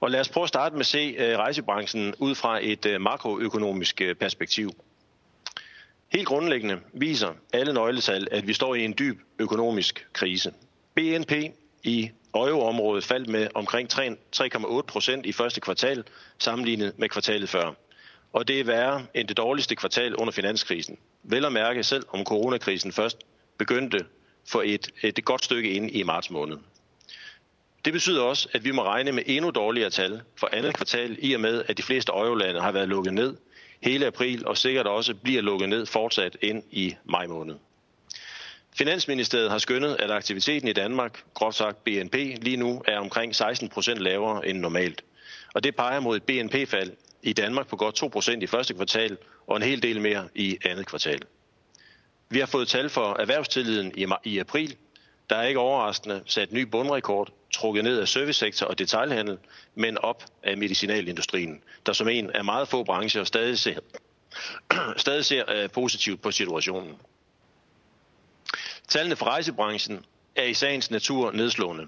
Og 0.00 0.10
lad 0.10 0.20
os 0.20 0.28
prøve 0.28 0.44
at 0.44 0.48
starte 0.48 0.74
med 0.74 0.80
at 0.80 0.86
se 0.86 1.14
øh, 1.18 1.38
rejsebranchen 1.38 2.14
ud 2.18 2.34
fra 2.34 2.58
et 2.62 2.86
øh, 2.86 3.00
makroøkonomisk 3.00 4.00
øh, 4.00 4.14
perspektiv. 4.14 4.70
Helt 6.12 6.26
grundlæggende 6.26 6.80
viser 6.92 7.32
alle 7.52 7.72
nøgletal, 7.72 8.28
at 8.30 8.46
vi 8.46 8.52
står 8.52 8.74
i 8.74 8.84
en 8.84 8.94
dyb 8.98 9.20
økonomisk 9.38 10.06
krise. 10.12 10.52
BNP 10.94 11.32
i 11.82 12.10
euroområdet 12.34 13.04
faldt 13.04 13.28
med 13.28 13.48
omkring 13.54 13.88
3,8 13.92 14.82
procent 14.82 15.26
i 15.26 15.32
første 15.32 15.60
kvartal, 15.60 16.04
sammenlignet 16.38 16.98
med 16.98 17.08
kvartalet 17.08 17.48
før. 17.48 17.72
Og 18.32 18.48
det 18.48 18.60
er 18.60 18.64
værre 18.64 19.06
end 19.14 19.28
det 19.28 19.36
dårligste 19.36 19.76
kvartal 19.76 20.16
under 20.16 20.32
finanskrisen. 20.32 20.98
Vel 21.22 21.44
at 21.44 21.52
mærke 21.52 21.82
selv, 21.82 22.04
om 22.08 22.24
coronakrisen 22.24 22.92
først 22.92 23.18
begyndte 23.58 24.04
for 24.48 24.62
et, 24.66 24.90
et 25.02 25.24
godt 25.24 25.44
stykke 25.44 25.70
ind 25.70 25.90
i 25.90 26.02
marts 26.02 26.30
måned. 26.30 26.56
Det 27.84 27.92
betyder 27.92 28.22
også, 28.22 28.48
at 28.52 28.64
vi 28.64 28.70
må 28.70 28.84
regne 28.84 29.12
med 29.12 29.22
endnu 29.26 29.50
dårligere 29.50 29.90
tal 29.90 30.22
for 30.36 30.48
andet 30.52 30.74
kvartal, 30.74 31.16
i 31.18 31.32
og 31.32 31.40
med, 31.40 31.64
at 31.68 31.78
de 31.78 31.82
fleste 31.82 32.12
eurolande 32.12 32.60
har 32.60 32.72
været 32.72 32.88
lukket 32.88 33.14
ned 33.14 33.36
hele 33.82 34.06
april, 34.06 34.46
og 34.46 34.56
sikkert 34.56 34.86
også 34.86 35.14
bliver 35.14 35.42
lukket 35.42 35.68
ned 35.68 35.86
fortsat 35.86 36.36
ind 36.42 36.62
i 36.70 36.94
maj 37.04 37.26
måned. 37.26 37.54
Finansministeriet 38.76 39.50
har 39.50 39.58
skønnet, 39.58 39.96
at 39.98 40.10
aktiviteten 40.10 40.68
i 40.68 40.72
Danmark, 40.72 41.24
groft 41.34 41.56
sagt 41.56 41.84
BNP, 41.84 42.14
lige 42.14 42.56
nu 42.56 42.82
er 42.86 42.98
omkring 42.98 43.36
16 43.36 43.68
procent 43.68 43.98
lavere 43.98 44.48
end 44.48 44.58
normalt. 44.58 45.04
Og 45.54 45.64
det 45.64 45.76
peger 45.76 46.00
mod 46.00 46.16
et 46.16 46.22
BNP-fald 46.22 46.92
i 47.22 47.32
Danmark 47.32 47.68
på 47.68 47.76
godt 47.76 47.94
2 47.94 48.08
procent 48.08 48.42
i 48.42 48.46
første 48.46 48.74
kvartal 48.74 49.16
og 49.46 49.56
en 49.56 49.62
hel 49.62 49.82
del 49.82 50.00
mere 50.00 50.28
i 50.34 50.58
andet 50.64 50.86
kvartal. 50.86 51.20
Vi 52.28 52.38
har 52.38 52.46
fået 52.46 52.68
tal 52.68 52.88
for 52.88 53.16
erhvervstilliden 53.20 53.92
i 54.24 54.38
april. 54.38 54.76
Der 55.30 55.36
er 55.36 55.46
ikke 55.46 55.60
overraskende 55.60 56.22
sat 56.26 56.52
ny 56.52 56.62
bundrekord, 56.62 57.32
trukket 57.54 57.84
ned 57.84 58.00
af 58.00 58.08
servicesektor 58.08 58.66
og 58.66 58.78
detailhandel, 58.78 59.38
men 59.74 59.98
op 59.98 60.24
af 60.42 60.56
medicinalindustrien, 60.56 61.62
der 61.86 61.92
som 61.92 62.08
en 62.08 62.30
af 62.30 62.44
meget 62.44 62.68
få 62.68 62.84
brancher 62.84 63.24
stadig 63.24 63.58
ser, 63.58 63.78
stadig 64.96 65.24
ser 65.24 65.44
øh, 65.48 65.70
positivt 65.70 66.22
på 66.22 66.30
situationen. 66.30 66.94
Tallene 68.90 69.16
for 69.16 69.26
rejsebranchen 69.26 70.04
er 70.36 70.42
i 70.42 70.54
sagens 70.54 70.90
natur 70.90 71.30
nedslående. 71.30 71.86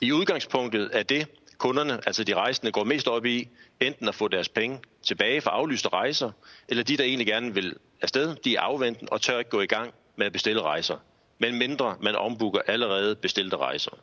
I 0.00 0.12
udgangspunktet 0.12 0.90
er 0.92 1.02
det, 1.02 1.26
kunderne, 1.58 2.00
altså 2.06 2.24
de 2.24 2.34
rejsende, 2.34 2.72
går 2.72 2.84
mest 2.84 3.08
op 3.08 3.24
i, 3.24 3.48
enten 3.80 4.08
at 4.08 4.14
få 4.14 4.28
deres 4.28 4.48
penge 4.48 4.80
tilbage 5.02 5.40
for 5.40 5.50
aflyste 5.50 5.88
rejser, 5.88 6.30
eller 6.68 6.84
de, 6.84 6.96
der 6.96 7.04
egentlig 7.04 7.26
gerne 7.26 7.54
vil 7.54 7.74
afsted, 8.02 8.36
de 8.36 8.56
er 8.56 8.60
afventen 8.60 9.08
og 9.12 9.20
tør 9.20 9.38
ikke 9.38 9.50
gå 9.50 9.60
i 9.60 9.66
gang 9.66 9.94
med 10.16 10.26
at 10.26 10.32
bestille 10.32 10.62
rejser, 10.62 10.96
men 11.38 11.58
mindre 11.58 11.96
man 12.00 12.16
ombooker 12.16 12.60
allerede 12.66 13.16
bestilte 13.16 13.56
rejser. 13.56 13.98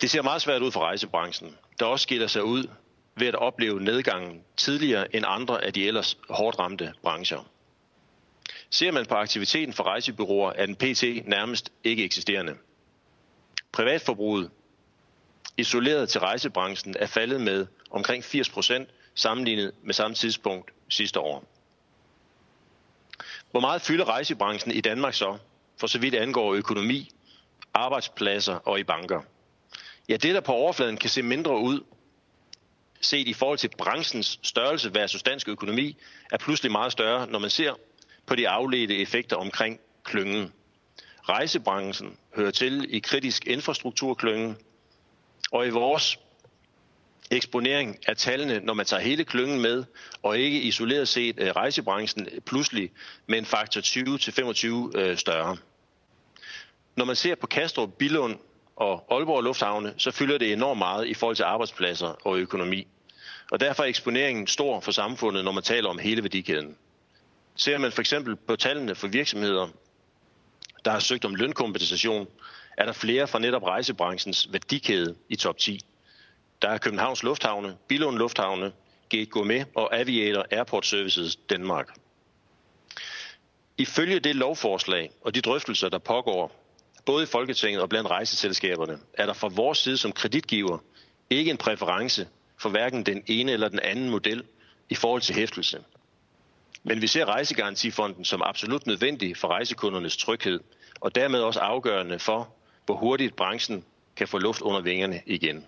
Det 0.00 0.10
ser 0.10 0.22
meget 0.22 0.42
svært 0.42 0.62
ud 0.62 0.72
for 0.72 0.80
rejsebranchen, 0.80 1.56
der 1.78 1.86
også 1.86 2.02
skiller 2.02 2.26
sig 2.26 2.44
ud 2.44 2.64
ved 3.16 3.26
at 3.26 3.34
opleve 3.34 3.80
nedgangen 3.80 4.42
tidligere 4.56 5.16
end 5.16 5.24
andre 5.28 5.64
af 5.64 5.72
de 5.72 5.86
ellers 5.86 6.18
hårdt 6.28 6.58
ramte 6.58 6.92
brancher. 7.02 7.44
Ser 8.70 8.90
man 8.90 9.06
på 9.06 9.14
aktiviteten 9.14 9.72
for 9.72 9.84
rejsebyråer, 9.84 10.52
er 10.52 10.66
den 10.66 10.76
pt. 10.76 11.28
nærmest 11.28 11.72
ikke 11.84 12.04
eksisterende. 12.04 12.56
Privatforbruget 13.72 14.50
isoleret 15.56 16.08
til 16.08 16.20
rejsebranchen 16.20 16.96
er 16.98 17.06
faldet 17.06 17.40
med 17.40 17.66
omkring 17.90 18.24
80 18.24 18.50
procent 18.50 18.88
sammenlignet 19.14 19.72
med 19.82 19.94
samme 19.94 20.14
tidspunkt 20.14 20.70
sidste 20.88 21.20
år. 21.20 21.44
Hvor 23.50 23.60
meget 23.60 23.82
fylder 23.82 24.08
rejsebranchen 24.08 24.74
i 24.74 24.80
Danmark 24.80 25.14
så, 25.14 25.38
for 25.80 25.86
så 25.86 25.98
vidt 25.98 26.14
angår 26.14 26.54
økonomi, 26.54 27.10
arbejdspladser 27.74 28.54
og 28.54 28.80
i 28.80 28.82
banker? 28.82 29.22
Ja, 30.08 30.16
det 30.16 30.34
der 30.34 30.40
på 30.40 30.52
overfladen 30.52 30.96
kan 30.96 31.10
se 31.10 31.22
mindre 31.22 31.58
ud, 31.58 31.80
set 33.00 33.28
i 33.28 33.32
forhold 33.32 33.58
til 33.58 33.70
branchens 33.78 34.38
størrelse 34.42 34.94
versus 34.94 35.22
dansk 35.22 35.48
økonomi, 35.48 35.96
er 36.32 36.38
pludselig 36.38 36.72
meget 36.72 36.92
større, 36.92 37.26
når 37.26 37.38
man 37.38 37.50
ser 37.50 37.74
på 38.30 38.36
de 38.36 38.48
afledte 38.48 38.98
effekter 38.98 39.36
omkring 39.36 39.80
klyngen. 40.04 40.52
Rejsebranchen 41.28 42.16
hører 42.36 42.50
til 42.50 42.94
i 42.94 42.98
kritisk 42.98 43.46
infrastrukturklyngen, 43.46 44.56
og 45.52 45.66
i 45.66 45.70
vores 45.70 46.18
eksponering 47.30 47.98
af 48.06 48.16
tallene, 48.16 48.60
når 48.60 48.74
man 48.74 48.86
tager 48.86 49.00
hele 49.02 49.24
klyngen 49.24 49.60
med, 49.60 49.84
og 50.22 50.38
ikke 50.38 50.60
isoleret 50.60 51.08
set 51.08 51.34
øh, 51.38 51.50
rejsebranchen 51.50 52.28
pludselig 52.46 52.90
med 53.26 53.38
en 53.38 53.44
faktor 53.44 53.80
20-25 54.94 54.98
øh, 55.00 55.16
større. 55.16 55.56
Når 56.96 57.04
man 57.04 57.16
ser 57.16 57.34
på 57.34 57.46
Kastrup, 57.46 57.90
Billund 57.98 58.36
og 58.76 59.06
Aalborg 59.10 59.42
Lufthavne, 59.42 59.94
så 59.96 60.10
fylder 60.10 60.38
det 60.38 60.52
enormt 60.52 60.78
meget 60.78 61.06
i 61.06 61.14
forhold 61.14 61.36
til 61.36 61.42
arbejdspladser 61.42 62.26
og 62.26 62.38
økonomi. 62.38 62.86
Og 63.50 63.60
derfor 63.60 63.82
er 63.82 63.86
eksponeringen 63.86 64.46
stor 64.46 64.80
for 64.80 64.92
samfundet, 64.92 65.44
når 65.44 65.52
man 65.52 65.62
taler 65.62 65.88
om 65.88 65.98
hele 65.98 66.22
værdikæden. 66.22 66.76
Ser 67.56 67.78
man 67.78 67.92
for 67.92 68.00
eksempel 68.00 68.36
på 68.36 68.56
tallene 68.56 68.94
for 68.94 69.08
virksomheder, 69.08 69.68
der 70.84 70.90
har 70.90 71.00
søgt 71.00 71.24
om 71.24 71.34
lønkompensation, 71.34 72.28
er 72.76 72.86
der 72.86 72.92
flere 72.92 73.26
fra 73.26 73.38
netop 73.38 73.62
rejsebranchens 73.62 74.48
værdikæde 74.52 75.14
i 75.28 75.36
top 75.36 75.58
10. 75.58 75.80
Der 76.62 76.68
er 76.68 76.78
Københavns 76.78 77.22
Lufthavne, 77.22 77.76
Billund 77.88 78.18
Lufthavne, 78.18 78.72
Gate 79.08 79.26
Gourmet 79.26 79.66
og 79.74 79.98
Aviator 79.98 80.46
Airport 80.50 80.86
Services 80.86 81.36
Danmark. 81.36 81.88
Ifølge 83.78 84.20
det 84.20 84.36
lovforslag 84.36 85.10
og 85.20 85.34
de 85.34 85.40
drøftelser, 85.40 85.88
der 85.88 85.98
pågår, 85.98 86.52
både 87.06 87.22
i 87.22 87.26
Folketinget 87.26 87.82
og 87.82 87.88
blandt 87.88 88.10
rejseselskaberne, 88.10 88.98
er 89.14 89.26
der 89.26 89.32
fra 89.32 89.48
vores 89.48 89.78
side 89.78 89.96
som 89.96 90.12
kreditgiver 90.12 90.78
ikke 91.30 91.50
en 91.50 91.56
præference 91.56 92.28
for 92.58 92.68
hverken 92.68 93.06
den 93.06 93.22
ene 93.26 93.52
eller 93.52 93.68
den 93.68 93.80
anden 93.80 94.10
model 94.10 94.44
i 94.90 94.94
forhold 94.94 95.22
til 95.22 95.34
hæftelse. 95.34 95.78
Men 96.82 97.00
vi 97.02 97.06
ser 97.06 97.24
Rejsegarantifonden 97.24 98.24
som 98.24 98.42
absolut 98.42 98.86
nødvendig 98.86 99.36
for 99.36 99.48
rejsekundernes 99.48 100.16
tryghed, 100.16 100.60
og 101.00 101.14
dermed 101.14 101.40
også 101.40 101.60
afgørende 101.60 102.18
for, 102.18 102.54
hvor 102.86 102.94
hurtigt 102.94 103.36
branchen 103.36 103.84
kan 104.16 104.28
få 104.28 104.38
luft 104.38 104.60
under 104.60 104.80
vingerne 104.80 105.22
igen. 105.26 105.66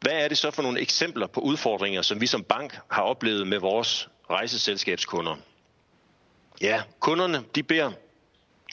Hvad 0.00 0.12
er 0.12 0.28
det 0.28 0.38
så 0.38 0.50
for 0.50 0.62
nogle 0.62 0.80
eksempler 0.80 1.26
på 1.26 1.40
udfordringer, 1.40 2.02
som 2.02 2.20
vi 2.20 2.26
som 2.26 2.44
bank 2.44 2.78
har 2.90 3.02
oplevet 3.02 3.46
med 3.46 3.58
vores 3.58 4.08
rejseselskabskunder? 4.30 5.36
Ja, 6.60 6.82
kunderne 7.00 7.44
de 7.54 7.62
beder 7.62 7.92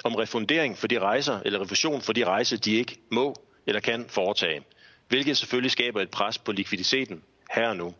om 0.04 0.16
refundering 0.16 0.78
for 0.78 0.88
de 0.88 1.00
rejser, 1.00 1.40
eller 1.46 1.62
refusion 1.62 2.02
for 2.02 2.14
de 2.14 2.26
rejser, 2.26 2.58
de 2.58 2.76
ikke 2.76 2.98
må 3.12 3.36
eller 3.68 3.82
kan 3.82 4.06
foretage, 4.10 4.64
hvilket 5.08 5.38
selvfølgelig 5.38 5.72
skaber 5.72 6.02
et 6.02 6.10
pres 6.10 6.38
på 6.38 6.52
likviditeten 6.52 7.24
her 7.52 7.70
og 7.70 7.78
nu. 7.78 7.94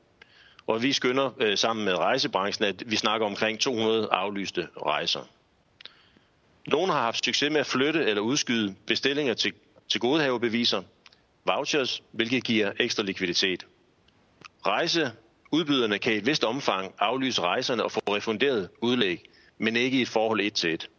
Og 0.70 0.84
vi 0.84 0.94
skynder 0.94 1.32
øh, 1.40 1.58
sammen 1.58 1.86
med 1.86 1.94
rejsebranchen, 1.94 2.66
at 2.66 2.84
vi 2.92 2.96
snakker 2.96 3.28
omkring 3.28 3.60
200 3.60 4.08
aflyste 4.12 4.68
rejser. 4.86 5.20
Nogle 6.68 6.92
har 6.92 7.02
haft 7.02 7.26
succes 7.26 7.52
med 7.52 7.60
at 7.60 7.66
flytte 7.66 8.06
eller 8.06 8.22
udskyde 8.22 8.76
bestillinger 8.88 9.34
til, 9.34 9.54
til 9.88 10.02
godehavebeviser, 10.02 10.82
vouchers, 11.46 12.04
hvilket 12.12 12.44
giver 12.44 12.72
ekstra 12.80 13.04
likviditet. 13.04 13.66
Rejseudbyderne 14.66 16.00
kan 16.00 16.14
i 16.14 16.18
et 16.18 16.26
vist 16.26 16.44
omfang 16.44 16.94
aflyse 17.00 17.42
rejserne 17.42 17.84
og 17.84 17.92
få 17.92 18.00
refunderet 18.00 18.70
udlæg, 18.82 19.24
men 19.58 19.76
ikke 19.76 19.98
i 19.98 20.02
et 20.02 20.10
forhold 20.10 20.40
et 20.40 20.54
til 20.54 20.74
et. 20.74 20.90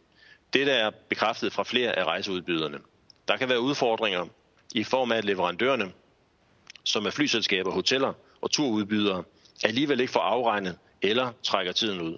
Dette 0.53 0.71
er 0.71 0.89
bekræftet 1.09 1.53
fra 1.53 1.63
flere 1.63 1.99
af 1.99 2.03
rejseudbyderne. 2.03 2.79
Der 3.27 3.37
kan 3.37 3.49
være 3.49 3.61
udfordringer 3.61 4.25
i 4.75 4.83
form 4.83 5.11
af, 5.11 5.17
at 5.17 5.25
leverandørerne, 5.25 5.91
som 6.83 7.05
er 7.05 7.09
flyselskaber, 7.09 7.71
hoteller 7.71 8.13
og 8.41 8.51
turudbydere, 8.51 9.23
alligevel 9.63 9.99
ikke 9.99 10.13
får 10.13 10.19
afregnet 10.19 10.77
eller 11.01 11.31
trækker 11.43 11.71
tiden 11.71 12.01
ud. 12.01 12.17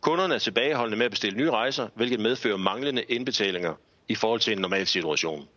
Kunderne 0.00 0.34
er 0.34 0.38
tilbageholdende 0.38 0.96
med 0.96 1.04
at 1.04 1.10
bestille 1.10 1.36
nye 1.38 1.50
rejser, 1.50 1.88
hvilket 1.94 2.20
medfører 2.20 2.56
manglende 2.56 3.02
indbetalinger 3.02 3.74
i 4.08 4.14
forhold 4.14 4.40
til 4.40 4.52
en 4.52 4.58
normal 4.58 4.86
situation. 4.86 5.48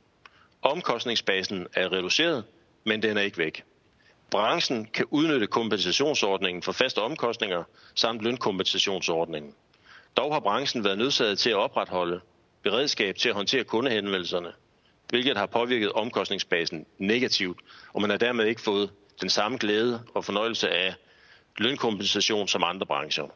Omkostningsbasen 0.61 1.67
er 1.73 1.91
reduceret, 1.91 2.43
men 2.83 3.01
den 3.01 3.17
er 3.17 3.21
ikke 3.21 3.37
væk. 3.37 3.63
Branchen 4.31 4.85
kan 4.85 5.05
udnytte 5.09 5.47
kompensationsordningen 5.47 6.63
for 6.63 6.71
faste 6.71 6.99
omkostninger 6.99 7.63
samt 7.95 8.21
lønkompensationsordningen. 8.21 9.53
Dog 10.17 10.33
har 10.33 10.39
branchen 10.39 10.83
været 10.83 10.97
nødsaget 10.97 11.39
til 11.39 11.49
at 11.49 11.55
opretholde 11.55 12.19
beredskab 12.63 13.15
til 13.15 13.29
at 13.29 13.35
håndtere 13.35 13.63
kundehenvendelserne, 13.63 14.51
hvilket 15.09 15.37
har 15.37 15.45
påvirket 15.45 15.91
omkostningsbasen 15.91 16.85
negativt, 16.97 17.59
og 17.93 18.01
man 18.01 18.09
har 18.09 18.17
dermed 18.17 18.45
ikke 18.45 18.61
fået 18.61 18.89
den 19.21 19.29
samme 19.29 19.57
glæde 19.57 20.03
og 20.13 20.25
fornøjelse 20.25 20.69
af 20.69 20.95
lønkompensation 21.57 22.47
som 22.47 22.63
andre 22.63 22.85
brancher. 22.85 23.27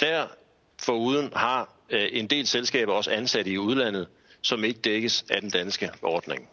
Der 0.00 0.26
foruden 0.78 1.32
har 1.36 1.74
øh, 1.90 2.08
en 2.12 2.26
del 2.26 2.46
selskaber 2.46 2.92
også 2.92 3.10
ansat 3.10 3.46
i 3.46 3.58
udlandet, 3.58 4.08
som 4.42 4.64
ikke 4.64 4.80
dækkes 4.80 5.24
af 5.30 5.40
den 5.40 5.50
danske 5.50 5.90
ordning. 6.02 6.48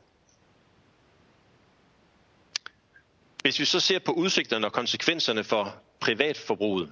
Hvis 3.41 3.59
vi 3.59 3.65
så 3.65 3.79
ser 3.79 3.99
på 3.99 4.11
udsigterne 4.11 4.67
og 4.67 4.73
konsekvenserne 4.73 5.43
for 5.43 5.75
privatforbruget, 5.99 6.91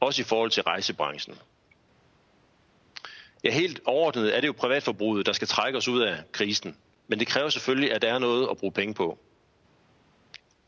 også 0.00 0.22
i 0.22 0.24
forhold 0.24 0.50
til 0.50 0.62
rejsebranchen. 0.62 1.38
Ja, 3.44 3.50
helt 3.50 3.80
overordnet 3.84 4.36
er 4.36 4.40
det 4.40 4.48
jo 4.48 4.52
privatforbruget, 4.52 5.26
der 5.26 5.32
skal 5.32 5.48
trække 5.48 5.78
os 5.78 5.88
ud 5.88 6.00
af 6.00 6.18
krisen. 6.32 6.76
Men 7.08 7.18
det 7.18 7.26
kræver 7.26 7.48
selvfølgelig, 7.48 7.92
at 7.92 8.02
der 8.02 8.14
er 8.14 8.18
noget 8.18 8.48
at 8.50 8.56
bruge 8.56 8.72
penge 8.72 8.94
på. 8.94 9.18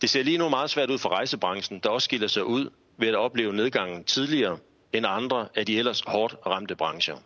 Det 0.01 0.11
ser 0.11 0.23
lige 0.23 0.39
nu 0.39 0.49
meget 0.49 0.71
svært 0.71 0.91
ud 0.91 0.99
for 0.99 1.09
rejsebranchen, 1.09 1.79
der 1.79 1.89
også 1.89 2.05
skiller 2.05 2.29
sig 2.29 2.45
ud 2.45 2.71
ved 2.99 3.09
at 3.09 3.15
opleve 3.15 3.53
nedgangen 3.53 4.05
tidligere 4.05 4.59
end 4.93 5.07
andre 5.07 5.49
af 5.55 5.67
de 5.67 5.79
ellers 5.79 6.01
hårdt 6.07 6.37
ramte 6.47 6.77
brancher. 6.77 7.17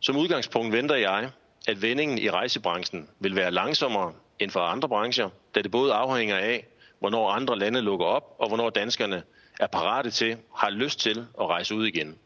Som 0.00 0.16
udgangspunkt 0.16 0.72
venter 0.72 0.94
jeg, 0.94 1.30
at 1.68 1.82
vendingen 1.82 2.18
i 2.18 2.30
rejsebranchen 2.30 3.08
vil 3.20 3.36
være 3.36 3.50
langsommere 3.50 4.12
end 4.38 4.50
for 4.50 4.60
andre 4.60 4.88
brancher, 4.88 5.30
da 5.54 5.62
det 5.62 5.70
både 5.70 5.92
afhænger 5.92 6.36
af, 6.36 6.66
hvornår 6.98 7.30
andre 7.30 7.58
lande 7.58 7.80
lukker 7.80 8.06
op, 8.06 8.36
og 8.38 8.48
hvornår 8.48 8.70
danskerne 8.70 9.22
er 9.60 9.66
parate 9.66 10.10
til, 10.10 10.36
har 10.56 10.70
lyst 10.70 11.00
til 11.00 11.26
at 11.40 11.46
rejse 11.46 11.74
ud 11.74 11.86
igen. 11.86 12.18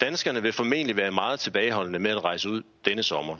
Danskerne 0.00 0.42
vil 0.42 0.52
formentlig 0.52 0.96
være 0.96 1.10
meget 1.10 1.40
tilbageholdende 1.40 1.98
med 1.98 2.10
at 2.10 2.24
rejse 2.24 2.50
ud 2.50 2.62
denne 2.84 3.02
sommer. 3.02 3.36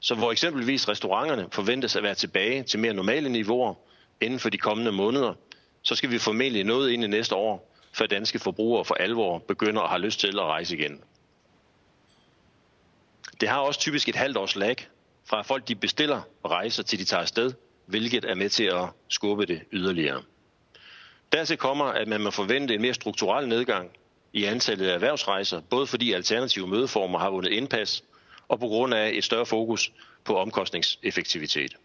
Så 0.00 0.14
hvor 0.14 0.32
eksempelvis 0.32 0.88
restauranterne 0.88 1.48
forventes 1.52 1.96
at 1.96 2.02
være 2.02 2.14
tilbage 2.14 2.62
til 2.62 2.78
mere 2.80 2.92
normale 2.92 3.28
niveauer 3.28 3.74
inden 4.20 4.38
for 4.40 4.50
de 4.50 4.58
kommende 4.58 4.92
måneder, 4.92 5.34
så 5.82 5.94
skal 5.94 6.10
vi 6.10 6.18
formentlig 6.18 6.64
noget 6.64 6.90
ind 6.90 7.04
i 7.04 7.06
næste 7.06 7.34
år, 7.34 7.74
før 7.92 8.06
danske 8.06 8.38
forbrugere 8.38 8.84
for 8.84 8.94
alvor 8.94 9.38
begynder 9.38 9.82
at 9.82 9.88
have 9.88 10.00
lyst 10.00 10.20
til 10.20 10.38
at 10.38 10.44
rejse 10.44 10.76
igen. 10.76 11.00
Det 13.40 13.48
har 13.48 13.58
også 13.60 13.80
typisk 13.80 14.08
et 14.08 14.16
halvt 14.16 14.36
års 14.36 14.56
lag 14.56 14.76
fra 15.24 15.42
folk 15.42 15.68
de 15.68 15.74
bestiller 15.74 16.22
rejser 16.44 16.82
til 16.82 16.98
de 16.98 17.04
tager 17.04 17.20
afsted, 17.20 17.52
hvilket 17.86 18.24
er 18.24 18.34
med 18.34 18.48
til 18.48 18.64
at 18.64 18.88
skubbe 19.08 19.46
det 19.46 19.62
yderligere. 19.72 20.22
Dertil 21.32 21.56
kommer, 21.56 21.84
at 21.84 22.08
man 22.08 22.20
må 22.20 22.30
forvente 22.30 22.74
en 22.74 22.82
mere 22.82 22.94
strukturel 22.94 23.48
nedgang 23.48 23.90
i 24.32 24.44
antallet 24.44 24.88
af 24.88 24.94
erhvervsrejser, 24.94 25.60
både 25.60 25.86
fordi 25.86 26.12
alternative 26.12 26.66
mødeformer 26.68 27.18
har 27.18 27.30
vundet 27.30 27.52
indpas, 27.52 28.04
og 28.48 28.60
på 28.60 28.66
grund 28.66 28.94
af 28.94 29.10
et 29.14 29.24
større 29.24 29.46
fokus 29.46 29.92
på 30.24 30.36
omkostningseffektivitet. 30.38 31.76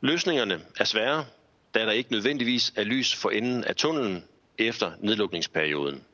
Løsningerne 0.00 0.60
er 0.76 0.84
svære, 0.84 1.26
da 1.74 1.84
der 1.84 1.90
ikke 1.92 2.12
nødvendigvis 2.12 2.72
er 2.76 2.84
lys 2.84 3.14
for 3.14 3.30
enden 3.30 3.64
af 3.64 3.76
tunnelen 3.76 4.24
efter 4.58 4.92
nedlukningsperioden. 4.98 6.04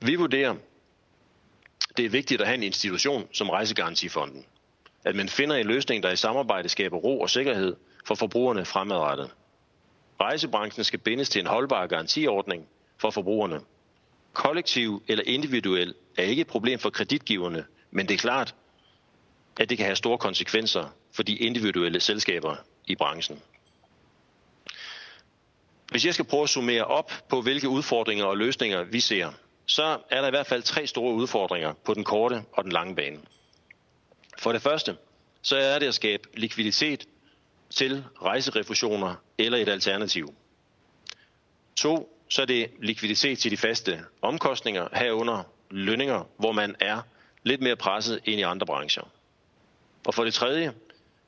Vi 0.00 0.14
vurderer, 0.14 0.54
det 1.96 2.04
er 2.04 2.10
vigtigt 2.10 2.40
at 2.40 2.46
have 2.46 2.54
en 2.54 2.62
institution 2.62 3.28
som 3.32 3.50
Rejsegarantifonden. 3.50 4.46
At 5.04 5.14
man 5.14 5.28
finder 5.28 5.56
en 5.56 5.66
løsning, 5.66 6.02
der 6.02 6.10
i 6.10 6.16
samarbejde 6.16 6.68
skaber 6.68 6.96
ro 6.96 7.20
og 7.20 7.30
sikkerhed 7.30 7.76
for 8.04 8.14
forbrugerne 8.14 8.64
fremadrettet. 8.64 9.30
Rejsebranchen 10.20 10.84
skal 10.84 10.98
bindes 10.98 11.28
til 11.28 11.40
en 11.40 11.46
holdbar 11.46 11.86
garantiordning 11.86 12.66
for 12.98 13.10
forbrugerne. 13.10 13.60
Kollektiv 14.32 15.02
eller 15.08 15.24
individuel 15.26 15.94
er 16.16 16.22
ikke 16.22 16.40
et 16.40 16.46
problem 16.46 16.78
for 16.78 16.90
kreditgiverne, 16.90 17.64
men 17.90 18.08
det 18.08 18.14
er 18.14 18.18
klart, 18.18 18.54
at 19.60 19.70
det 19.70 19.78
kan 19.78 19.86
have 19.86 19.96
store 19.96 20.18
konsekvenser 20.18 20.94
for 21.12 21.22
de 21.22 21.36
individuelle 21.36 22.00
selskaber 22.00 22.56
i 22.86 22.94
branchen. 22.94 23.42
Hvis 25.90 26.06
jeg 26.06 26.14
skal 26.14 26.24
prøve 26.24 26.42
at 26.42 26.48
summere 26.48 26.84
op 26.84 27.12
på, 27.28 27.40
hvilke 27.40 27.68
udfordringer 27.68 28.24
og 28.24 28.36
løsninger 28.36 28.82
vi 28.82 29.00
ser, 29.00 29.32
så 29.66 29.98
er 30.10 30.20
der 30.20 30.28
i 30.28 30.30
hvert 30.30 30.46
fald 30.46 30.62
tre 30.62 30.86
store 30.86 31.14
udfordringer 31.14 31.72
på 31.84 31.94
den 31.94 32.04
korte 32.04 32.44
og 32.52 32.64
den 32.64 32.72
lange 32.72 32.96
bane. 32.96 33.18
For 34.38 34.52
det 34.52 34.62
første, 34.62 34.96
så 35.42 35.56
er 35.56 35.78
det 35.78 35.86
at 35.86 35.94
skabe 35.94 36.28
likviditet 36.34 37.06
til 37.70 38.04
rejserefusioner 38.22 39.14
eller 39.38 39.58
et 39.58 39.68
alternativ. 39.68 40.34
To, 41.76 42.18
så 42.28 42.42
er 42.42 42.46
det 42.46 42.70
likviditet 42.78 43.38
til 43.38 43.50
de 43.50 43.56
faste 43.56 44.00
omkostninger 44.22 44.88
herunder 44.92 45.42
lønninger, 45.70 46.24
hvor 46.38 46.52
man 46.52 46.76
er 46.80 47.02
lidt 47.42 47.60
mere 47.60 47.76
presset 47.76 48.20
end 48.24 48.40
i 48.40 48.42
andre 48.42 48.66
brancher. 48.66 49.02
Og 50.06 50.14
for 50.14 50.24
det 50.24 50.34
tredje, 50.34 50.72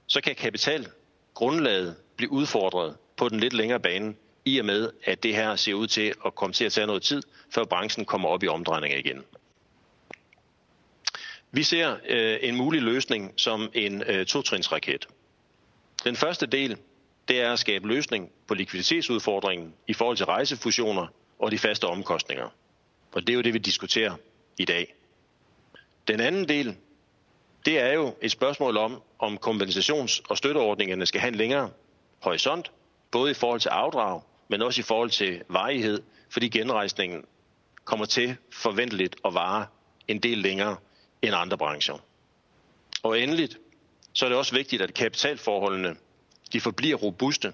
så 0.06 0.20
kan 0.20 0.34
kapitalgrundlaget 0.34 1.96
blive 2.16 2.32
udfordret 2.32 2.96
på 3.16 3.28
den 3.28 3.40
lidt 3.40 3.52
længere 3.52 3.80
bane, 3.80 4.14
i 4.44 4.58
og 4.58 4.64
med, 4.64 4.90
at 5.04 5.22
det 5.22 5.34
her 5.34 5.56
ser 5.56 5.74
ud 5.74 5.86
til 5.86 6.14
at 6.26 6.34
komme 6.34 6.52
til 6.52 6.64
at 6.64 6.72
tage 6.72 6.86
noget 6.86 7.02
tid, 7.02 7.22
før 7.50 7.64
branchen 7.64 8.04
kommer 8.04 8.28
op 8.28 8.42
i 8.42 8.48
omdrejninger 8.48 8.98
igen. 8.98 9.24
Vi 11.52 11.62
ser 11.62 11.96
øh, 12.08 12.38
en 12.40 12.56
mulig 12.56 12.82
løsning 12.82 13.32
som 13.36 13.70
en 13.74 14.02
øh, 14.02 14.26
totrinsraket. 14.26 15.06
Den 16.04 16.16
første 16.16 16.46
del, 16.46 16.76
det 17.28 17.40
er 17.40 17.52
at 17.52 17.58
skabe 17.58 17.88
løsning 17.88 18.30
på 18.46 18.54
likviditetsudfordringen 18.54 19.74
i 19.86 19.94
forhold 19.94 20.16
til 20.16 20.26
rejsefusioner 20.26 21.06
og 21.38 21.50
de 21.50 21.58
faste 21.58 21.84
omkostninger. 21.84 22.48
Og 23.12 23.26
det 23.26 23.28
er 23.28 23.34
jo 23.34 23.42
det, 23.42 23.54
vi 23.54 23.58
diskuterer 23.58 24.16
i 24.58 24.64
dag. 24.64 24.94
Den 26.08 26.20
anden 26.20 26.48
del, 26.48 26.76
det 27.64 27.78
er 27.80 27.92
jo 27.92 28.14
et 28.22 28.30
spørgsmål 28.30 28.76
om, 28.76 29.02
om 29.18 29.38
kompensations- 29.46 30.20
og 30.28 30.36
støtteordningerne 30.36 31.06
skal 31.06 31.20
have 31.20 31.28
en 31.28 31.34
længere 31.34 31.70
horisont, 32.22 32.72
både 33.10 33.30
i 33.30 33.34
forhold 33.34 33.60
til 33.60 33.68
afdrag, 33.68 34.20
men 34.48 34.62
også 34.62 34.80
i 34.80 34.82
forhold 34.82 35.10
til 35.10 35.42
varighed, 35.48 36.02
fordi 36.30 36.48
genrejsningen 36.48 37.24
kommer 37.84 38.06
til 38.06 38.36
forventeligt 38.52 39.16
at 39.24 39.34
vare 39.34 39.66
en 40.08 40.18
del 40.18 40.38
længere 40.38 40.76
end 41.22 41.34
andre 41.34 41.58
brancher. 41.58 41.98
Og 43.02 43.20
endeligt, 43.20 43.58
så 44.12 44.24
er 44.24 44.28
det 44.28 44.38
også 44.38 44.54
vigtigt, 44.54 44.82
at 44.82 44.94
kapitalforholdene 44.94 45.96
de 46.52 46.60
forbliver 46.60 46.96
robuste. 46.96 47.52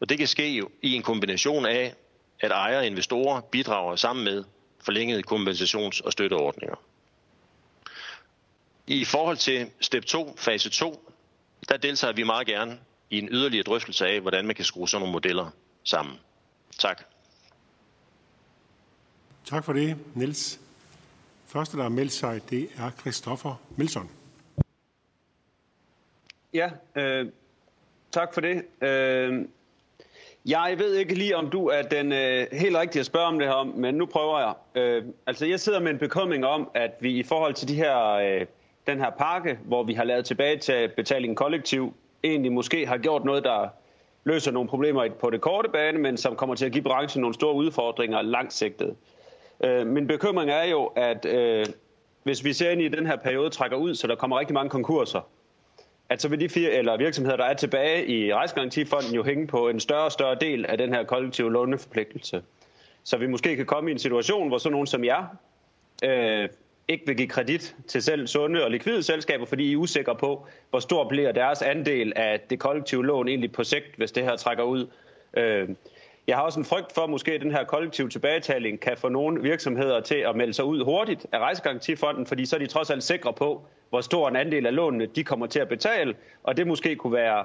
Og 0.00 0.08
det 0.08 0.18
kan 0.18 0.26
ske 0.26 0.48
jo 0.56 0.68
i 0.82 0.94
en 0.94 1.02
kombination 1.02 1.66
af, 1.66 1.94
at 2.40 2.50
ejere 2.50 2.78
og 2.78 2.86
investorer 2.86 3.40
bidrager 3.40 3.96
sammen 3.96 4.24
med 4.24 4.44
forlængede 4.84 5.22
kompensations- 5.30 6.00
og 6.04 6.12
støtteordninger. 6.12 6.76
I 8.86 9.04
forhold 9.04 9.36
til 9.36 9.70
step 9.80 10.04
2, 10.04 10.34
fase 10.36 10.70
2, 10.70 11.12
der 11.68 11.76
deltager 11.76 12.12
vi 12.12 12.22
meget 12.22 12.46
gerne 12.46 12.78
i 13.10 13.18
en 13.18 13.28
yderligere 13.32 13.62
drøftelse 13.62 14.06
af, 14.06 14.20
hvordan 14.20 14.46
man 14.46 14.54
kan 14.54 14.64
skrue 14.64 14.88
sådan 14.88 15.00
nogle 15.00 15.12
modeller 15.12 15.50
sammen. 15.84 16.14
Tak. 16.78 17.02
Tak 19.44 19.64
for 19.64 19.72
det, 19.72 19.96
Niels. 20.14 20.60
Første, 21.46 21.76
der 21.76 21.82
har 21.82 21.90
meldt 21.90 22.12
sig, 22.12 22.50
det 22.50 22.68
er 22.78 22.90
Christoffer 23.00 23.60
Milson. 23.76 24.10
Ja, 26.54 26.70
øh, 26.96 27.26
tak 28.12 28.34
for 28.34 28.40
det. 28.40 28.64
Øh, 28.82 29.44
jeg 30.46 30.74
ved 30.78 30.94
ikke 30.94 31.14
lige, 31.14 31.36
om 31.36 31.50
du 31.50 31.66
er 31.66 31.82
den 31.82 32.12
øh, 32.12 32.46
helt 32.52 32.76
rigtige 32.76 33.00
at 33.00 33.06
spørge 33.06 33.26
om 33.26 33.38
det 33.38 33.48
her, 33.48 33.64
men 33.64 33.94
nu 33.94 34.06
prøver 34.06 34.40
jeg. 34.40 34.82
Øh, 34.82 35.04
altså, 35.26 35.46
jeg 35.46 35.60
sidder 35.60 35.80
med 35.80 35.90
en 35.90 35.98
bekymring 35.98 36.46
om, 36.46 36.70
at 36.74 36.90
vi 37.00 37.18
i 37.18 37.22
forhold 37.22 37.54
til 37.54 37.68
de 37.68 37.74
her, 37.74 38.08
øh, 38.08 38.46
den 38.86 39.00
her 39.00 39.10
pakke, 39.10 39.58
hvor 39.64 39.82
vi 39.82 39.94
har 39.94 40.04
lavet 40.04 40.24
tilbage 40.24 40.58
til 40.58 40.90
betaling 40.96 41.36
kollektiv, 41.36 41.94
egentlig 42.24 42.52
måske 42.52 42.86
har 42.86 42.98
gjort 42.98 43.24
noget, 43.24 43.44
der 43.44 43.68
løser 44.24 44.52
nogle 44.52 44.68
problemer 44.68 45.08
på 45.20 45.30
det 45.30 45.40
korte 45.40 45.68
bane, 45.68 45.98
men 45.98 46.16
som 46.16 46.36
kommer 46.36 46.54
til 46.54 46.66
at 46.66 46.72
give 46.72 46.84
branchen 46.84 47.20
nogle 47.20 47.34
store 47.34 47.54
udfordringer 47.54 48.22
langsigtet. 48.22 48.96
Øh, 49.64 49.86
min 49.86 50.06
bekymring 50.06 50.50
er 50.50 50.64
jo, 50.64 50.84
at 50.84 51.24
øh, 51.24 51.66
hvis 52.22 52.44
vi 52.44 52.52
ser 52.52 52.70
ind 52.70 52.82
i 52.82 52.88
den 52.88 53.06
her 53.06 53.16
periode 53.16 53.50
trækker 53.50 53.76
ud, 53.76 53.94
så 53.94 54.06
der 54.06 54.14
kommer 54.14 54.38
rigtig 54.38 54.54
mange 54.54 54.70
konkurser, 54.70 55.20
at 56.08 56.22
så 56.22 56.28
vil 56.28 56.40
de 56.40 56.48
fire, 56.48 56.70
eller 56.70 56.96
virksomheder, 56.96 57.36
der 57.36 57.44
er 57.44 57.54
tilbage 57.54 58.06
i 58.06 58.34
Rejsegarantifonden, 58.34 59.14
jo 59.14 59.22
hænge 59.22 59.46
på 59.46 59.68
en 59.68 59.80
større 59.80 60.04
og 60.04 60.12
større 60.12 60.34
del 60.40 60.66
af 60.66 60.78
den 60.78 60.94
her 60.94 61.04
kollektive 61.04 61.52
låneforpligtelse. 61.52 62.42
Så 63.04 63.16
vi 63.16 63.26
måske 63.26 63.56
kan 63.56 63.66
komme 63.66 63.90
i 63.90 63.92
en 63.92 63.98
situation, 63.98 64.48
hvor 64.48 64.58
sådan 64.58 64.72
nogen 64.72 64.86
som 64.86 65.04
jer 65.04 65.24
øh, 66.04 66.48
ikke 66.88 67.06
vil 67.06 67.16
give 67.16 67.28
kredit 67.28 67.76
til 67.88 68.02
selv 68.02 68.26
sunde 68.26 68.64
og 68.64 68.70
likvide 68.70 69.02
selskaber, 69.02 69.46
fordi 69.46 69.64
I 69.64 69.72
er 69.72 69.76
usikre 69.76 70.16
på, 70.16 70.46
hvor 70.70 70.80
stor 70.80 71.08
bliver 71.08 71.32
deres 71.32 71.62
andel 71.62 72.12
af 72.16 72.40
det 72.40 72.58
kollektive 72.58 73.06
lån 73.06 73.28
egentlig 73.28 73.52
på 73.52 73.64
sigt, 73.64 73.96
hvis 73.96 74.12
det 74.12 74.24
her 74.24 74.36
trækker 74.36 74.64
ud. 74.64 74.86
Øh, 75.36 75.68
jeg 76.26 76.36
har 76.36 76.42
også 76.42 76.60
en 76.60 76.64
frygt 76.64 76.92
for, 76.92 77.02
at 77.02 77.10
måske 77.10 77.38
den 77.38 77.50
her 77.50 77.64
kollektive 77.64 78.08
tilbagetaling 78.08 78.80
kan 78.80 78.96
få 78.96 79.08
nogle 79.08 79.42
virksomheder 79.42 80.00
til 80.00 80.14
at 80.14 80.36
melde 80.36 80.52
sig 80.52 80.64
ud 80.64 80.84
hurtigt 80.84 81.26
af 81.32 81.38
rejsegarantifonden, 81.38 82.26
fordi 82.26 82.46
så 82.46 82.56
er 82.56 82.60
de 82.60 82.66
trods 82.66 82.90
alt 82.90 83.02
sikre 83.02 83.32
på, 83.32 83.66
hvor 83.90 84.00
stor 84.00 84.28
en 84.28 84.36
andel 84.36 84.66
af 84.66 84.74
lånene 84.74 85.06
de 85.06 85.24
kommer 85.24 85.46
til 85.46 85.58
at 85.60 85.68
betale. 85.68 86.14
Og 86.42 86.56
det 86.56 86.66
måske 86.66 86.96
kunne 86.96 87.12
være, 87.12 87.44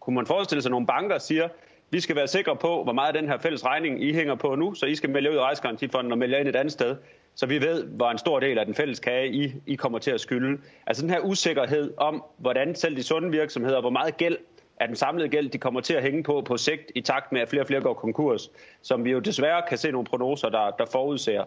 kunne 0.00 0.16
man 0.16 0.26
forestille 0.26 0.62
sig, 0.62 0.68
at 0.68 0.70
nogle 0.70 0.86
banker 0.86 1.18
siger, 1.18 1.48
vi 1.90 2.00
skal 2.00 2.16
være 2.16 2.28
sikre 2.28 2.56
på, 2.56 2.84
hvor 2.84 2.92
meget 2.92 3.14
den 3.14 3.28
her 3.28 3.38
fælles 3.38 3.64
regning 3.64 4.04
I 4.04 4.12
hænger 4.12 4.34
på 4.34 4.54
nu, 4.54 4.74
så 4.74 4.86
I 4.86 4.94
skal 4.94 5.10
melde 5.10 5.30
ud 5.30 5.36
af 5.36 5.42
rejsegarantifonden 5.42 6.12
og 6.12 6.18
melde 6.18 6.40
ind 6.40 6.48
et 6.48 6.56
andet 6.56 6.72
sted, 6.72 6.96
så 7.34 7.46
vi 7.46 7.60
ved, 7.60 7.84
hvor 7.84 8.10
en 8.10 8.18
stor 8.18 8.40
del 8.40 8.58
af 8.58 8.66
den 8.66 8.74
fælles 8.74 9.00
kage 9.00 9.28
I, 9.28 9.54
I 9.66 9.74
kommer 9.74 9.98
til 9.98 10.10
at 10.10 10.20
skylde. 10.20 10.60
Altså 10.86 11.02
den 11.02 11.10
her 11.10 11.20
usikkerhed 11.20 11.92
om, 11.96 12.24
hvordan 12.38 12.74
selv 12.74 12.96
de 12.96 13.02
sunde 13.02 13.30
virksomheder, 13.30 13.80
hvor 13.80 13.90
meget 13.90 14.16
gæld 14.16 14.36
af 14.80 14.88
den 14.88 14.96
samlede 14.96 15.28
gæld, 15.28 15.50
de 15.50 15.58
kommer 15.58 15.80
til 15.80 15.94
at 15.94 16.02
hænge 16.02 16.22
på 16.22 16.42
på 16.46 16.56
sigt 16.56 16.92
i 16.94 17.00
takt 17.00 17.32
med, 17.32 17.40
at 17.40 17.48
flere 17.48 17.62
og 17.62 17.66
flere 17.66 17.80
går 17.80 17.94
konkurs, 17.94 18.50
som 18.82 19.04
vi 19.04 19.10
jo 19.10 19.18
desværre 19.18 19.62
kan 19.68 19.78
se 19.78 19.90
nogle 19.90 20.06
prognoser, 20.06 20.48
der, 20.48 20.70
der 20.70 20.86
forudser. 20.92 21.44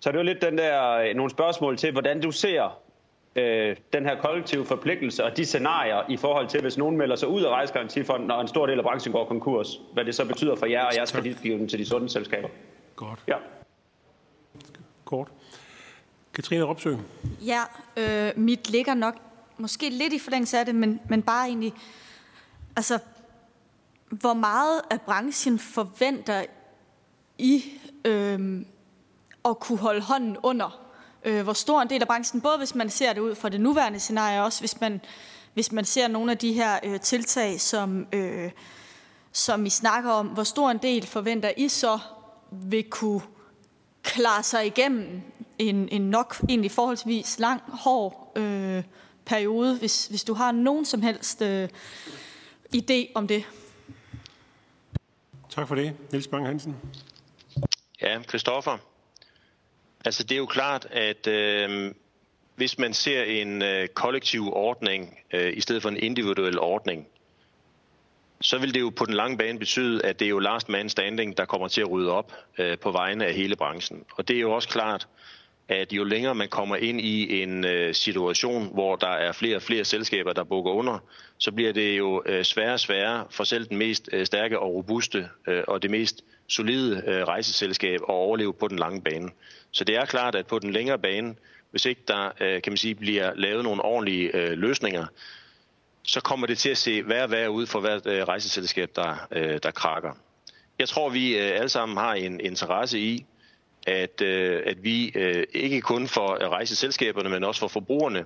Så 0.00 0.10
det 0.10 0.16
er 0.16 0.20
jo 0.20 0.24
lidt 0.24 0.42
den 0.42 0.58
der, 0.58 1.14
nogle 1.14 1.30
spørgsmål 1.30 1.76
til, 1.76 1.92
hvordan 1.92 2.20
du 2.20 2.30
ser 2.30 2.78
øh, 3.36 3.76
den 3.92 4.06
her 4.06 4.20
kollektive 4.20 4.64
forpligtelse 4.64 5.24
og 5.24 5.36
de 5.36 5.44
scenarier 5.44 6.02
i 6.08 6.16
forhold 6.16 6.48
til, 6.48 6.60
hvis 6.60 6.78
nogen 6.78 6.96
melder 6.96 7.16
sig 7.16 7.28
ud 7.28 7.42
af 7.42 7.48
rejsegarantifonden, 7.50 8.30
og 8.30 8.40
en 8.40 8.48
stor 8.48 8.66
del 8.66 8.78
af 8.78 8.84
branchen 8.84 9.12
går 9.12 9.24
konkurs, 9.24 9.80
hvad 9.92 10.04
det 10.04 10.14
så 10.14 10.24
betyder 10.24 10.56
for 10.56 10.66
jer 10.66 10.84
og 10.84 10.96
jeres 10.96 11.12
kreditgivning 11.12 11.70
til 11.70 11.78
de 11.78 11.86
sunde 11.86 12.08
selskaber. 12.08 12.48
Godt. 12.96 13.18
Ja. 13.28 13.36
Kort. 15.06 15.28
Katrine 16.34 16.64
Ropsø. 16.64 16.96
Ja, 17.40 17.62
øh, 17.96 18.32
mit 18.36 18.70
ligger 18.70 18.94
nok 18.94 19.14
måske 19.58 19.90
lidt 19.90 20.12
i 20.12 20.18
forlængelse 20.18 20.58
af 20.58 20.66
det, 20.66 20.74
men, 20.74 21.00
men 21.08 21.22
bare 21.22 21.46
egentlig, 21.46 21.74
altså, 22.76 22.98
hvor 24.10 24.34
meget 24.34 24.82
af 24.90 25.00
branchen 25.00 25.58
forventer 25.58 26.44
I 27.38 27.64
øh, 28.04 28.60
at 29.44 29.60
kunne 29.60 29.78
holde 29.78 30.00
hånden 30.00 30.36
under? 30.42 30.80
Øh, 31.24 31.42
hvor 31.42 31.52
stor 31.52 31.82
en 31.82 31.90
del 31.90 32.00
af 32.00 32.06
branchen, 32.06 32.40
både 32.40 32.58
hvis 32.58 32.74
man 32.74 32.90
ser 32.90 33.12
det 33.12 33.20
ud 33.20 33.34
fra 33.34 33.48
det 33.48 33.60
nuværende 33.60 34.00
scenarie, 34.00 34.38
og 34.38 34.44
også 34.44 34.60
hvis 34.60 34.80
man, 34.80 35.00
hvis 35.54 35.72
man 35.72 35.84
ser 35.84 36.08
nogle 36.08 36.30
af 36.30 36.38
de 36.38 36.52
her 36.52 36.78
øh, 36.82 37.00
tiltag, 37.00 37.60
som, 37.60 38.06
øh, 38.12 38.50
som 39.32 39.66
I 39.66 39.70
snakker 39.70 40.10
om, 40.10 40.26
hvor 40.26 40.42
stor 40.42 40.70
en 40.70 40.78
del 40.78 41.06
forventer 41.06 41.50
I 41.56 41.68
så 41.68 41.98
vil 42.50 42.84
kunne 42.90 43.20
klare 44.06 44.42
sig 44.42 44.66
igennem 44.66 45.22
en, 45.58 45.88
en 45.88 46.10
nok 46.10 46.36
egentlig 46.48 46.70
forholdsvis 46.70 47.38
lang, 47.38 47.62
hård 47.68 48.32
øh, 48.36 48.82
periode, 49.24 49.78
hvis, 49.78 50.06
hvis 50.06 50.24
du 50.24 50.34
har 50.34 50.52
nogen 50.52 50.84
som 50.84 51.02
helst 51.02 51.42
øh, 51.42 51.68
idé 52.76 53.12
om 53.14 53.28
det. 53.28 53.44
Tak 55.50 55.68
for 55.68 55.74
det. 55.74 55.92
Niels 56.10 56.28
Bang 56.28 56.46
Hansen. 56.46 56.76
Ja, 58.02 58.22
Christoffer. 58.22 58.78
Altså 60.04 60.22
det 60.22 60.32
er 60.32 60.38
jo 60.38 60.46
klart, 60.46 60.86
at 60.90 61.26
øh, 61.26 61.94
hvis 62.54 62.78
man 62.78 62.94
ser 62.94 63.22
en 63.22 63.62
øh, 63.62 63.88
kollektiv 63.88 64.52
ordning 64.52 65.18
øh, 65.32 65.56
i 65.56 65.60
stedet 65.60 65.82
for 65.82 65.88
en 65.88 65.96
individuel 65.96 66.58
ordning, 66.58 67.06
så 68.40 68.58
vil 68.58 68.74
det 68.74 68.80
jo 68.80 68.90
på 68.90 69.04
den 69.04 69.14
lange 69.14 69.38
bane 69.38 69.58
betyde, 69.58 70.04
at 70.04 70.18
det 70.18 70.26
er 70.26 70.30
jo 70.30 70.38
last 70.38 70.68
man 70.68 70.88
standing, 70.88 71.36
der 71.36 71.44
kommer 71.44 71.68
til 71.68 71.80
at 71.80 71.90
rydde 71.90 72.12
op 72.12 72.32
øh, 72.58 72.78
på 72.78 72.90
vegne 72.90 73.26
af 73.26 73.34
hele 73.34 73.56
branchen. 73.56 74.04
Og 74.10 74.28
det 74.28 74.36
er 74.36 74.40
jo 74.40 74.52
også 74.52 74.68
klart, 74.68 75.08
at 75.68 75.92
jo 75.92 76.04
længere 76.04 76.34
man 76.34 76.48
kommer 76.48 76.76
ind 76.76 77.00
i 77.00 77.42
en 77.42 77.64
øh, 77.64 77.94
situation, 77.94 78.70
hvor 78.72 78.96
der 78.96 79.08
er 79.08 79.32
flere 79.32 79.56
og 79.56 79.62
flere 79.62 79.84
selskaber, 79.84 80.32
der 80.32 80.44
bukker 80.44 80.72
under, 80.72 80.98
så 81.38 81.52
bliver 81.52 81.72
det 81.72 81.98
jo 81.98 82.22
øh, 82.26 82.44
sværere 82.44 82.72
og 82.72 82.80
sværere 82.80 83.24
for 83.30 83.44
selv 83.44 83.66
den 83.66 83.76
mest 83.76 84.08
øh, 84.12 84.26
stærke 84.26 84.58
og 84.58 84.74
robuste 84.74 85.28
øh, 85.48 85.62
og 85.68 85.82
det 85.82 85.90
mest 85.90 86.24
solide 86.48 87.02
øh, 87.06 87.22
rejseselskab 87.22 88.00
at 88.02 88.14
overleve 88.14 88.54
på 88.54 88.68
den 88.68 88.78
lange 88.78 89.02
bane. 89.02 89.30
Så 89.70 89.84
det 89.84 89.96
er 89.96 90.04
klart, 90.04 90.34
at 90.34 90.46
på 90.46 90.58
den 90.58 90.72
længere 90.72 90.98
bane, 90.98 91.34
hvis 91.70 91.84
ikke 91.84 92.02
der 92.08 92.30
øh, 92.40 92.62
kan 92.62 92.72
man 92.72 92.76
sige, 92.76 92.94
bliver 92.94 93.32
lavet 93.34 93.64
nogle 93.64 93.82
ordentlige 93.82 94.36
øh, 94.36 94.58
løsninger, 94.58 95.06
så 96.06 96.20
kommer 96.20 96.46
det 96.46 96.58
til 96.58 96.68
at 96.68 96.78
se 96.78 97.08
værre 97.08 97.24
og 97.24 97.30
værre 97.30 97.50
ud 97.50 97.66
for 97.66 97.80
hvert 97.80 98.06
øh, 98.06 98.22
rejseselskab, 98.22 98.90
der, 98.96 99.26
øh, 99.32 99.58
der 99.62 99.70
krakker. 99.70 100.12
Jeg 100.78 100.88
tror, 100.88 101.08
vi 101.08 101.38
øh, 101.38 101.56
alle 101.56 101.68
sammen 101.68 101.98
har 101.98 102.14
en 102.14 102.40
interesse 102.40 103.00
i, 103.00 103.26
at, 103.86 104.20
øh, 104.22 104.62
at 104.66 104.84
vi 104.84 105.12
øh, 105.14 105.44
ikke 105.52 105.80
kun 105.80 106.08
for 106.08 106.44
øh, 106.44 106.48
rejseselskaberne, 106.48 107.28
men 107.28 107.44
også 107.44 107.60
for 107.60 107.68
forbrugerne, 107.68 108.24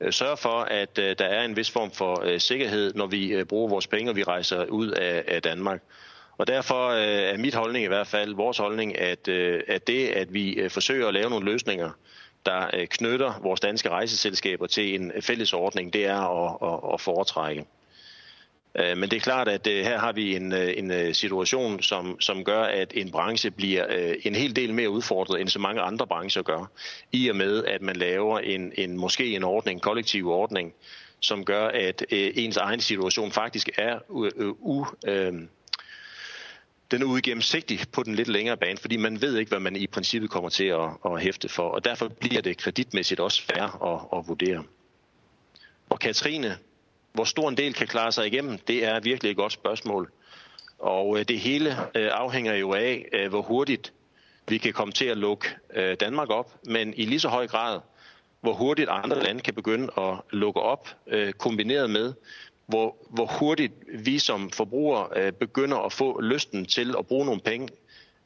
øh, 0.00 0.12
sørger 0.12 0.36
for, 0.36 0.60
at 0.60 0.98
øh, 0.98 1.16
der 1.18 1.24
er 1.24 1.44
en 1.44 1.56
vis 1.56 1.70
form 1.70 1.90
for 1.90 2.22
øh, 2.24 2.40
sikkerhed, 2.40 2.94
når 2.94 3.06
vi 3.06 3.28
øh, 3.28 3.44
bruger 3.44 3.68
vores 3.68 3.86
penge, 3.86 4.10
og 4.10 4.16
vi 4.16 4.22
rejser 4.22 4.64
ud 4.64 4.88
af, 4.88 5.24
af 5.26 5.42
Danmark. 5.42 5.82
Og 6.38 6.46
derfor 6.46 6.88
øh, 6.88 7.02
er 7.02 7.38
mit 7.38 7.54
holdning 7.54 7.84
i 7.84 7.88
hvert 7.88 8.06
fald, 8.06 8.34
vores 8.34 8.58
holdning, 8.58 8.98
at, 8.98 9.28
øh, 9.28 9.60
at 9.68 9.86
det, 9.86 10.08
at 10.08 10.34
vi 10.34 10.52
øh, 10.52 10.70
forsøger 10.70 11.08
at 11.08 11.14
lave 11.14 11.30
nogle 11.30 11.44
løsninger, 11.44 11.90
der 12.46 12.70
øh, 12.72 12.86
knytter 12.86 13.40
vores 13.42 13.60
danske 13.60 13.88
rejseselskaber 13.88 14.66
til 14.66 14.94
en 14.94 15.12
øh, 15.14 15.22
fælles 15.22 15.52
ordning, 15.52 15.92
det 15.92 16.06
er 16.06 16.20
at, 16.20 16.72
at, 16.72 16.94
at 16.94 17.00
foretrække. 17.00 17.66
Øh, 18.74 18.96
men 18.96 19.10
det 19.10 19.16
er 19.16 19.20
klart, 19.20 19.48
at 19.48 19.66
her 19.66 19.98
har 19.98 20.12
vi 20.12 20.36
en, 20.36 20.52
en 20.52 21.14
situation, 21.14 21.82
som, 21.82 22.20
som 22.20 22.44
gør, 22.44 22.62
at 22.62 22.92
en 22.96 23.10
branche 23.10 23.50
bliver 23.50 24.14
en 24.24 24.34
hel 24.34 24.56
del 24.56 24.74
mere 24.74 24.90
udfordret, 24.90 25.40
end 25.40 25.48
så 25.48 25.58
mange 25.58 25.80
andre 25.80 26.06
brancher 26.06 26.42
gør. 26.42 26.70
I 27.12 27.28
og 27.28 27.36
med, 27.36 27.64
at 27.64 27.82
man 27.82 27.96
laver 27.96 28.38
en, 28.38 28.72
en 28.78 28.96
måske 28.96 29.36
en 29.36 29.44
ordning, 29.44 29.76
en 29.76 29.80
kollektiv 29.80 30.28
ordning, 30.28 30.74
som 31.20 31.44
gør, 31.44 31.66
at 31.68 32.04
ens 32.10 32.56
egen 32.56 32.80
situation 32.80 33.32
faktisk 33.32 33.70
er 33.78 33.98
u, 34.08 34.28
u, 34.60 34.86
den 36.94 37.02
er 37.02 37.06
uigennemsigtig 37.06 37.80
på 37.92 38.02
den 38.02 38.14
lidt 38.14 38.28
længere 38.28 38.56
bane, 38.56 38.78
fordi 38.78 38.96
man 38.96 39.22
ved 39.22 39.38
ikke, 39.38 39.48
hvad 39.48 39.60
man 39.60 39.76
i 39.76 39.86
princippet 39.86 40.30
kommer 40.30 40.50
til 40.50 40.64
at, 40.64 40.90
at 41.06 41.20
hæfte 41.20 41.48
for, 41.48 41.68
og 41.68 41.84
derfor 41.84 42.08
bliver 42.08 42.42
det 42.42 42.58
kreditmæssigt 42.58 43.20
også 43.20 43.42
færre 43.42 43.94
at, 43.94 44.18
at 44.18 44.28
vurdere. 44.28 44.64
Og 45.90 45.98
Katrine, 45.98 46.58
hvor 47.12 47.24
stor 47.24 47.48
en 47.48 47.56
del 47.56 47.74
kan 47.74 47.86
klare 47.86 48.12
sig 48.12 48.26
igennem, 48.26 48.58
det 48.58 48.84
er 48.84 49.00
virkelig 49.00 49.30
et 49.30 49.36
godt 49.36 49.52
spørgsmål. 49.52 50.12
Og 50.78 51.18
øh, 51.18 51.24
det 51.28 51.40
hele 51.40 51.70
øh, 51.94 52.10
afhænger 52.12 52.54
jo 52.54 52.74
af, 52.74 53.08
øh, 53.12 53.28
hvor 53.28 53.42
hurtigt 53.42 53.92
vi 54.48 54.58
kan 54.58 54.72
komme 54.72 54.92
til 54.92 55.04
at 55.04 55.16
lukke 55.16 55.48
Danmark 56.00 56.30
op, 56.30 56.54
men 56.66 56.94
i 56.96 57.04
lige 57.04 57.20
så 57.20 57.28
høj 57.28 57.46
grad, 57.46 57.80
hvor 58.40 58.52
hurtigt 58.52 58.88
andre 58.90 59.22
lande 59.22 59.40
kan 59.40 59.54
begynde 59.54 59.88
at 59.98 60.14
lukke 60.30 60.60
op, 60.60 60.88
kombineret 61.38 61.90
med, 61.90 62.12
hvor, 62.66 62.96
hvor 63.10 63.26
hurtigt 63.26 63.72
vi 63.98 64.18
som 64.18 64.50
forbrugere 64.50 65.08
øh, 65.16 65.32
begynder 65.32 65.76
at 65.76 65.92
få 65.92 66.20
lysten 66.20 66.66
til 66.66 66.94
at 66.98 67.06
bruge 67.06 67.26
nogle 67.26 67.40
penge 67.40 67.68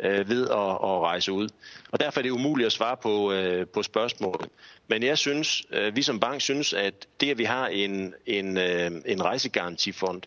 øh, 0.00 0.28
ved 0.28 0.42
at, 0.48 0.70
at 0.70 1.00
rejse 1.00 1.32
ud. 1.32 1.48
Og 1.90 2.00
derfor 2.00 2.20
er 2.20 2.22
det 2.22 2.30
umuligt 2.30 2.66
at 2.66 2.72
svare 2.72 2.96
på, 2.96 3.32
øh, 3.32 3.66
på 3.66 3.82
spørgsmålet. 3.82 4.48
Men 4.88 5.02
jeg 5.02 5.18
synes, 5.18 5.66
øh, 5.72 5.96
vi 5.96 6.02
som 6.02 6.20
bank 6.20 6.40
synes, 6.40 6.72
at 6.72 7.06
det, 7.20 7.30
at 7.30 7.38
vi 7.38 7.44
har 7.44 7.66
en, 7.66 8.14
en, 8.26 8.56
øh, 8.56 8.90
en 9.06 9.24
rejsegarantifond, 9.24 10.22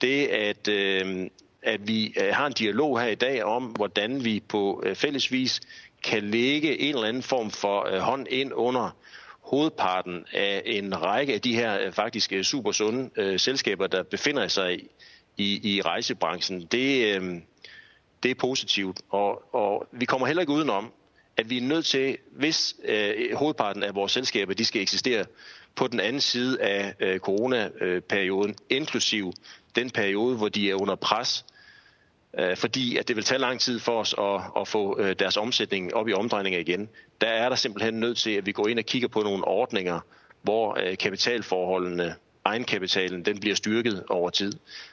det 0.00 0.26
at, 0.26 0.68
øh, 0.68 1.30
at 1.62 1.88
vi 1.88 2.14
har 2.32 2.46
en 2.46 2.52
dialog 2.52 3.00
her 3.00 3.08
i 3.08 3.14
dag 3.14 3.44
om, 3.44 3.64
hvordan 3.64 4.24
vi 4.24 4.42
på 4.48 4.84
fællesvis 4.94 5.60
kan 6.02 6.24
lægge 6.24 6.78
en 6.80 6.94
eller 6.94 7.08
anden 7.08 7.22
form 7.22 7.50
for 7.50 8.00
hånd 8.00 8.26
ind 8.30 8.52
under 8.54 8.96
hovedparten 9.50 10.24
af 10.32 10.62
en 10.66 11.02
række 11.02 11.34
af 11.34 11.40
de 11.40 11.54
her 11.54 11.80
øh, 11.80 11.92
faktisk 11.92 12.32
øh, 12.32 12.44
super 12.44 12.72
sunde 12.72 13.10
øh, 13.16 13.38
selskaber, 13.40 13.86
der 13.86 14.02
befinder 14.02 14.48
sig 14.48 14.80
i, 15.36 15.74
i 15.76 15.82
rejsebranchen, 15.82 16.66
det, 16.66 17.16
øh, 17.16 17.40
det 18.22 18.30
er 18.30 18.34
positivt. 18.34 19.00
Og, 19.10 19.54
og 19.54 19.88
vi 19.92 20.04
kommer 20.04 20.26
heller 20.26 20.40
ikke 20.40 20.52
udenom, 20.52 20.92
at 21.36 21.50
vi 21.50 21.56
er 21.56 21.62
nødt 21.62 21.86
til, 21.86 22.16
hvis 22.32 22.76
øh, 22.84 23.34
hovedparten 23.34 23.82
af 23.82 23.94
vores 23.94 24.12
selskaber 24.12 24.54
de 24.54 24.64
skal 24.64 24.82
eksistere 24.82 25.24
på 25.74 25.86
den 25.86 26.00
anden 26.00 26.20
side 26.20 26.62
af 26.62 26.94
øh, 27.00 27.18
coronaperioden, 27.18 28.56
inklusiv 28.70 29.32
den 29.76 29.90
periode, 29.90 30.36
hvor 30.36 30.48
de 30.48 30.70
er 30.70 30.74
under 30.74 30.94
pres, 30.94 31.44
øh, 31.48 31.57
Øh, 32.38 32.56
fordi 32.56 32.96
at 32.96 33.08
det 33.08 33.16
vil 33.16 33.24
tage 33.24 33.38
lang 33.38 33.60
tid 33.60 33.80
for 33.80 34.00
os 34.00 34.14
at, 34.18 34.60
at 34.60 34.68
få 34.68 35.00
øh, 35.00 35.16
deres 35.18 35.36
omsætning 35.36 35.94
op 35.94 36.08
i 36.08 36.12
omdrejninger 36.12 36.60
igen. 36.60 36.88
Der 37.20 37.26
er 37.26 37.48
der 37.48 37.56
simpelthen 37.56 37.94
nødt 37.94 38.18
til, 38.18 38.30
at 38.30 38.46
vi 38.46 38.52
går 38.52 38.68
ind 38.68 38.78
og 38.78 38.84
kigger 38.84 39.08
på 39.08 39.20
nogle 39.20 39.44
ordninger, 39.44 40.00
hvor 40.42 40.78
øh, 40.82 40.96
kapitalforholdene, 40.96 42.14
egenkapitalen, 42.44 43.24
den 43.24 43.40
bliver 43.40 43.56
styrket 43.56 44.04
over 44.08 44.30
tid. 44.30 44.52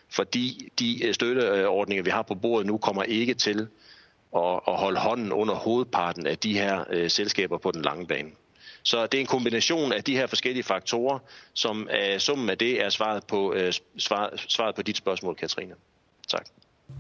Fordi 0.10 0.70
de 0.80 1.14
støtteordninger, 1.14 2.04
vi 2.04 2.10
har 2.10 2.22
på 2.22 2.36
bordet 2.36 2.68
nu, 2.68 2.78
kommer 2.78 3.04
ikke 3.04 3.34
til 3.34 3.68
at, 4.36 4.60
at 4.68 4.78
holde 4.78 5.00
hånden 5.00 5.32
under 5.32 5.56
hovedparten 5.56 6.28
af 6.28 6.38
de 6.38 6.54
her 6.54 7.08
selskaber 7.08 7.58
på 7.58 7.72
den 7.72 7.82
lange 7.82 8.08
bane. 8.08 8.30
Så 8.84 9.06
det 9.08 9.18
er 9.18 9.22
en 9.22 9.28
kombination 9.28 9.94
af 9.94 10.04
de 10.04 10.16
her 10.16 10.28
forskellige 10.28 10.64
faktorer, 10.64 11.20
som 11.54 11.90
uh, 11.92 12.18
summen 12.18 12.50
af 12.50 12.58
det 12.58 12.84
er 12.84 12.90
svaret 12.90 13.24
på, 13.28 13.54
uh, 13.54 13.60
svaret, 13.98 14.46
svaret 14.48 14.76
på 14.76 14.82
dit 14.82 14.98
spørgsmål, 14.98 15.36
Katrine. 15.36 15.76
Tak. 16.28 16.46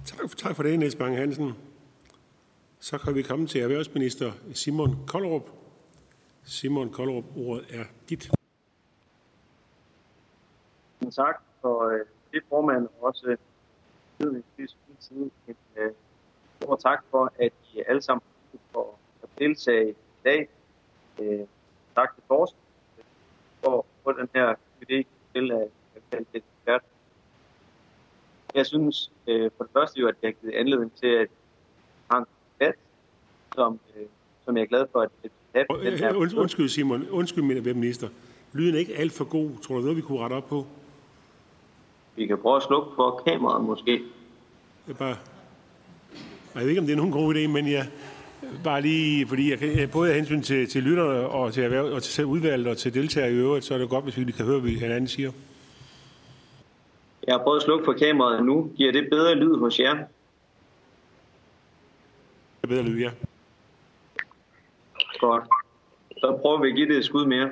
Tak, 0.06 0.38
tak 0.38 0.56
for 0.56 0.64
det, 0.64 0.80
Niels 0.80 0.96
Bang 0.96 1.18
Hansen. 1.18 1.54
Så 2.80 2.98
kan 2.98 3.16
vi 3.16 3.22
komme 3.22 3.48
til 3.48 3.62
erhvervsminister 3.62 4.32
Simon 4.54 5.08
Kollerup. 5.08 5.50
Simon 6.44 6.92
Kollerup, 6.92 7.24
ordet 7.36 7.66
er 7.70 7.84
dit. 8.10 8.32
Tak 11.16 11.42
for 11.62 11.90
øh, 11.90 12.00
det, 12.32 12.44
formand, 12.50 12.88
og 12.88 13.04
også 13.04 13.28
øh, 14.20 14.28
en 14.28 14.44
øh, 15.78 15.92
stor 16.62 16.76
tak 16.76 17.04
for, 17.12 17.34
at 17.40 17.52
I 17.74 17.84
alle 17.88 18.02
sammen 18.02 18.24
får 18.74 19.00
at 19.24 19.30
deltage 19.40 19.92
i 19.92 19.96
dag. 20.24 20.50
Øh, 21.22 21.48
tak 21.96 22.16
til 22.16 22.24
Torsten 22.28 22.60
for 23.64 23.78
at 23.78 23.86
få 24.04 24.12
den 24.12 24.30
her 24.36 24.56
idé 24.82 25.04
til 25.34 25.52
at 25.52 25.70
kalde 26.12 26.26
det. 26.34 26.44
Jeg 28.56 28.66
synes 28.66 29.12
øh, 29.28 29.52
for 29.58 29.64
det 29.64 29.74
første 29.74 30.00
jo, 30.00 30.08
at 30.08 30.16
jeg 30.22 30.28
har 30.28 30.34
givet 30.42 30.54
anledning 30.54 30.92
til, 31.02 31.08
at 31.08 31.28
har 32.12 32.18
en 32.18 32.26
debat, 32.60 32.76
som, 33.56 33.80
øh, 33.96 34.06
som 34.46 34.58
jeg 34.58 34.64
er 34.64 34.68
glad 34.68 34.86
for, 34.92 35.02
at 35.02 35.10
det 35.24 35.32
have 35.56 35.92
den 35.92 35.98
her... 35.98 36.14
Und, 36.14 36.34
undskyld 36.34 36.70
Simon, 36.70 37.10
undskyld 37.10 37.44
min 37.44 37.64
minister. 37.64 38.08
Lyden 38.54 38.76
er 38.76 38.80
ikke 38.80 38.96
alt 38.96 39.12
for 39.12 39.26
god. 39.26 39.50
Tror 39.64 39.76
du 39.76 39.82
noget, 39.82 39.98
vi 39.98 40.02
kunne 40.02 40.20
rette 40.20 40.34
op 40.34 40.50
på? 40.50 40.66
Vi 42.16 42.26
kan 42.26 42.38
prøve 42.38 42.56
at 42.56 42.64
slukke 42.64 42.92
for 42.96 43.24
kameraet 43.28 43.64
måske. 43.64 43.92
Det 44.88 44.94
er 44.94 44.98
bare 44.98 45.16
jeg 46.56 46.64
ved 46.64 46.70
ikke, 46.70 46.82
om 46.82 46.86
det 46.86 46.94
er 46.94 46.98
nogen 46.98 47.12
god 47.12 47.36
idé, 47.36 47.48
men 47.48 47.68
ja, 47.68 47.86
bare 48.64 48.82
lige, 48.82 49.28
fordi 49.28 49.50
jeg 49.50 49.60
kan, 49.60 49.90
både 49.90 50.10
af 50.10 50.16
hensyn 50.16 50.42
til, 50.42 50.70
til 50.70 50.84
lytterne 50.84 51.28
og 51.28 51.54
til, 51.54 51.64
erhverv, 51.64 51.86
og 51.86 52.04
til 52.04 52.26
udvalget 52.26 52.68
og 52.68 52.78
til 52.78 52.94
deltagere 52.94 53.32
i 53.32 53.36
øvrigt, 53.36 53.66
så 53.66 53.74
er 53.74 53.78
det 53.78 53.90
godt, 53.90 54.04
hvis 54.04 54.18
vi 54.18 54.32
kan 54.32 54.46
høre, 54.46 54.60
hvad 54.60 54.72
hinanden 54.72 55.08
siger. 55.08 55.32
Jeg 57.28 57.36
har 57.36 57.44
prøvet 57.44 57.58
at 57.58 57.64
slukke 57.64 57.86
for 57.86 57.94
kameraet 57.94 58.46
nu. 58.46 58.72
Giver 58.76 58.92
det 58.92 59.10
bedre 59.10 59.36
lyd 59.36 59.58
hos 59.58 59.80
jer? 59.80 59.94
Det 59.94 60.04
er 62.64 62.68
bedre 62.68 62.84
lyd, 62.84 63.00
ja. 63.00 63.12
Godt. 65.20 65.44
Så 66.18 66.38
prøver 66.42 66.62
vi 66.62 66.70
at 66.70 66.76
give 66.76 66.90
det 66.90 66.98
et 66.98 67.06
skud 67.06 67.26
mere. 67.26 67.50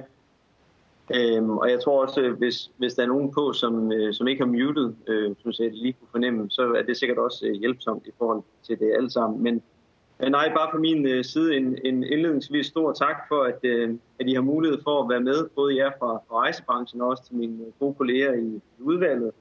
Øhm, 1.16 1.58
og 1.58 1.70
jeg 1.72 1.82
tror 1.82 2.02
også, 2.06 2.30
hvis, 2.30 2.72
hvis 2.78 2.94
der 2.94 3.04
er 3.04 3.08
nogen 3.08 3.32
på, 3.32 3.54
som, 3.54 3.92
øh, 3.92 4.14
som 4.14 4.28
ikke 4.28 4.44
har 4.44 4.52
muted, 4.52 4.94
øh, 5.08 5.36
som 5.40 5.52
jeg 5.60 5.72
lige 5.74 5.94
kunne 5.94 6.08
fornemme, 6.12 6.50
så 6.50 6.74
er 6.74 6.82
det 6.82 6.98
sikkert 6.98 7.18
også 7.18 7.46
øh, 7.46 7.54
hjælpsomt 7.54 8.08
i 8.08 8.12
forhold 8.18 8.44
til 8.64 8.80
det 8.80 8.94
alle 8.94 9.12
sammen. 9.12 9.44
Men 9.44 9.62
øh, 10.20 10.30
nej, 10.30 10.54
bare 10.56 10.70
fra 10.72 10.78
min 10.78 11.08
øh, 11.08 11.24
side 11.24 11.58
en, 11.58 11.78
en 11.86 12.04
indledningsvis 12.04 12.66
stor 12.66 12.94
tak 12.94 13.16
for, 13.28 13.44
at, 13.44 13.60
øh, 13.64 13.96
at 14.20 14.28
I 14.28 14.34
har 14.34 14.42
mulighed 14.42 14.80
for 14.84 15.04
at 15.04 15.10
være 15.10 15.22
med, 15.22 15.50
både 15.56 15.78
jer 15.78 15.92
fra, 16.00 16.14
fra 16.28 16.36
rejsebranchen 16.36 17.02
og 17.02 17.08
også 17.08 17.24
til 17.26 17.36
mine 17.36 17.66
gode 17.80 17.94
kolleger 17.94 18.34
i, 18.34 18.62
i 18.80 18.82
udvalget. 18.82 19.32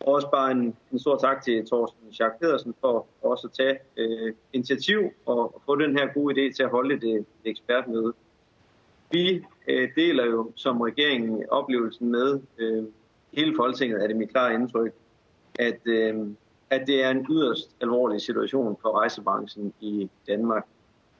Og 0.00 0.14
også 0.14 0.30
bare 0.30 0.50
en, 0.50 0.76
en 0.92 0.98
stor 0.98 1.16
tak 1.16 1.42
til 1.44 1.66
Thorsten 1.66 2.12
Schack 2.12 2.40
Pedersen 2.40 2.74
for 2.80 3.06
også 3.22 3.46
at 3.46 3.52
tage 3.52 3.78
øh, 3.96 4.34
initiativ 4.52 5.12
og, 5.26 5.54
og 5.54 5.62
få 5.66 5.76
den 5.76 5.98
her 5.98 6.12
gode 6.14 6.34
idé 6.34 6.52
til 6.56 6.62
at 6.62 6.70
holde 6.70 6.94
det, 6.94 7.26
det 7.42 7.50
ekspertmøde. 7.50 8.12
Vi 9.10 9.44
øh, 9.68 9.88
deler 9.96 10.26
jo 10.26 10.52
som 10.56 10.80
regeringen 10.80 11.44
oplevelsen 11.50 12.08
med 12.08 12.40
øh, 12.58 12.84
hele 13.32 13.56
Folketinget, 13.56 14.02
er 14.02 14.06
det 14.06 14.16
mit 14.16 14.30
klare 14.30 14.54
indtryk, 14.54 14.92
at, 15.58 15.80
øh, 15.84 16.26
at 16.70 16.86
det 16.86 17.04
er 17.04 17.10
en 17.10 17.26
yderst 17.30 17.76
alvorlig 17.80 18.20
situation 18.20 18.76
for 18.82 18.98
rejsebranchen 18.98 19.72
i 19.80 20.10
Danmark. 20.28 20.66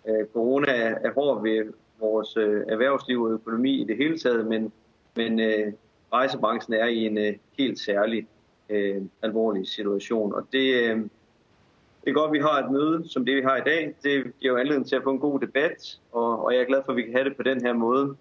Øh, 0.09 0.27
corona 0.33 0.73
er, 0.73 0.95
er 1.05 1.13
hård 1.13 1.43
ved 1.43 1.73
vores 2.01 2.37
øh, 2.37 2.63
erhvervsliv 2.69 3.23
og 3.23 3.31
økonomi 3.31 3.81
i 3.81 3.85
det 3.85 3.97
hele 3.97 4.19
taget, 4.19 4.47
men, 4.47 4.73
men 5.17 5.41
øh, 5.41 5.73
rejsebranchen 6.13 6.75
er 6.75 6.87
i 6.87 7.07
en 7.07 7.19
øh, 7.19 7.35
helt 7.59 7.79
særlig 7.79 8.27
øh, 8.71 9.03
alvorlig 9.23 9.69
situation. 9.69 10.35
Og 10.35 10.47
det, 10.53 10.75
øh, 10.75 10.97
det 12.05 12.11
er 12.11 12.13
godt, 12.13 12.29
at 12.29 12.33
vi 12.33 12.39
har 12.39 12.59
et 12.59 12.71
møde 12.71 13.09
som 13.09 13.25
det, 13.25 13.37
vi 13.37 13.43
har 13.43 13.57
i 13.57 13.65
dag. 13.67 13.95
Det 14.03 14.33
giver 14.41 14.53
jo 14.53 14.57
anledning 14.57 14.89
til 14.89 14.97
at 14.97 15.03
få 15.03 15.11
en 15.11 15.19
god 15.19 15.41
debat, 15.41 15.99
og, 16.13 16.45
og 16.45 16.55
jeg 16.55 16.61
er 16.61 16.67
glad 16.67 16.83
for, 16.85 16.93
at 16.93 16.97
vi 16.97 17.03
kan 17.03 17.13
have 17.13 17.25
det 17.25 17.37
på 17.37 17.43
den 17.43 17.61
her 17.61 17.73
måde. 17.73 18.17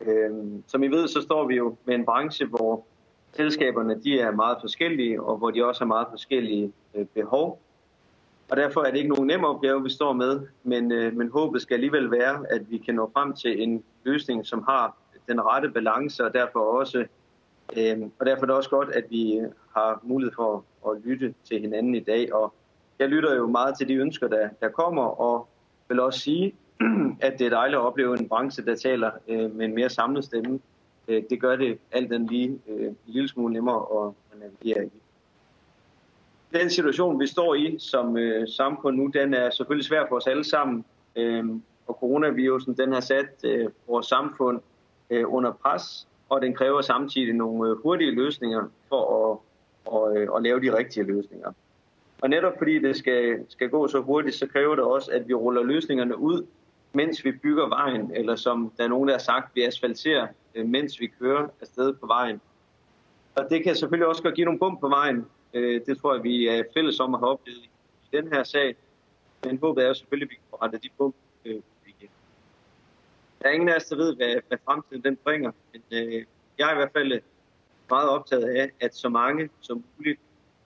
Øh, 0.00 0.30
som 0.66 0.82
I 0.82 0.88
ved, 0.88 1.08
så 1.08 1.22
står 1.22 1.46
vi 1.46 1.56
jo 1.56 1.76
med 1.84 1.94
en 1.94 2.04
branche, 2.04 2.46
hvor 2.46 2.84
selskaberne 3.32 4.00
de 4.04 4.20
er 4.20 4.30
meget 4.30 4.56
forskellige, 4.60 5.22
og 5.22 5.36
hvor 5.36 5.50
de 5.50 5.64
også 5.64 5.80
har 5.80 5.86
meget 5.86 6.06
forskellige 6.10 6.72
øh, 6.94 7.06
behov. 7.06 7.60
Og 8.50 8.56
derfor 8.56 8.80
er 8.80 8.90
det 8.90 8.98
ikke 8.98 9.14
nogen 9.14 9.26
nem 9.26 9.44
opgave, 9.44 9.82
vi 9.82 9.90
står 9.90 10.12
med, 10.12 10.40
men, 10.62 10.92
øh, 10.92 11.16
men 11.16 11.28
håbet 11.28 11.62
skal 11.62 11.74
alligevel 11.74 12.10
være, 12.10 12.44
at 12.50 12.70
vi 12.70 12.78
kan 12.78 12.94
nå 12.94 13.10
frem 13.14 13.32
til 13.32 13.62
en 13.62 13.84
løsning, 14.04 14.46
som 14.46 14.64
har 14.68 14.96
den 15.28 15.40
rette 15.40 15.70
balance, 15.70 16.24
og 16.24 16.34
derfor 16.34 16.60
også 16.60 17.06
øh, 17.78 18.02
og 18.18 18.26
derfor 18.26 18.42
er 18.42 18.46
det 18.46 18.56
også 18.56 18.70
godt, 18.70 18.88
at 18.88 19.04
vi 19.10 19.40
har 19.76 20.00
mulighed 20.02 20.32
for 20.34 20.64
at 20.88 21.00
lytte 21.04 21.34
til 21.44 21.60
hinanden 21.60 21.94
i 21.94 22.00
dag. 22.00 22.34
Og 22.34 22.54
jeg 22.98 23.08
lytter 23.08 23.34
jo 23.34 23.46
meget 23.46 23.78
til 23.78 23.88
de 23.88 23.94
ønsker, 23.94 24.28
der, 24.28 24.48
der 24.60 24.68
kommer, 24.68 25.02
og 25.02 25.48
vil 25.88 26.00
også 26.00 26.20
sige, 26.20 26.54
at 27.20 27.38
det 27.38 27.46
er 27.46 27.50
dejligt 27.50 27.78
at 27.78 27.84
opleve 27.86 28.18
en 28.20 28.28
branche, 28.28 28.64
der 28.64 28.76
taler 28.76 29.10
øh, 29.28 29.54
med 29.56 29.66
en 29.66 29.74
mere 29.74 29.88
samlet 29.88 30.24
stemme. 30.24 30.60
Øh, 31.08 31.22
det 31.30 31.40
gør 31.40 31.56
det 31.56 31.78
alt 31.92 32.10
den 32.10 32.26
lige 32.26 32.60
øh, 32.68 32.86
en 32.86 32.96
lille 33.06 33.28
smule 33.28 33.52
nemmere 33.54 34.06
at 34.06 34.38
navigere 34.40 34.86
i. 34.86 34.90
Den 36.52 36.70
situation, 36.70 37.20
vi 37.20 37.26
står 37.26 37.54
i 37.54 37.76
som 37.78 38.16
øh, 38.16 38.48
samfund 38.48 38.96
nu, 38.96 39.06
den 39.06 39.34
er 39.34 39.50
selvfølgelig 39.50 39.84
svær 39.84 40.06
for 40.08 40.16
os 40.16 40.26
alle 40.26 40.44
sammen. 40.44 40.84
Øh, 41.16 41.44
og 41.86 41.96
coronavirusen, 42.00 42.76
den 42.76 42.92
har 42.92 43.00
sat 43.00 43.44
øh, 43.44 43.70
vores 43.88 44.06
samfund 44.06 44.60
øh, 45.10 45.32
under 45.32 45.52
pres, 45.52 46.08
og 46.28 46.42
den 46.42 46.54
kræver 46.54 46.80
samtidig 46.80 47.34
nogle 47.34 47.70
øh, 47.70 47.76
hurtige 47.82 48.10
løsninger 48.10 48.68
for 48.88 49.32
at, 49.32 49.38
og, 49.84 50.16
øh, 50.16 50.30
og 50.30 50.42
lave 50.42 50.60
de 50.60 50.76
rigtige 50.76 51.04
løsninger. 51.04 51.52
Og 52.22 52.30
netop 52.30 52.52
fordi 52.58 52.78
det 52.78 52.96
skal, 52.96 53.46
skal 53.48 53.68
gå 53.68 53.88
så 53.88 54.00
hurtigt, 54.00 54.36
så 54.36 54.46
kræver 54.46 54.74
det 54.74 54.84
også, 54.84 55.10
at 55.10 55.28
vi 55.28 55.34
ruller 55.34 55.62
løsningerne 55.62 56.18
ud, 56.18 56.46
mens 56.92 57.24
vi 57.24 57.32
bygger 57.32 57.68
vejen, 57.68 58.10
eller 58.14 58.36
som 58.36 58.72
der 58.76 58.84
er 58.84 58.88
nogen, 58.88 59.08
der 59.08 59.14
har 59.14 59.18
sagt, 59.18 59.56
vi 59.56 59.62
asfalterer, 59.62 60.26
øh, 60.54 60.66
mens 60.66 61.00
vi 61.00 61.06
kører 61.06 61.48
afsted 61.60 61.94
på 61.94 62.06
vejen. 62.06 62.40
Og 63.34 63.46
det 63.50 63.64
kan 63.64 63.74
selvfølgelig 63.74 64.08
også 64.08 64.22
godt 64.22 64.34
give 64.34 64.44
nogle 64.44 64.58
bump 64.58 64.80
på 64.80 64.88
vejen. 64.88 65.26
Øh, 65.54 65.80
det 65.86 65.98
tror 65.98 66.14
jeg, 66.14 66.22
vi 66.22 66.48
er 66.48 66.62
fælles 66.74 67.00
om 67.00 67.14
at 67.14 67.20
have 67.20 67.30
oplevet 67.30 67.58
i 68.12 68.16
den 68.16 68.32
her 68.32 68.42
sag. 68.42 68.76
Men 69.44 69.58
håbet 69.58 69.84
er 69.84 69.88
jo 69.88 69.94
selvfølgelig, 69.94 70.26
at 70.26 70.30
vi 70.30 70.34
kan 70.34 70.58
rette 70.62 70.78
de 70.78 70.88
bump 70.98 71.14
igen. 71.44 72.08
Der 73.42 73.48
er 73.48 73.52
ingen 73.52 73.68
af 73.68 73.76
os, 73.76 73.84
der 73.84 73.96
ved, 73.96 74.16
hvad, 74.16 74.36
hvad 74.48 74.58
fremtiden 74.64 75.02
den 75.02 75.16
bringer. 75.16 75.52
Men 75.72 75.82
jeg 76.58 76.68
er 76.68 76.72
i 76.72 76.76
hvert 76.76 76.92
fald 76.92 77.20
meget 77.90 78.08
optaget 78.08 78.44
af, 78.44 78.70
at 78.80 78.94
så 78.94 79.08
mange 79.08 79.50
som 79.60 79.84
muligt 79.96 80.20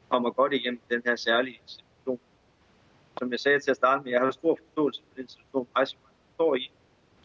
kommer 0.09 0.31
godt 0.31 0.53
igennem 0.53 0.81
den 0.91 1.03
her 1.05 1.17
særlige 1.17 1.61
situation. 1.67 2.21
Som 3.19 3.33
jeg 3.33 3.41
sagde 3.41 3.61
til 3.61 3.71
at 3.71 3.77
starte 3.77 4.05
med, 4.05 4.13
jeg 4.13 4.21
har 4.21 4.31
stor 4.31 4.59
forståelse 4.65 5.03
for 5.09 5.17
den 5.17 5.29
situation, 5.29 5.67
rejsebranchen 5.77 6.35
står 6.35 6.55
i. 6.55 6.71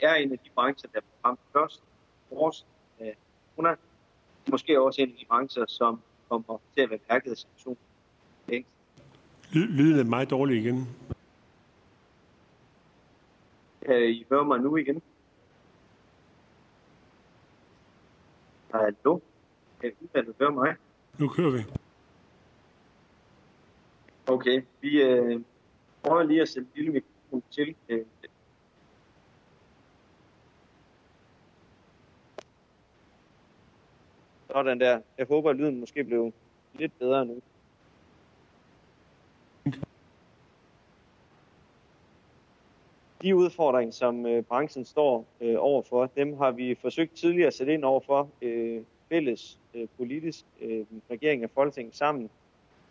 Jeg 0.02 0.12
er 0.12 0.16
en 0.16 0.32
af 0.32 0.40
de 0.40 0.50
brancher, 0.56 0.90
der 0.94 1.00
er 1.00 1.28
ramt 1.28 1.40
først. 1.54 1.84
Vores 2.32 2.66
øh, 3.02 3.08
corona. 3.56 3.76
Måske 4.52 4.82
også 4.82 5.02
en 5.02 5.10
af 5.10 5.16
de 5.20 5.26
brancher, 5.26 5.66
som 5.68 6.02
kommer 6.30 6.58
til 6.76 6.82
at 6.82 6.90
være 6.90 7.00
mærket 7.10 7.32
af 7.32 7.38
situationen. 7.38 7.78
Lyden 9.54 10.00
er 10.00 10.04
meget 10.04 10.30
dårlig 10.30 10.58
igen. 10.58 10.88
Kan 13.86 14.10
I 14.10 14.26
høre 14.30 14.46
mig 14.46 14.60
nu 14.60 14.78
igen? 14.78 15.02
Hallo? 18.74 19.20
Udvalget 20.02 20.36
høre 20.40 20.52
mig? 20.52 20.76
Nu 21.20 21.28
kører 21.28 21.52
vi. 21.52 21.60
Okay, 24.28 24.62
vi 24.82 25.02
øh, 25.02 25.42
prøver 26.04 26.24
lige 26.24 26.42
at 26.42 26.50
sætte 26.50 26.70
lille 26.76 26.92
mikrofon 26.92 27.44
til. 27.52 27.76
Øh. 27.90 28.06
Sådan 34.48 34.80
der. 34.80 35.02
Jeg 35.18 35.26
håber, 35.30 35.50
at 35.50 35.56
lyden 35.56 35.80
måske 35.80 36.04
blev 36.04 36.34
lidt 36.74 37.00
bedre 37.00 37.26
nu. 37.26 37.42
de 43.24 43.36
udfordringer, 43.36 43.92
som 43.92 44.26
øh, 44.26 44.44
branchen 44.44 44.86
står 44.86 45.26
øh, 45.42 45.56
overfor, 45.60 46.06
dem 46.06 46.38
har 46.38 46.52
vi 46.52 46.76
forsøgt 46.82 47.14
tidligere 47.16 47.48
at 47.48 47.54
sætte 47.54 47.74
ind 47.74 47.84
overfor 47.84 48.30
øh, 48.42 48.82
fælles 49.14 49.60
øh, 49.74 49.88
politisk 49.98 50.46
øh, 50.62 50.86
regering 51.12 51.44
og 51.44 51.50
Folketinget 51.54 51.96
sammen. 51.96 52.30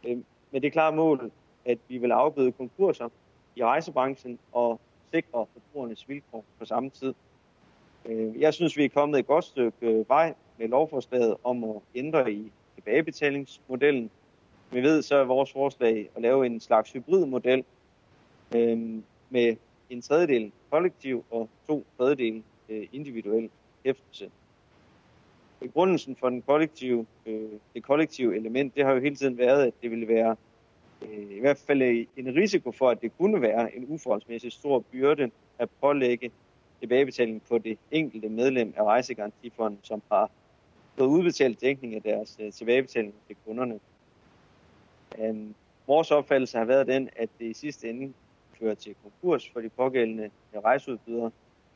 Øh, 0.05 0.19
med 0.51 0.61
det 0.61 0.73
klare 0.73 0.93
mål, 0.93 1.31
at 1.65 1.79
vi 1.89 1.99
vil 1.99 2.13
afbøde 2.13 2.53
konkurser 2.53 3.09
i 3.57 3.65
rejsebranchen 3.65 4.39
og 4.53 4.81
sikre 5.13 5.47
forbrugernes 5.53 6.09
vilkår 6.09 6.45
på 6.59 6.65
samme 6.65 6.91
tid. 6.91 7.15
Øh, 8.07 8.41
jeg 8.41 8.55
synes, 8.55 8.77
vi 8.77 8.85
er 8.85 8.89
kommet 8.89 9.19
et 9.19 9.27
godt 9.27 9.45
stykke 9.45 9.77
øh, 9.83 10.09
vej 10.09 10.35
med 10.59 10.69
lovforslaget 10.69 11.37
om 11.45 11.65
at 11.65 11.77
ændre 11.95 12.33
i 12.33 12.53
tilbagebetalingsmodellen. 12.75 14.11
Vi 14.71 14.83
ved 14.83 15.03
så, 15.03 15.17
er 15.17 15.25
vores 15.25 15.53
forslag 15.53 16.11
at 16.17 16.23
lave 16.23 16.47
en 16.47 16.61
slags 16.61 16.93
hybridmodel 16.93 17.65
øh, 18.55 19.03
med 19.31 19.57
en 19.91 20.03
tredjedel 20.03 20.53
kollektiv 20.71 21.25
og 21.31 21.49
to 21.67 21.85
tredjedel 21.99 22.43
øh, 22.69 22.87
individuel 22.93 23.51
hæftelse. 23.85 24.31
Begrundelsen 25.63 26.17
for 26.17 26.29
den 26.29 26.43
kollektive, 26.43 27.07
øh, 27.27 27.51
det 27.75 27.83
kollektive 27.83 28.37
element, 28.37 28.77
det 28.77 28.85
har 28.85 28.93
jo 28.93 29.01
hele 29.01 29.17
tiden 29.17 29.39
været, 29.39 29.67
at 29.67 29.75
det 29.83 29.91
ville 29.91 30.09
være 30.09 30.37
øh, 31.03 31.37
i 31.37 31.41
hvert 31.41 31.59
fald 31.59 31.83
en 32.17 32.35
risiko 32.37 32.73
for, 32.73 32.91
at 32.91 33.03
det 33.03 33.13
kunne 33.19 33.43
være 33.43 33.77
en 33.77 33.85
uforholdsmæssig 33.89 34.53
stor 34.53 34.79
byrde 34.79 35.31
at 35.59 35.69
pålægge 35.81 36.31
tilbagebetaling 36.81 37.43
på 37.49 37.59
det 37.59 37.79
enkelte 37.91 38.29
medlem 38.29 38.75
af 38.77 38.85
Rejsegarantifonden, 38.85 39.79
som 39.83 40.03
har 40.13 40.31
fået 40.99 41.07
udbetalt 41.07 41.61
dækning 41.61 41.95
af 41.95 42.03
deres 42.03 42.37
øh, 42.41 42.53
tilbagebetaling 42.53 43.15
til 43.27 43.37
kunderne. 43.47 43.81
Um, 45.19 45.55
vores 45.87 46.11
opfattelse 46.11 46.59
har 46.59 46.65
været 46.65 46.87
den, 46.87 47.09
at 47.17 47.29
det 47.39 47.47
i 47.47 47.53
sidste 47.53 47.91
ende 47.91 48.13
fører 48.61 48.75
til 48.75 48.95
konkurs 49.03 49.51
for 49.53 49.61
de 49.61 49.69
pågældende 49.69 50.31
rejseudbydere. 50.65 51.31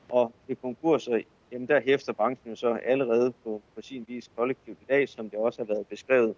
Og 0.08 0.32
ved 0.46 0.56
konkurser, 0.56 1.20
jamen 1.52 1.68
der 1.68 1.81
hæfter 1.81 2.12
branchen 2.12 2.51
jo 2.51 2.56
så 2.56 2.78
allerede 2.85 3.32
på, 3.44 3.62
på 3.74 3.82
sin 3.82 4.05
vis 4.09 4.31
kollektivt 4.36 4.78
i 4.82 4.85
dag, 4.89 5.09
som 5.09 5.31
det 5.31 5.39
også 5.39 5.60
har 5.60 5.66
været 5.66 5.86
beskrevet 5.86 6.35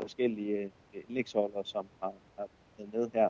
forskellige 0.00 0.58
øh, 0.94 1.02
indlægsholdere, 1.08 1.64
som 1.64 1.86
har, 2.00 2.12
har 2.38 2.46
været 2.78 2.92
med 2.92 3.10
her. 3.14 3.28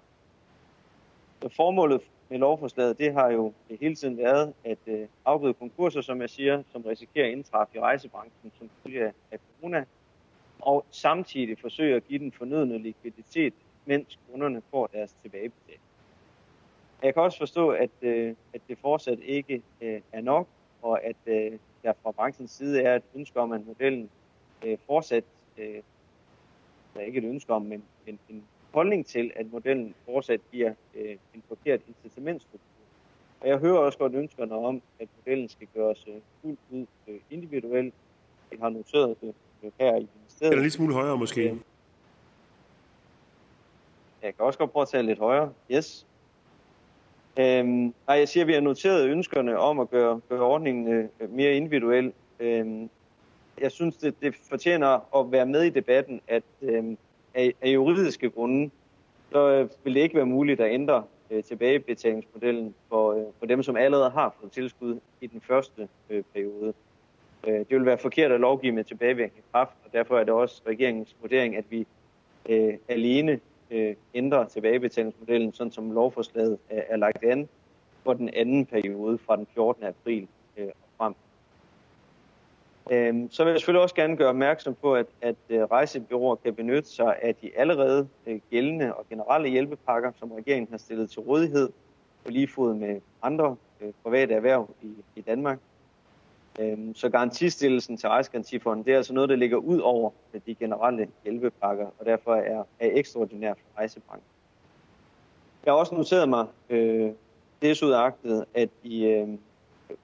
Så 1.43 1.49
formålet 1.49 2.01
med 2.29 2.39
lovforslaget, 2.39 2.99
det 2.99 3.13
har 3.13 3.31
jo 3.31 3.53
hele 3.81 3.95
tiden 3.95 4.19
været 4.19 4.55
at 4.65 4.79
øh, 4.87 5.09
afbøde 5.25 5.55
konkurser, 5.55 6.01
som 6.01 6.21
jeg 6.21 6.31
siger, 6.31 6.63
som 6.73 6.83
risikerer 6.83 7.27
at 7.27 7.33
indtræffe 7.33 7.77
i 7.77 7.81
rejsebranchen 7.81 8.53
som 8.59 8.71
følge 8.83 9.13
af 9.31 9.39
corona, 9.39 9.85
og 10.59 10.85
samtidig 10.91 11.59
forsøge 11.59 11.97
at 11.97 12.09
give 12.09 12.19
den 12.19 12.33
fornødne 12.33 12.79
likviditet, 12.79 13.55
mens 13.85 14.19
kunderne 14.31 14.63
får 14.71 14.87
deres 14.87 15.17
tilbagebetaling. 15.23 15.83
Jeg 17.03 17.15
kan 17.15 17.23
også 17.23 17.39
forstå, 17.39 17.71
at, 17.71 17.91
øh, 18.03 18.35
at 18.55 18.61
det 18.69 18.79
fortsat 18.79 19.19
ikke 19.23 19.63
øh, 19.81 20.01
er 20.13 20.21
nok, 20.21 20.47
og 20.87 21.05
at 21.05 21.17
øh, 21.27 21.53
der 21.83 21.93
fra 22.03 22.11
branchens 22.11 22.51
side 22.51 22.83
er 22.83 22.97
et 22.97 23.03
ønske 23.15 23.41
om, 23.41 23.53
at 23.53 23.67
modellen 23.67 24.11
øh, 24.65 24.79
fortsat, 24.87 25.25
øh, 25.59 25.83
der 26.95 27.01
er 27.01 27.05
ikke 27.05 27.19
et 27.19 27.25
ønske 27.25 27.53
om, 27.53 27.63
men 27.63 27.83
en, 28.07 28.19
en 28.29 28.45
holdning 28.73 29.07
til, 29.07 29.33
at 29.37 29.53
modellen 29.53 29.95
fortsat 30.05 30.41
giver 30.53 30.75
øh, 30.95 31.17
en 31.35 31.43
forkert 31.49 31.81
incitamentsstruktur. 31.89 32.67
Og 33.41 33.49
jeg 33.49 33.59
hører 33.59 33.79
også 33.79 33.99
godt 33.99 34.15
ønskerne 34.15 34.55
om, 34.55 34.83
at 35.01 35.09
modellen 35.17 35.49
skal 35.49 35.69
gøres 35.75 36.05
øh, 36.09 36.15
fuldt 36.43 36.61
ud 36.71 36.87
øh, 37.09 37.21
individuel. 37.31 37.93
Vi 38.51 38.57
har 38.61 38.69
noteret 38.69 39.21
det 39.21 39.35
øh, 39.63 39.71
her 39.81 39.97
i 39.97 40.09
ministeriet. 40.17 40.53
Eller 40.53 40.63
lidt 40.63 40.73
smule 40.73 40.95
højere 40.95 41.19
måske. 41.19 41.51
Øh, 41.51 41.57
jeg 44.23 44.37
kan 44.37 44.45
også 44.45 44.59
godt 44.59 44.73
prøve 44.73 44.83
at 44.83 44.89
tale 44.89 45.07
lidt 45.07 45.19
højere. 45.19 45.53
Yes. 45.71 46.07
Øhm, 47.39 47.95
nej, 48.07 48.19
jeg 48.19 48.29
siger, 48.29 48.45
at 48.45 48.49
vi 48.49 48.53
har 48.53 48.61
noteret 48.61 49.09
ønskerne 49.09 49.59
om 49.59 49.81
at 49.81 49.91
gøre, 49.91 50.21
gøre 50.29 50.41
ordningen 50.41 50.93
øh, 50.93 51.09
mere 51.31 51.53
individuel. 51.53 52.13
Øhm, 52.41 52.91
jeg 53.61 53.73
synes, 53.73 53.97
det, 53.97 54.15
det 54.23 54.35
fortjener 54.49 55.17
at 55.17 55.33
være 55.33 55.47
med 55.47 55.63
i 55.63 55.71
debatten, 55.71 56.21
at 56.29 56.43
øhm, 56.63 56.99
af, 57.35 57.55
af 57.63 57.69
juridiske 57.69 58.31
grunde, 58.31 58.71
så 59.33 59.51
øh, 59.51 59.69
vil 59.85 59.95
det 59.95 60.01
ikke 60.01 60.17
være 60.17 60.27
muligt 60.27 60.61
at 60.61 60.73
ændre 60.73 61.05
øh, 61.31 61.45
tilbagebetalingsmodellen 61.45 62.75
for, 62.89 63.13
øh, 63.13 63.25
for 63.39 63.47
dem, 63.47 63.63
som 63.63 63.77
allerede 63.77 64.11
har 64.11 64.35
fået 64.41 64.53
tilskud 64.53 65.01
i 65.21 65.27
den 65.27 65.41
første 65.41 65.89
øh, 66.11 66.23
periode. 66.35 66.75
Øh, 67.47 67.59
det 67.59 67.71
vil 67.71 67.87
være 67.87 67.99
forkert 67.99 68.33
at 68.33 68.41
lovgive 68.41 68.73
med 68.73 68.85
tilbagevirkende 68.85 69.43
kraft, 69.53 69.77
og 69.85 69.93
derfor 69.93 70.19
er 70.19 70.25
det 70.25 70.35
også 70.35 70.63
regeringens 70.67 71.17
vurdering, 71.21 71.57
at 71.57 71.65
vi 71.71 71.87
øh, 72.49 72.75
alene 72.89 73.41
øh, 73.71 73.95
ændre 74.15 74.49
tilbagebetalingsmodellen, 74.49 75.53
sådan 75.53 75.73
som 75.73 75.91
lovforslaget 75.91 76.59
er, 76.71 76.83
er 76.89 76.97
lagt 76.97 77.25
an 77.25 77.49
for 78.05 78.13
den 78.13 78.31
anden 78.35 78.67
periode 78.67 79.19
fra 79.19 79.37
den 79.37 79.47
14. 79.55 79.85
april 79.85 80.29
øh, 80.57 80.67
og 80.67 80.89
frem. 80.99 81.15
Øh, 82.91 83.29
så 83.31 83.45
vil 83.45 83.51
jeg 83.51 83.61
selvfølgelig 83.61 83.83
også 83.83 83.95
gerne 83.95 84.17
gøre 84.17 84.29
opmærksom 84.29 84.75
på, 84.75 84.95
at, 84.95 85.07
at 85.23 85.37
øh, 85.49 85.63
rejsebyråer 85.63 86.37
kan 86.37 86.55
benytte 86.55 86.89
sig 86.89 87.17
af 87.23 87.35
de 87.35 87.51
allerede 87.57 88.09
øh, 88.27 88.41
gældende 88.51 88.95
og 88.95 89.07
generelle 89.09 89.49
hjælpepakker, 89.49 90.13
som 90.19 90.33
regeringen 90.33 90.69
har 90.71 90.79
stillet 90.79 91.11
til 91.11 91.21
rådighed 91.21 91.69
på 92.25 92.31
lige 92.31 92.49
fod 92.49 92.75
med 92.75 93.01
andre 93.23 93.57
øh, 93.81 93.93
private 94.03 94.35
erhverv 94.35 94.71
i, 94.83 94.91
i 95.17 95.21
Danmark. 95.21 95.59
Øhm, 96.59 96.95
så 96.95 97.09
garantistillelsen 97.09 97.97
til 97.97 98.09
Rejsegarantifonden, 98.09 98.85
det 98.85 98.93
er 98.93 98.97
altså 98.97 99.15
noget, 99.15 99.31
der 99.31 99.37
ligger 99.37 99.57
ud 99.57 99.79
over 99.79 100.11
de 100.47 100.55
generelle 100.55 101.09
hjælpepakker, 101.25 101.87
og 101.99 102.07
derfor 102.07 102.35
er, 102.35 102.65
er 102.81 102.91
ekstraordinært 102.93 103.57
for 103.59 103.79
rejsebranchen. 103.79 104.31
Jeg 105.65 105.73
har 105.73 105.79
også 105.79 105.95
noteret 105.95 106.29
mig 106.29 106.47
øh, 106.71 107.11
desudagtet, 107.63 108.45
at 108.55 108.69
I 108.83 109.05
øh, 109.05 109.29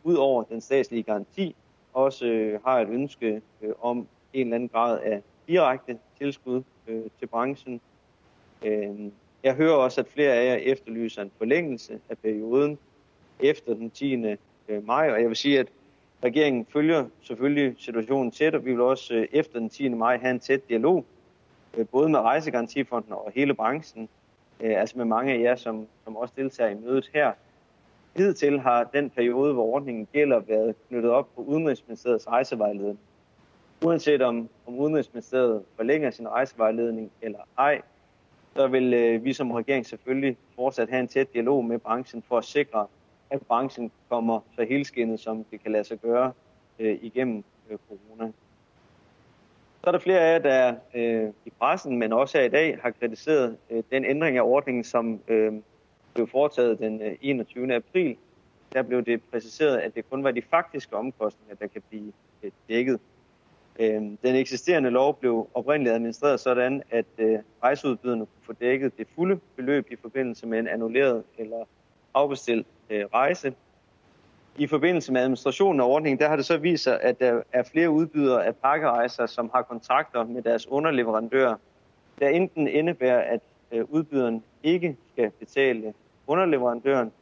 ud 0.05 0.15
over 0.15 0.43
den 0.43 0.61
statslige 0.61 1.03
garanti 1.03 1.57
også 1.93 2.27
øh, 2.27 2.61
har 2.65 2.81
et 2.81 2.89
ønske 2.89 3.43
øh, 3.63 3.73
om 3.81 4.07
en 4.33 4.47
eller 4.47 4.55
anden 4.55 4.69
grad 4.69 5.01
af 5.01 5.23
direkte 5.49 5.99
tilskud 6.19 6.63
øh, 6.87 7.03
til 7.19 7.27
branchen. 7.27 7.81
Øh, 8.65 9.11
jeg 9.43 9.55
hører 9.55 9.75
også, 9.75 10.01
at 10.01 10.09
flere 10.09 10.33
af 10.33 10.47
jer 10.47 10.73
efterlyser 10.73 11.23
en 11.23 11.31
forlængelse 11.39 12.01
af 12.09 12.19
perioden 12.19 12.79
efter 13.41 13.75
den 13.75 13.91
10. 13.91 14.15
Øh, 14.69 14.87
maj, 14.87 15.11
og 15.11 15.21
jeg 15.21 15.29
vil 15.29 15.37
sige, 15.37 15.59
at 15.61 15.69
Regeringen 16.25 16.67
følger 16.67 17.05
selvfølgelig 17.23 17.75
situationen 17.79 18.31
tæt, 18.31 18.55
og 18.55 18.65
vi 18.65 18.71
vil 18.71 18.81
også 18.81 19.15
øh, 19.15 19.29
efter 19.33 19.59
den 19.59 19.69
10. 19.69 19.89
maj 19.89 20.19
have 20.19 20.31
en 20.31 20.41
tæt 20.41 20.69
dialog, 20.69 21.05
øh, 21.77 21.87
både 21.87 22.09
med 22.09 22.19
Rejsegarantifonden 22.19 23.13
og 23.13 23.33
hele 23.35 23.55
branchen, 23.55 24.09
øh, 24.61 24.81
altså 24.81 24.99
med 24.99 25.05
mange 25.05 25.33
af 25.33 25.41
jer, 25.41 25.57
som, 25.57 25.87
som 26.05 26.17
også 26.17 26.35
deltager 26.37 26.71
i 26.71 26.75
mødet 26.75 27.11
her. 27.15 27.33
Hidtil 28.17 28.61
har 28.61 28.85
den 28.85 29.11
periode, 29.11 29.53
hvor 29.53 29.65
ordningen 29.65 30.09
gælder, 30.13 30.41
været 30.41 30.75
knyttet 30.89 31.11
op 31.11 31.35
på 31.35 31.43
Udenrigsministeriets 31.43 32.29
rejsevejledning. 32.29 32.99
Uanset 33.85 34.23
om, 34.23 34.49
om 34.67 34.79
Udenrigsministeriet 34.79 35.63
forlænger 35.77 36.11
sin 36.11 36.29
rejsevejledning 36.29 37.11
eller 37.23 37.39
ej, 37.59 37.83
så 38.57 38.67
vil 38.67 38.95
øh, 38.95 39.25
vi 39.25 39.33
som 39.33 39.51
regering 39.51 39.87
selvfølgelig 39.87 40.37
fortsat 40.55 40.89
have 40.89 41.01
en 41.01 41.09
tæt 41.09 41.33
dialog 41.33 41.65
med 41.65 41.79
branchen 41.79 42.23
for 42.29 42.39
at 42.39 42.45
sikre, 42.45 42.87
at 43.33 43.43
branchen 43.43 43.91
kommer 44.09 44.41
så 44.57 44.65
helskindet, 44.65 45.21
som 45.21 45.45
det 45.45 45.63
kan 45.63 45.73
lade 45.73 45.85
sig 45.85 45.99
gøre 45.99 46.33
øh, 46.79 46.99
igennem 47.03 47.45
øh, 47.71 47.79
corona. 47.89 48.33
Så 49.81 49.87
er 49.87 49.93
der 49.93 49.99
flere 49.99 50.21
af 50.21 50.33
jer, 50.33 50.39
der 50.39 50.75
øh, 50.95 51.33
i 51.45 51.53
pressen, 51.59 51.99
men 51.99 52.13
også 52.13 52.39
her 52.39 52.45
i 52.45 52.49
dag, 52.49 52.79
har 52.83 52.91
kritiseret 52.91 53.57
øh, 53.71 53.83
den 53.91 54.05
ændring 54.05 54.37
af 54.37 54.43
ordningen, 54.43 54.85
som 54.85 55.21
øh, 55.29 55.53
blev 56.15 56.29
foretaget 56.29 56.79
den 56.79 57.03
øh, 57.03 57.17
21. 57.21 57.75
april. 57.75 58.17
Der 58.73 58.83
blev 58.83 59.05
det 59.05 59.23
præciseret, 59.31 59.77
at 59.77 59.95
det 59.95 60.11
kun 60.11 60.25
var 60.25 60.31
de 60.31 60.43
faktiske 60.43 60.97
omkostninger, 60.97 61.55
der 61.55 61.67
kan 61.67 61.83
blive 61.89 62.13
øh, 62.43 62.51
dækket. 62.69 63.01
Øh, 63.81 64.01
den 64.01 64.19
eksisterende 64.23 64.91
lov 64.91 65.19
blev 65.21 65.49
oprindeligt 65.55 65.95
administreret 65.95 66.41
sådan, 66.41 66.83
at 66.91 67.07
øh, 67.19 67.39
rejseudbyderne 67.63 68.27
kunne 68.27 68.43
få 68.43 68.53
dækket 68.53 68.99
det 68.99 69.07
fulde 69.15 69.41
beløb 69.57 69.87
i 69.91 69.97
forbindelse 69.97 70.47
med 70.47 70.59
en 70.59 70.69
annulleret 70.69 71.23
eller 71.39 71.65
afbestilt 72.15 72.67
øh, 72.91 73.05
rejse. 73.15 73.55
I 74.57 74.67
forbindelse 74.67 75.13
med 75.13 75.21
administrationen 75.21 75.81
af 75.81 75.85
ordningen, 75.85 76.19
der 76.19 76.29
har 76.29 76.37
det 76.37 76.45
så 76.45 76.57
vist 76.57 76.85
sig, 76.85 77.01
at 77.01 77.21
der 77.21 77.43
er 77.53 77.63
flere 77.63 77.91
udbydere 77.91 78.47
af 78.47 78.57
pakkerejser, 78.57 79.27
som 79.27 79.51
har 79.55 79.63
kontrakter 79.63 80.25
med 80.25 80.43
deres 80.43 80.67
underleverandører, 80.67 81.57
der 82.19 82.29
enten 82.29 82.69
indebærer, 82.69 83.21
at 83.21 83.41
øh, 83.73 83.85
udbyderen 83.91 84.45
ikke 84.63 84.97
skal 85.13 85.31
betale 85.31 85.95
underleverandøren, 86.27 87.13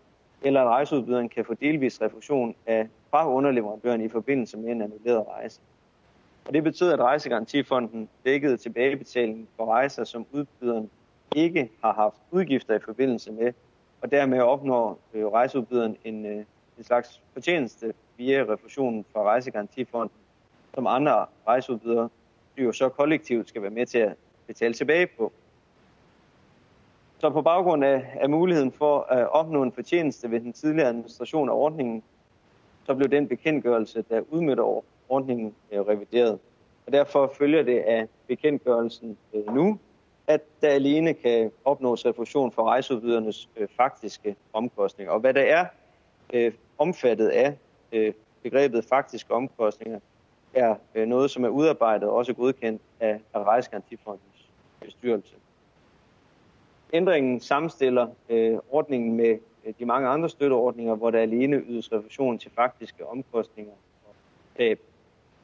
eller 0.42 0.60
at 0.60 0.66
rejseudbyderen 0.66 1.28
kan 1.28 1.44
få 1.44 1.54
delvis 1.54 2.02
refusion 2.02 2.54
af 2.66 2.88
fra 3.10 3.28
underleverandøren 3.28 4.00
i 4.00 4.08
forbindelse 4.08 4.56
med 4.56 4.70
en 4.70 4.82
annulleret 4.82 5.26
rejse. 5.28 5.60
Og 6.46 6.54
det 6.54 6.64
betyder, 6.64 6.92
at 6.92 7.00
Rejsegarantifonden 7.00 8.08
dækkede 8.24 8.56
tilbagebetaling 8.56 9.48
for 9.56 9.66
rejser, 9.66 10.04
som 10.04 10.26
udbyderen 10.32 10.90
ikke 11.36 11.70
har 11.84 11.92
haft 11.92 12.16
udgifter 12.30 12.74
i 12.74 12.78
forbindelse 12.78 13.32
med, 13.32 13.52
og 14.02 14.10
dermed 14.10 14.40
opnår 14.40 14.98
øh, 15.14 15.26
rejseudbyderen 15.26 15.96
en, 16.04 16.26
øh, 16.26 16.44
en 16.78 16.84
slags 16.84 17.22
fortjeneste 17.32 17.94
via 18.16 18.44
refusionen 18.48 19.04
fra 19.12 19.22
Rejsegarantifonden, 19.22 20.16
som 20.74 20.86
andre 20.86 21.26
rejseudbydere 21.46 22.08
jo 22.56 22.72
så 22.72 22.88
kollektivt 22.88 23.48
skal 23.48 23.62
være 23.62 23.70
med 23.70 23.86
til 23.86 23.98
at 23.98 24.14
betale 24.46 24.74
tilbage 24.74 25.06
på. 25.06 25.32
Så 27.18 27.30
på 27.30 27.42
baggrund 27.42 27.84
af, 27.84 28.06
af 28.20 28.30
muligheden 28.30 28.72
for 28.72 29.00
at 29.00 29.28
opnå 29.28 29.62
en 29.62 29.72
fortjeneste 29.72 30.30
ved 30.30 30.40
den 30.40 30.52
tidligere 30.52 30.88
administration 30.88 31.48
af 31.48 31.54
ordningen, 31.54 32.02
så 32.86 32.94
blev 32.94 33.08
den 33.08 33.28
bekendtgørelse, 33.28 34.04
der 34.10 34.22
udmødte 34.30 34.62
ordningen, 35.08 35.54
øh, 35.72 35.80
revideret. 35.80 36.38
Og 36.86 36.92
derfor 36.92 37.32
følger 37.38 37.62
det 37.62 37.78
af 37.78 38.08
bekendtgørelsen 38.26 39.18
øh, 39.34 39.54
nu, 39.54 39.78
at 40.30 40.40
der 40.60 40.68
alene 40.68 41.14
kan 41.14 41.52
opnås 41.64 42.06
refusion 42.06 42.52
for 42.52 42.62
rejseudbydernes 42.62 43.48
øh, 43.56 43.68
faktiske 43.76 44.36
omkostninger. 44.52 45.12
Og 45.12 45.20
hvad 45.20 45.34
der 45.34 45.40
er 45.40 45.66
øh, 46.32 46.52
omfattet 46.78 47.28
af 47.28 47.56
øh, 47.92 48.12
begrebet 48.42 48.84
faktiske 48.84 49.34
omkostninger, 49.34 50.00
er 50.54 50.74
øh, 50.94 51.06
noget, 51.06 51.30
som 51.30 51.44
er 51.44 51.48
udarbejdet 51.48 52.08
og 52.08 52.14
også 52.14 52.32
godkendt 52.32 52.82
af, 53.00 53.20
af 53.34 53.44
Rejsegarantifondens 53.44 54.48
bestyrelse. 54.80 55.34
Ændringen 56.92 57.40
sammenstiller 57.40 58.08
øh, 58.28 58.58
ordningen 58.70 59.16
med 59.16 59.38
øh, 59.66 59.74
de 59.78 59.84
mange 59.84 60.08
andre 60.08 60.28
støtteordninger, 60.28 60.94
hvor 60.94 61.10
der 61.10 61.18
alene 61.18 61.56
ydes 61.56 61.92
refusion 61.92 62.38
til 62.38 62.50
faktiske 62.50 63.06
omkostninger 63.06 63.72
og 64.08 64.14
tab. 64.56 64.80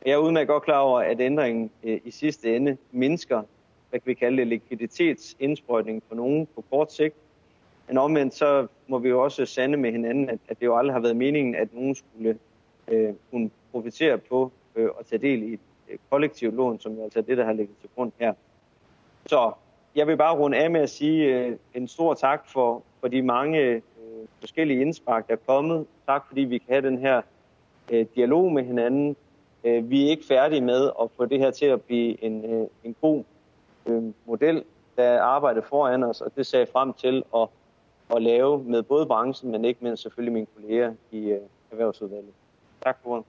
Jeg 0.07 0.13
er 0.13 0.17
udmærket 0.17 0.49
godt 0.49 0.63
klar 0.63 0.79
over, 0.79 1.01
at 1.01 1.21
ændringen 1.21 1.71
øh, 1.85 2.01
i 2.05 2.11
sidste 2.11 2.57
ende 2.57 2.77
mindsker 2.93 3.43
hvad 3.97 4.01
kan 4.01 4.09
vi 4.09 4.15
kalde 4.15 4.37
det, 4.37 4.47
likviditetsindsprøjtning 4.47 6.03
for 6.09 6.15
nogen 6.15 6.49
på 6.55 6.65
kort 6.71 6.93
sigt. 6.93 7.15
Men 7.89 7.99
omvendt 7.99 8.35
så 8.35 8.67
må 8.87 8.99
vi 8.99 9.09
jo 9.09 9.23
også 9.23 9.47
sande 9.47 9.77
med 9.79 9.93
hinanden, 9.93 10.31
at, 10.31 10.39
at 10.49 10.61
det 10.61 10.67
jo 10.67 10.77
aldrig 10.79 10.95
har 10.95 11.01
været 11.01 11.17
meningen, 11.17 11.55
at 11.55 11.75
nogen 11.75 11.95
skulle 11.95 12.39
øh, 12.89 13.15
kunne 13.31 13.51
profitere 13.73 14.19
på 14.19 14.53
øh, 14.77 14.89
at 15.01 15.07
tage 15.07 15.23
del 15.23 15.43
i 15.43 15.53
et 15.53 15.61
øh, 15.89 15.99
kollektivt 16.11 16.55
lån, 16.55 16.81
som 16.81 16.95
jo 16.95 17.03
altså 17.03 17.19
er 17.19 17.23
det, 17.23 17.37
der 17.37 17.45
har 17.45 17.53
ligget 17.53 17.77
til 17.81 17.91
grund 17.95 18.13
her. 18.19 18.33
Så 19.27 19.53
jeg 19.95 20.07
vil 20.07 20.17
bare 20.17 20.37
runde 20.37 20.57
af 20.57 20.71
med 20.71 20.81
at 20.81 20.91
sige 20.91 21.25
øh, 21.25 21.57
en 21.75 21.89
stor 21.89 22.15
tak 22.15 22.49
for, 22.49 22.83
for 23.01 23.09
de 23.09 23.23
mange 23.23 23.59
øh, 23.59 23.81
forskellige 24.41 24.81
indspark, 24.81 25.29
der 25.29 25.33
er 25.33 25.39
kommet. 25.47 25.87
Tak 26.07 26.27
fordi 26.29 26.41
vi 26.41 26.59
kan 26.59 26.69
have 26.69 26.87
den 26.87 26.99
her 26.99 27.23
øh, 27.93 28.07
dialog 28.15 28.53
med 28.53 28.65
hinanden. 28.65 29.17
Øh, 29.65 29.91
vi 29.91 30.07
er 30.07 30.11
ikke 30.11 30.27
færdige 30.27 30.61
med 30.61 30.91
at 31.03 31.09
få 31.17 31.25
det 31.25 31.39
her 31.39 31.51
til 31.51 31.67
at 31.67 31.83
blive 31.83 32.25
en, 32.25 32.45
øh, 32.45 32.67
en 32.85 32.97
god 33.01 33.25
øh, 33.87 34.03
model, 34.27 34.65
der 34.97 35.03
er 35.03 35.23
arbejdet 35.23 35.65
foran 35.65 36.03
os, 36.03 36.21
og 36.21 36.37
det 36.37 36.47
ser 36.47 36.59
jeg 36.59 36.69
frem 36.73 36.93
til 36.93 37.25
at, 37.37 37.49
at 38.17 38.23
lave 38.23 38.65
med 38.65 38.83
både 38.83 39.07
branchen, 39.07 39.51
men 39.51 39.65
ikke 39.65 39.85
mindst 39.85 40.03
selvfølgelig 40.03 40.33
mine 40.33 40.47
kolleger 40.57 40.95
i 41.11 41.19
øh, 41.19 41.41
erhvervsudvalget. 41.71 42.33
Tak 42.83 42.99
for 43.03 43.11
ordet. 43.11 43.25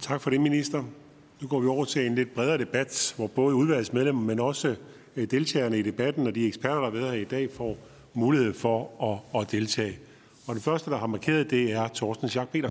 Tak 0.00 0.20
for 0.20 0.30
det, 0.30 0.40
minister. 0.40 0.84
Nu 1.42 1.48
går 1.48 1.60
vi 1.60 1.66
over 1.66 1.84
til 1.84 2.06
en 2.06 2.14
lidt 2.14 2.34
bredere 2.34 2.58
debat, 2.58 3.14
hvor 3.16 3.26
både 3.26 3.54
udvalgsmedlemmer, 3.54 4.22
men 4.22 4.40
også 4.40 4.76
øh, 5.16 5.30
deltagerne 5.30 5.78
i 5.78 5.82
debatten 5.82 6.26
og 6.26 6.34
de 6.34 6.46
eksperter, 6.46 6.76
der 6.76 6.84
har 6.84 6.90
været 6.90 7.12
her 7.12 7.20
i 7.20 7.24
dag, 7.24 7.50
får 7.50 7.76
mulighed 8.14 8.54
for 8.54 9.04
at, 9.34 9.40
at 9.40 9.52
deltage. 9.52 9.98
Og 10.48 10.54
den 10.54 10.62
første, 10.62 10.90
der 10.90 10.96
har 10.96 11.06
markeret, 11.06 11.50
det 11.50 11.72
er 11.72 11.88
Torsten 11.88 12.28
Schack 12.28 12.50
Peter. 12.50 12.68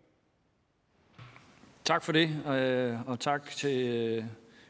Tak 1.83 2.03
for 2.03 2.11
det, 2.11 2.29
og 3.07 3.19
tak 3.19 3.49
til 3.51 4.25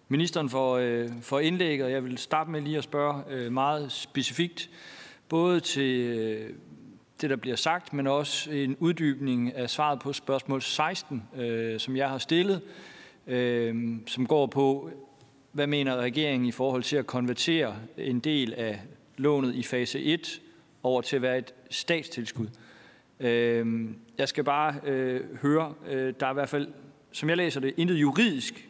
ministeren 0.09 0.49
for, 0.49 0.75
øh, 0.75 1.09
for 1.21 1.39
indlægget. 1.39 1.91
Jeg 1.91 2.03
vil 2.03 2.17
starte 2.17 2.51
med 2.51 2.61
lige 2.61 2.77
at 2.77 2.83
spørge 2.83 3.23
øh, 3.29 3.51
meget 3.51 3.91
specifikt, 3.91 4.69
både 5.29 5.59
til 5.59 5.99
øh, 5.99 6.49
det, 7.21 7.29
der 7.29 7.35
bliver 7.35 7.55
sagt, 7.55 7.93
men 7.93 8.07
også 8.07 8.51
en 8.51 8.75
uddybning 8.79 9.55
af 9.55 9.69
svaret 9.69 9.99
på 9.99 10.13
spørgsmål 10.13 10.61
16, 10.61 11.23
som 11.77 11.95
jeg 11.95 12.09
har 12.09 12.17
stillet, 12.17 12.61
som 14.07 14.27
går 14.27 14.47
på, 14.47 14.89
hvad 15.51 15.67
mener 15.67 15.95
regeringen 15.95 16.49
i 16.49 16.51
forhold 16.51 16.83
til 16.83 16.95
at 16.95 17.07
konvertere 17.07 17.75
en 17.97 18.19
del 18.19 18.53
af 18.53 18.81
lånet 19.17 19.55
i 19.55 19.63
fase 19.63 19.99
1 19.99 20.41
over 20.83 21.01
til 21.01 21.15
at 21.15 21.21
være 21.21 21.37
et 21.37 21.53
statstilskud? 21.69 22.47
Jeg 24.17 24.27
skal 24.27 24.43
bare 24.43 24.73
høre, 25.41 25.73
der 26.19 26.27
er 26.27 26.31
i 26.31 26.33
hvert 26.33 26.49
fald, 26.49 26.67
som 27.11 27.29
jeg 27.29 27.37
læser 27.37 27.59
det, 27.59 27.73
intet 27.77 27.95
juridisk, 27.95 28.66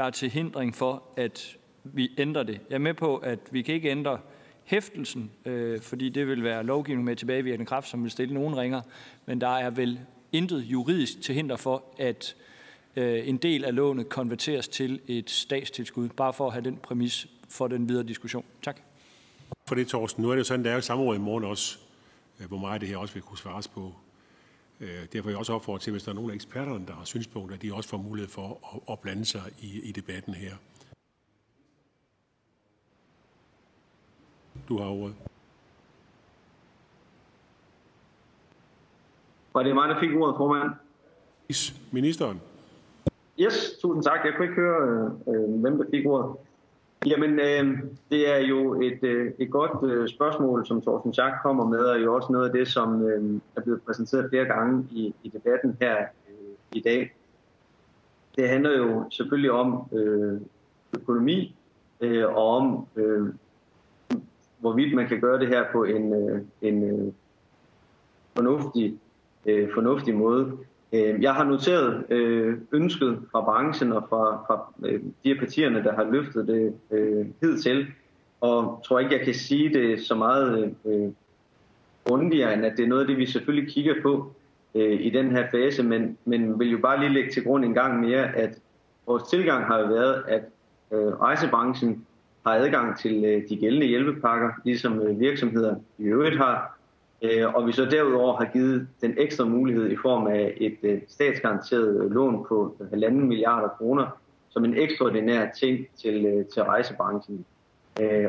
der 0.00 0.06
er 0.06 0.10
til 0.10 0.30
hindring 0.30 0.74
for, 0.74 1.02
at 1.16 1.56
vi 1.84 2.10
ændrer 2.18 2.42
det. 2.42 2.60
Jeg 2.68 2.74
er 2.74 2.78
med 2.78 2.94
på, 2.94 3.16
at 3.16 3.38
vi 3.50 3.62
kan 3.62 3.74
ikke 3.74 3.90
ændre 3.90 4.18
hæftelsen, 4.64 5.30
øh, 5.44 5.80
fordi 5.80 6.08
det 6.08 6.26
vil 6.26 6.44
være 6.44 6.64
lovgivning 6.64 7.04
med 7.04 7.16
tilbagevirkende 7.16 7.66
kraft, 7.66 7.88
som 7.88 8.02
vil 8.02 8.10
stille 8.10 8.34
nogen 8.34 8.56
ringer, 8.56 8.80
men 9.26 9.40
der 9.40 9.48
er 9.48 9.70
vel 9.70 10.00
intet 10.32 10.60
juridisk 10.60 11.22
til 11.22 11.34
hinder 11.34 11.56
for, 11.56 11.84
at 11.98 12.36
øh, 12.96 13.28
en 13.28 13.36
del 13.36 13.64
af 13.64 13.74
lånet 13.74 14.08
konverteres 14.08 14.68
til 14.68 15.00
et 15.06 15.30
statstilskud, 15.30 16.08
bare 16.08 16.32
for 16.32 16.46
at 16.46 16.52
have 16.52 16.64
den 16.64 16.76
præmis 16.76 17.26
for 17.48 17.68
den 17.68 17.88
videre 17.88 18.06
diskussion. 18.06 18.44
Tak. 18.62 18.80
For 19.66 19.74
det, 19.74 19.88
Torsten. 19.88 20.22
Nu 20.22 20.30
er 20.30 20.34
det 20.34 20.38
jo 20.38 20.44
sådan, 20.44 20.64
der 20.64 20.70
er 20.70 20.74
jo 20.74 20.80
samråd 20.80 21.16
i 21.16 21.20
morgen 21.20 21.44
også, 21.44 21.78
øh, 22.40 22.48
hvor 22.48 22.58
meget 22.58 22.80
det 22.80 22.88
her 22.88 22.96
også 22.96 23.14
vil 23.14 23.22
kunne 23.22 23.38
svares 23.38 23.68
på. 23.68 23.94
Derfor 24.80 25.26
vil 25.26 25.32
jeg 25.32 25.38
også 25.38 25.52
opfordre 25.52 25.78
til, 25.78 25.90
hvis 25.90 26.02
der 26.02 26.10
er 26.10 26.14
nogle 26.14 26.32
af 26.32 26.34
eksperterne, 26.34 26.86
der 26.86 26.92
har 26.92 27.04
synspunkter, 27.04 27.56
at 27.56 27.62
de 27.62 27.74
også 27.74 27.88
får 27.88 27.96
mulighed 27.96 28.30
for 28.30 28.58
at, 28.92 29.00
blande 29.00 29.24
sig 29.24 29.42
i, 29.58 29.80
i 29.88 29.92
debatten 29.92 30.34
her. 30.34 30.54
Du 34.68 34.78
har 34.78 34.88
ordet. 34.88 35.14
Var 39.54 39.62
det 39.62 39.74
mig, 39.74 39.88
der 39.88 40.00
fik 40.00 40.10
ordet, 40.14 40.36
formand? 40.36 40.70
Ministeren. 41.92 42.40
Yes, 43.40 43.78
tusind 43.82 44.04
tak. 44.04 44.24
Jeg 44.24 44.32
kunne 44.36 44.44
ikke 44.44 44.60
høre, 44.60 45.10
øh, 45.28 45.60
hvem 45.60 45.78
der 45.78 45.84
fik 45.90 46.06
ordet. 46.06 46.36
Jamen, 47.06 47.38
øh, 47.38 47.78
det 48.10 48.30
er 48.30 48.38
jo 48.38 48.82
et, 48.82 48.98
øh, 49.02 49.32
et 49.38 49.50
godt 49.50 49.90
øh, 49.90 50.08
spørgsmål, 50.08 50.66
som 50.66 50.82
Thorsten 50.82 51.12
Schack 51.12 51.34
kommer 51.42 51.66
med, 51.68 51.78
og 51.78 52.02
jo 52.02 52.14
også 52.14 52.32
noget 52.32 52.46
af 52.46 52.52
det, 52.52 52.68
som 52.68 53.02
øh, 53.02 53.40
er 53.56 53.60
blevet 53.60 53.82
præsenteret 53.82 54.30
flere 54.30 54.44
gange 54.44 54.88
i, 54.90 55.14
i 55.22 55.28
debatten 55.28 55.76
her 55.80 55.96
øh, 55.98 56.54
i 56.72 56.80
dag. 56.80 57.16
Det 58.36 58.48
handler 58.48 58.76
jo 58.78 59.04
selvfølgelig 59.10 59.50
om 59.50 59.88
øh, 59.92 60.40
økonomi 60.94 61.56
øh, 62.00 62.28
og 62.28 62.56
om, 62.56 62.86
øh, 62.96 63.26
hvorvidt 64.58 64.94
man 64.94 65.08
kan 65.08 65.20
gøre 65.20 65.38
det 65.40 65.48
her 65.48 65.64
på 65.72 65.84
en, 65.84 66.14
øh, 66.14 66.42
en 66.62 66.82
øh, 66.82 67.12
fornuftig, 68.36 68.98
øh, 69.46 69.68
fornuftig 69.74 70.14
måde. 70.14 70.58
Øhm, 70.92 71.22
jeg 71.22 71.34
har 71.34 71.44
noteret 71.44 72.04
øh, 72.10 72.58
ønsket 72.72 73.18
fra 73.32 73.40
branchen 73.40 73.92
og 73.92 74.06
fra, 74.08 74.44
fra 74.46 74.72
øh, 74.84 75.00
de 75.24 75.34
partierne, 75.34 75.84
der 75.84 75.94
har 75.94 76.04
løftet 76.10 76.46
det 76.46 76.74
øh, 76.90 77.26
hidtil, 77.40 77.86
og 78.40 78.82
tror 78.84 78.98
ikke, 78.98 79.16
jeg 79.16 79.24
kan 79.24 79.34
sige 79.34 79.74
det 79.74 80.00
så 80.00 80.14
meget 80.14 80.74
øh, 80.84 81.08
grundigere, 82.04 82.54
end 82.54 82.66
at 82.66 82.76
det 82.76 82.84
er 82.84 82.88
noget 82.88 83.02
af 83.02 83.06
det, 83.06 83.16
vi 83.16 83.26
selvfølgelig 83.26 83.74
kigger 83.74 83.94
på 84.02 84.32
øh, 84.74 85.00
i 85.00 85.10
den 85.10 85.30
her 85.30 85.46
fase, 85.50 85.82
men, 85.82 86.18
men 86.24 86.58
vil 86.58 86.70
jo 86.70 86.78
bare 86.78 87.00
lige 87.00 87.12
lægge 87.12 87.30
til 87.30 87.44
grund 87.44 87.64
en 87.64 87.74
gang 87.74 88.00
mere, 88.00 88.36
at 88.36 88.58
vores 89.06 89.22
tilgang 89.22 89.64
har 89.64 89.78
jo 89.78 89.86
været, 89.86 90.22
at 90.28 90.42
rejsebranchen 91.20 92.06
har 92.46 92.54
adgang 92.54 92.98
til 92.98 93.44
de 93.48 93.56
gældende 93.56 93.86
hjælpepakker, 93.86 94.50
ligesom 94.64 95.20
virksomheder 95.20 95.76
i 95.98 96.02
øvrigt 96.02 96.38
har, 96.38 96.79
Øh, 97.22 97.54
og 97.54 97.66
vi 97.66 97.72
så 97.72 97.84
derudover 97.84 98.36
har 98.36 98.44
givet 98.52 98.88
den 99.00 99.14
ekstra 99.18 99.44
mulighed 99.44 99.90
i 99.90 99.96
form 99.96 100.26
af 100.26 100.54
et 100.56 100.76
øh, 100.82 101.00
statsgaranteret 101.08 102.04
øh, 102.04 102.10
lån 102.10 102.44
på 102.48 102.76
1,5 102.80 103.10
milliarder 103.10 103.68
kroner 103.68 104.20
som 104.48 104.64
en 104.64 104.76
ekstraordinær 104.76 105.50
ting 105.60 105.86
til, 105.96 106.44
til 106.52 106.62
rejsebranchen. 106.62 107.44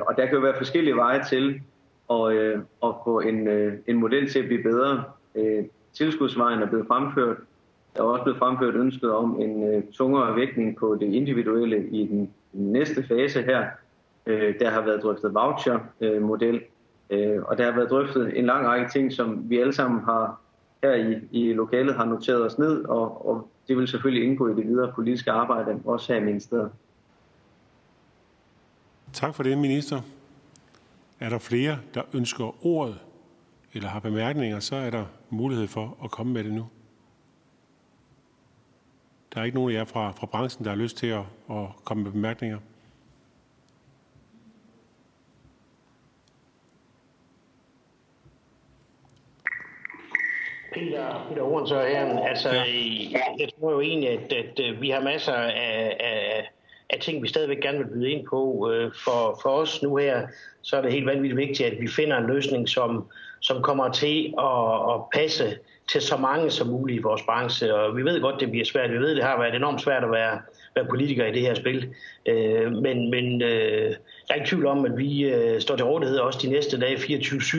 Og 0.07 0.17
der 0.17 0.25
kan 0.25 0.33
jo 0.33 0.39
være 0.39 0.57
forskellige 0.57 0.95
veje 0.95 1.23
til 1.29 1.61
at, 2.11 2.33
at 2.83 2.93
få 3.03 3.19
en, 3.19 3.47
en 3.87 3.95
model 3.95 4.29
til 4.29 4.39
at 4.39 4.45
blive 4.45 4.63
bedre. 4.63 5.03
Tilskudsvejen 5.93 6.61
er 6.61 6.67
blevet 6.67 6.87
fremført. 6.87 7.37
Der 7.95 8.01
er 8.01 8.07
også 8.07 8.23
blevet 8.23 8.39
fremført 8.39 8.75
ønsket 8.75 9.11
om 9.11 9.41
en 9.41 9.83
tungere 9.91 10.35
vægtning 10.35 10.77
på 10.77 10.97
det 10.99 11.13
individuelle 11.13 11.87
i 11.87 12.07
den, 12.07 12.31
den 12.53 12.71
næste 12.71 13.03
fase 13.07 13.41
her. 13.41 13.67
Der 14.59 14.69
har 14.69 14.81
været 14.81 15.03
drøftet 15.03 15.33
voucher-model, 15.33 16.61
Øh, 17.11 17.43
og 17.43 17.57
der 17.57 17.65
har 17.65 17.71
været 17.71 17.89
drøftet 17.89 18.39
en 18.39 18.45
lang 18.45 18.67
række 18.67 18.91
ting, 18.91 19.13
som 19.13 19.49
vi 19.49 19.59
alle 19.59 19.73
sammen 19.73 20.03
har 20.03 20.41
her 20.83 20.93
i, 20.93 21.27
i 21.31 21.53
lokalet 21.53 21.95
har 21.95 22.05
noteret 22.05 22.45
os 22.45 22.57
ned, 22.57 22.85
og, 22.85 23.27
og 23.27 23.49
det 23.67 23.77
vil 23.77 23.87
selvfølgelig 23.87 24.29
indgå 24.29 24.47
i 24.47 24.55
det 24.55 24.67
videre 24.67 24.91
politiske 24.95 25.31
arbejde, 25.31 25.81
også 25.85 26.13
her 26.13 26.21
i 26.21 26.23
ministeriet. 26.23 26.71
Tak 29.13 29.35
for 29.35 29.43
det, 29.43 29.57
minister. 29.57 30.01
Er 31.19 31.29
der 31.29 31.39
flere, 31.39 31.77
der 31.93 32.01
ønsker 32.13 32.65
ordet 32.65 32.99
eller 33.73 33.89
har 33.89 33.99
bemærkninger, 33.99 34.59
så 34.59 34.75
er 34.75 34.89
der 34.89 35.05
mulighed 35.29 35.67
for 35.67 35.97
at 36.03 36.11
komme 36.11 36.33
med 36.33 36.43
det 36.43 36.53
nu. 36.53 36.67
Der 39.33 39.41
er 39.41 39.45
ikke 39.45 39.55
nogen 39.55 39.71
af 39.71 39.79
jer 39.79 39.85
fra, 39.85 40.11
fra 40.11 40.25
branchen, 40.25 40.65
der 40.65 40.71
har 40.71 40.77
lyst 40.77 40.97
til 40.97 41.07
at, 41.07 41.23
at 41.49 41.65
komme 41.83 42.03
med 42.03 42.11
bemærkninger. 42.11 42.57
Peter, 50.73 51.25
Peter 51.29 51.43
Hornsør 51.43 51.87
her. 51.87 52.19
Altså, 52.19 52.49
ja. 52.49 52.63
jeg 53.39 53.49
tror 53.59 53.71
jo 53.71 53.81
egentlig, 53.81 54.09
at, 54.09 54.33
at, 54.33 54.59
at 54.59 54.81
vi 54.81 54.89
har 54.89 55.01
masser 55.01 55.33
af, 55.33 55.97
af, 55.99 56.51
af 56.89 56.99
ting, 56.99 57.23
vi 57.23 57.27
stadigvæk 57.27 57.61
gerne 57.61 57.77
vil 57.77 57.87
byde 57.87 58.11
ind 58.11 58.27
på. 58.29 58.71
Øh, 58.71 58.91
for, 59.03 59.39
for 59.41 59.49
os 59.49 59.83
nu 59.83 59.95
her, 59.95 60.27
så 60.61 60.77
er 60.77 60.81
det 60.81 60.91
helt 60.91 61.05
vanvittigt 61.05 61.37
vigtigt, 61.37 61.69
at 61.69 61.81
vi 61.81 61.87
finder 61.87 62.17
en 62.17 62.27
løsning, 62.27 62.69
som, 62.69 63.05
som 63.39 63.61
kommer 63.61 63.91
til 63.91 64.33
at, 64.39 64.93
at 64.93 65.01
passe 65.13 65.57
til 65.91 66.01
så 66.01 66.17
mange 66.17 66.51
som 66.51 66.67
muligt 66.67 66.99
i 66.99 67.01
vores 67.01 67.21
branche. 67.21 67.75
Og 67.75 67.97
vi 67.97 68.03
ved 68.03 68.21
godt, 68.21 68.39
det 68.39 68.51
bliver 68.51 68.65
svært. 68.65 68.91
Vi 68.91 68.97
ved, 68.97 69.15
det 69.15 69.23
har 69.23 69.39
været 69.39 69.55
enormt 69.55 69.81
svært 69.81 70.03
at 70.03 70.11
være, 70.11 70.39
være 70.75 70.85
politiker 70.85 71.25
i 71.25 71.31
det 71.31 71.41
her 71.41 71.53
spil. 71.53 71.93
Øh, 72.25 72.71
men 72.71 73.11
men 73.11 73.41
øh, 73.41 73.89
der 74.27 74.29
er 74.29 74.35
ikke 74.35 74.47
tvivl 74.47 74.65
om, 74.65 74.85
at 74.85 74.97
vi 74.97 75.33
står 75.59 75.75
til 75.75 75.85
rådighed 75.85 76.17
også 76.17 76.39
de 76.41 76.49
næste 76.49 76.79
dage 76.79 76.95
24-7 76.95 77.57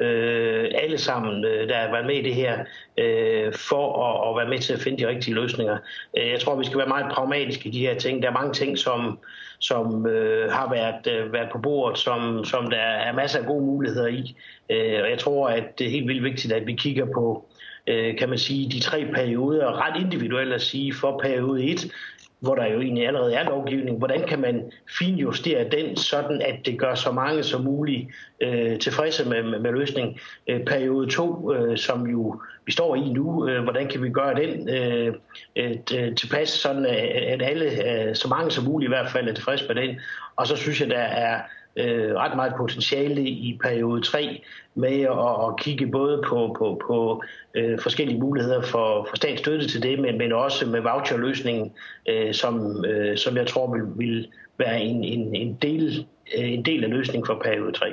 øh, 0.00 0.70
alle 0.74 0.98
sammen, 0.98 1.44
øh, 1.44 1.68
der 1.68 1.74
har 1.74 1.90
været 1.90 2.06
med 2.06 2.14
i 2.14 2.22
det 2.22 2.34
her, 2.34 2.58
øh, 2.98 3.52
for 3.52 4.04
at, 4.06 4.30
at 4.30 4.36
være 4.36 4.48
med 4.48 4.58
til 4.58 4.72
at 4.72 4.80
finde 4.80 4.98
de 4.98 5.08
rigtige 5.08 5.34
løsninger. 5.34 5.78
Øh, 6.18 6.30
jeg 6.30 6.40
tror, 6.40 6.56
vi 6.56 6.64
skal 6.64 6.78
være 6.78 6.88
meget 6.88 7.12
pragmatiske 7.12 7.68
i 7.68 7.72
de 7.72 7.86
her 7.86 7.94
ting. 7.94 8.22
Der 8.22 8.28
er 8.28 8.32
mange 8.32 8.52
ting, 8.52 8.78
som, 8.78 9.18
som 9.58 10.06
øh, 10.06 10.52
har 10.52 10.70
været, 10.70 11.06
øh, 11.16 11.32
været 11.32 11.48
på 11.52 11.58
bordet, 11.58 11.98
som, 11.98 12.44
som 12.44 12.70
der 12.70 12.76
er 12.76 13.12
masser 13.12 13.38
af 13.38 13.46
gode 13.46 13.64
muligheder 13.64 14.06
i. 14.06 14.36
Øh, 14.70 15.02
og 15.02 15.10
jeg 15.10 15.18
tror, 15.18 15.48
at 15.48 15.78
det 15.78 15.86
er 15.86 15.90
helt 15.90 16.08
vildt 16.08 16.24
vigtigt, 16.24 16.52
at 16.52 16.66
vi 16.66 16.72
kigger 16.72 17.06
på 17.14 17.48
øh, 17.86 18.18
kan 18.18 18.28
man 18.28 18.38
sige, 18.38 18.70
de 18.70 18.80
tre 18.80 19.06
perioder, 19.14 19.86
ret 19.86 20.00
individuelt 20.00 20.52
at 20.52 20.62
sige, 20.62 20.94
for 20.94 21.18
periode 21.22 21.64
1, 21.64 21.92
hvor 22.40 22.54
der 22.54 22.66
jo 22.66 22.80
egentlig 22.80 23.06
allerede 23.06 23.34
er 23.34 23.44
lovgivning, 23.44 23.98
hvordan 23.98 24.26
kan 24.28 24.40
man 24.40 24.72
finjustere 24.98 25.68
den, 25.68 25.96
sådan 25.96 26.42
at 26.42 26.66
det 26.66 26.78
gør 26.78 26.94
så 26.94 27.12
mange 27.12 27.42
som 27.42 27.64
muligt 27.64 28.08
øh, 28.40 28.78
tilfredse 28.78 29.28
med, 29.28 29.42
med, 29.42 29.58
med 29.58 29.72
løsning. 29.72 30.20
Øh, 30.46 30.64
periode 30.64 31.10
2, 31.10 31.52
øh, 31.52 31.78
som 31.78 32.06
jo 32.06 32.40
vi 32.66 32.72
står 32.72 32.94
i 32.96 33.08
nu, 33.08 33.48
øh, 33.48 33.62
hvordan 33.62 33.88
kan 33.88 34.02
vi 34.02 34.10
gøre 34.10 34.34
den 34.34 34.68
øh, 34.68 35.14
et, 35.54 35.92
øh, 35.98 36.14
tilpas, 36.14 36.48
sådan 36.48 36.86
at 36.86 37.42
alle, 37.42 37.64
øh, 37.64 38.14
så 38.14 38.28
mange 38.28 38.50
som 38.50 38.64
muligt 38.64 38.88
i 38.88 38.94
hvert 38.94 39.10
fald, 39.10 39.28
er 39.28 39.34
tilfredse 39.34 39.64
med 39.68 39.74
den. 39.74 40.00
Og 40.36 40.46
så 40.46 40.56
synes 40.56 40.80
jeg, 40.80 40.90
der 40.90 40.98
er 40.98 41.40
øh, 41.76 42.14
ret 42.14 42.36
meget 42.36 42.54
potentiale 42.56 43.28
i 43.28 43.58
periode 43.62 44.02
3 44.02 44.42
med 44.74 45.00
at, 45.00 45.48
at 45.48 45.58
kigge 45.58 45.86
både 45.86 46.22
på, 46.28 46.56
på, 46.58 46.80
på 46.86 47.22
øh, 47.54 47.78
forskellige 47.80 48.20
muligheder 48.20 48.62
for, 48.62 49.06
for 49.08 49.16
statsstøtte 49.16 49.68
til 49.68 49.82
det, 49.82 49.98
men, 49.98 50.18
men 50.18 50.32
også 50.32 50.66
med 50.66 50.80
voucherløsningen, 50.80 51.72
øh, 52.08 52.34
som, 52.34 52.84
øh, 52.84 53.18
som 53.18 53.36
jeg 53.36 53.46
tror 53.46 53.72
vil, 53.74 53.82
vil 53.96 54.28
være 54.58 54.80
en, 54.80 55.04
en, 55.04 55.34
en, 55.34 55.54
del, 55.62 56.06
øh, 56.38 56.52
en 56.52 56.64
del 56.64 56.84
af 56.84 56.90
løsningen 56.90 57.26
for 57.26 57.40
periode 57.44 57.72
3. 57.72 57.86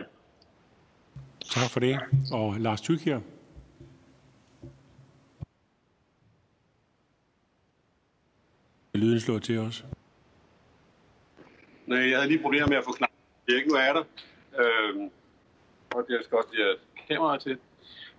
Tak 1.46 1.70
for 1.70 1.80
det. 1.80 2.00
Og 2.32 2.56
Lars 2.60 2.82
Tyk 2.82 3.00
her. 3.00 3.20
Lyden 8.96 9.20
slår 9.20 9.40
til 9.40 9.60
os. 9.60 9.86
Nej, 11.88 12.00
jeg 12.00 12.18
havde 12.18 12.28
lige 12.28 12.42
problemer 12.42 12.68
med 12.68 12.78
at 12.78 12.84
få 12.84 12.92
knap. 12.92 13.13
Det 13.46 13.54
er 13.54 13.58
ikke 13.58 13.70
nu 13.70 13.76
er 13.76 13.94
der. 13.94 14.04
Øhm, 14.60 15.12
og 15.96 16.08
det 16.08 16.14
er 16.14 16.18
også 16.18 16.30
godt, 16.30 16.46
at 16.54 16.60
jeg 16.60 16.76
kameraet 17.08 17.42
til. 17.42 17.58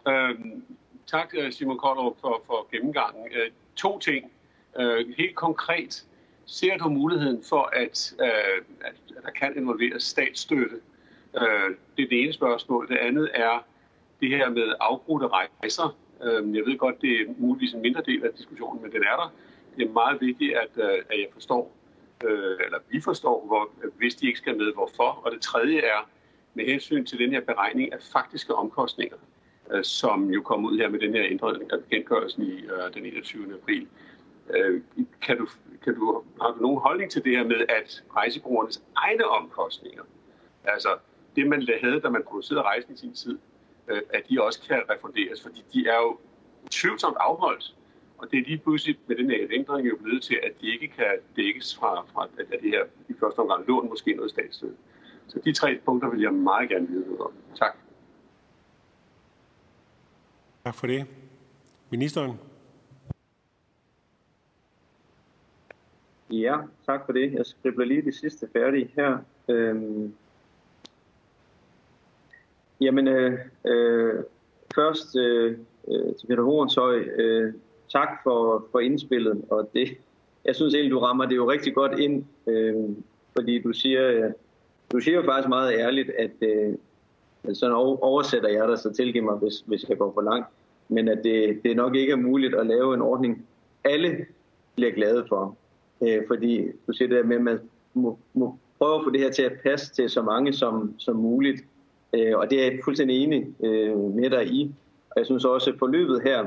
Øhm, 0.08 0.64
tak, 1.06 1.34
øh, 1.38 1.52
Simon 1.52 1.78
Koldrup, 1.78 2.20
for, 2.20 2.42
for 2.46 2.68
gennemgangen. 2.72 3.26
Øh, 3.32 3.50
to 3.76 3.98
ting. 3.98 4.32
Øh, 4.78 5.14
helt 5.18 5.36
konkret, 5.36 6.04
ser 6.46 6.76
du 6.76 6.88
muligheden 6.88 7.44
for, 7.48 7.70
at, 7.72 8.14
øh, 8.20 8.64
at, 8.80 8.94
at 9.16 9.22
der 9.22 9.30
kan 9.30 9.56
involveres 9.56 10.02
statsstøtte? 10.02 10.76
Øh, 11.40 11.70
det 11.96 12.04
er 12.04 12.08
det 12.08 12.22
ene 12.22 12.32
spørgsmål. 12.32 12.88
Det 12.88 12.96
andet 12.96 13.30
er 13.34 13.64
det 14.20 14.28
her 14.28 14.50
med 14.50 14.74
afbrudte 14.80 15.28
rejser. 15.28 15.96
Øh, 16.22 16.56
jeg 16.56 16.66
ved 16.66 16.78
godt, 16.78 17.00
det 17.00 17.20
er 17.20 17.24
muligvis 17.38 17.74
en 17.74 17.82
mindre 17.82 18.02
del 18.06 18.24
af 18.24 18.32
diskussionen, 18.36 18.82
men 18.82 18.92
den 18.92 19.02
er 19.02 19.16
der. 19.16 19.32
Det 19.76 19.88
er 19.88 19.92
meget 19.92 20.20
vigtigt, 20.20 20.56
at, 20.56 20.70
øh, 20.76 20.98
at 21.10 21.18
jeg 21.18 21.28
forstår, 21.32 21.72
øh, 22.24 22.58
eller 22.64 22.78
vi 22.88 23.00
forstår, 23.00 23.46
hvor, 23.46 23.88
hvis 23.96 24.14
de 24.14 24.26
ikke 24.26 24.38
skal 24.38 24.56
med, 24.56 24.74
hvorfor. 24.74 25.22
Og 25.24 25.32
det 25.32 25.40
tredje 25.40 25.78
er, 25.78 26.08
med 26.54 26.64
hensyn 26.64 27.04
til 27.04 27.18
den 27.18 27.30
her 27.32 27.40
beregning 27.40 27.92
af 27.92 27.98
faktiske 28.12 28.54
omkostninger, 28.54 29.16
øh, 29.70 29.84
som 29.84 30.30
jo 30.30 30.42
kom 30.42 30.64
ud 30.64 30.78
her 30.78 30.88
med 30.88 31.00
den 31.00 31.14
her 31.14 31.24
ændring 31.24 31.72
af 31.72 31.78
bekendtgørelsen 31.82 32.42
i 32.42 32.64
øh, 32.64 32.94
den 32.94 33.06
21. 33.06 33.54
april. 33.54 33.88
Øh, 34.50 34.80
kan 35.22 35.38
du, 35.38 35.48
kan 35.84 35.94
du, 35.94 36.22
har 36.40 36.50
du 36.52 36.62
nogen 36.62 36.80
holdning 36.80 37.10
til 37.10 37.24
det 37.24 37.36
her 37.36 37.44
med, 37.44 37.66
at 37.68 38.04
rejsebrugерnes 38.16 38.82
egne 38.96 39.24
omkostninger, 39.24 40.02
altså 40.64 40.88
det 41.36 41.46
man 41.46 41.68
havde, 41.82 42.00
da 42.00 42.08
man 42.08 42.22
producerede 42.22 42.62
rejsen 42.62 42.94
i 42.94 42.96
sin 42.96 43.12
tid, 43.14 43.38
øh, 43.88 44.02
at 44.10 44.22
de 44.30 44.42
også 44.42 44.60
kan 44.68 44.82
refunderes, 44.90 45.42
fordi 45.42 45.64
de 45.72 45.88
er 45.88 45.96
jo 45.96 46.18
tvivlsomt 46.70 47.16
afholdt. 47.20 47.74
Og 48.18 48.30
det 48.30 48.38
er 48.38 48.44
lige 48.44 48.58
pludselig 48.58 48.98
med 49.06 49.16
den 49.16 49.30
her 49.30 49.46
ændring 49.50 49.88
jo 49.88 49.96
blevet 50.02 50.22
til, 50.22 50.38
at 50.42 50.52
de 50.60 50.72
ikke 50.72 50.88
kan 50.88 51.18
dækkes 51.36 51.76
fra, 51.76 52.06
fra 52.12 52.28
at 52.38 52.60
det 52.62 52.70
her 52.70 52.84
i 53.08 53.14
første 53.20 53.38
omgang 53.38 53.68
lån 53.68 53.88
måske 53.88 54.14
noget 54.14 54.30
statsstøtte. 54.30 54.76
Så 55.28 55.40
de 55.44 55.52
tre 55.52 55.80
punkter 55.84 56.10
vil 56.10 56.20
jeg 56.20 56.34
meget 56.34 56.68
gerne 56.68 56.88
vide 56.88 57.04
noget 57.04 57.20
om. 57.20 57.32
Tak. 57.54 57.76
Tak 60.64 60.74
for 60.74 60.86
det. 60.86 61.06
Ministeren? 61.90 62.38
Ja, 66.30 66.56
tak 66.86 67.06
for 67.06 67.12
det. 67.12 67.32
Jeg 67.32 67.46
skribler 67.46 67.84
lige 67.84 68.02
det 68.02 68.14
sidste 68.14 68.48
færdige 68.52 68.90
her. 68.96 69.18
Øhm, 69.48 70.14
jamen, 72.80 73.08
øh, 73.08 73.38
øh, 73.66 74.24
først 74.74 75.16
øh, 75.16 75.58
øh 75.88 76.16
til 76.16 76.26
Peter 76.26 76.42
Hornshøj, 76.42 76.96
øh, 76.96 77.54
tak 77.94 78.08
for, 78.22 78.66
for 78.72 78.80
indspillet, 78.80 79.44
og 79.50 79.70
det, 79.74 79.88
jeg 80.44 80.54
synes 80.54 80.74
egentlig, 80.74 80.92
du 80.92 80.98
rammer 80.98 81.26
det 81.26 81.36
jo 81.36 81.50
rigtig 81.50 81.74
godt 81.74 81.98
ind, 81.98 82.24
øh, 82.46 82.74
fordi 83.32 83.62
du 83.62 83.72
siger, 83.72 84.32
du 84.92 85.00
siger 85.00 85.14
jo 85.14 85.22
faktisk 85.22 85.48
meget 85.48 85.72
ærligt, 85.78 86.10
at 86.10 86.30
øh, 86.40 86.74
sådan 87.54 87.74
oversætter 87.76 88.48
jeg 88.48 88.68
dig, 88.68 88.78
så 88.78 88.92
tilgiv 88.92 89.22
mig, 89.22 89.34
hvis, 89.34 89.54
hvis 89.66 89.88
jeg 89.88 89.98
går 89.98 90.12
for 90.14 90.22
langt, 90.22 90.48
men 90.88 91.08
at 91.08 91.20
det, 91.24 91.60
det 91.64 91.76
nok 91.76 91.96
ikke 91.96 92.12
er 92.12 92.16
muligt 92.16 92.54
at 92.54 92.66
lave 92.66 92.94
en 92.94 93.02
ordning, 93.02 93.46
alle 93.84 94.26
bliver 94.74 94.92
glade 94.92 95.24
for. 95.28 95.56
Øh, 96.02 96.22
fordi 96.26 96.66
du 96.86 96.92
siger 96.92 97.08
det 97.08 97.16
der 97.16 97.24
med, 97.24 97.36
at 97.36 97.42
man 97.42 97.58
må, 97.94 98.18
må 98.34 98.58
prøve 98.78 98.94
at 98.94 99.04
få 99.04 99.10
det 99.10 99.20
her 99.20 99.30
til 99.30 99.42
at 99.42 99.52
passe 99.62 99.94
til 99.94 100.10
så 100.10 100.22
mange 100.22 100.52
som, 100.52 100.94
som 100.98 101.16
muligt. 101.16 101.64
Øh, 102.12 102.38
og 102.38 102.50
det 102.50 102.60
er 102.60 102.64
jeg 102.64 102.80
fuldstændig 102.84 103.22
enig 103.22 103.46
øh, 103.64 103.96
med 103.98 104.30
dig 104.30 104.46
i. 104.46 104.74
Og 105.10 105.14
jeg 105.16 105.26
synes 105.26 105.44
også, 105.44 105.70
at 105.70 105.78
forløbet 105.78 106.22
her 106.22 106.46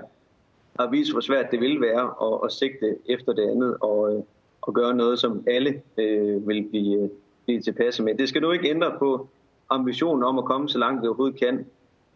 har 0.80 0.90
vist, 0.90 1.12
hvor 1.12 1.22
svært 1.22 1.52
det 1.52 1.60
ville 1.60 1.82
være 1.82 2.14
at, 2.22 2.40
at 2.44 2.52
sigte 2.52 2.96
efter 3.06 3.34
det 3.34 3.50
andet 3.50 3.78
og, 3.82 4.14
øh, 4.14 4.24
og 4.62 4.74
gøre 4.74 4.96
noget, 4.96 5.20
som 5.20 5.44
alle 5.48 5.82
øh, 5.98 6.48
vil 6.48 6.68
blive, 6.70 7.04
øh, 7.04 7.10
blive 7.46 7.62
tilpasset 7.62 8.06
med. 8.06 8.16
Det 8.16 8.30
skal 8.30 8.42
du 8.42 8.52
ikke 8.52 8.70
ændre 8.70 8.96
på 9.00 9.28
ambitionen 9.70 10.24
om 10.24 10.38
at 10.38 10.46
komme 10.46 10.70
så 10.70 10.78
langt 10.78 11.02
vi 11.02 11.08
overhovedet 11.08 11.40
kan. 11.40 11.66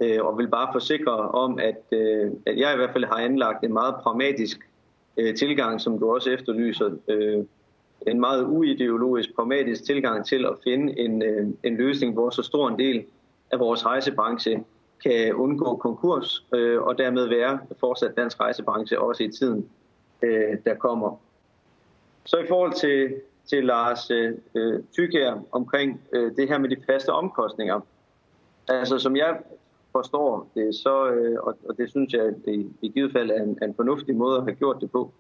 Øh, 0.02 0.26
og 0.26 0.38
vil 0.38 0.48
bare 0.48 0.70
forsikre 0.74 1.12
om, 1.18 1.60
at, 1.60 1.84
øh, 1.92 2.32
at 2.46 2.58
jeg 2.58 2.74
i 2.74 2.78
hvert 2.78 2.94
fald 2.94 3.06
har 3.06 3.16
anlagt 3.18 3.64
en 3.64 3.74
meget 3.74 3.96
pragmatisk 4.04 4.70
øh, 5.18 5.36
tilgang, 5.36 5.82
som 5.82 6.00
du 6.00 6.14
også 6.14 6.30
efterlyser. 6.30 6.90
Øh, 7.08 7.44
en 8.08 8.20
meget 8.20 8.44
uideologisk, 8.44 9.36
pragmatisk 9.36 9.84
tilgang 9.84 10.26
til 10.26 10.46
at 10.46 10.54
finde 10.64 11.00
en, 11.00 11.22
øh, 11.22 11.48
en 11.64 11.78
løsning, 11.78 12.14
hvor 12.14 12.30
så 12.30 12.42
stor 12.42 12.70
en 12.70 12.80
del 12.80 13.04
af 13.52 13.60
vores 13.60 13.86
rejsebranche 13.86 14.64
kan 15.04 15.34
undgå 15.34 15.76
konkurs, 15.76 16.46
øh, 16.54 16.82
og 16.82 16.98
dermed 16.98 17.28
være 17.28 17.60
fortsat 17.80 18.18
dansk 18.18 18.40
rejsebranche 18.40 19.00
også 19.00 19.24
i 19.24 19.32
tiden, 19.32 19.70
øh, 20.22 20.58
der 20.66 20.76
kommer. 20.76 21.22
Så 22.26 22.38
i 22.38 22.48
forhold 22.48 22.74
til, 22.74 23.16
til 23.46 23.64
Lars 23.64 24.12
øh, 24.12 24.84
Tykær 24.92 25.40
omkring 25.52 26.02
øh, 26.14 26.36
det 26.36 26.48
her 26.50 26.58
med 26.58 26.70
de 26.70 26.78
faste 26.88 27.10
omkostninger. 27.10 27.82
Altså 28.68 29.00
som 29.00 29.16
jeg 29.16 29.38
forstår 29.92 30.52
det, 30.56 30.76
så, 30.76 31.12
øh, 31.12 31.38
og, 31.42 31.58
og 31.70 31.78
det 31.78 31.90
synes 31.90 32.14
jeg 32.14 32.34
det, 32.46 32.72
i 32.82 32.90
givet 32.90 33.12
fald 33.12 33.32
er 33.32 33.44
en, 33.44 33.58
en 33.64 33.76
fornuftig 33.76 34.16
måde 34.16 34.38
at 34.38 34.44
have 34.44 34.56
gjort 34.56 34.82
det 34.82 34.92
på, 34.92 35.12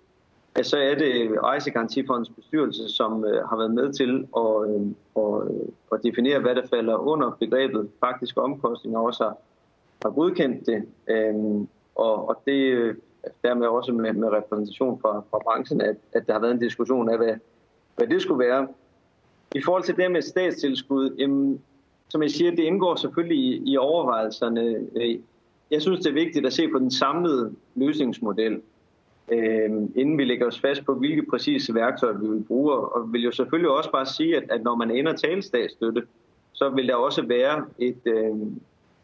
at 0.55 0.65
så 0.65 0.77
er 0.77 0.95
det 0.95 1.43
Rejsegarantifondens 1.43 2.29
bestyrelse, 2.29 2.89
som 2.89 3.25
øh, 3.25 3.47
har 3.47 3.57
været 3.57 3.71
med 3.71 3.93
til 3.93 4.27
at, 4.37 4.69
øh, 4.69 4.87
og, 5.15 5.47
øh, 5.49 5.67
at 5.91 6.03
definere, 6.03 6.39
hvad 6.39 6.55
der 6.55 6.67
falder 6.67 6.95
under 6.97 7.31
begrebet 7.39 7.89
faktiske 7.99 8.41
omkostninger, 8.41 8.99
og 8.99 9.05
også 9.05 9.23
har, 9.23 9.37
har 10.03 10.09
godkendt 10.09 10.65
det. 10.65 10.83
Øh, 11.07 11.35
og, 11.95 12.29
og 12.29 12.41
det 12.45 12.53
øh, 12.53 12.95
dermed 13.43 13.67
også 13.67 13.93
med, 13.93 14.13
med 14.13 14.29
repræsentation 14.29 14.99
fra, 15.01 15.23
fra 15.29 15.39
branchen, 15.43 15.81
at, 15.81 15.95
at 16.13 16.27
der 16.27 16.33
har 16.33 16.39
været 16.39 16.51
en 16.51 16.59
diskussion 16.59 17.09
af, 17.09 17.17
hvad, 17.17 17.33
hvad 17.95 18.07
det 18.07 18.21
skulle 18.21 18.45
være. 18.47 18.67
I 19.55 19.61
forhold 19.61 19.83
til 19.83 19.97
det 19.97 20.11
med 20.11 20.21
statstilskud, 20.21 21.15
jamen, 21.19 21.61
som 22.09 22.23
jeg 22.23 22.31
siger, 22.31 22.51
det 22.51 22.63
indgår 22.63 22.95
selvfølgelig 22.95 23.37
i, 23.37 23.71
i 23.71 23.77
overvejelserne. 23.77 24.87
Øh, 24.95 25.19
jeg 25.71 25.81
synes, 25.81 25.99
det 25.99 26.09
er 26.09 26.13
vigtigt 26.13 26.45
at 26.45 26.53
se 26.53 26.67
på 26.67 26.79
den 26.79 26.91
samlede 26.91 27.55
løsningsmodel, 27.75 28.61
øh, 29.31 29.71
inden 29.95 30.17
vi 30.17 30.23
lægger 30.23 30.47
os 30.47 30.59
fast 30.59 30.85
på, 30.85 30.93
hvilke 30.93 31.25
præcise 31.29 31.73
værktøjer 31.73 32.17
vi 32.17 32.27
vil 32.27 32.43
bruge. 32.43 32.73
Og 32.73 33.13
vil 33.13 33.23
jo 33.23 33.31
selvfølgelig 33.31 33.71
også 33.71 33.91
bare 33.91 34.05
sige, 34.05 34.37
at, 34.37 34.43
at 34.49 34.63
når 34.63 34.75
man 34.75 34.91
ender 34.91 35.13
tale 35.13 35.41
statsstøtte, 35.41 36.03
så 36.53 36.69
vil 36.69 36.87
der 36.87 36.95
også 36.95 37.21
være 37.21 37.65
et, 37.79 38.01
øh, 38.05 38.35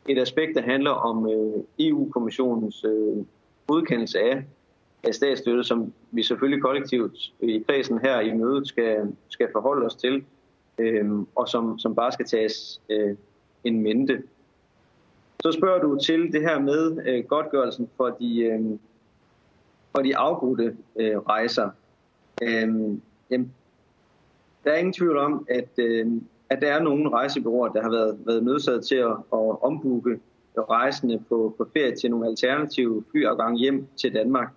et 0.07 0.19
aspekt, 0.19 0.55
der 0.55 0.61
handler 0.61 0.91
om 0.91 1.29
øh, 1.29 1.63
EU-kommissionens 1.79 2.83
øh, 2.83 3.25
godkendelse 3.67 4.19
af, 4.19 4.43
af 5.03 5.15
statsstøtte, 5.15 5.63
som 5.63 5.93
vi 6.11 6.23
selvfølgelig 6.23 6.63
kollektivt 6.63 7.33
i 7.41 7.63
kredsen 7.67 7.99
her 7.99 8.19
i 8.19 8.33
mødet 8.33 8.67
skal, 8.67 9.15
skal 9.29 9.47
forholde 9.53 9.85
os 9.85 9.95
til 9.95 10.23
øh, 10.77 11.11
og 11.35 11.47
som, 11.47 11.79
som 11.79 11.95
bare 11.95 12.11
skal 12.11 12.25
tages 12.25 12.81
øh, 12.89 13.15
en 13.63 13.81
mente. 13.81 14.23
Så 15.39 15.51
spørger 15.51 15.81
du 15.81 15.99
til 16.05 16.31
det 16.31 16.41
her 16.41 16.59
med 16.59 16.97
øh, 17.05 17.23
godtgørelsen 17.23 17.89
for 17.97 18.09
de, 18.09 18.39
øh, 18.39 18.61
for 19.95 20.01
de 20.01 20.17
afbrudte 20.17 20.77
øh, 20.95 21.17
rejser. 21.17 21.69
Øh, 22.41 22.97
jamen, 23.31 23.53
der 24.63 24.71
er 24.71 24.77
ingen 24.77 24.93
tvivl 24.93 25.17
om, 25.17 25.45
at, 25.49 25.69
øh, 25.77 26.07
at 26.49 26.61
der 26.61 26.73
er 26.73 26.79
nogle 26.79 27.09
rejsebyråer, 27.09 27.69
der 27.69 27.81
har 27.81 27.89
været, 27.89 28.17
været 28.25 28.43
nødsaget 28.43 28.85
til 28.85 28.95
at, 28.95 29.11
at 29.11 29.63
ombukke 29.63 30.19
rejsende 30.57 31.23
på, 31.29 31.55
på 31.57 31.69
ferie 31.73 31.95
til 31.95 32.11
nogle 32.11 32.27
alternative 32.27 33.03
flyafgang 33.11 33.57
hjem 33.57 33.87
til 33.97 34.13
Danmark. 34.13 34.49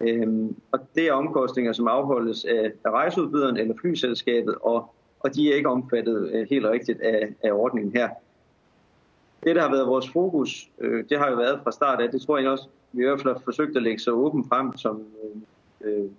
Øhm, 0.00 0.56
og 0.72 0.80
det 0.94 1.08
er 1.08 1.12
omkostninger, 1.12 1.72
som 1.72 1.88
afholdes 1.88 2.44
af, 2.44 2.72
af 2.84 2.90
rejseudbyderen 2.90 3.56
eller 3.56 3.74
flyselskabet, 3.80 4.54
og 4.62 4.94
og 5.24 5.34
de 5.34 5.52
er 5.52 5.56
ikke 5.56 5.68
omfattet 5.68 6.30
øh, 6.32 6.46
helt 6.50 6.66
rigtigt 6.66 7.00
af, 7.00 7.34
af 7.42 7.52
ordningen 7.52 7.92
her. 7.92 8.08
Det, 9.44 9.56
der 9.56 9.62
har 9.62 9.70
været 9.70 9.86
vores 9.86 10.08
fokus, 10.08 10.70
øh, 10.80 11.04
det 11.08 11.18
har 11.18 11.30
jo 11.30 11.36
været 11.36 11.60
fra 11.64 11.72
start 11.72 12.00
af, 12.00 12.10
det 12.10 12.22
tror 12.22 12.38
jeg 12.38 12.48
også, 12.48 12.68
vi 12.92 13.02
i 13.02 13.06
hvert 13.06 13.20
fald 13.20 13.34
har 13.34 13.40
forsøgt 13.44 13.76
at 13.76 13.82
lægge 13.82 13.98
så 13.98 14.10
åbent 14.10 14.48
frem, 14.48 14.76
som, 14.76 15.02
øh, 15.24 15.90
øh, 15.90 16.10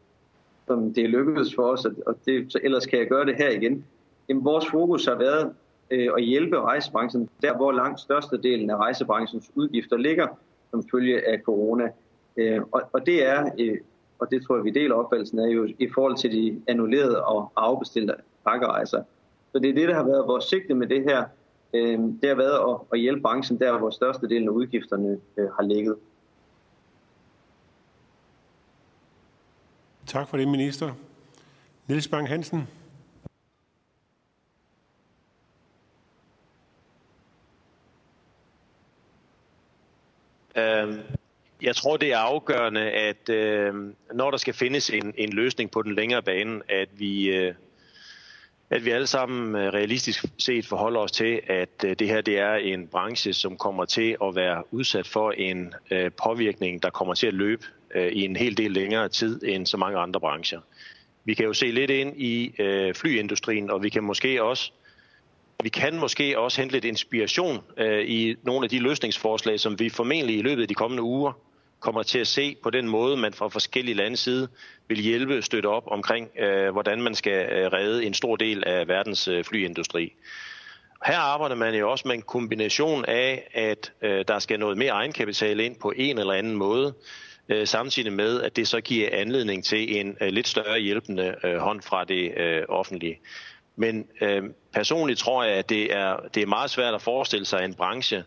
som 0.67 0.93
det 0.93 1.03
er 1.03 1.07
lykkedes 1.07 1.55
for 1.55 1.63
os, 1.63 1.85
og 1.85 2.15
det, 2.25 2.51
så 2.51 2.59
ellers 2.63 2.85
kan 2.85 2.99
jeg 2.99 3.07
gøre 3.07 3.25
det 3.25 3.35
her 3.35 3.49
igen. 3.49 3.85
Jamen, 4.29 4.45
vores 4.45 4.65
fokus 4.67 5.05
har 5.05 5.15
været 5.15 5.53
øh, 5.91 6.09
at 6.17 6.23
hjælpe 6.23 6.61
rejsebranchen 6.61 7.29
der, 7.41 7.55
hvor 7.55 7.71
langt 7.71 7.99
størstedelen 7.99 8.69
af 8.69 8.75
rejsebranchens 8.75 9.51
udgifter 9.55 9.97
ligger, 9.97 10.27
som 10.71 10.83
følge 10.91 11.27
af 11.27 11.41
corona. 11.45 11.89
Øh, 12.37 12.61
og, 12.71 12.81
og 12.93 13.05
det 13.05 13.25
er, 13.27 13.49
øh, 13.59 13.77
og 14.19 14.31
det 14.31 14.45
tror 14.45 14.55
jeg, 14.55 14.65
vi 14.65 14.69
deler 14.69 14.95
opfattelsen 14.95 15.39
af, 15.39 15.47
jo 15.47 15.67
i 15.79 15.89
forhold 15.93 16.17
til 16.17 16.31
de 16.31 16.61
annullerede 16.67 17.25
og 17.25 17.51
afbestilte 17.55 18.13
pakkerejser. 18.45 19.03
Så 19.51 19.59
det 19.59 19.69
er 19.69 19.73
det, 19.73 19.87
der 19.87 19.95
har 19.95 20.03
været 20.03 20.27
vores 20.27 20.45
sigte 20.45 20.73
med 20.73 20.87
det 20.87 21.03
her. 21.03 21.25
Øh, 21.73 21.99
det 21.99 22.29
har 22.29 22.35
været 22.35 22.71
at, 22.71 22.77
at 22.93 22.99
hjælpe 22.99 23.21
branchen 23.21 23.59
der, 23.59 23.77
hvor 23.77 23.89
størstedelen 23.89 24.47
af 24.47 24.51
udgifterne 24.51 25.19
øh, 25.37 25.49
har 25.51 25.63
ligget. 25.63 25.95
Tak 30.05 30.27
for 30.27 30.37
det, 30.37 30.47
minister. 30.47 30.91
Niels 31.87 32.07
Bang 32.07 32.27
Hansen. 32.27 32.67
Øh, 40.57 40.99
jeg 41.61 41.75
tror, 41.75 41.97
det 41.97 42.13
er 42.13 42.17
afgørende, 42.17 42.81
at 42.81 43.29
øh, 43.29 43.73
når 44.13 44.31
der 44.31 44.37
skal 44.37 44.53
findes 44.53 44.89
en, 44.89 45.13
en 45.17 45.33
løsning 45.33 45.71
på 45.71 45.81
den 45.81 45.95
længere 45.95 46.21
bane, 46.21 46.61
at 46.69 46.89
vi, 46.97 47.29
øh, 47.29 47.53
at 48.69 48.85
vi 48.85 48.89
alle 48.89 49.07
sammen 49.07 49.55
øh, 49.55 49.73
realistisk 49.73 50.25
set 50.37 50.65
forholder 50.65 50.99
os 50.99 51.11
til, 51.11 51.41
at 51.47 51.85
øh, 51.85 51.95
det 51.99 52.07
her 52.07 52.21
det 52.21 52.39
er 52.39 52.55
en 52.55 52.87
branche, 52.87 53.33
som 53.33 53.57
kommer 53.57 53.85
til 53.85 54.17
at 54.23 54.35
være 54.35 54.63
udsat 54.71 55.07
for 55.07 55.31
en 55.31 55.73
øh, 55.91 56.11
påvirkning, 56.23 56.83
der 56.83 56.89
kommer 56.89 57.13
til 57.13 57.27
at 57.27 57.33
løbe 57.33 57.65
øh, 57.95 58.07
i 58.07 58.25
en 58.25 58.35
hel 58.35 58.57
del 58.57 58.71
længere 58.71 59.09
tid 59.09 59.41
end 59.43 59.65
så 59.65 59.77
mange 59.77 59.99
andre 59.99 60.19
brancher. 60.19 60.59
Vi 61.25 61.33
kan 61.33 61.45
jo 61.45 61.53
se 61.53 61.65
lidt 61.65 61.91
ind 61.91 62.21
i 62.21 62.61
øh, 62.61 62.93
flyindustrien, 62.93 63.69
og 63.71 63.83
vi 63.83 63.89
kan 63.89 64.03
måske 64.03 64.43
også 64.43 64.71
vi 65.63 65.69
kan 65.69 65.99
måske 65.99 66.39
også 66.39 66.61
hente 66.61 66.75
lidt 66.75 66.85
inspiration 66.85 67.59
øh, 67.77 68.05
i 68.05 68.35
nogle 68.43 68.65
af 68.65 68.69
de 68.69 68.79
løsningsforslag, 68.79 69.59
som 69.59 69.79
vi 69.79 69.89
formentlig 69.89 70.37
i 70.37 70.41
løbet 70.41 70.61
af 70.61 70.67
de 70.67 70.73
kommende 70.73 71.03
uger 71.03 71.31
kommer 71.79 72.03
til 72.03 72.19
at 72.19 72.27
se 72.27 72.55
på 72.63 72.69
den 72.69 72.87
måde, 72.87 73.17
man 73.17 73.33
fra 73.33 73.47
forskellige 73.47 73.95
landes 73.95 74.19
side 74.19 74.47
vil 74.87 74.99
hjælpe 74.99 75.41
støtte 75.41 75.67
op 75.67 75.83
omkring, 75.87 76.29
øh, 76.39 76.71
hvordan 76.71 77.01
man 77.01 77.15
skal 77.15 77.51
øh, 77.51 77.73
redde 77.73 78.05
en 78.05 78.13
stor 78.13 78.35
del 78.35 78.63
af 78.67 78.87
verdens 78.87 79.27
øh, 79.27 79.43
flyindustri. 79.43 80.13
Her 81.05 81.17
arbejder 81.17 81.55
man 81.55 81.75
jo 81.75 81.91
også 81.91 82.07
med 82.07 82.15
en 82.15 82.21
kombination 82.21 83.05
af, 83.05 83.47
at 83.53 83.91
øh, 84.01 84.25
der 84.27 84.39
skal 84.39 84.59
noget 84.59 84.77
mere 84.77 84.89
egenkapital 84.89 85.59
ind 85.59 85.75
på 85.75 85.93
en 85.95 86.17
eller 86.17 86.33
anden 86.33 86.55
måde, 86.55 86.93
øh, 87.49 87.67
samtidig 87.67 88.13
med, 88.13 88.41
at 88.41 88.55
det 88.55 88.67
så 88.67 88.81
giver 88.81 89.09
anledning 89.11 89.65
til 89.65 89.99
en 89.99 90.17
øh, 90.21 90.27
lidt 90.27 90.47
større 90.47 90.79
hjælpende 90.79 91.35
øh, 91.43 91.57
hånd 91.57 91.81
fra 91.81 92.03
det 92.03 92.37
øh, 92.37 92.63
offentlige. 92.69 93.19
Men 93.75 94.07
øh, 94.21 94.43
personligt 94.75 95.19
tror 95.19 95.43
jeg, 95.43 95.53
at 95.53 95.69
det 95.69 95.93
er, 95.93 96.17
det 96.33 96.43
er 96.43 96.47
meget 96.47 96.69
svært 96.69 96.93
at 96.93 97.01
forestille 97.01 97.45
sig 97.45 97.65
en 97.65 97.73
branche, 97.73 98.23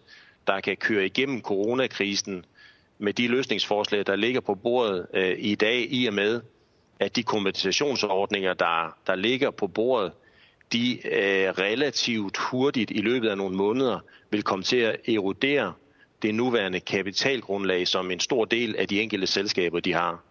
der 0.46 0.60
kan 0.60 0.76
køre 0.76 1.06
igennem 1.06 1.42
coronakrisen 1.42 2.44
med 2.98 3.12
de 3.12 3.28
løsningsforslag, 3.28 4.06
der 4.06 4.16
ligger 4.16 4.40
på 4.40 4.54
bordet 4.54 5.06
øh, 5.14 5.34
i 5.38 5.54
dag, 5.54 5.86
i 5.90 6.06
og 6.06 6.14
med, 6.14 6.40
at 7.00 7.16
de 7.16 7.22
kompensationsordninger, 7.22 8.54
der, 8.54 8.96
der 9.06 9.14
ligger 9.14 9.50
på 9.50 9.66
bordet, 9.66 10.12
de 10.72 11.06
øh, 11.06 11.50
relativt 11.50 12.36
hurtigt 12.36 12.90
i 12.90 13.00
løbet 13.00 13.28
af 13.28 13.36
nogle 13.36 13.56
måneder 13.56 13.98
vil 14.30 14.42
komme 14.42 14.62
til 14.62 14.76
at 14.76 14.96
erodere 15.08 15.72
det 16.22 16.34
nuværende 16.34 16.80
kapitalgrundlag, 16.80 17.88
som 17.88 18.10
en 18.10 18.20
stor 18.20 18.44
del 18.44 18.76
af 18.76 18.88
de 18.88 19.00
enkelte 19.00 19.26
selskaber 19.26 19.80
de 19.80 19.92
har. 19.92 20.22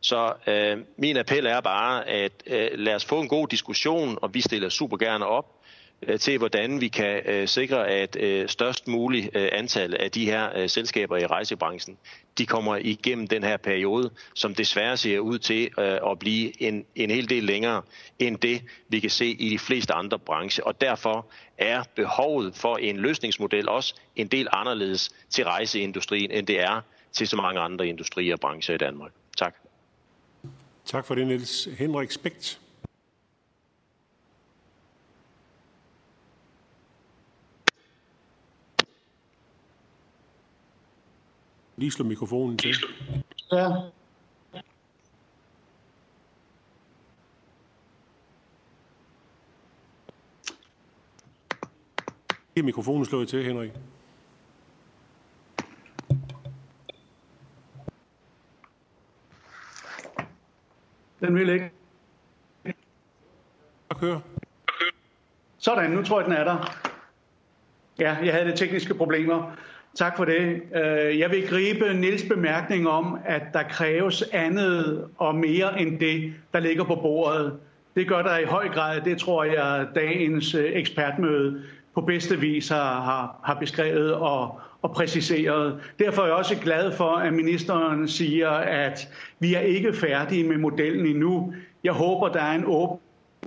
Så 0.00 0.32
øh, 0.46 0.78
min 0.96 1.16
appel 1.16 1.46
er 1.46 1.60
bare, 1.60 2.08
at 2.08 2.32
øh, 2.46 2.68
lad 2.74 2.94
os 2.94 3.04
få 3.04 3.20
en 3.20 3.28
god 3.28 3.48
diskussion, 3.48 4.18
og 4.22 4.34
vi 4.34 4.40
stiller 4.40 4.68
super 4.68 4.96
gerne 4.96 5.26
op. 5.26 5.59
Øh, 6.02 6.18
til, 6.18 6.38
hvordan 6.38 6.80
vi 6.80 6.88
kan 6.88 7.22
øh, 7.26 7.48
sikre, 7.48 7.88
at 7.88 8.16
øh, 8.20 8.48
størst 8.48 8.88
muligt 8.88 9.30
øh, 9.34 9.48
antal 9.52 9.94
af 9.94 10.10
de 10.10 10.24
her 10.24 10.58
øh, 10.58 10.68
selskaber 10.68 11.16
i 11.16 11.26
rejsebranchen, 11.26 11.98
de 12.38 12.46
kommer 12.46 12.76
igennem 12.76 13.26
den 13.26 13.42
her 13.42 13.56
periode, 13.56 14.10
som 14.34 14.54
desværre 14.54 14.96
ser 14.96 15.18
ud 15.18 15.38
til 15.38 15.70
at 15.78 16.18
blive 16.18 16.62
en, 16.62 16.84
en 16.94 17.10
hel 17.10 17.30
del 17.30 17.44
længere 17.44 17.82
end 18.18 18.36
det, 18.36 18.62
vi 18.88 19.00
kan 19.00 19.10
se 19.10 19.26
i 19.26 19.48
de 19.48 19.58
fleste 19.58 19.94
andre 19.94 20.18
brancher. 20.18 20.64
Og 20.64 20.80
derfor 20.80 21.26
er 21.58 21.82
behovet 21.94 22.56
for 22.56 22.76
en 22.76 22.96
løsningsmodel 22.96 23.68
også 23.68 23.94
en 24.16 24.26
del 24.26 24.48
anderledes 24.52 25.10
til 25.30 25.44
rejseindustrien, 25.44 26.30
end 26.30 26.46
det 26.46 26.60
er 26.60 26.80
til 27.12 27.28
så 27.28 27.36
mange 27.36 27.60
andre 27.60 27.88
industrier 27.88 28.34
og 28.34 28.40
brancher 28.40 28.74
i 28.74 28.78
Danmark. 28.78 29.12
Tak. 29.36 29.54
Tak 30.84 31.06
for 31.06 31.14
det, 31.14 31.26
Niels 31.26 31.68
Henrik 31.78 32.10
Spekt. 32.10 32.60
Lige 41.80 41.90
slå 41.90 42.04
mikrofonen 42.04 42.58
til. 42.58 42.74
Ja. 43.52 43.68
Lige 52.54 52.64
mikrofonen 52.64 53.04
slået 53.04 53.28
til, 53.28 53.44
Henrik. 53.44 53.72
Den 61.20 61.34
vil 61.34 61.48
ikke. 61.48 61.70
Kør. 63.90 64.20
Sådan, 65.58 65.90
nu 65.90 66.02
tror 66.02 66.20
jeg, 66.20 66.24
den 66.30 66.36
er 66.36 66.44
der. 66.44 66.76
Ja, 67.98 68.14
jeg 68.14 68.32
havde 68.34 68.50
de 68.50 68.56
tekniske 68.56 68.94
problemer. 68.94 69.56
Tak 69.94 70.16
for 70.16 70.24
det. 70.24 70.62
Øh, 70.74 71.18
jeg 71.18 71.30
vil 71.30 71.48
gribe 71.48 71.94
Nils 71.94 72.24
bemærkning 72.28 72.88
om, 72.88 73.18
at 73.24 73.42
der 73.52 73.62
kræves 73.62 74.22
andet 74.32 75.04
og 75.18 75.34
mere 75.34 75.80
end 75.80 75.98
det, 75.98 76.32
der 76.52 76.60
ligger 76.60 76.84
på 76.84 76.94
bordet. 76.94 77.52
Det 77.96 78.08
gør 78.08 78.22
der 78.22 78.38
i 78.38 78.44
høj 78.44 78.68
grad. 78.68 79.00
Det 79.00 79.18
tror 79.18 79.44
jeg, 79.44 79.86
dagens 79.94 80.54
øh, 80.54 80.70
ekspertmøde 80.72 81.62
på 81.94 82.00
bedste 82.00 82.40
vis 82.40 82.68
har, 82.68 83.00
har, 83.00 83.40
har 83.44 83.54
beskrevet 83.54 84.14
og, 84.14 84.60
og 84.82 84.92
præciseret. 84.92 85.80
Derfor 85.98 86.22
er 86.22 86.26
jeg 86.26 86.34
også 86.34 86.56
glad 86.56 86.92
for, 86.92 87.10
at 87.10 87.32
ministeren 87.32 88.08
siger, 88.08 88.50
at 88.50 89.08
vi 89.38 89.54
er 89.54 89.60
ikke 89.60 89.92
færdige 89.92 90.44
med 90.44 90.58
modellen 90.58 91.06
endnu. 91.06 91.54
Jeg 91.84 91.92
håber, 91.92 92.28
der 92.28 92.40
er 92.40 92.54
en 92.54 92.64
åben 92.66 92.98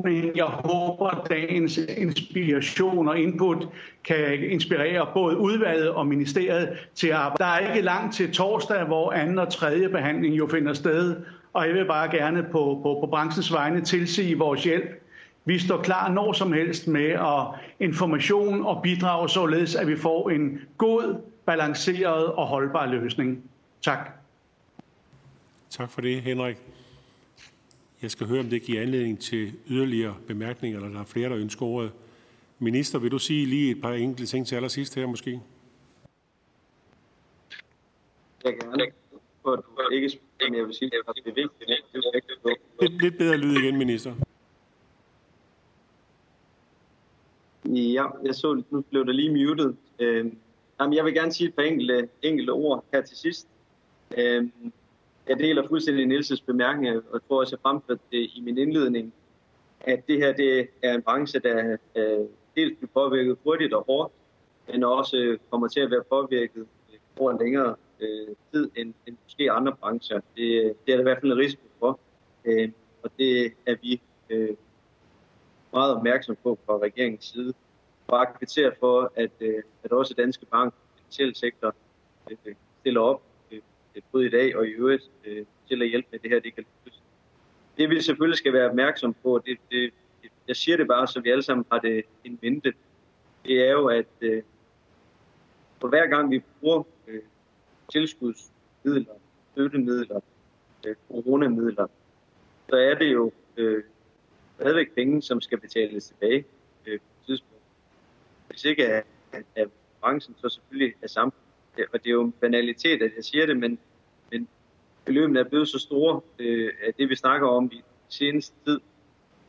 men 0.04 0.32
jeg 0.36 0.46
håber, 0.46 1.08
at 1.08 1.30
dagens 1.30 1.78
inspiration 1.78 3.08
og 3.08 3.20
input 3.20 3.68
kan 4.04 4.44
inspirere 4.44 5.08
både 5.14 5.38
udvalget 5.38 5.90
og 5.90 6.08
ministeriet 6.08 6.70
til 6.96 7.08
at 7.08 7.14
arbejde. 7.14 7.44
Der 7.44 7.50
er 7.50 7.74
ikke 7.74 7.82
langt 7.82 8.16
til 8.16 8.34
torsdag, 8.34 8.84
hvor 8.84 9.12
anden 9.12 9.40
og 9.40 9.52
tredje 9.52 9.90
behandling 9.90 10.38
jo 10.38 10.48
finder 10.52 10.74
sted, 10.74 11.16
og 11.54 11.68
jeg 11.68 11.76
vil 11.76 11.86
bare 11.86 12.12
gerne 12.12 12.44
på, 12.44 12.80
på, 12.84 12.98
på 13.02 13.08
branchens 13.10 13.54
vegne 13.54 13.82
tilsige 13.82 14.38
vores 14.38 14.64
hjælp. 14.64 15.04
Vi 15.46 15.60
står 15.60 15.82
klar 15.82 16.12
når 16.12 16.34
som 16.34 16.54
helst 16.54 16.88
med 16.88 17.10
at 17.10 17.48
information 17.80 18.66
og 18.66 18.82
bidrage 18.84 19.30
således, 19.30 19.76
at 19.76 19.88
vi 19.88 19.96
får 19.96 20.30
en 20.30 20.60
god, 20.78 21.22
balanceret 21.46 22.26
og 22.26 22.48
holdbar 22.48 22.86
løsning. 22.86 23.44
Tak. 23.82 24.10
Tak 25.70 25.90
for 25.90 26.02
det, 26.02 26.22
Henrik. 26.22 26.73
Jeg 28.04 28.12
skal 28.12 28.28
høre, 28.28 28.40
om 28.40 28.50
det 28.50 28.62
giver 28.62 28.82
anledning 28.82 29.20
til 29.20 29.54
yderligere 29.70 30.16
bemærkninger, 30.28 30.80
eller 30.80 30.94
der 30.94 31.00
er 31.00 31.06
flere, 31.06 31.30
der 31.30 31.38
ønsker 31.38 31.66
ordet. 31.66 31.92
Minister, 32.60 33.00
vil 33.00 33.12
du 33.12 33.20
sige 33.20 33.46
lige 33.46 33.72
et 33.72 33.82
par 33.82 33.94
enkelte 33.94 34.26
ting 34.26 34.48
til 34.48 34.56
allersidst 34.56 34.96
her 34.96 35.08
måske? 35.08 35.42
Jeg 38.44 38.54
kan 38.54 38.70
gerne. 38.70 38.92
For 39.42 39.56
du 39.56 39.90
ikke 39.92 40.20
men 40.42 40.56
jeg 40.56 40.66
vil 40.66 40.74
sige, 40.74 40.92
at 41.08 41.16
det 41.16 41.28
er 41.28 41.34
vigtigt. 41.34 41.70
Lidt, 42.82 43.02
lidt 43.02 43.18
bedre 43.18 43.38
lyd 43.38 43.56
igen, 43.64 43.78
minister. 43.78 44.16
Ja, 47.66 48.06
jeg 48.24 48.36
så, 48.36 48.64
nu 48.70 48.82
blev 48.82 49.06
der 49.06 49.12
lige 49.12 49.48
muted. 49.48 49.74
Øh, 50.00 50.32
jamen, 50.80 50.94
jeg 50.96 51.06
vil 51.06 51.14
gerne 51.14 51.34
sige 51.34 51.48
et 51.48 51.56
par 51.56 51.64
enkelte, 51.64 52.10
enkelte 52.22 52.52
ord 52.52 52.86
her 52.94 53.02
til 53.02 53.18
sidst. 53.18 53.48
Øh, 54.18 54.48
jeg 55.28 55.40
deler 55.40 55.68
fuldstændig 55.68 56.06
Nielses 56.06 56.42
bemærkninger, 56.42 56.98
og 56.98 57.14
jeg 57.14 57.22
tror 57.28 57.40
også, 57.40 57.56
jeg 57.56 57.62
fremførte 57.62 58.02
det 58.12 58.30
i 58.36 58.42
min 58.44 58.58
indledning, 58.58 59.14
at 59.80 60.08
det 60.08 60.18
her 60.18 60.34
det 60.34 60.68
er 60.84 60.94
en 60.94 61.02
branche, 61.02 61.40
der 61.40 61.78
øh, 61.96 62.26
dels 62.56 62.78
bliver 62.78 62.90
påvirket 62.94 63.38
hurtigt 63.44 63.74
og 63.74 63.86
hårdt, 63.86 64.14
men 64.72 64.84
også 64.84 65.18
øh, 65.18 65.40
kommer 65.50 65.68
til 65.68 65.80
at 65.80 65.92
være 65.92 66.04
påvirket 66.10 66.68
øh, 66.94 67.00
over 67.20 67.32
en 67.32 67.40
længere 67.40 67.76
øh, 68.00 68.36
tid 68.54 68.70
end, 68.76 68.94
end 69.08 69.18
måske 69.24 69.52
andre 69.52 69.76
brancher. 69.76 70.16
Det, 70.16 70.74
det 70.86 70.92
er 70.92 70.96
der 70.96 71.00
i 71.00 71.04
hvert 71.04 71.18
fald 71.22 71.32
en 71.32 71.38
risiko 71.38 71.64
for, 71.80 72.00
øh, 72.46 72.72
og 73.04 73.10
det 73.18 73.54
er 73.66 73.76
vi 73.82 74.02
øh, 74.30 74.56
meget 75.74 75.96
opmærksom 75.96 76.38
på 76.44 76.60
fra 76.66 76.78
regeringens 76.78 77.26
side. 77.26 77.54
Bare 78.08 78.28
aktiviterer 78.28 78.72
for, 78.80 79.12
at, 79.16 79.32
øh, 79.40 79.64
at 79.84 79.92
også 79.92 80.14
danske 80.14 80.46
bank, 80.46 80.74
finansielle 80.98 81.36
sektor, 81.36 81.76
øh, 82.32 82.56
stiller 82.82 83.02
op 83.02 83.22
Øh, 83.96 84.02
både 84.12 84.26
i 84.26 84.30
dag 84.30 84.56
og 84.56 84.68
i 84.68 84.70
øvrigt 84.70 85.10
øh, 85.26 85.46
til 85.68 85.82
at 85.82 85.90
hjælpe 85.90 86.08
med 86.12 86.20
det 86.20 86.30
her, 86.32 86.40
det 86.40 86.56
kan 86.56 86.66
løses. 86.86 87.02
Det 87.78 87.90
vi 87.90 88.02
selvfølgelig 88.02 88.38
skal 88.38 88.54
være 88.54 88.70
opmærksom 88.70 89.16
på, 89.24 89.42
det, 89.46 89.58
det, 89.72 89.94
jeg 90.48 90.56
siger 90.56 90.78
det 90.78 90.88
bare, 90.88 91.08
så 91.08 91.20
vi 91.20 91.30
alle 91.30 91.44
sammen 91.44 91.66
har 91.72 91.80
det 91.80 92.04
en 92.24 92.40
mente, 92.42 92.74
det 93.46 93.68
er 93.68 93.72
jo, 93.72 93.88
at 93.88 94.06
øh, 94.22 94.44
for 95.82 95.88
hver 95.88 96.08
gang 96.08 96.32
vi 96.32 96.44
bruger 96.60 96.84
øh, 97.08 97.22
tilskudsmidler, 97.92 99.14
støttemidler, 99.52 100.20
øh, 100.88 100.96
coronamidler, 101.08 101.88
så 102.70 102.76
er 102.76 102.96
det 102.96 103.14
jo 103.14 103.32
øh, 103.58 103.84
stadigvæk 104.56 104.96
penge, 104.96 105.22
som 105.22 105.42
skal 105.42 105.60
betales 105.60 106.06
tilbage 106.08 106.46
øh, 106.86 107.00
på 107.00 107.06
et 107.22 107.26
tidspunkt. 107.26 107.64
Hvis 108.50 108.66
ikke 108.66 108.88
af, 108.88 109.04
af 109.56 109.66
branchen, 110.02 110.36
så 110.38 110.50
selvfølgelig 110.50 110.96
er 111.02 111.08
samfundet 111.08 111.43
og 111.78 112.04
det 112.04 112.08
er 112.08 112.12
jo 112.12 112.24
en 112.24 112.32
banalitet, 112.32 113.02
at 113.02 113.12
jeg 113.16 113.24
siger 113.24 113.46
det, 113.46 113.58
men, 113.58 113.80
men 114.32 114.48
beløbene 115.06 115.40
er 115.40 115.44
blevet 115.44 115.68
så 115.68 115.80
store 115.80 116.22
øh, 116.40 116.72
at 116.88 116.98
det, 116.98 117.10
vi 117.10 117.16
snakker 117.16 117.48
om 117.48 117.70
i 117.74 117.82
seneste 118.10 118.56
tid, 118.66 118.80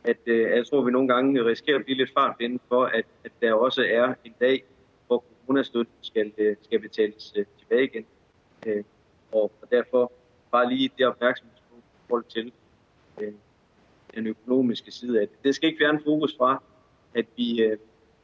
at 0.03 0.17
øh, 0.25 0.41
jeg 0.41 0.67
tror, 0.67 0.81
vi 0.81 0.91
nogle 0.91 1.07
gange 1.07 1.45
risikerer 1.45 1.79
at 1.79 1.85
blive 1.85 1.97
lidt 1.97 2.13
fartblinde 2.13 2.59
for, 2.67 2.85
at, 2.85 3.05
at 3.23 3.31
der 3.41 3.53
også 3.53 3.85
er 3.89 4.13
en 4.23 4.33
dag, 4.39 4.63
hvor 5.07 5.23
coronastøtten 5.45 5.95
skal, 6.01 6.31
øh, 6.37 6.55
skal 6.61 6.79
betales 6.79 7.33
øh, 7.35 7.45
tilbage 7.59 7.83
igen. 7.83 8.05
Øh, 8.65 8.83
og, 9.31 9.51
og 9.61 9.71
derfor 9.71 10.11
bare 10.51 10.69
lige 10.73 10.91
det 10.97 11.07
opmærksomhedspunkt 11.07 12.27
i 12.27 12.33
til 12.33 12.51
øh, 13.21 13.33
den 14.15 14.27
økonomiske 14.27 14.91
side 14.91 15.21
af 15.21 15.27
det. 15.27 15.43
Det 15.43 15.55
skal 15.55 15.69
ikke 15.69 15.79
fjerne 15.79 16.01
fokus 16.05 16.37
fra, 16.37 16.63
at 17.13 17.25
vi 17.37 17.63
øh, 17.63 17.77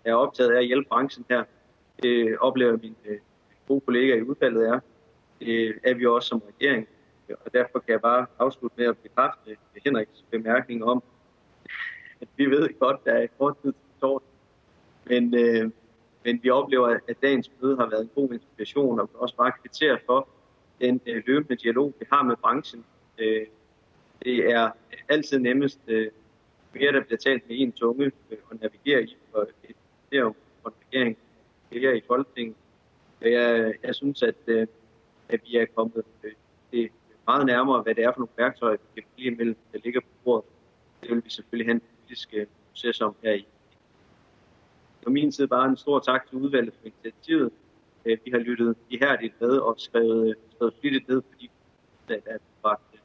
er 0.05 0.13
optaget 0.13 0.51
af 0.51 0.59
at 0.59 0.65
hjælpe 0.65 0.89
branchen 0.89 1.25
her. 1.29 1.43
Det 2.03 2.37
oplever 2.39 2.77
min 2.77 2.95
øh, 3.05 3.19
gode 3.72 3.81
kollegaer 3.81 4.18
i 4.18 4.22
udvalget 4.22 4.68
er. 4.68 4.80
øh, 5.41 5.73
er 5.84 5.93
vi 5.93 6.06
også 6.06 6.27
som 6.27 6.41
regering. 6.52 6.88
Og 7.45 7.53
derfor 7.53 7.80
kan 7.80 7.91
jeg 7.91 8.02
bare 8.02 8.26
afslutte 8.39 8.76
med 8.77 8.88
at 8.88 8.98
bekræfte 8.98 9.57
Henriks 9.85 10.26
bemærkning 10.31 10.84
om, 10.84 11.03
at 12.22 12.27
vi 12.38 12.45
ved 12.45 12.80
godt, 12.80 13.06
der 13.06 13.14
er 13.14 13.27
kort 13.39 13.56
tid 13.61 13.73
til 13.73 13.91
torsdag. 14.02 14.30
Men, 15.06 15.23
øh, 15.35 15.72
men 16.26 16.39
vi 16.43 16.49
oplever, 16.49 16.99
at 17.07 17.22
dagens 17.22 17.52
møde 17.61 17.77
har 17.77 17.89
været 17.89 18.02
en 18.02 18.11
god 18.15 18.34
inspiration, 18.34 18.99
og 18.99 19.10
også 19.14 19.35
bare 19.35 19.52
kvittere 19.61 19.99
for 20.06 20.27
den 20.81 21.02
øh, 21.06 21.23
løbende 21.27 21.56
dialog, 21.56 21.93
vi 21.99 22.06
har 22.11 22.23
med 22.23 22.35
branchen. 22.35 22.85
Øh, 23.18 23.45
det 24.23 24.52
er 24.52 24.72
altid 25.10 25.39
nemmest, 25.39 25.80
øh, 25.88 26.11
mere 26.73 26.91
der 26.91 27.03
bliver 27.03 27.18
talt 27.18 27.49
med 27.49 27.56
en 27.60 27.72
tunge 27.72 28.06
øh, 28.06 28.38
og 28.49 28.57
navigere 28.61 29.03
i 29.03 29.18
for 29.31 29.41
et 29.41 29.76
ministerium 30.10 30.35
og 30.64 30.73
en 30.73 30.88
regering 30.88 31.18
her 31.72 31.91
i 31.91 32.02
Folketinget. 32.07 32.56
Jeg, 33.22 33.73
jeg 33.84 33.95
synes, 33.95 34.23
at, 34.23 34.35
øh, 34.48 34.68
at 35.30 35.39
vi 35.45 35.57
er 35.57 35.65
kommet 35.76 36.03
øh, 36.23 36.31
det 36.72 36.91
meget 37.27 37.45
nærmere, 37.45 37.81
hvad 37.81 37.95
det 37.95 38.03
er 38.03 38.11
for 38.11 38.19
nogle 38.19 38.34
værktøjer, 38.38 38.77
vi 38.95 39.02
kan 39.02 39.10
blive 39.15 39.31
imellem, 39.34 39.56
der 39.73 39.80
ligger 39.84 40.02
på 40.02 40.07
bordet. 40.23 40.49
Det 41.02 41.10
vil 41.10 41.26
vi 41.26 41.30
selvfølgelig 41.30 41.68
have 41.68 41.76
en 41.76 41.81
politisk 41.81 42.30
øh, 42.34 42.45
proces 42.69 43.02
om 43.02 43.15
her 43.23 43.34
i. 43.34 43.48
På 45.03 45.10
min 45.10 45.31
side 45.31 45.48
bare 45.48 45.69
en 45.69 45.77
stor 45.77 45.99
tak 45.99 46.30
til 46.30 46.38
udvalget 46.38 46.73
for 46.73 46.85
initiativet. 46.88 47.52
Øh, 48.06 48.18
vi 48.26 48.31
har 48.31 48.39
lyttet 48.39 48.76
ihærdigt 48.89 49.41
med 49.41 49.57
og 49.57 49.76
skrevet, 49.77 50.30
øh, 50.30 50.35
skrevet 50.56 50.73
flittigt 50.80 51.10
ned 51.10 51.22
fordi 51.31 51.52
de 52.07 52.14
der 52.14 52.19
er 52.26 52.38
bragt, 52.61 52.81
øh, 52.93 52.99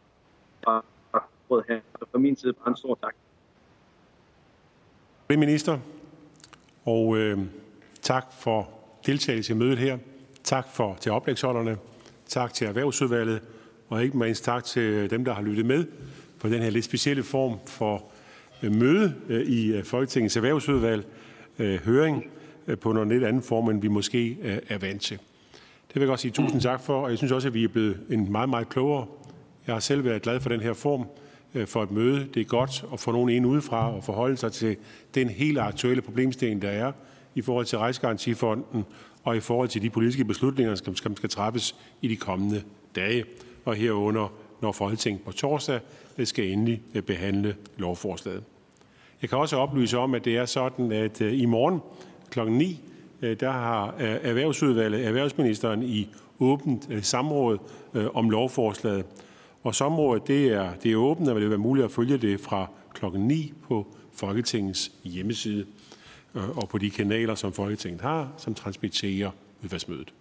bragt 0.62 0.86
råd 1.50 1.62
her. 1.68 1.80
Så 1.98 2.04
fra 2.10 2.18
min 2.18 2.36
side 2.36 2.52
bare 2.52 2.68
en 2.68 2.76
stor 2.76 2.98
tak. 3.02 3.14
Minister, 5.28 5.78
og 6.84 7.16
øh, 7.16 7.38
tak 8.02 8.32
for 8.32 8.75
deltagelse 9.06 9.52
i 9.52 9.56
mødet 9.56 9.78
her. 9.78 9.98
Tak 10.44 10.66
for, 10.74 10.96
til 11.00 11.12
oplægsholderne. 11.12 11.76
Tak 12.28 12.54
til 12.54 12.66
Erhvervsudvalget, 12.66 13.40
og 13.88 14.04
ikke 14.04 14.18
mindst 14.18 14.44
tak 14.44 14.64
til 14.64 14.82
øh, 14.82 15.10
dem, 15.10 15.24
der 15.24 15.34
har 15.34 15.42
lyttet 15.42 15.66
med 15.66 15.84
for 16.38 16.48
den 16.48 16.62
her 16.62 16.70
lidt 16.70 16.84
specielle 16.84 17.22
form 17.22 17.58
for 17.66 18.04
øh, 18.62 18.74
møde 18.74 19.14
øh, 19.28 19.46
i 19.46 19.82
Folketingets 19.82 20.36
Erhvervsudvalg, 20.36 21.06
høring 21.84 22.24
på 22.80 22.92
noget 22.92 23.08
lidt 23.08 23.24
anden 23.24 23.42
form, 23.42 23.68
end 23.68 23.82
vi 23.82 23.88
måske 23.88 24.38
er 24.68 24.78
vant 24.78 25.02
til. 25.02 25.18
Det 25.88 25.94
vil 25.94 26.00
jeg 26.00 26.08
godt 26.08 26.20
sige 26.20 26.30
tusind 26.30 26.60
tak 26.60 26.80
for, 26.80 27.02
og 27.02 27.10
jeg 27.10 27.18
synes 27.18 27.32
også, 27.32 27.48
at 27.48 27.54
vi 27.54 27.64
er 27.64 27.68
blevet 27.68 28.00
en 28.10 28.32
meget, 28.32 28.48
meget 28.48 28.68
klogere. 28.68 29.06
Jeg 29.66 29.74
har 29.74 29.80
selv 29.80 30.04
været 30.04 30.22
glad 30.22 30.40
for 30.40 30.48
den 30.48 30.60
her 30.60 30.72
form 30.72 31.06
for 31.66 31.82
et 31.82 31.90
møde. 31.90 32.26
Det 32.34 32.40
er 32.40 32.44
godt 32.44 32.84
at 32.92 33.00
få 33.00 33.12
nogen 33.12 33.28
ind 33.28 33.46
udefra 33.46 33.94
og 33.96 34.04
forholde 34.04 34.36
sig 34.36 34.52
til 34.52 34.76
den 35.14 35.28
helt 35.28 35.58
aktuelle 35.58 36.02
problemstilling, 36.02 36.62
der 36.62 36.68
er 36.68 36.92
i 37.36 37.42
forhold 37.42 37.66
til 37.66 37.78
Rejsegarantifonden 37.78 38.84
og 39.24 39.36
i 39.36 39.40
forhold 39.40 39.68
til 39.68 39.82
de 39.82 39.90
politiske 39.90 40.24
beslutninger, 40.24 40.74
som 40.74 40.96
skal, 40.96 41.16
skal 41.16 41.30
træffes 41.30 41.76
i 42.02 42.08
de 42.08 42.16
kommende 42.16 42.62
dage, 42.96 43.24
og 43.64 43.74
herunder, 43.74 44.32
når 44.62 44.72
Folketinget 44.72 45.22
på 45.24 45.32
torsdag 45.32 45.80
øh, 46.18 46.26
skal 46.26 46.44
endelig 46.44 46.82
øh, 46.94 47.02
behandle 47.02 47.56
lovforslaget. 47.76 48.42
Jeg 49.22 49.30
kan 49.30 49.38
også 49.38 49.56
oplyse 49.56 49.98
om, 49.98 50.14
at 50.14 50.24
det 50.24 50.36
er 50.36 50.44
sådan, 50.44 50.92
at 50.92 51.20
øh, 51.20 51.40
i 51.40 51.44
morgen 51.44 51.80
kl. 52.30 52.40
9, 52.50 52.80
der 53.20 53.50
har 53.50 53.94
Erhvervsudvalget, 53.98 55.06
Erhvervsministeren 55.06 55.82
i 55.82 56.08
åbent 56.40 56.88
samråd 57.02 57.58
om 58.14 58.30
lovforslaget. 58.30 59.04
Og 59.62 59.74
samrådet 59.74 60.26
det 60.26 60.46
er, 60.46 60.70
det 60.82 60.92
er 60.92 60.96
åbent, 60.96 61.28
og 61.28 61.34
det 61.34 61.42
vil 61.42 61.50
være 61.50 61.58
muligt 61.58 61.84
at 61.84 61.90
følge 61.90 62.16
det 62.16 62.40
fra 62.40 62.66
kl. 62.94 63.04
9 63.18 63.52
på 63.68 63.86
Folketingets 64.12 64.92
hjemmeside 65.04 65.66
Øh, 66.36 66.56
og 66.56 66.68
på 66.68 66.78
de 66.78 66.90
kanaler, 66.90 67.34
som 67.34 67.52
Folketinget 67.52 68.00
har, 68.00 68.32
som 68.38 68.54
transmitterer 68.54 69.30
udvalgsmødet. 69.64 70.12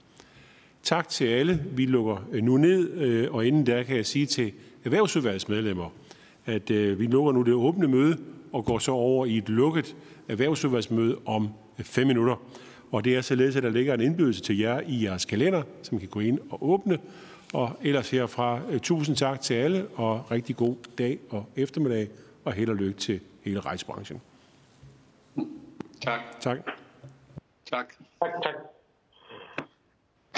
Tak 0.84 1.10
til 1.10 1.26
alle. 1.26 1.66
Vi 1.72 1.86
lukker 1.86 2.28
øh, 2.32 2.44
nu 2.44 2.58
ned, 2.58 2.92
øh, 2.92 3.34
og 3.34 3.46
inden 3.46 3.66
der 3.66 3.84
kan 3.84 3.96
jeg 3.96 4.06
sige 4.06 4.26
til 4.26 4.52
erhvervsudvalgets 4.86 5.50
medlemmer, 5.50 5.90
at 6.46 6.70
vi 6.70 7.08
lukker 7.08 7.32
nu 7.32 7.42
det 7.42 7.54
åbne 7.54 7.88
møde 7.88 8.18
og 8.52 8.66
går 8.66 8.80
så 8.80 8.92
over 8.92 9.26
i 9.26 9.38
et 9.38 9.50
lukket 9.50 9.96
erhvervsudvalgsmøde 10.28 11.18
om 11.26 11.50
fem 11.78 12.08
minutter. 12.08 12.36
Og 12.92 13.04
det 13.04 13.16
er 13.16 13.22
således, 13.22 13.56
at 13.56 13.64
der 13.64 13.70
ligger 13.70 13.94
en 13.94 14.02
indbydelse 14.02 14.42
til 14.42 14.58
jer 14.58 14.82
i 14.88 15.04
jeres 15.04 15.26
kalender, 15.26 15.64
som 15.82 16.00
kan 16.00 16.08
gå 16.08 16.20
ind 16.20 16.40
og 16.50 16.70
åbne. 16.70 17.00
Og 17.54 17.78
ellers 17.84 18.10
herfra 18.10 18.60
tusind 18.84 19.16
tak 19.16 19.42
til 19.42 19.54
alle, 19.54 19.88
og 19.88 20.32
rigtig 20.32 20.56
god 20.56 20.76
dag 20.98 21.20
og 21.30 21.46
eftermiddag, 21.56 22.08
og 22.44 22.54
held 22.54 22.70
og 22.70 22.76
lykke 22.76 23.00
til 23.00 23.20
hele 23.44 23.60
rejsebranchen. 23.60 24.22
Tak. 26.06 26.22
Tak. 26.40 26.60
Tak. 27.70 27.96
Tak, 28.20 28.42
tak. 28.44 28.75